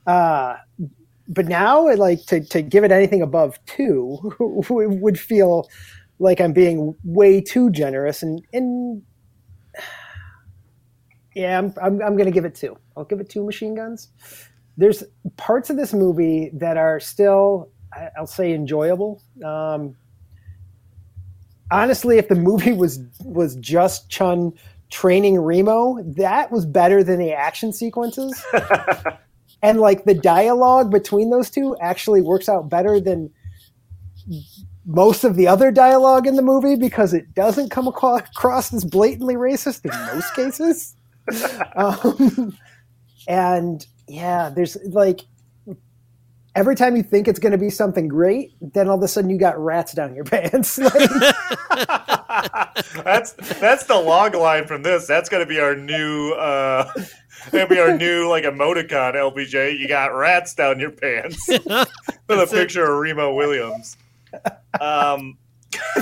uh, 0.08 0.56
but 1.28 1.48
now, 1.48 1.88
like 1.98 2.26
to 2.28 2.42
to 2.42 2.62
give 2.62 2.84
it 2.84 2.92
anything 2.92 3.22
above 3.22 3.58
two 3.66 4.20
would 4.70 5.20
feel 5.20 5.70
like 6.20 6.40
I'm 6.40 6.54
being 6.54 6.96
way 7.04 7.42
too 7.42 7.70
generous, 7.72 8.22
and 8.22 8.42
and 8.54 9.02
yeah, 11.36 11.58
I'm 11.58 11.74
I'm, 11.82 12.02
I'm 12.02 12.18
to 12.18 12.32
give 12.32 12.46
it 12.46 12.56
two. 12.56 12.78
I'll 12.96 13.06
give 13.06 13.20
it 13.20 13.30
two 13.30 13.44
machine 13.44 13.76
guns. 13.76 14.10
There's 14.78 15.04
parts 15.38 15.70
of 15.70 15.78
this 15.78 15.94
movie 15.94 16.52
that 16.54 16.76
are 16.76 17.00
still, 17.00 17.70
I'll 18.18 18.28
say, 18.28 18.54
enjoyable. 18.54 19.22
Um, 19.44 19.96
honestly, 21.72 22.18
if 22.18 22.28
the 22.28 22.36
movie 22.36 22.74
was 22.74 23.00
was 23.24 23.56
just 23.56 24.10
Chiun 24.10 24.54
training 24.92 25.40
Remo, 25.40 26.02
that 26.18 26.52
was 26.52 26.66
better 26.66 27.04
than 27.04 27.20
the 27.20 27.34
action 27.34 27.74
sequences. 27.74 28.44
and 29.66 29.80
like 29.80 30.06
the 30.06 30.14
dialogue 30.14 30.92
between 30.92 31.32
those 31.32 31.50
two 31.50 31.76
actually 31.82 32.22
works 32.22 32.48
out 32.48 32.70
better 32.70 33.00
than 33.00 33.32
most 34.86 35.24
of 35.24 35.36
the 35.36 35.48
other 35.48 35.72
dialogue 35.72 36.28
in 36.28 36.36
the 36.36 36.44
movie 36.44 36.76
because 36.76 37.16
it 37.16 37.34
doesn't 37.34 37.72
come 37.72 37.88
across 37.88 38.72
as 38.72 38.86
blatantly 38.86 39.34
racist 39.34 39.84
in 39.84 40.16
most 40.16 40.36
cases. 40.36 40.96
um, 41.76 42.56
and 43.28 43.88
yeah, 44.08 44.50
there's 44.50 44.78
like 44.90 45.22
every 46.56 46.76
time 46.76 46.96
you 46.96 47.02
think 47.02 47.28
it's 47.28 47.40
going 47.40 47.52
to 47.52 47.58
be 47.58 47.72
something 47.72 48.08
great, 48.08 48.54
then 48.62 48.88
all 48.88 48.98
of 48.98 49.04
a 49.04 49.08
sudden 49.08 49.32
you 49.32 49.40
got 49.40 49.60
rats 49.60 49.94
down 49.94 50.14
your 50.14 50.24
pants. 50.26 50.78
Like, 50.78 50.94
that's 53.04 53.34
that's 53.60 53.86
the 53.86 54.00
log 54.00 54.36
line 54.36 54.68
from 54.68 54.84
this. 54.84 55.08
That's 55.08 55.30
gonna 55.30 55.46
be 55.46 55.60
our 55.60 55.76
new 55.76 56.34
uh 56.34 56.92
that'll 57.52 57.68
be 57.68 57.80
our 57.80 57.96
new 57.98 58.28
like 58.30 58.44
emoticon, 58.44 59.14
LPJ. 59.16 59.78
You 59.80 59.88
got 59.88 60.08
rats 60.16 60.54
down 60.54 60.80
your 60.80 60.92
pants. 60.92 61.48
With 61.48 61.68
a 61.68 62.48
picture 62.50 62.84
of 62.92 63.00
Remo 63.00 63.34
Williams. 63.34 63.98
Um 64.80 65.38
do 65.96 66.02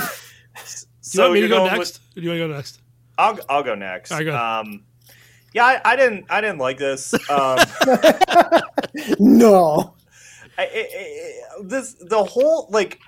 you 1.12 1.20
want 1.20 1.34
me 1.34 1.40
to 1.42 1.48
go 1.48 1.66
next? 1.66 1.98
Or 2.16 2.20
do 2.20 2.20
you 2.22 2.28
want 2.30 2.40
to 2.40 2.48
go 2.48 2.54
next? 2.54 2.80
I'll 3.18 3.38
I'll 3.48 3.62
go 3.62 3.74
next. 3.74 4.10
All 4.12 4.18
right, 4.18 4.24
go. 4.24 4.36
Um 4.36 4.82
yeah, 5.52 5.64
I, 5.66 5.80
I 5.84 5.96
didn't 5.96 6.24
I 6.30 6.40
didn't 6.40 6.58
like 6.58 6.78
this. 6.78 7.14
Um 7.30 7.58
no. 9.18 9.94
I, 10.56 10.62
I, 10.62 10.66
I- 10.66 11.62
this 11.62 11.94
the 12.00 12.22
whole 12.24 12.68
like 12.70 12.98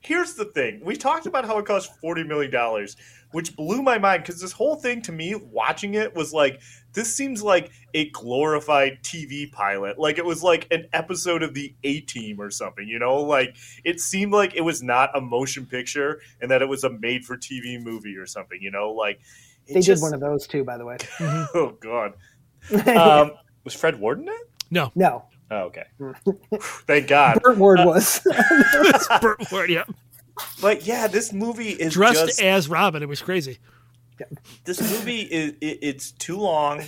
here's 0.00 0.34
the 0.34 0.44
thing 0.46 0.80
we 0.84 0.96
talked 0.96 1.24
about 1.26 1.46
how 1.46 1.56
it 1.58 1.64
cost 1.64 1.98
40 2.00 2.24
million 2.24 2.50
dollars 2.50 2.96
which 3.32 3.56
blew 3.56 3.82
my 3.82 3.98
mind 3.98 4.22
because 4.22 4.40
this 4.40 4.52
whole 4.52 4.76
thing 4.76 5.00
to 5.02 5.10
me 5.12 5.34
watching 5.34 5.94
it 5.94 6.14
was 6.14 6.32
like 6.32 6.60
this 6.94 7.14
seems 7.14 7.42
like 7.42 7.70
a 7.92 8.08
glorified 8.10 8.98
tv 9.02 9.50
pilot 9.52 9.98
like 9.98 10.18
it 10.18 10.24
was 10.24 10.42
like 10.42 10.66
an 10.70 10.86
episode 10.92 11.42
of 11.42 11.52
the 11.54 11.74
a 11.84 12.00
team 12.00 12.40
or 12.40 12.50
something 12.50 12.88
you 12.88 12.98
know 12.98 13.16
like 13.16 13.56
it 13.84 14.00
seemed 14.00 14.32
like 14.32 14.54
it 14.54 14.62
was 14.62 14.82
not 14.82 15.16
a 15.16 15.20
motion 15.20 15.66
picture 15.66 16.20
and 16.40 16.50
that 16.50 16.62
it 16.62 16.68
was 16.68 16.82
a 16.84 16.90
made 16.90 17.24
for 17.24 17.36
tv 17.36 17.80
movie 17.82 18.16
or 18.16 18.26
something 18.26 18.58
you 18.62 18.70
know 18.70 18.90
like 18.92 19.20
They 19.68 19.74
just- 19.80 20.00
did 20.00 20.02
one 20.02 20.14
of 20.14 20.20
those 20.20 20.46
too, 20.46 20.64
by 20.64 20.76
the 20.78 20.84
way. 20.86 20.96
Mm-hmm. 21.18 21.58
oh 21.58 21.76
god 21.80 22.14
um 22.96 23.32
was 23.64 23.74
fred 23.74 23.98
warden 24.00 24.28
it 24.28 24.50
No. 24.70 24.90
no. 24.94 25.24
oh, 25.50 25.56
okay 25.64 25.84
mm. 26.00 26.14
thank 26.86 27.08
god 27.08 27.40
Burt 27.42 27.58
Ward 27.58 27.80
uh, 27.80 27.84
was. 27.86 28.20
Burt 29.20 29.40
Ward, 29.52 29.70
yeah. 29.70 29.84
But 30.60 30.84
yeah, 30.84 31.06
this 31.06 31.32
movie 31.32 31.68
is 31.70 31.92
Dressed 31.92 32.26
just 32.26 32.40
as 32.42 32.68
Robin. 32.68 33.02
It 33.04 33.08
was 33.08 33.22
crazy. 33.22 33.58
This 34.64 34.80
movie 34.80 35.22
is 35.22 35.52
it, 35.60 35.78
it's 35.82 36.12
too 36.12 36.36
long. 36.36 36.82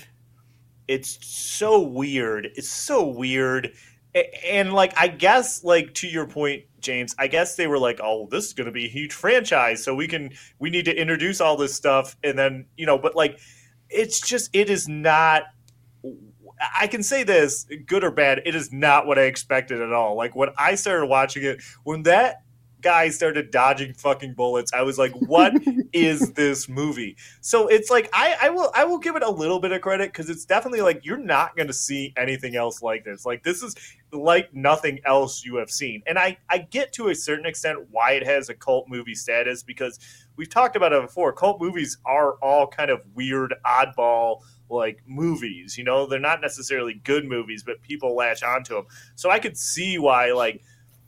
It's 0.89 1.19
so 1.27 1.81
weird. 1.81 2.49
It's 2.55 2.69
so 2.69 3.07
weird. 3.07 3.73
And 4.45 4.73
like 4.73 4.95
I 4.97 5.09
guess 5.09 5.65
like 5.65 5.95
to 5.95 6.09
your 6.09 6.27
point, 6.27 6.65
James, 6.81 7.15
I 7.19 7.27
guess 7.27 7.57
they 7.57 7.67
were 7.67 7.79
like, 7.79 8.01
"Oh, 8.03 8.29
this 8.31 8.47
is 8.47 8.53
going 8.53 8.67
to 8.67 8.73
be 8.73 8.87
a 8.87 8.89
huge 8.89 9.13
franchise, 9.13 9.83
so 9.85 9.95
we 9.95 10.09
can 10.09 10.31
we 10.59 10.71
need 10.71 10.87
to 10.87 10.95
introduce 10.95 11.41
all 11.41 11.57
this 11.57 11.75
stuff." 11.75 12.17
And 12.23 12.39
then, 12.39 12.67
you 12.77 12.87
know, 12.87 12.99
but 12.99 13.15
like 13.15 13.39
it's 13.91 14.21
just 14.21 14.51
it 14.55 14.71
is 14.71 14.89
not 14.89 15.45
I 16.79 16.87
can 16.87 17.03
say 17.03 17.23
this, 17.23 17.67
good 17.87 18.05
or 18.05 18.11
bad, 18.11 18.43
it 18.47 18.55
is 18.55 18.73
not 18.73 19.07
what 19.07 19.19
I 19.19 19.23
expected 19.23 19.81
at 19.81 19.93
all. 19.93 20.17
Like 20.17 20.35
when 20.35 20.51
I 20.57 20.75
started 20.75 21.07
watching 21.07 21.45
it, 21.45 21.63
when 21.85 22.05
that 22.05 22.43
guy 22.87 23.09
started 23.09 23.51
dodging 23.51 23.93
fucking 23.93 24.35
bullets, 24.35 24.73
I 24.73 24.83
was 24.83 24.97
like, 24.97 25.11
"What 25.13 25.55
is 25.93 26.35
this 26.35 26.69
movie?" 26.69 27.17
So 27.41 27.67
it's 27.67 27.91
like 27.91 28.09
I, 28.13 28.37
I 28.43 28.51
will 28.51 28.71
I 28.77 28.85
will 28.85 28.99
give 28.99 29.17
it 29.17 29.25
a 29.25 29.31
little 29.31 29.59
bit 29.59 29.73
of 29.73 29.81
credit 29.81 30.13
because 30.13 30.31
it's 30.31 30.45
definitely 30.45 30.83
like 30.83 31.05
you're 31.05 31.17
not 31.17 31.57
going 31.57 31.67
to 31.67 31.73
see 31.73 32.15
anything 32.17 32.55
else 32.55 32.83
like 32.83 33.05
this. 33.05 33.27
Like 33.27 33.43
this 33.43 33.61
is 33.61 33.75
like 34.13 34.55
nothing 34.55 35.01
else 35.05 35.45
you 35.45 35.57
have 35.57 35.69
seen, 35.69 36.05
and 36.07 36.17
I 36.17 36.39
I 36.49 36.59
get 36.59 36.93
to 36.93 37.09
a 37.09 37.15
certain 37.17 37.45
extent 37.45 37.89
why 37.91 38.13
it 38.13 38.25
has 38.25 38.51
a 38.51 38.55
cult 38.55 38.89
movie 38.89 39.17
status 39.17 39.65
because 39.65 39.99
we've 40.37 40.49
talked 40.49 40.77
about 40.77 40.93
it 40.93 41.03
before. 41.03 41.33
Cult 41.33 41.61
movies 41.61 41.99
are 42.07 42.35
all 42.35 42.69
kind 42.69 42.91
of 42.93 43.01
weird, 43.17 43.53
oddball 43.67 44.43
like 44.71 45.03
movies. 45.09 45.77
You 45.77 45.83
know, 45.83 46.07
they're 46.07 46.21
not 46.21 46.41
necessarily 46.41 46.95
good 47.03 47.25
movies, 47.25 47.65
but 47.65 47.83
people 47.83 48.15
latch 48.15 48.45
onto 48.45 48.75
them. 48.75 48.87
So 49.17 49.29
I 49.29 49.41
could 49.41 49.57
see 49.57 49.99
why 49.99 50.31
like 50.31 50.63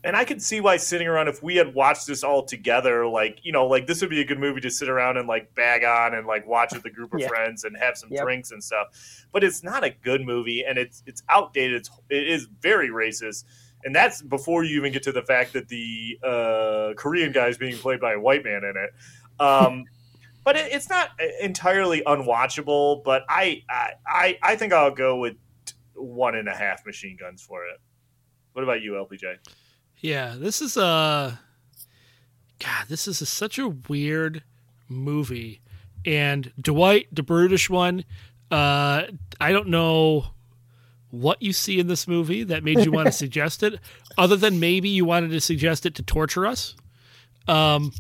and 0.09 0.17
I 0.17 0.25
could 0.25 0.41
see 0.41 0.63
why 0.63 0.79
sitting 0.79 1.07
around 1.07 1.29
if 1.29 1.43
we 1.43 1.57
had 1.57 1.75
watched 1.75 2.07
this 2.07 2.25
all 2.25 2.43
together, 2.43 3.07
like 3.07 3.41
you 3.43 3.53
know, 3.53 3.67
like 3.67 3.87
this 3.87 4.01
would 4.01 4.09
be 4.09 4.23
a 4.23 4.25
good 4.25 4.39
movie 4.39 4.63
to 4.63 4.71
sit 4.71 4.89
around 4.89 5.19
and 5.19 5.29
like 5.29 5.55
bag 5.55 5.85
on 5.85 6.15
and 6.15 6.27
like 6.27 6.47
watch 6.47 6.73
with 6.73 6.83
a 6.87 6.91
group 6.91 7.13
of 7.13 7.21
Yeah. 7.21 7.29
friends 7.29 7.65
and 7.65 7.77
have 7.77 7.95
some 7.99 8.09
Yep. 8.11 8.25
drinks 8.25 8.51
and 8.51 8.65
stuff. 8.65 9.27
But 9.33 9.45
it's 9.45 9.63
not 9.63 9.85
a 9.85 9.91
good 9.91 10.23
movie, 10.23 10.65
and 10.67 10.79
it's 10.79 11.03
it's 11.05 11.23
outdated. 11.29 11.77
It's, 11.77 11.91
it 12.09 12.27
is 12.27 12.47
very 12.63 12.89
racist, 12.89 13.45
and 13.85 13.95
that's 13.95 14.23
before 14.23 14.65
you 14.65 14.79
even 14.79 14.95
get 14.95 15.03
to 15.03 15.13
the 15.13 15.21
fact 15.23 15.53
that 15.53 15.69
the 15.69 16.19
uh, 16.25 16.95
Korean 16.97 17.31
guy 17.31 17.49
is 17.49 17.59
being 17.59 17.77
played 17.77 18.01
by 18.01 18.15
a 18.15 18.19
white 18.19 18.45
man 18.45 18.65
in 18.65 18.75
it. 18.79 19.43
Um, 19.45 19.85
but 20.43 20.57
it, 20.57 20.73
it's 20.73 20.89
not 20.89 21.11
entirely 21.43 22.01
unwatchable. 22.07 23.05
But 23.05 23.25
I, 23.29 23.63
I 23.69 23.91
I 24.07 24.39
I 24.43 24.57
think 24.57 24.73
I'll 24.73 24.91
go 24.91 25.17
with 25.19 25.37
one 25.93 26.35
and 26.35 26.49
a 26.49 26.55
half 26.55 26.87
machine 26.87 27.19
guns 27.21 27.43
for 27.43 27.67
it. 27.67 27.79
What 28.55 28.63
about 28.63 28.81
you, 28.81 28.93
LPJ? 28.93 29.37
Yeah, 30.01 30.37
this 30.39 30.63
is 30.63 30.77
a 30.77 31.41
God. 32.59 32.87
This 32.89 33.09
is 33.09 33.21
a, 33.21 33.27
such 33.27 33.59
a 33.59 33.69
weird 33.69 34.43
movie, 34.89 35.61
and 36.05 36.53
Dwight, 36.61 37.09
the 37.13 37.23
brutish 37.23 37.69
one. 37.69 38.05
Uh, 38.51 39.05
I 39.41 39.53
don't 39.53 39.69
know 39.69 40.27
what 41.11 41.43
you 41.43 41.53
see 41.53 41.79
in 41.79 41.87
this 41.87 42.07
movie 42.07 42.45
that 42.45 42.63
made 42.63 42.85
you 42.85 42.93
want 42.93 43.07
to 43.07 43.13
suggest 43.25 43.63
it, 43.63 43.81
other 44.17 44.37
than 44.37 44.61
maybe 44.61 44.89
you 44.89 45.05
wanted 45.05 45.31
to 45.31 45.41
suggest 45.41 45.85
it 45.87 45.95
to 45.97 46.03
torture 46.03 46.47
us. 46.47 46.77
Um, 47.47 47.93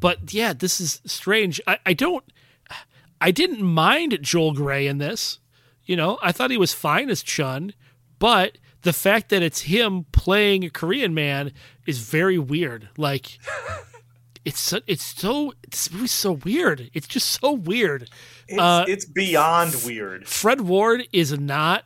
but 0.00 0.32
yeah, 0.32 0.52
this 0.52 0.80
is 0.80 1.00
strange. 1.04 1.60
I, 1.66 1.78
I 1.84 1.92
don't. 1.94 2.24
I 3.20 3.32
didn't 3.32 3.62
mind 3.62 4.18
Joel 4.22 4.52
Grey 4.52 4.86
in 4.86 4.98
this. 4.98 5.40
You 5.84 5.96
know, 5.96 6.18
I 6.22 6.30
thought 6.30 6.52
he 6.52 6.58
was 6.58 6.72
fine 6.72 7.10
as 7.10 7.24
Chiun, 7.24 7.72
but 8.20 8.58
the 8.88 8.92
fact 8.94 9.28
that 9.28 9.42
it's 9.42 9.60
him 9.60 10.06
playing 10.12 10.64
a 10.64 10.70
Korean 10.70 11.12
man 11.12 11.52
is 11.86 11.98
very 11.98 12.38
weird. 12.38 12.88
Like, 12.96 13.38
it's 14.46 14.58
so, 14.58 14.80
it's 14.86 15.04
so 15.04 15.52
this 15.70 15.92
movie's 15.92 16.10
so 16.10 16.32
weird. 16.32 16.90
It's 16.94 17.06
just 17.06 17.28
so 17.38 17.52
weird. 17.52 18.08
It's, 18.48 18.58
Uh, 18.58 18.86
it's 18.88 19.04
beyond 19.04 19.76
weird. 19.84 20.26
Fred 20.26 20.62
Ward 20.62 21.06
is 21.12 21.38
not 21.38 21.84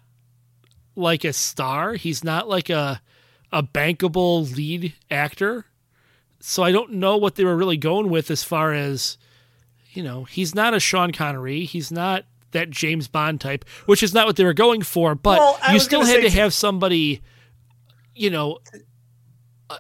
like 0.94 1.24
a 1.24 1.32
star. 1.32 1.94
He's 1.94 2.22
not 2.22 2.48
like 2.48 2.70
a 2.70 3.02
a 3.50 3.64
bankable 3.64 4.54
lead 4.54 4.94
actor. 5.10 5.64
So 6.38 6.62
I 6.62 6.70
don't 6.70 6.92
know 6.92 7.16
what 7.16 7.34
they 7.34 7.44
were 7.44 7.56
really 7.56 7.78
going 7.78 8.10
with 8.10 8.30
as 8.30 8.44
far 8.44 8.72
as 8.72 9.18
you 9.90 10.04
know, 10.04 10.22
he's 10.22 10.54
not 10.54 10.72
a 10.72 10.78
Sean 10.78 11.10
Connery, 11.10 11.64
he's 11.64 11.90
not 11.90 12.26
that 12.52 12.70
James 12.70 13.08
Bond 13.08 13.40
type, 13.40 13.64
which 13.86 14.02
is 14.02 14.14
not 14.14 14.26
what 14.26 14.36
they 14.36 14.44
were 14.44 14.54
going 14.54 14.82
for, 14.82 15.14
but 15.14 15.38
Well, 15.38 15.58
you 15.72 15.78
still 15.80 16.04
had 16.04 16.22
to 16.22 16.30
have 16.30 16.54
somebody 16.54 17.20
you 18.14 18.30
know 18.30 18.58
uh, 19.70 19.76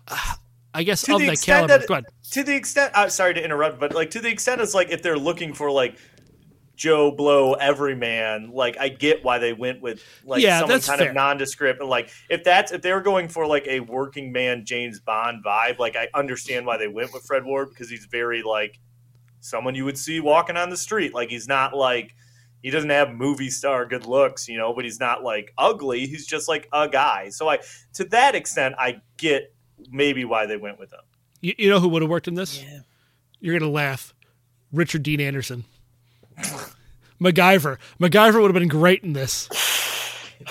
I 0.74 0.82
guess 0.84 1.02
To 1.02 1.14
of 1.14 1.20
the 1.20 1.26
that 1.26 1.32
extent 1.34 1.56
caliber. 1.68 1.78
that- 1.78 1.88
Go 1.88 1.94
ahead. 1.94 2.04
To 2.32 2.42
the 2.42 2.54
extent, 2.56 2.92
I'm 2.94 3.10
sorry 3.10 3.34
to 3.34 3.44
interrupt, 3.44 3.78
but 3.78 3.94
like 3.94 4.10
to 4.12 4.20
the 4.20 4.30
extent 4.30 4.62
it's 4.62 4.74
like 4.74 4.90
if 4.90 5.02
they're 5.02 5.18
looking 5.18 5.52
for 5.52 5.70
like 5.70 5.98
Joe 6.76 7.10
Blow 7.12 7.52
everyman. 7.52 8.50
Like 8.54 8.78
I 8.80 8.88
get 8.88 9.22
why 9.22 9.36
they 9.38 9.52
went 9.52 9.82
with 9.82 10.02
like 10.24 10.40
Yeah, 10.42 10.60
someone 10.60 10.80
kind 10.80 10.98
fair. 10.98 11.08
of 11.10 11.14
nondescript 11.14 11.80
and 11.80 11.90
like 11.90 12.08
if 12.30 12.42
that's 12.42 12.72
if 12.72 12.80
they 12.80 12.90
were 12.92 13.02
going 13.02 13.28
for 13.28 13.46
like 13.46 13.66
a 13.66 13.80
working 13.80 14.32
man 14.32 14.64
James 14.64 14.98
Bond 14.98 15.44
vibe, 15.44 15.78
like 15.78 15.94
I 15.94 16.08
understand 16.14 16.64
why 16.64 16.78
they 16.78 16.88
went 16.88 17.12
with 17.12 17.24
Fred 17.24 17.44
Ward 17.44 17.68
because 17.68 17.90
he's 17.90 18.06
very 18.06 18.42
like 18.42 18.80
someone 19.40 19.74
you 19.74 19.84
would 19.84 19.98
see 19.98 20.18
walking 20.20 20.56
on 20.56 20.70
the 20.70 20.76
street. 20.78 21.12
Like 21.12 21.28
he's 21.28 21.46
not 21.46 21.76
like 21.76 22.14
he 22.62 22.70
doesn't 22.70 22.90
have 22.90 23.12
movie 23.12 23.50
star 23.50 23.84
good 23.86 24.06
looks, 24.06 24.48
you 24.48 24.56
know, 24.56 24.72
but 24.72 24.84
he's 24.84 25.00
not 25.00 25.22
like 25.22 25.52
ugly. 25.58 26.06
He's 26.06 26.26
just 26.26 26.48
like 26.48 26.68
a 26.72 26.88
guy. 26.88 27.28
So 27.30 27.48
I 27.48 27.58
to 27.94 28.04
that 28.06 28.34
extent 28.34 28.74
I 28.78 29.00
get 29.16 29.54
maybe 29.90 30.24
why 30.24 30.46
they 30.46 30.56
went 30.56 30.78
with 30.78 30.92
him. 30.92 31.00
You, 31.40 31.54
you 31.58 31.70
know 31.70 31.80
who 31.80 31.88
would 31.88 32.02
have 32.02 32.10
worked 32.10 32.28
in 32.28 32.34
this? 32.34 32.64
You're 33.40 33.58
gonna 33.58 33.70
laugh. 33.70 34.14
Richard 34.72 35.02
Dean 35.02 35.20
Anderson. 35.20 35.64
MacGyver. 37.20 37.78
MacGyver 38.00 38.40
would 38.40 38.52
have 38.52 38.60
been 38.60 38.68
great 38.68 39.04
in 39.04 39.12
this. 39.12 39.48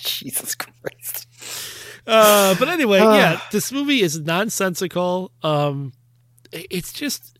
Jesus 0.00 0.54
Christ. 0.54 1.26
Uh, 2.06 2.54
but 2.58 2.68
anyway, 2.68 2.98
yeah, 2.98 3.40
this 3.52 3.72
movie 3.72 4.00
is 4.00 4.18
nonsensical. 4.20 5.32
Um, 5.42 5.92
it's 6.52 6.92
just, 6.92 7.35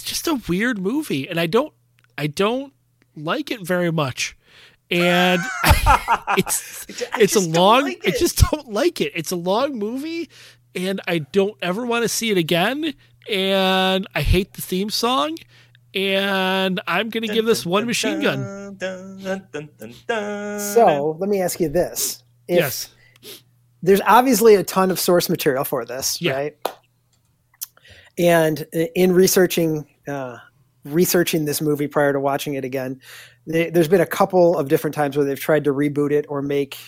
it's 0.00 0.08
just 0.08 0.26
a 0.28 0.40
weird 0.48 0.78
movie, 0.78 1.28
and 1.28 1.38
I 1.40 1.46
don't, 1.46 1.72
I 2.16 2.26
don't 2.28 2.72
like 3.16 3.50
it 3.50 3.60
very 3.66 3.90
much. 3.90 4.36
And 4.90 5.40
it's, 6.38 6.86
it's 7.18 7.36
a 7.36 7.40
long. 7.40 7.82
like 7.84 8.02
I 8.06 8.10
just 8.10 8.38
don't 8.50 8.72
like 8.72 9.00
it. 9.00 9.12
It's 9.14 9.30
a 9.32 9.36
long 9.36 9.78
movie, 9.78 10.28
and 10.74 11.00
I 11.06 11.18
don't 11.18 11.56
ever 11.60 11.84
want 11.84 12.04
to 12.04 12.08
see 12.08 12.30
it 12.30 12.38
again. 12.38 12.94
And 13.28 14.06
I 14.14 14.22
hate 14.22 14.54
the 14.54 14.62
theme 14.62 14.90
song. 14.90 15.36
And 15.94 16.80
I'm 16.86 17.08
gonna 17.08 17.26
give 17.28 17.44
this 17.46 17.64
one 17.66 17.86
machine 17.86 18.20
gun. 18.20 18.76
Dun, 18.76 19.18
dun, 19.22 19.48
dun, 19.50 19.68
dun, 19.78 19.94
dun. 20.06 20.60
So 20.60 21.16
let 21.20 21.28
me 21.30 21.40
ask 21.40 21.58
you 21.60 21.68
this: 21.70 22.22
If 22.46 22.58
Yes. 22.58 22.90
there's 23.82 24.00
obviously 24.06 24.54
a 24.54 24.62
ton 24.62 24.90
of 24.90 25.00
source 25.00 25.28
material 25.30 25.64
for 25.64 25.84
this, 25.86 26.20
Yeah. 26.20 26.32
right? 26.32 26.56
And 28.18 28.66
in 28.94 29.12
researching 29.12 29.86
uh, 30.08 30.38
researching 30.84 31.44
this 31.44 31.60
movie 31.60 31.86
prior 31.86 32.12
to 32.12 32.20
watching 32.20 32.54
it 32.54 32.64
again, 32.64 33.00
there- 33.46 33.70
there's 33.70 33.88
been 33.88 34.00
a 34.00 34.06
couple 34.06 34.56
of 34.56 34.68
different 34.68 34.94
times 34.94 35.16
where 35.16 35.24
they've 35.26 35.38
tried 35.38 35.64
to 35.64 35.72
reboot 35.74 36.12
it 36.12 36.24
or 36.28 36.40
make 36.42 36.78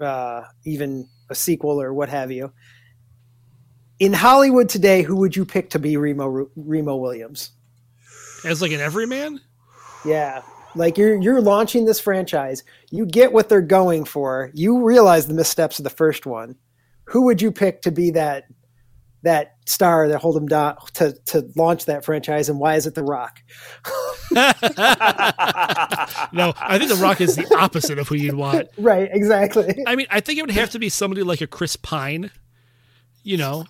uh, 0.00 0.42
even 0.64 1.08
a 1.30 1.34
sequel 1.34 1.80
or 1.80 1.92
what 1.92 2.08
have 2.08 2.30
you. 2.30 2.52
In 3.98 4.12
Hollywood 4.12 4.68
today, 4.68 5.02
who 5.02 5.16
would 5.16 5.36
you 5.36 5.44
pick 5.44 5.70
to 5.70 5.78
be 5.78 5.96
Remo 5.96 6.48
Remo 6.56 6.96
Williams? 6.96 7.50
As 8.44 8.60
like 8.60 8.72
an 8.72 8.80
everyman. 8.80 9.40
Yeah. 10.04 10.42
Like 10.74 10.96
you're 10.98 11.20
you're 11.20 11.40
launching 11.40 11.84
this 11.84 12.00
franchise. 12.00 12.64
You 12.90 13.06
get 13.06 13.32
what 13.32 13.48
they're 13.48 13.60
going 13.60 14.04
for. 14.04 14.50
You 14.54 14.82
realize 14.82 15.26
the 15.26 15.34
missteps 15.34 15.78
of 15.78 15.84
the 15.84 15.90
first 15.90 16.26
one. 16.26 16.56
Who 17.04 17.22
would 17.22 17.40
you 17.42 17.52
pick 17.52 17.82
to 17.82 17.92
be 17.92 18.10
that 18.12 18.44
that 19.22 19.51
star 19.66 20.08
that 20.08 20.18
hold 20.18 20.34
them 20.36 20.46
down 20.46 20.76
to 20.94 21.12
to 21.26 21.48
launch 21.56 21.84
that 21.86 22.04
franchise 22.04 22.48
and 22.48 22.58
why 22.58 22.74
is 22.76 22.86
it 22.86 22.94
The 22.94 23.04
Rock? 23.04 23.38
No, 26.32 26.52
I 26.56 26.78
think 26.78 26.90
The 26.90 26.98
Rock 27.02 27.20
is 27.20 27.36
the 27.36 27.56
opposite 27.58 27.98
of 27.98 28.08
who 28.08 28.14
you'd 28.16 28.34
want. 28.34 28.68
Right, 28.78 29.08
exactly. 29.12 29.84
I 29.86 29.96
mean, 29.96 30.06
I 30.10 30.20
think 30.20 30.38
it 30.38 30.42
would 30.42 30.50
have 30.50 30.70
to 30.70 30.78
be 30.78 30.88
somebody 30.88 31.22
like 31.22 31.40
a 31.40 31.46
Chris 31.46 31.76
Pine, 31.76 32.30
you 33.22 33.36
know, 33.36 33.66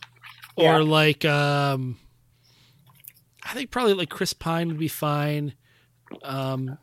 or 0.56 0.64
Yeah. 0.64 0.76
like 0.78 1.24
um 1.24 1.98
I 3.44 3.54
think 3.54 3.70
probably 3.70 3.94
like 3.94 4.08
Chris 4.08 4.32
Pine 4.32 4.68
would 4.68 4.78
be 4.78 4.88
fine. 4.88 5.54
Um 6.22 6.78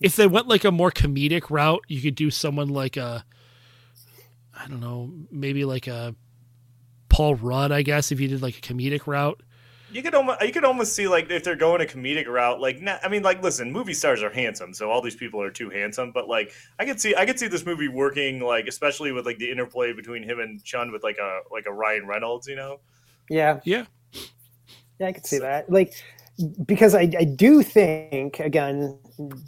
if 0.00 0.16
they 0.16 0.26
went 0.26 0.48
like 0.48 0.64
a 0.64 0.70
more 0.72 0.90
comedic 0.90 1.50
route, 1.50 1.82
you 1.88 2.00
could 2.00 2.14
do 2.14 2.30
someone 2.30 2.68
like 2.68 2.96
a 2.96 3.24
I 4.56 4.66
don't 4.66 4.80
know, 4.80 5.12
maybe 5.30 5.64
like 5.64 5.86
a 5.86 6.14
Paul 7.08 7.34
Rudd, 7.36 7.72
I 7.72 7.82
guess, 7.82 8.12
if 8.12 8.20
you 8.20 8.28
did 8.28 8.42
like 8.42 8.58
a 8.58 8.60
comedic 8.60 9.06
route. 9.06 9.42
You 9.90 10.02
could 10.02 10.14
almost 10.14 10.42
you 10.42 10.52
could 10.52 10.64
almost 10.64 10.92
see 10.92 11.08
like 11.08 11.30
if 11.30 11.44
they're 11.44 11.56
going 11.56 11.80
a 11.80 11.86
comedic 11.86 12.26
route, 12.26 12.60
like 12.60 12.82
not, 12.82 13.00
I 13.02 13.08
mean, 13.08 13.22
like 13.22 13.42
listen, 13.42 13.72
movie 13.72 13.94
stars 13.94 14.22
are 14.22 14.30
handsome, 14.30 14.74
so 14.74 14.90
all 14.90 15.00
these 15.00 15.16
people 15.16 15.40
are 15.40 15.50
too 15.50 15.70
handsome. 15.70 16.12
But 16.12 16.28
like 16.28 16.52
I 16.78 16.84
could 16.84 17.00
see 17.00 17.14
I 17.16 17.24
could 17.24 17.38
see 17.38 17.48
this 17.48 17.64
movie 17.64 17.88
working, 17.88 18.40
like 18.40 18.66
especially 18.66 19.12
with 19.12 19.24
like 19.24 19.38
the 19.38 19.50
interplay 19.50 19.94
between 19.94 20.22
him 20.22 20.40
and 20.40 20.62
Chiun 20.62 20.92
with 20.92 21.02
like 21.02 21.16
a 21.16 21.40
like 21.50 21.64
a 21.66 21.72
Ryan 21.72 22.06
Reynolds, 22.06 22.46
you 22.46 22.56
know. 22.56 22.80
Yeah. 23.30 23.60
Yeah. 23.64 23.86
Yeah, 24.98 25.06
I 25.06 25.12
could 25.12 25.26
see 25.26 25.38
that. 25.38 25.70
Like 25.70 25.94
because 26.66 26.94
I, 26.94 27.10
I 27.18 27.24
do 27.24 27.62
think 27.62 28.40
again 28.40 28.98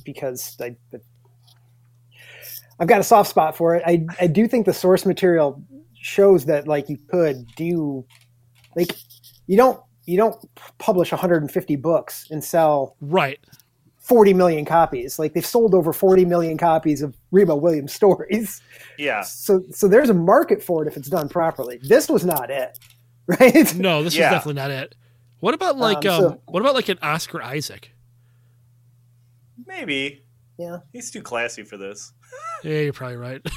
because 0.04 0.56
I 0.60 0.76
I've 2.78 2.88
got 2.88 3.00
a 3.00 3.04
soft 3.04 3.28
spot 3.28 3.56
for 3.56 3.76
it. 3.76 3.82
I 3.86 4.06
I 4.20 4.26
do 4.26 4.48
think 4.48 4.64
the 4.64 4.72
source 4.72 5.04
material 5.04 5.62
shows 6.00 6.46
that 6.46 6.66
like 6.66 6.88
you 6.88 6.96
could 7.10 7.46
do 7.56 8.04
like 8.76 8.96
you 9.46 9.56
don't 9.56 9.80
you 10.06 10.16
don't 10.16 10.36
publish 10.78 11.12
150 11.12 11.76
books 11.76 12.26
and 12.30 12.42
sell 12.42 12.96
Right. 13.00 13.38
40 13.98 14.32
million 14.34 14.64
copies. 14.64 15.18
Like 15.18 15.34
they've 15.34 15.44
sold 15.46 15.74
over 15.74 15.92
40 15.92 16.24
million 16.24 16.56
copies 16.58 17.00
of 17.02 17.14
Remo 17.30 17.54
Williams 17.54 17.92
stories. 17.92 18.60
Yeah, 18.98 19.20
So 19.22 19.62
so 19.70 19.86
there's 19.88 20.08
a 20.10 20.14
market 20.14 20.62
for 20.62 20.82
it 20.84 20.88
if 20.88 20.96
it's 20.96 21.08
done 21.08 21.28
properly. 21.28 21.78
This 21.82 22.08
was 22.08 22.24
not 22.24 22.50
it. 22.50 22.78
Right? 23.26 23.74
No, 23.76 24.02
this 24.02 24.16
Yeah. 24.16 24.26
is 24.26 24.32
definitely 24.32 24.54
not 24.60 24.70
it. 24.72 24.94
What 25.38 25.54
about 25.54 25.76
like 25.78 26.04
Um, 26.06 26.12
um, 26.12 26.20
so- 26.32 26.42
what 26.46 26.60
about 26.60 26.74
like 26.74 26.88
an 26.88 26.98
Oscar 27.02 27.40
Isaac? 27.42 27.92
maybe 29.66 30.24
Yeah. 30.58 30.78
he's 30.92 31.10
too 31.10 31.22
classy 31.22 31.62
for 31.62 31.76
this. 31.76 32.12
Yeah, 32.64 32.80
you're 32.80 32.92
probably 32.92 33.16
right. 33.16 33.40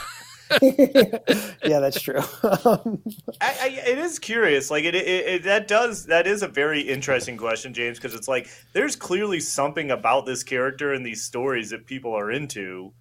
yeah, 0.62 1.80
that's 1.80 2.02
true. 2.02 2.22
Um, 2.44 3.02
I, 3.42 3.56
I, 3.62 3.82
it 3.88 3.98
is 3.98 4.20
curious. 4.20 4.70
Like 4.70 4.84
it, 4.84 4.96
it, 4.96 5.08
it, 5.08 5.44
that 5.44 5.68
does 5.68 6.06
that 6.06 6.28
is 6.28 6.42
a 6.44 6.48
very 6.48 6.82
interesting 6.82 7.38
question, 7.38 7.74
James, 7.74 7.98
because 7.98 8.14
it's 8.14 8.28
like 8.28 8.48
there's 8.74 8.96
clearly 8.96 9.40
something 9.40 9.92
about 9.92 10.26
this 10.26 10.44
character 10.44 10.94
and 10.94 11.06
these 11.06 11.24
stories 11.24 11.70
that 11.72 11.86
people 11.86 12.14
are 12.14 12.32
into. 12.32 12.94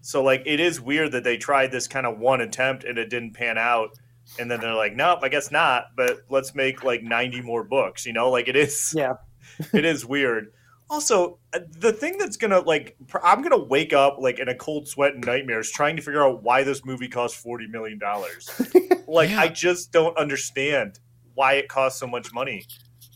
So 0.00 0.22
like 0.22 0.42
it 0.46 0.60
is 0.60 0.80
weird 0.80 1.12
that 1.12 1.24
they 1.24 1.36
tried 1.36 1.72
this 1.72 1.88
kind 1.88 2.06
of 2.06 2.18
one 2.18 2.40
attempt 2.40 2.84
and 2.84 2.98
it 2.98 3.08
didn't 3.08 3.32
pan 3.34 3.56
out, 3.56 3.90
and 4.38 4.50
then 4.50 4.60
they're 4.60 4.74
like, 4.74 4.94
nope, 4.94 5.20
I 5.22 5.28
guess 5.28 5.50
not. 5.50 5.86
But 5.96 6.18
let's 6.28 6.54
make 6.54 6.84
like 6.84 7.02
90 7.02 7.40
more 7.42 7.64
books. 7.64 8.04
You 8.04 8.12
know, 8.12 8.30
like 8.30 8.48
it 8.48 8.56
is. 8.56 8.92
yeah. 8.96 9.14
it 9.72 9.84
is 9.84 10.04
weird. 10.04 10.52
Also, 10.90 11.38
uh, 11.52 11.60
the 11.78 11.92
thing 11.92 12.18
that's 12.18 12.36
gonna 12.36 12.60
like, 12.60 12.96
pr- 13.08 13.24
I'm 13.24 13.42
gonna 13.42 13.62
wake 13.62 13.92
up 13.92 14.18
like 14.20 14.38
in 14.38 14.48
a 14.48 14.54
cold 14.54 14.86
sweat 14.86 15.14
and 15.14 15.24
nightmares 15.24 15.70
trying 15.70 15.96
to 15.96 16.02
figure 16.02 16.22
out 16.22 16.42
why 16.42 16.62
this 16.62 16.84
movie 16.84 17.08
cost 17.08 17.36
forty 17.36 17.66
million 17.66 17.98
dollars. 17.98 18.48
like, 19.08 19.30
Yeah. 19.30 19.40
I 19.40 19.48
just 19.48 19.92
don't 19.92 20.16
understand 20.18 20.98
why 21.34 21.54
it 21.54 21.68
costs 21.68 21.98
so 21.98 22.06
much 22.06 22.32
money. 22.32 22.66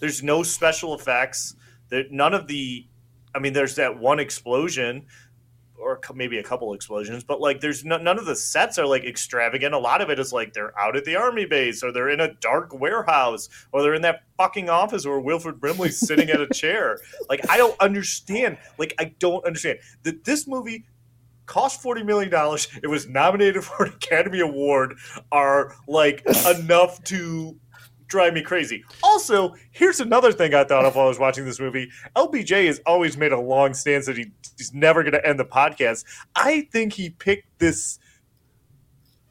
There's 0.00 0.22
no 0.22 0.42
special 0.42 0.94
effects. 0.94 1.54
There, 1.90 2.04
none 2.10 2.34
of 2.34 2.46
the, 2.48 2.86
I 3.34 3.38
mean, 3.38 3.52
there's 3.52 3.74
that 3.76 3.98
one 3.98 4.18
explosion, 4.18 5.06
or 5.80 6.00
maybe 6.14 6.38
a 6.38 6.42
couple 6.42 6.72
explosions, 6.74 7.24
but 7.24 7.40
like, 7.40 7.60
there's 7.60 7.84
no, 7.84 7.98
none 7.98 8.18
of 8.18 8.26
the 8.26 8.36
sets 8.36 8.78
are 8.78 8.86
like 8.86 9.04
extravagant. 9.04 9.74
A 9.74 9.78
lot 9.78 10.00
of 10.00 10.10
it 10.10 10.18
is 10.18 10.32
like 10.32 10.52
they're 10.52 10.78
out 10.78 10.96
at 10.96 11.04
the 11.04 11.16
army 11.16 11.46
base, 11.46 11.82
or 11.82 11.92
they're 11.92 12.10
in 12.10 12.20
a 12.20 12.34
dark 12.34 12.78
warehouse, 12.78 13.48
or 13.72 13.82
they're 13.82 13.94
in 13.94 14.02
that 14.02 14.22
fucking 14.36 14.68
office 14.68 15.06
where 15.06 15.20
Wilford 15.20 15.60
Brimley's 15.60 15.98
sitting 16.06 16.30
at 16.30 16.40
a 16.40 16.48
chair. 16.48 16.98
Like, 17.28 17.48
I 17.50 17.56
don't 17.56 17.78
understand. 17.80 18.58
Like, 18.78 18.94
I 18.98 19.14
don't 19.18 19.44
understand 19.44 19.78
that 20.02 20.24
this 20.24 20.46
movie 20.46 20.84
cost 21.46 21.82
forty 21.82 22.02
million 22.02 22.30
dollars. 22.30 22.68
It 22.82 22.88
was 22.88 23.08
nominated 23.08 23.64
for 23.64 23.86
an 23.86 23.92
Academy 23.94 24.40
Award. 24.40 24.94
Are 25.32 25.74
like 25.86 26.24
enough 26.46 27.02
to 27.04 27.56
drive 28.08 28.34
me 28.34 28.42
crazy. 28.42 28.84
Also, 29.02 29.54
here's 29.70 30.00
another 30.00 30.32
thing 30.32 30.54
I 30.54 30.64
thought 30.64 30.84
of 30.84 30.96
while 30.96 31.06
I 31.06 31.08
was 31.08 31.18
watching 31.18 31.44
this 31.44 31.60
movie. 31.60 31.90
LPJ 32.16 32.66
has 32.66 32.80
always 32.86 33.16
made 33.16 33.32
a 33.32 33.40
long 33.40 33.74
stance 33.74 34.06
that 34.06 34.16
he, 34.16 34.32
he's 34.56 34.74
never 34.74 35.02
going 35.02 35.12
to 35.12 35.26
end 35.26 35.38
the 35.38 35.44
podcast. 35.44 36.04
I 36.34 36.68
think 36.72 36.94
he 36.94 37.10
picked 37.10 37.58
this 37.58 37.98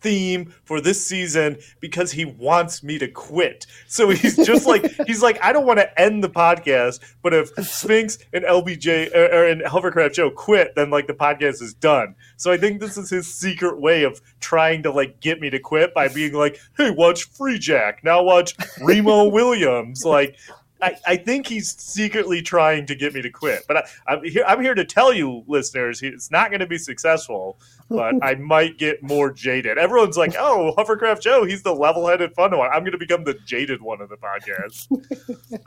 theme 0.01 0.53
for 0.63 0.81
this 0.81 1.05
season 1.05 1.57
because 1.79 2.11
he 2.11 2.25
wants 2.25 2.83
me 2.83 2.97
to 2.99 3.07
quit. 3.07 3.65
So 3.87 4.09
he's 4.09 4.35
just 4.37 4.65
like 4.65 4.91
he's 5.07 5.21
like 5.21 5.43
I 5.43 5.53
don't 5.53 5.65
want 5.65 5.79
to 5.79 6.01
end 6.01 6.23
the 6.23 6.29
podcast, 6.29 6.99
but 7.21 7.33
if 7.33 7.49
Sphinx 7.65 8.17
and 8.33 8.43
LPJ 8.43 9.13
or, 9.13 9.19
er, 9.19 9.25
or 9.25 9.43
er, 9.43 9.47
and 9.47 9.61
Hovercraft 9.61 10.15
Joe 10.15 10.31
quit, 10.31 10.73
then 10.75 10.89
like 10.89 11.07
the 11.07 11.13
podcast 11.13 11.61
is 11.61 11.73
done. 11.73 12.15
So 12.37 12.51
I 12.51 12.57
think 12.57 12.79
this 12.79 12.97
is 12.97 13.09
his 13.09 13.31
secret 13.33 13.79
way 13.79 14.03
of 14.03 14.21
trying 14.39 14.83
to 14.83 14.91
like 14.91 15.19
get 15.19 15.39
me 15.39 15.49
to 15.49 15.59
quit 15.59 15.93
by 15.93 16.07
being 16.07 16.33
like, 16.33 16.59
"Hey, 16.77 16.91
watch 16.91 17.23
Free 17.23 17.59
Jack. 17.59 18.03
Now 18.03 18.23
watch 18.23 18.55
Remo 18.81 19.25
Williams." 19.29 20.05
Like 20.05 20.37
I, 20.81 20.95
I 21.05 21.17
think 21.17 21.47
he's 21.47 21.75
secretly 21.81 22.41
trying 22.41 22.85
to 22.87 22.95
get 22.95 23.13
me 23.13 23.21
to 23.21 23.29
quit. 23.29 23.65
But 23.67 23.77
I, 23.77 23.83
I'm 24.07 24.23
here. 24.23 24.43
I'm 24.47 24.61
here 24.61 24.75
to 24.75 24.85
tell 24.85 25.13
you, 25.13 25.43
listeners, 25.47 26.01
it's 26.01 26.31
not 26.31 26.49
going 26.49 26.59
to 26.59 26.67
be 26.67 26.77
successful. 26.77 27.59
But 27.89 28.15
I 28.23 28.35
might 28.35 28.77
get 28.77 29.01
more 29.03 29.31
jaded. 29.31 29.77
Everyone's 29.77 30.17
like, 30.17 30.35
"Oh, 30.37 30.73
Hovercraft 30.77 31.21
Joe, 31.21 31.45
he's 31.45 31.63
the 31.63 31.73
level-headed 31.73 32.33
fun 32.33 32.57
one." 32.57 32.69
I'm 32.71 32.81
going 32.81 32.91
to 32.91 32.97
become 32.97 33.23
the 33.23 33.35
jaded 33.45 33.81
one 33.81 34.01
of 34.01 34.09
the 34.09 34.17
podcast. 34.17 34.87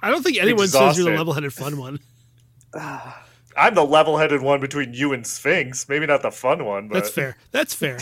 I 0.02 0.10
don't 0.10 0.22
think 0.22 0.38
anyone 0.38 0.68
says 0.68 0.98
you're 0.98 1.10
the 1.10 1.16
level-headed 1.16 1.52
fun 1.52 1.78
one. 1.78 1.98
I'm 3.56 3.74
the 3.74 3.84
level-headed 3.84 4.42
one 4.42 4.60
between 4.60 4.94
you 4.94 5.12
and 5.12 5.26
Sphinx. 5.26 5.88
Maybe 5.88 6.06
not 6.06 6.22
the 6.22 6.30
fun 6.30 6.64
one, 6.64 6.88
but 6.88 6.94
That's 6.94 7.10
fair. 7.10 7.36
That's 7.50 7.74
fair. 7.74 7.98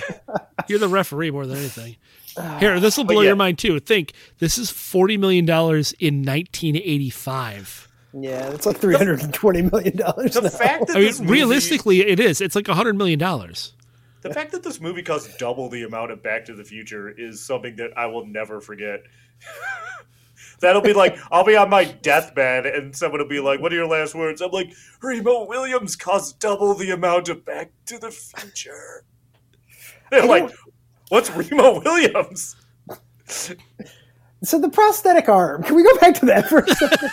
You're 0.69 0.79
the 0.79 0.89
referee 0.89 1.31
more 1.31 1.47
than 1.47 1.57
anything. 1.59 1.97
Oh. 2.39 2.59
Here, 2.59 2.79
this 2.79 2.97
will 2.97 3.05
blow 3.05 3.21
yeah. 3.21 3.29
your 3.29 3.37
mind 3.37 3.59
too. 3.59 3.81
Think 3.81 4.13
this 4.39 4.59
is 4.59 4.71
forty 4.71 5.17
million 5.17 5.45
dollars 5.45 5.93
in 5.99 6.25
1985. 6.25 7.89
Yeah, 8.15 8.51
it's 8.51 8.65
like 8.65 8.79
three 8.79 8.97
hundred 8.97 9.23
and 9.23 9.35
twenty 9.35 9.63
million 9.63 9.97
dollars. 9.97 10.35
The 10.35 10.51
fact 10.51 10.87
that 10.87 10.97
I 10.97 11.01
mean, 11.01 11.09
this 11.09 11.21
movie, 11.21 11.33
realistically, 11.33 12.01
it 12.01 12.21
is. 12.21 12.41
It's 12.41 12.55
like 12.55 12.69
a 12.69 12.75
hundred 12.75 12.97
million 12.97 13.19
dollars. 13.19 13.73
the 14.23 14.33
fact 14.33 14.53
that 14.53 14.63
this 14.63 14.81
movie 14.81 15.03
costs 15.03 15.37
double 15.37 15.69
the 15.69 15.83
amount 15.83 16.11
of 16.11 16.23
Back 16.23 16.45
to 16.47 16.55
the 16.55 16.65
Future 16.65 17.09
is 17.11 17.45
something 17.45 17.77
that 17.77 17.91
I 17.97 18.07
will 18.07 18.27
never 18.27 18.61
forget. 18.61 19.03
That'll 20.61 20.83
be 20.83 20.93
like 20.93 21.19
I'll 21.31 21.45
be 21.45 21.57
on 21.57 21.71
my 21.71 21.85
deathbed 21.85 22.67
and 22.67 22.97
someone 22.97 23.21
will 23.21 23.29
be 23.29 23.41
like, 23.41 23.61
"What 23.61 23.73
are 23.73 23.77
your 23.77 23.87
last 23.87 24.15
words?" 24.15 24.41
I'm 24.41 24.51
like, 24.51 24.73
"Remo 25.03 25.45
Williams 25.47 25.95
costs 25.95 26.33
double 26.33 26.75
the 26.75 26.91
amount 26.91 27.29
of 27.29 27.45
Back 27.45 27.71
to 27.87 27.99
the 27.99 28.11
Future." 28.11 29.05
They're 30.11 30.27
like, 30.27 30.51
"What's 31.09 31.31
Remo 31.31 31.81
Williams?" 31.81 32.57
So 34.43 34.59
the 34.59 34.69
prosthetic 34.69 35.29
arm. 35.29 35.63
Can 35.65 35.75
we 35.75 35.83
go 35.83 35.97
back 35.99 36.15
to 36.21 36.27
that 36.27 36.49
for 36.49 36.59
a 36.61 36.69
second? 36.69 37.11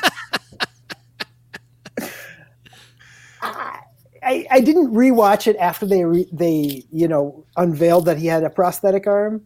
I, 4.26 4.48
I 4.50 4.60
didn't 4.60 4.92
rewatch 4.92 5.46
it 5.46 5.56
after 5.58 5.86
they 5.86 6.04
re, 6.04 6.28
they 6.32 6.84
you 6.92 7.08
know 7.08 7.46
unveiled 7.58 8.06
that 8.06 8.18
he 8.18 8.28
had 8.28 8.44
a 8.44 8.50
prosthetic 8.50 9.06
arm. 9.08 9.46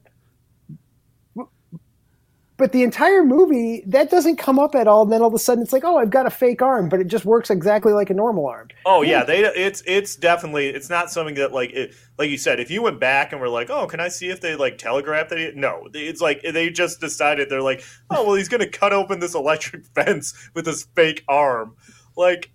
But 2.60 2.74
the 2.74 2.84
entire 2.84 3.24
movie 3.24 3.86
that 3.88 4.12
doesn't 4.12 4.36
come 4.36 4.60
up 4.60 4.76
at 4.76 4.86
all. 4.86 5.04
And 5.04 5.12
then 5.14 5.22
all 5.22 5.30
of 5.30 5.34
a 5.34 5.40
sudden 5.40 5.64
it's 5.64 5.72
like, 5.72 5.86
oh, 5.86 5.98
I've 5.98 6.10
got 6.10 6.26
a 6.26 6.30
fake 6.30 6.62
arm, 6.62 6.90
but 6.90 7.00
it 7.00 7.08
just 7.08 7.24
works 7.24 7.50
exactly 7.50 7.94
like 7.94 8.10
a 8.10 8.14
normal 8.14 8.46
arm. 8.46 8.68
Oh 8.86 9.02
yeah, 9.02 9.24
they 9.24 9.46
it's 9.46 9.82
it's 9.88 10.18
definitely 10.18 10.68
it's 10.68 10.90
not 10.90 11.10
something 11.10 11.36
that 11.36 11.54
like 11.54 11.72
it, 11.72 11.96
like 12.18 12.30
you 12.30 12.38
said. 12.38 12.60
If 12.60 12.70
you 12.70 12.82
went 12.82 13.00
back 13.00 13.32
and 13.32 13.40
were 13.40 13.48
like, 13.48 13.70
"Oh, 13.70 13.88
can 13.88 14.02
I 14.02 14.10
see 14.10 14.28
if 14.28 14.42
they 14.42 14.58
like 14.58 14.78
telegraphed 14.78 15.32
it?" 15.32 15.56
No, 15.56 15.88
it's 15.94 16.20
like 16.20 16.42
they 16.42 16.70
just 16.70 17.00
decided 17.00 17.50
they're 17.50 17.62
like, 17.62 17.82
"Oh, 18.10 18.26
well, 18.26 18.36
he's 18.36 18.50
going 18.50 18.60
to 18.60 18.70
cut 18.70 18.92
open 18.92 19.22
this 19.22 19.36
electric 19.36 19.86
fence 19.96 20.50
with 20.54 20.66
his 20.66 20.84
fake 20.96 21.24
arm." 21.30 21.78
Like 22.18 22.52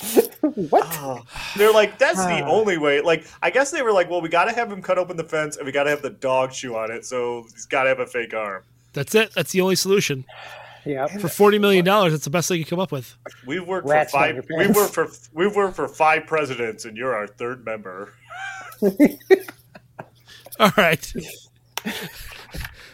what? 0.40 0.86
oh, 1.00 1.22
they're 1.58 1.72
like, 1.72 1.98
"That's 1.98 2.24
the 2.24 2.40
only 2.46 2.78
way." 2.78 3.02
Like 3.02 3.26
I 3.42 3.50
guess 3.50 3.70
they 3.70 3.82
were 3.82 3.92
like, 3.92 4.08
"Well, 4.08 4.22
we 4.22 4.30
got 4.30 4.46
to 4.46 4.52
have 4.52 4.72
him 4.72 4.80
cut 4.80 4.96
open 4.96 5.18
the 5.18 5.24
fence 5.24 5.58
and 5.58 5.66
we 5.66 5.72
got 5.72 5.84
to 5.84 5.90
have 5.90 6.00
the 6.00 6.08
dog 6.08 6.52
chew 6.52 6.76
on 6.76 6.90
it, 6.90 7.04
so 7.04 7.42
he's 7.52 7.66
got 7.66 7.82
to 7.82 7.90
have 7.90 8.00
a 8.00 8.06
fake 8.06 8.32
arm." 8.32 8.62
That's 8.92 9.14
it. 9.14 9.32
That's 9.34 9.52
the 9.52 9.60
only 9.60 9.76
solution 9.76 10.24
Yeah. 10.84 11.06
for 11.06 11.28
forty 11.28 11.58
million 11.58 11.84
dollars. 11.84 12.12
That's 12.12 12.24
the 12.24 12.30
best 12.30 12.48
they 12.48 12.58
could 12.58 12.68
come 12.68 12.80
up 12.80 12.90
with. 12.92 13.16
We've 13.46 13.66
worked 13.66 13.86
Rats 13.88 14.12
for 14.12 14.18
five. 14.18 14.44
We've 14.56 14.74
worked 14.74 14.94
for 14.94 15.08
we've 15.32 15.54
worked 15.54 15.76
for 15.76 15.88
five 15.88 16.26
presidents, 16.26 16.84
and 16.84 16.96
you're 16.96 17.14
our 17.14 17.26
third 17.26 17.64
member. 17.64 18.12
All 20.58 20.72
right. 20.76 21.12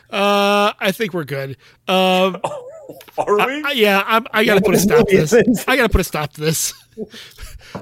Uh, 0.09 0.73
I 0.79 0.93
think 0.93 1.13
we're 1.13 1.25
good. 1.25 1.57
Um, 1.89 2.41
Are 3.19 3.35
we? 3.47 3.63
I- 3.65 3.73
yeah, 3.75 4.05
I'm, 4.07 4.25
I 4.33 4.45
gotta 4.45 4.61
put 4.61 4.77
a 4.77 4.79
stop 4.79 5.09
to 5.09 5.17
this. 5.27 5.65
I 5.67 5.77
gotta 5.77 5.89
put 5.89 6.01
a 6.01 6.05
stop 6.05 6.33
to 6.35 6.41
this. 6.41 6.73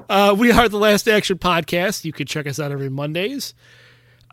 Uh, 0.09 0.35
we 0.37 0.51
are 0.51 0.67
the 0.67 0.79
Last 0.79 1.07
Action 1.07 1.37
Podcast. 1.37 2.03
You 2.03 2.11
can 2.11 2.25
check 2.25 2.47
us 2.47 2.59
out 2.59 2.71
every 2.71 2.89
Mondays. 2.89 3.53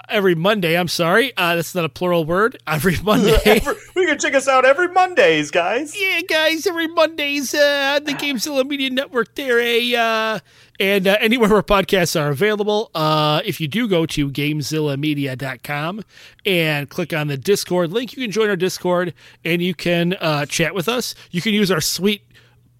Every 0.08 0.34
Monday, 0.34 0.76
I'm 0.78 0.88
sorry. 0.88 1.32
Uh, 1.36 1.56
that's 1.56 1.74
not 1.74 1.84
a 1.84 1.88
plural 1.88 2.24
word. 2.24 2.58
Every 2.66 2.96
Monday. 3.02 3.36
Every- 3.46 3.74
we 3.94 4.06
can 4.06 4.18
check 4.18 4.34
us 4.34 4.48
out 4.48 4.64
every 4.64 4.88
Mondays, 4.88 5.50
guys. 5.50 5.94
yeah, 5.98 6.20
guys, 6.22 6.66
every 6.66 6.88
Mondays 6.88 7.54
uh, 7.54 7.98
on 8.00 8.04
the 8.04 8.14
Gamezilla 8.14 8.66
Media 8.66 8.90
Network 8.90 9.34
there, 9.36 9.60
a 9.60 9.94
Uh, 9.94 10.38
and 10.80 11.06
uh, 11.06 11.16
anywhere 11.20 11.48
where 11.50 11.62
podcasts 11.62 12.20
are 12.20 12.30
available. 12.30 12.90
Uh, 12.94 13.42
if 13.44 13.60
you 13.60 13.68
do 13.68 13.86
go 13.86 14.04
to 14.06 14.28
GameZillaMedia.com 14.30 16.02
and 16.44 16.88
click 16.88 17.12
on 17.12 17.28
the 17.28 17.36
Discord 17.36 17.92
link, 17.92 18.16
you 18.16 18.22
can 18.24 18.30
join 18.32 18.48
our 18.48 18.56
Discord 18.56 19.14
and 19.44 19.62
you 19.62 19.74
can 19.74 20.14
uh, 20.20 20.46
chat 20.46 20.74
with 20.74 20.88
us. 20.88 21.14
You 21.30 21.40
can 21.40 21.52
use 21.54 21.70
our 21.70 21.80
sweet 21.80 22.22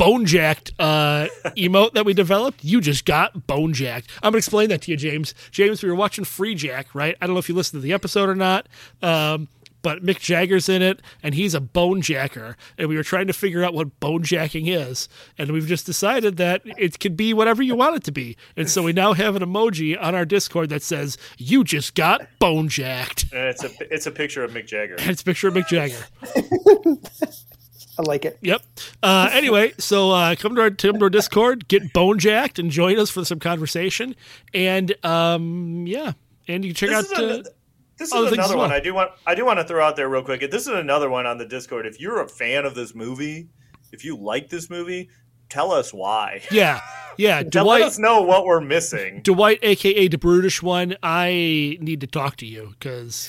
bone 0.02 0.26
jacked 0.26 0.72
uh, 0.80 1.28
emote 1.56 1.92
that 1.92 2.04
we 2.04 2.12
developed. 2.12 2.64
You 2.64 2.80
just 2.80 3.04
got 3.04 3.46
bone 3.46 3.72
jacked. 3.72 4.10
I'm 4.22 4.32
gonna 4.32 4.38
explain 4.38 4.68
that 4.70 4.82
to 4.82 4.90
you, 4.90 4.96
James. 4.96 5.32
James, 5.52 5.80
we 5.80 5.88
were 5.88 5.94
watching 5.94 6.24
Free 6.24 6.56
Jack, 6.56 6.92
right? 6.92 7.16
I 7.20 7.26
don't 7.26 7.34
know 7.34 7.38
if 7.38 7.48
you 7.48 7.54
listened 7.54 7.82
to 7.82 7.86
the 7.86 7.92
episode 7.92 8.28
or 8.28 8.34
not. 8.34 8.68
Um, 9.00 9.48
but 9.82 10.04
Mick 10.04 10.20
Jagger's 10.20 10.68
in 10.68 10.80
it, 10.80 11.02
and 11.24 11.34
he's 11.34 11.54
a 11.54 11.60
bone 11.60 12.02
jacker. 12.02 12.56
And 12.78 12.88
we 12.88 12.96
were 12.96 13.02
trying 13.02 13.26
to 13.26 13.32
figure 13.32 13.64
out 13.64 13.74
what 13.74 13.98
bone 13.98 14.22
jacking 14.22 14.68
is. 14.68 15.08
And 15.36 15.50
we've 15.50 15.66
just 15.66 15.86
decided 15.86 16.36
that 16.36 16.62
it 16.64 17.00
could 17.00 17.16
be 17.16 17.34
whatever 17.34 17.64
you 17.64 17.74
want 17.74 17.96
it 17.96 18.04
to 18.04 18.12
be. 18.12 18.36
And 18.56 18.70
so 18.70 18.84
we 18.84 18.92
now 18.92 19.12
have 19.12 19.34
an 19.34 19.42
emoji 19.42 20.00
on 20.00 20.14
our 20.14 20.24
Discord 20.24 20.68
that 20.68 20.82
says, 20.82 21.18
You 21.36 21.64
just 21.64 21.96
got 21.96 22.28
bone 22.38 22.68
jacked. 22.68 23.24
And 23.32 23.48
it's 23.48 23.64
a 23.64 23.70
it's 23.92 24.06
a 24.06 24.12
picture 24.12 24.44
of 24.44 24.52
Mick 24.52 24.66
Jagger. 24.66 24.94
And 24.98 25.10
it's 25.10 25.22
a 25.22 25.24
picture 25.24 25.48
of 25.48 25.54
Mick 25.54 25.66
Jagger. 25.66 26.06
I 27.98 28.02
like 28.02 28.24
it. 28.24 28.38
Yep. 28.40 28.62
Uh, 29.02 29.28
anyway, 29.32 29.72
so 29.78 30.10
uh, 30.10 30.34
come 30.36 30.54
to 30.56 30.62
our 30.62 30.70
come 30.70 30.98
to 30.98 31.04
our 31.04 31.10
Discord, 31.10 31.68
get 31.68 31.92
bone 31.92 32.18
jacked, 32.18 32.58
and 32.58 32.70
join 32.70 32.98
us 32.98 33.10
for 33.10 33.24
some 33.24 33.38
conversation. 33.38 34.14
And 34.54 34.94
um, 35.04 35.86
yeah, 35.86 36.12
and 36.48 36.64
you 36.64 36.74
can 36.74 36.88
check 36.88 36.90
This 36.90 37.12
is, 37.12 37.18
out. 37.18 37.24
a- 37.24 37.40
Uh, 37.40 37.42
this 37.98 38.08
is 38.08 38.14
another 38.14 38.40
as 38.42 38.48
well. 38.48 38.58
one 38.58 38.72
I 38.72 38.80
do 38.80 38.94
want 38.94 39.10
I 39.26 39.34
do 39.34 39.44
want 39.44 39.58
to 39.60 39.64
throw 39.64 39.84
out 39.84 39.96
there 39.96 40.08
real 40.08 40.24
quick. 40.24 40.40
This 40.50 40.62
is 40.62 40.68
another 40.68 41.08
one 41.10 41.26
on 41.26 41.38
the 41.38 41.44
Discord. 41.46 41.86
If 41.86 42.00
you're 42.00 42.20
a 42.22 42.28
fan 42.28 42.64
of 42.64 42.74
this 42.74 42.94
movie, 42.94 43.48
if 43.92 44.04
you 44.04 44.16
like 44.16 44.48
this 44.48 44.68
movie, 44.70 45.10
tell 45.50 45.70
us 45.70 45.92
why. 45.92 46.40
yeah, 46.50 46.80
yeah. 47.18 47.42
Tell, 47.52 47.66
Let 47.66 47.82
us 47.82 47.98
know 47.98 48.22
what 48.22 48.44
we're 48.46 48.60
missing. 48.62 49.20
Dwight, 49.22 49.58
aka 49.62 50.08
the 50.08 50.16
brutish 50.18 50.62
one, 50.62 50.96
I 51.02 51.76
need 51.80 52.00
to 52.00 52.06
talk 52.08 52.36
to 52.36 52.46
you 52.46 52.70
because 52.78 53.28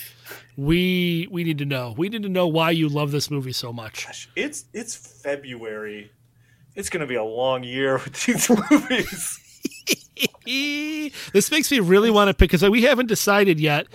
we 0.57 1.27
we 1.31 1.43
need 1.43 1.57
to 1.60 1.65
know. 1.65 1.93
We 1.97 2.10
need 2.10 2.23
to 2.23 2.30
know 2.30 2.47
why 2.47 2.72
you 2.72 2.89
love 2.89 3.11
this 3.11 3.30
movie 3.30 3.53
so 3.53 3.73
much. 3.73 4.30
It's 4.35 4.65
it's 4.73 4.95
February. 4.95 6.11
It's 6.76 6.89
gonna 6.89 7.07
be 7.07 7.15
a 7.15 7.23
long 7.23 7.64
year 7.64 7.93
with 8.03 8.26
these 8.26 8.49
movies. 8.49 9.39
this 11.34 11.51
makes 11.51 11.72
me 11.72 11.80
really 11.80 12.11
want 12.11 12.30
to 12.30 12.34
pick 12.34 12.51
because 12.51 12.68
we 12.69 12.84
haven't 12.84 13.07
decided 13.07 13.60
yet. 13.60 13.88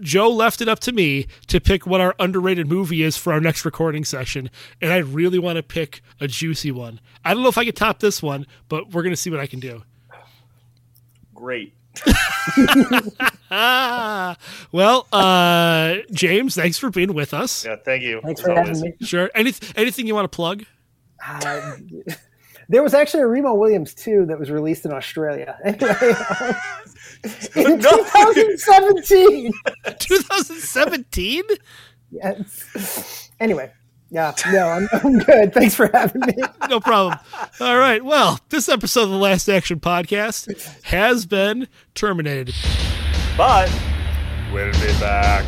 Joe 0.00 0.28
left 0.28 0.60
it 0.60 0.68
up 0.68 0.80
to 0.80 0.92
me 0.92 1.26
to 1.46 1.60
pick 1.60 1.86
what 1.86 2.00
our 2.00 2.16
underrated 2.18 2.66
movie 2.66 3.02
is 3.04 3.16
for 3.16 3.32
our 3.32 3.40
next 3.40 3.64
recording 3.64 4.04
session, 4.04 4.50
and 4.80 4.92
I 4.92 4.98
really 4.98 5.38
want 5.38 5.56
to 5.56 5.62
pick 5.62 6.02
a 6.20 6.26
juicy 6.26 6.72
one. 6.72 7.00
I 7.24 7.32
don't 7.32 7.44
know 7.44 7.48
if 7.48 7.58
I 7.58 7.64
can 7.64 7.74
top 7.74 8.00
this 8.00 8.20
one, 8.20 8.46
but 8.68 8.90
we're 8.90 9.04
gonna 9.04 9.14
see 9.14 9.30
what 9.30 9.38
I 9.38 9.46
can 9.46 9.60
do. 9.60 9.82
Great. 11.32 11.74
Well, 14.72 15.06
uh, 15.12 15.96
James, 16.10 16.54
thanks 16.56 16.76
for 16.78 16.90
being 16.90 17.14
with 17.14 17.32
us. 17.32 17.64
Yeah, 17.64 17.76
thank 17.84 18.02
you. 18.02 18.20
Thanks 18.24 18.40
for 18.40 18.50
always. 18.50 18.78
having 18.78 18.94
me. 19.00 19.06
Sure. 19.06 19.30
Any, 19.34 19.52
anything 19.76 20.06
you 20.08 20.14
want 20.14 20.30
to 20.30 20.34
plug? 20.34 20.64
Uh, 21.24 21.76
there 22.68 22.82
was 22.82 22.94
actually 22.94 23.22
a 23.22 23.26
Remo 23.28 23.54
Williams 23.54 23.94
too 23.94 24.26
that 24.26 24.38
was 24.38 24.50
released 24.50 24.84
in 24.84 24.92
Australia. 24.92 25.56
Anyway, 27.56 27.72
in 27.74 27.78
No. 27.80 27.90
2017. 28.04 29.52
2017. 29.98 31.42
Yes. 32.10 33.30
Anyway, 33.40 33.72
yeah, 34.10 34.32
no, 34.52 34.68
I'm, 34.68 34.88
I'm 34.92 35.18
good. 35.18 35.52
Thanks 35.52 35.74
for 35.74 35.88
having 35.92 36.20
me. 36.26 36.34
No 36.70 36.80
problem. 36.80 37.18
All 37.60 37.76
right. 37.76 38.02
Well, 38.02 38.40
this 38.48 38.68
episode 38.70 39.02
of 39.02 39.10
the 39.10 39.16
Last 39.16 39.48
Action 39.48 39.80
Podcast 39.80 40.82
has 40.84 41.26
been 41.26 41.68
terminated. 41.94 42.54
But 43.36 43.70
we'll 44.52 44.72
be 44.72 44.92
back. 44.98 45.44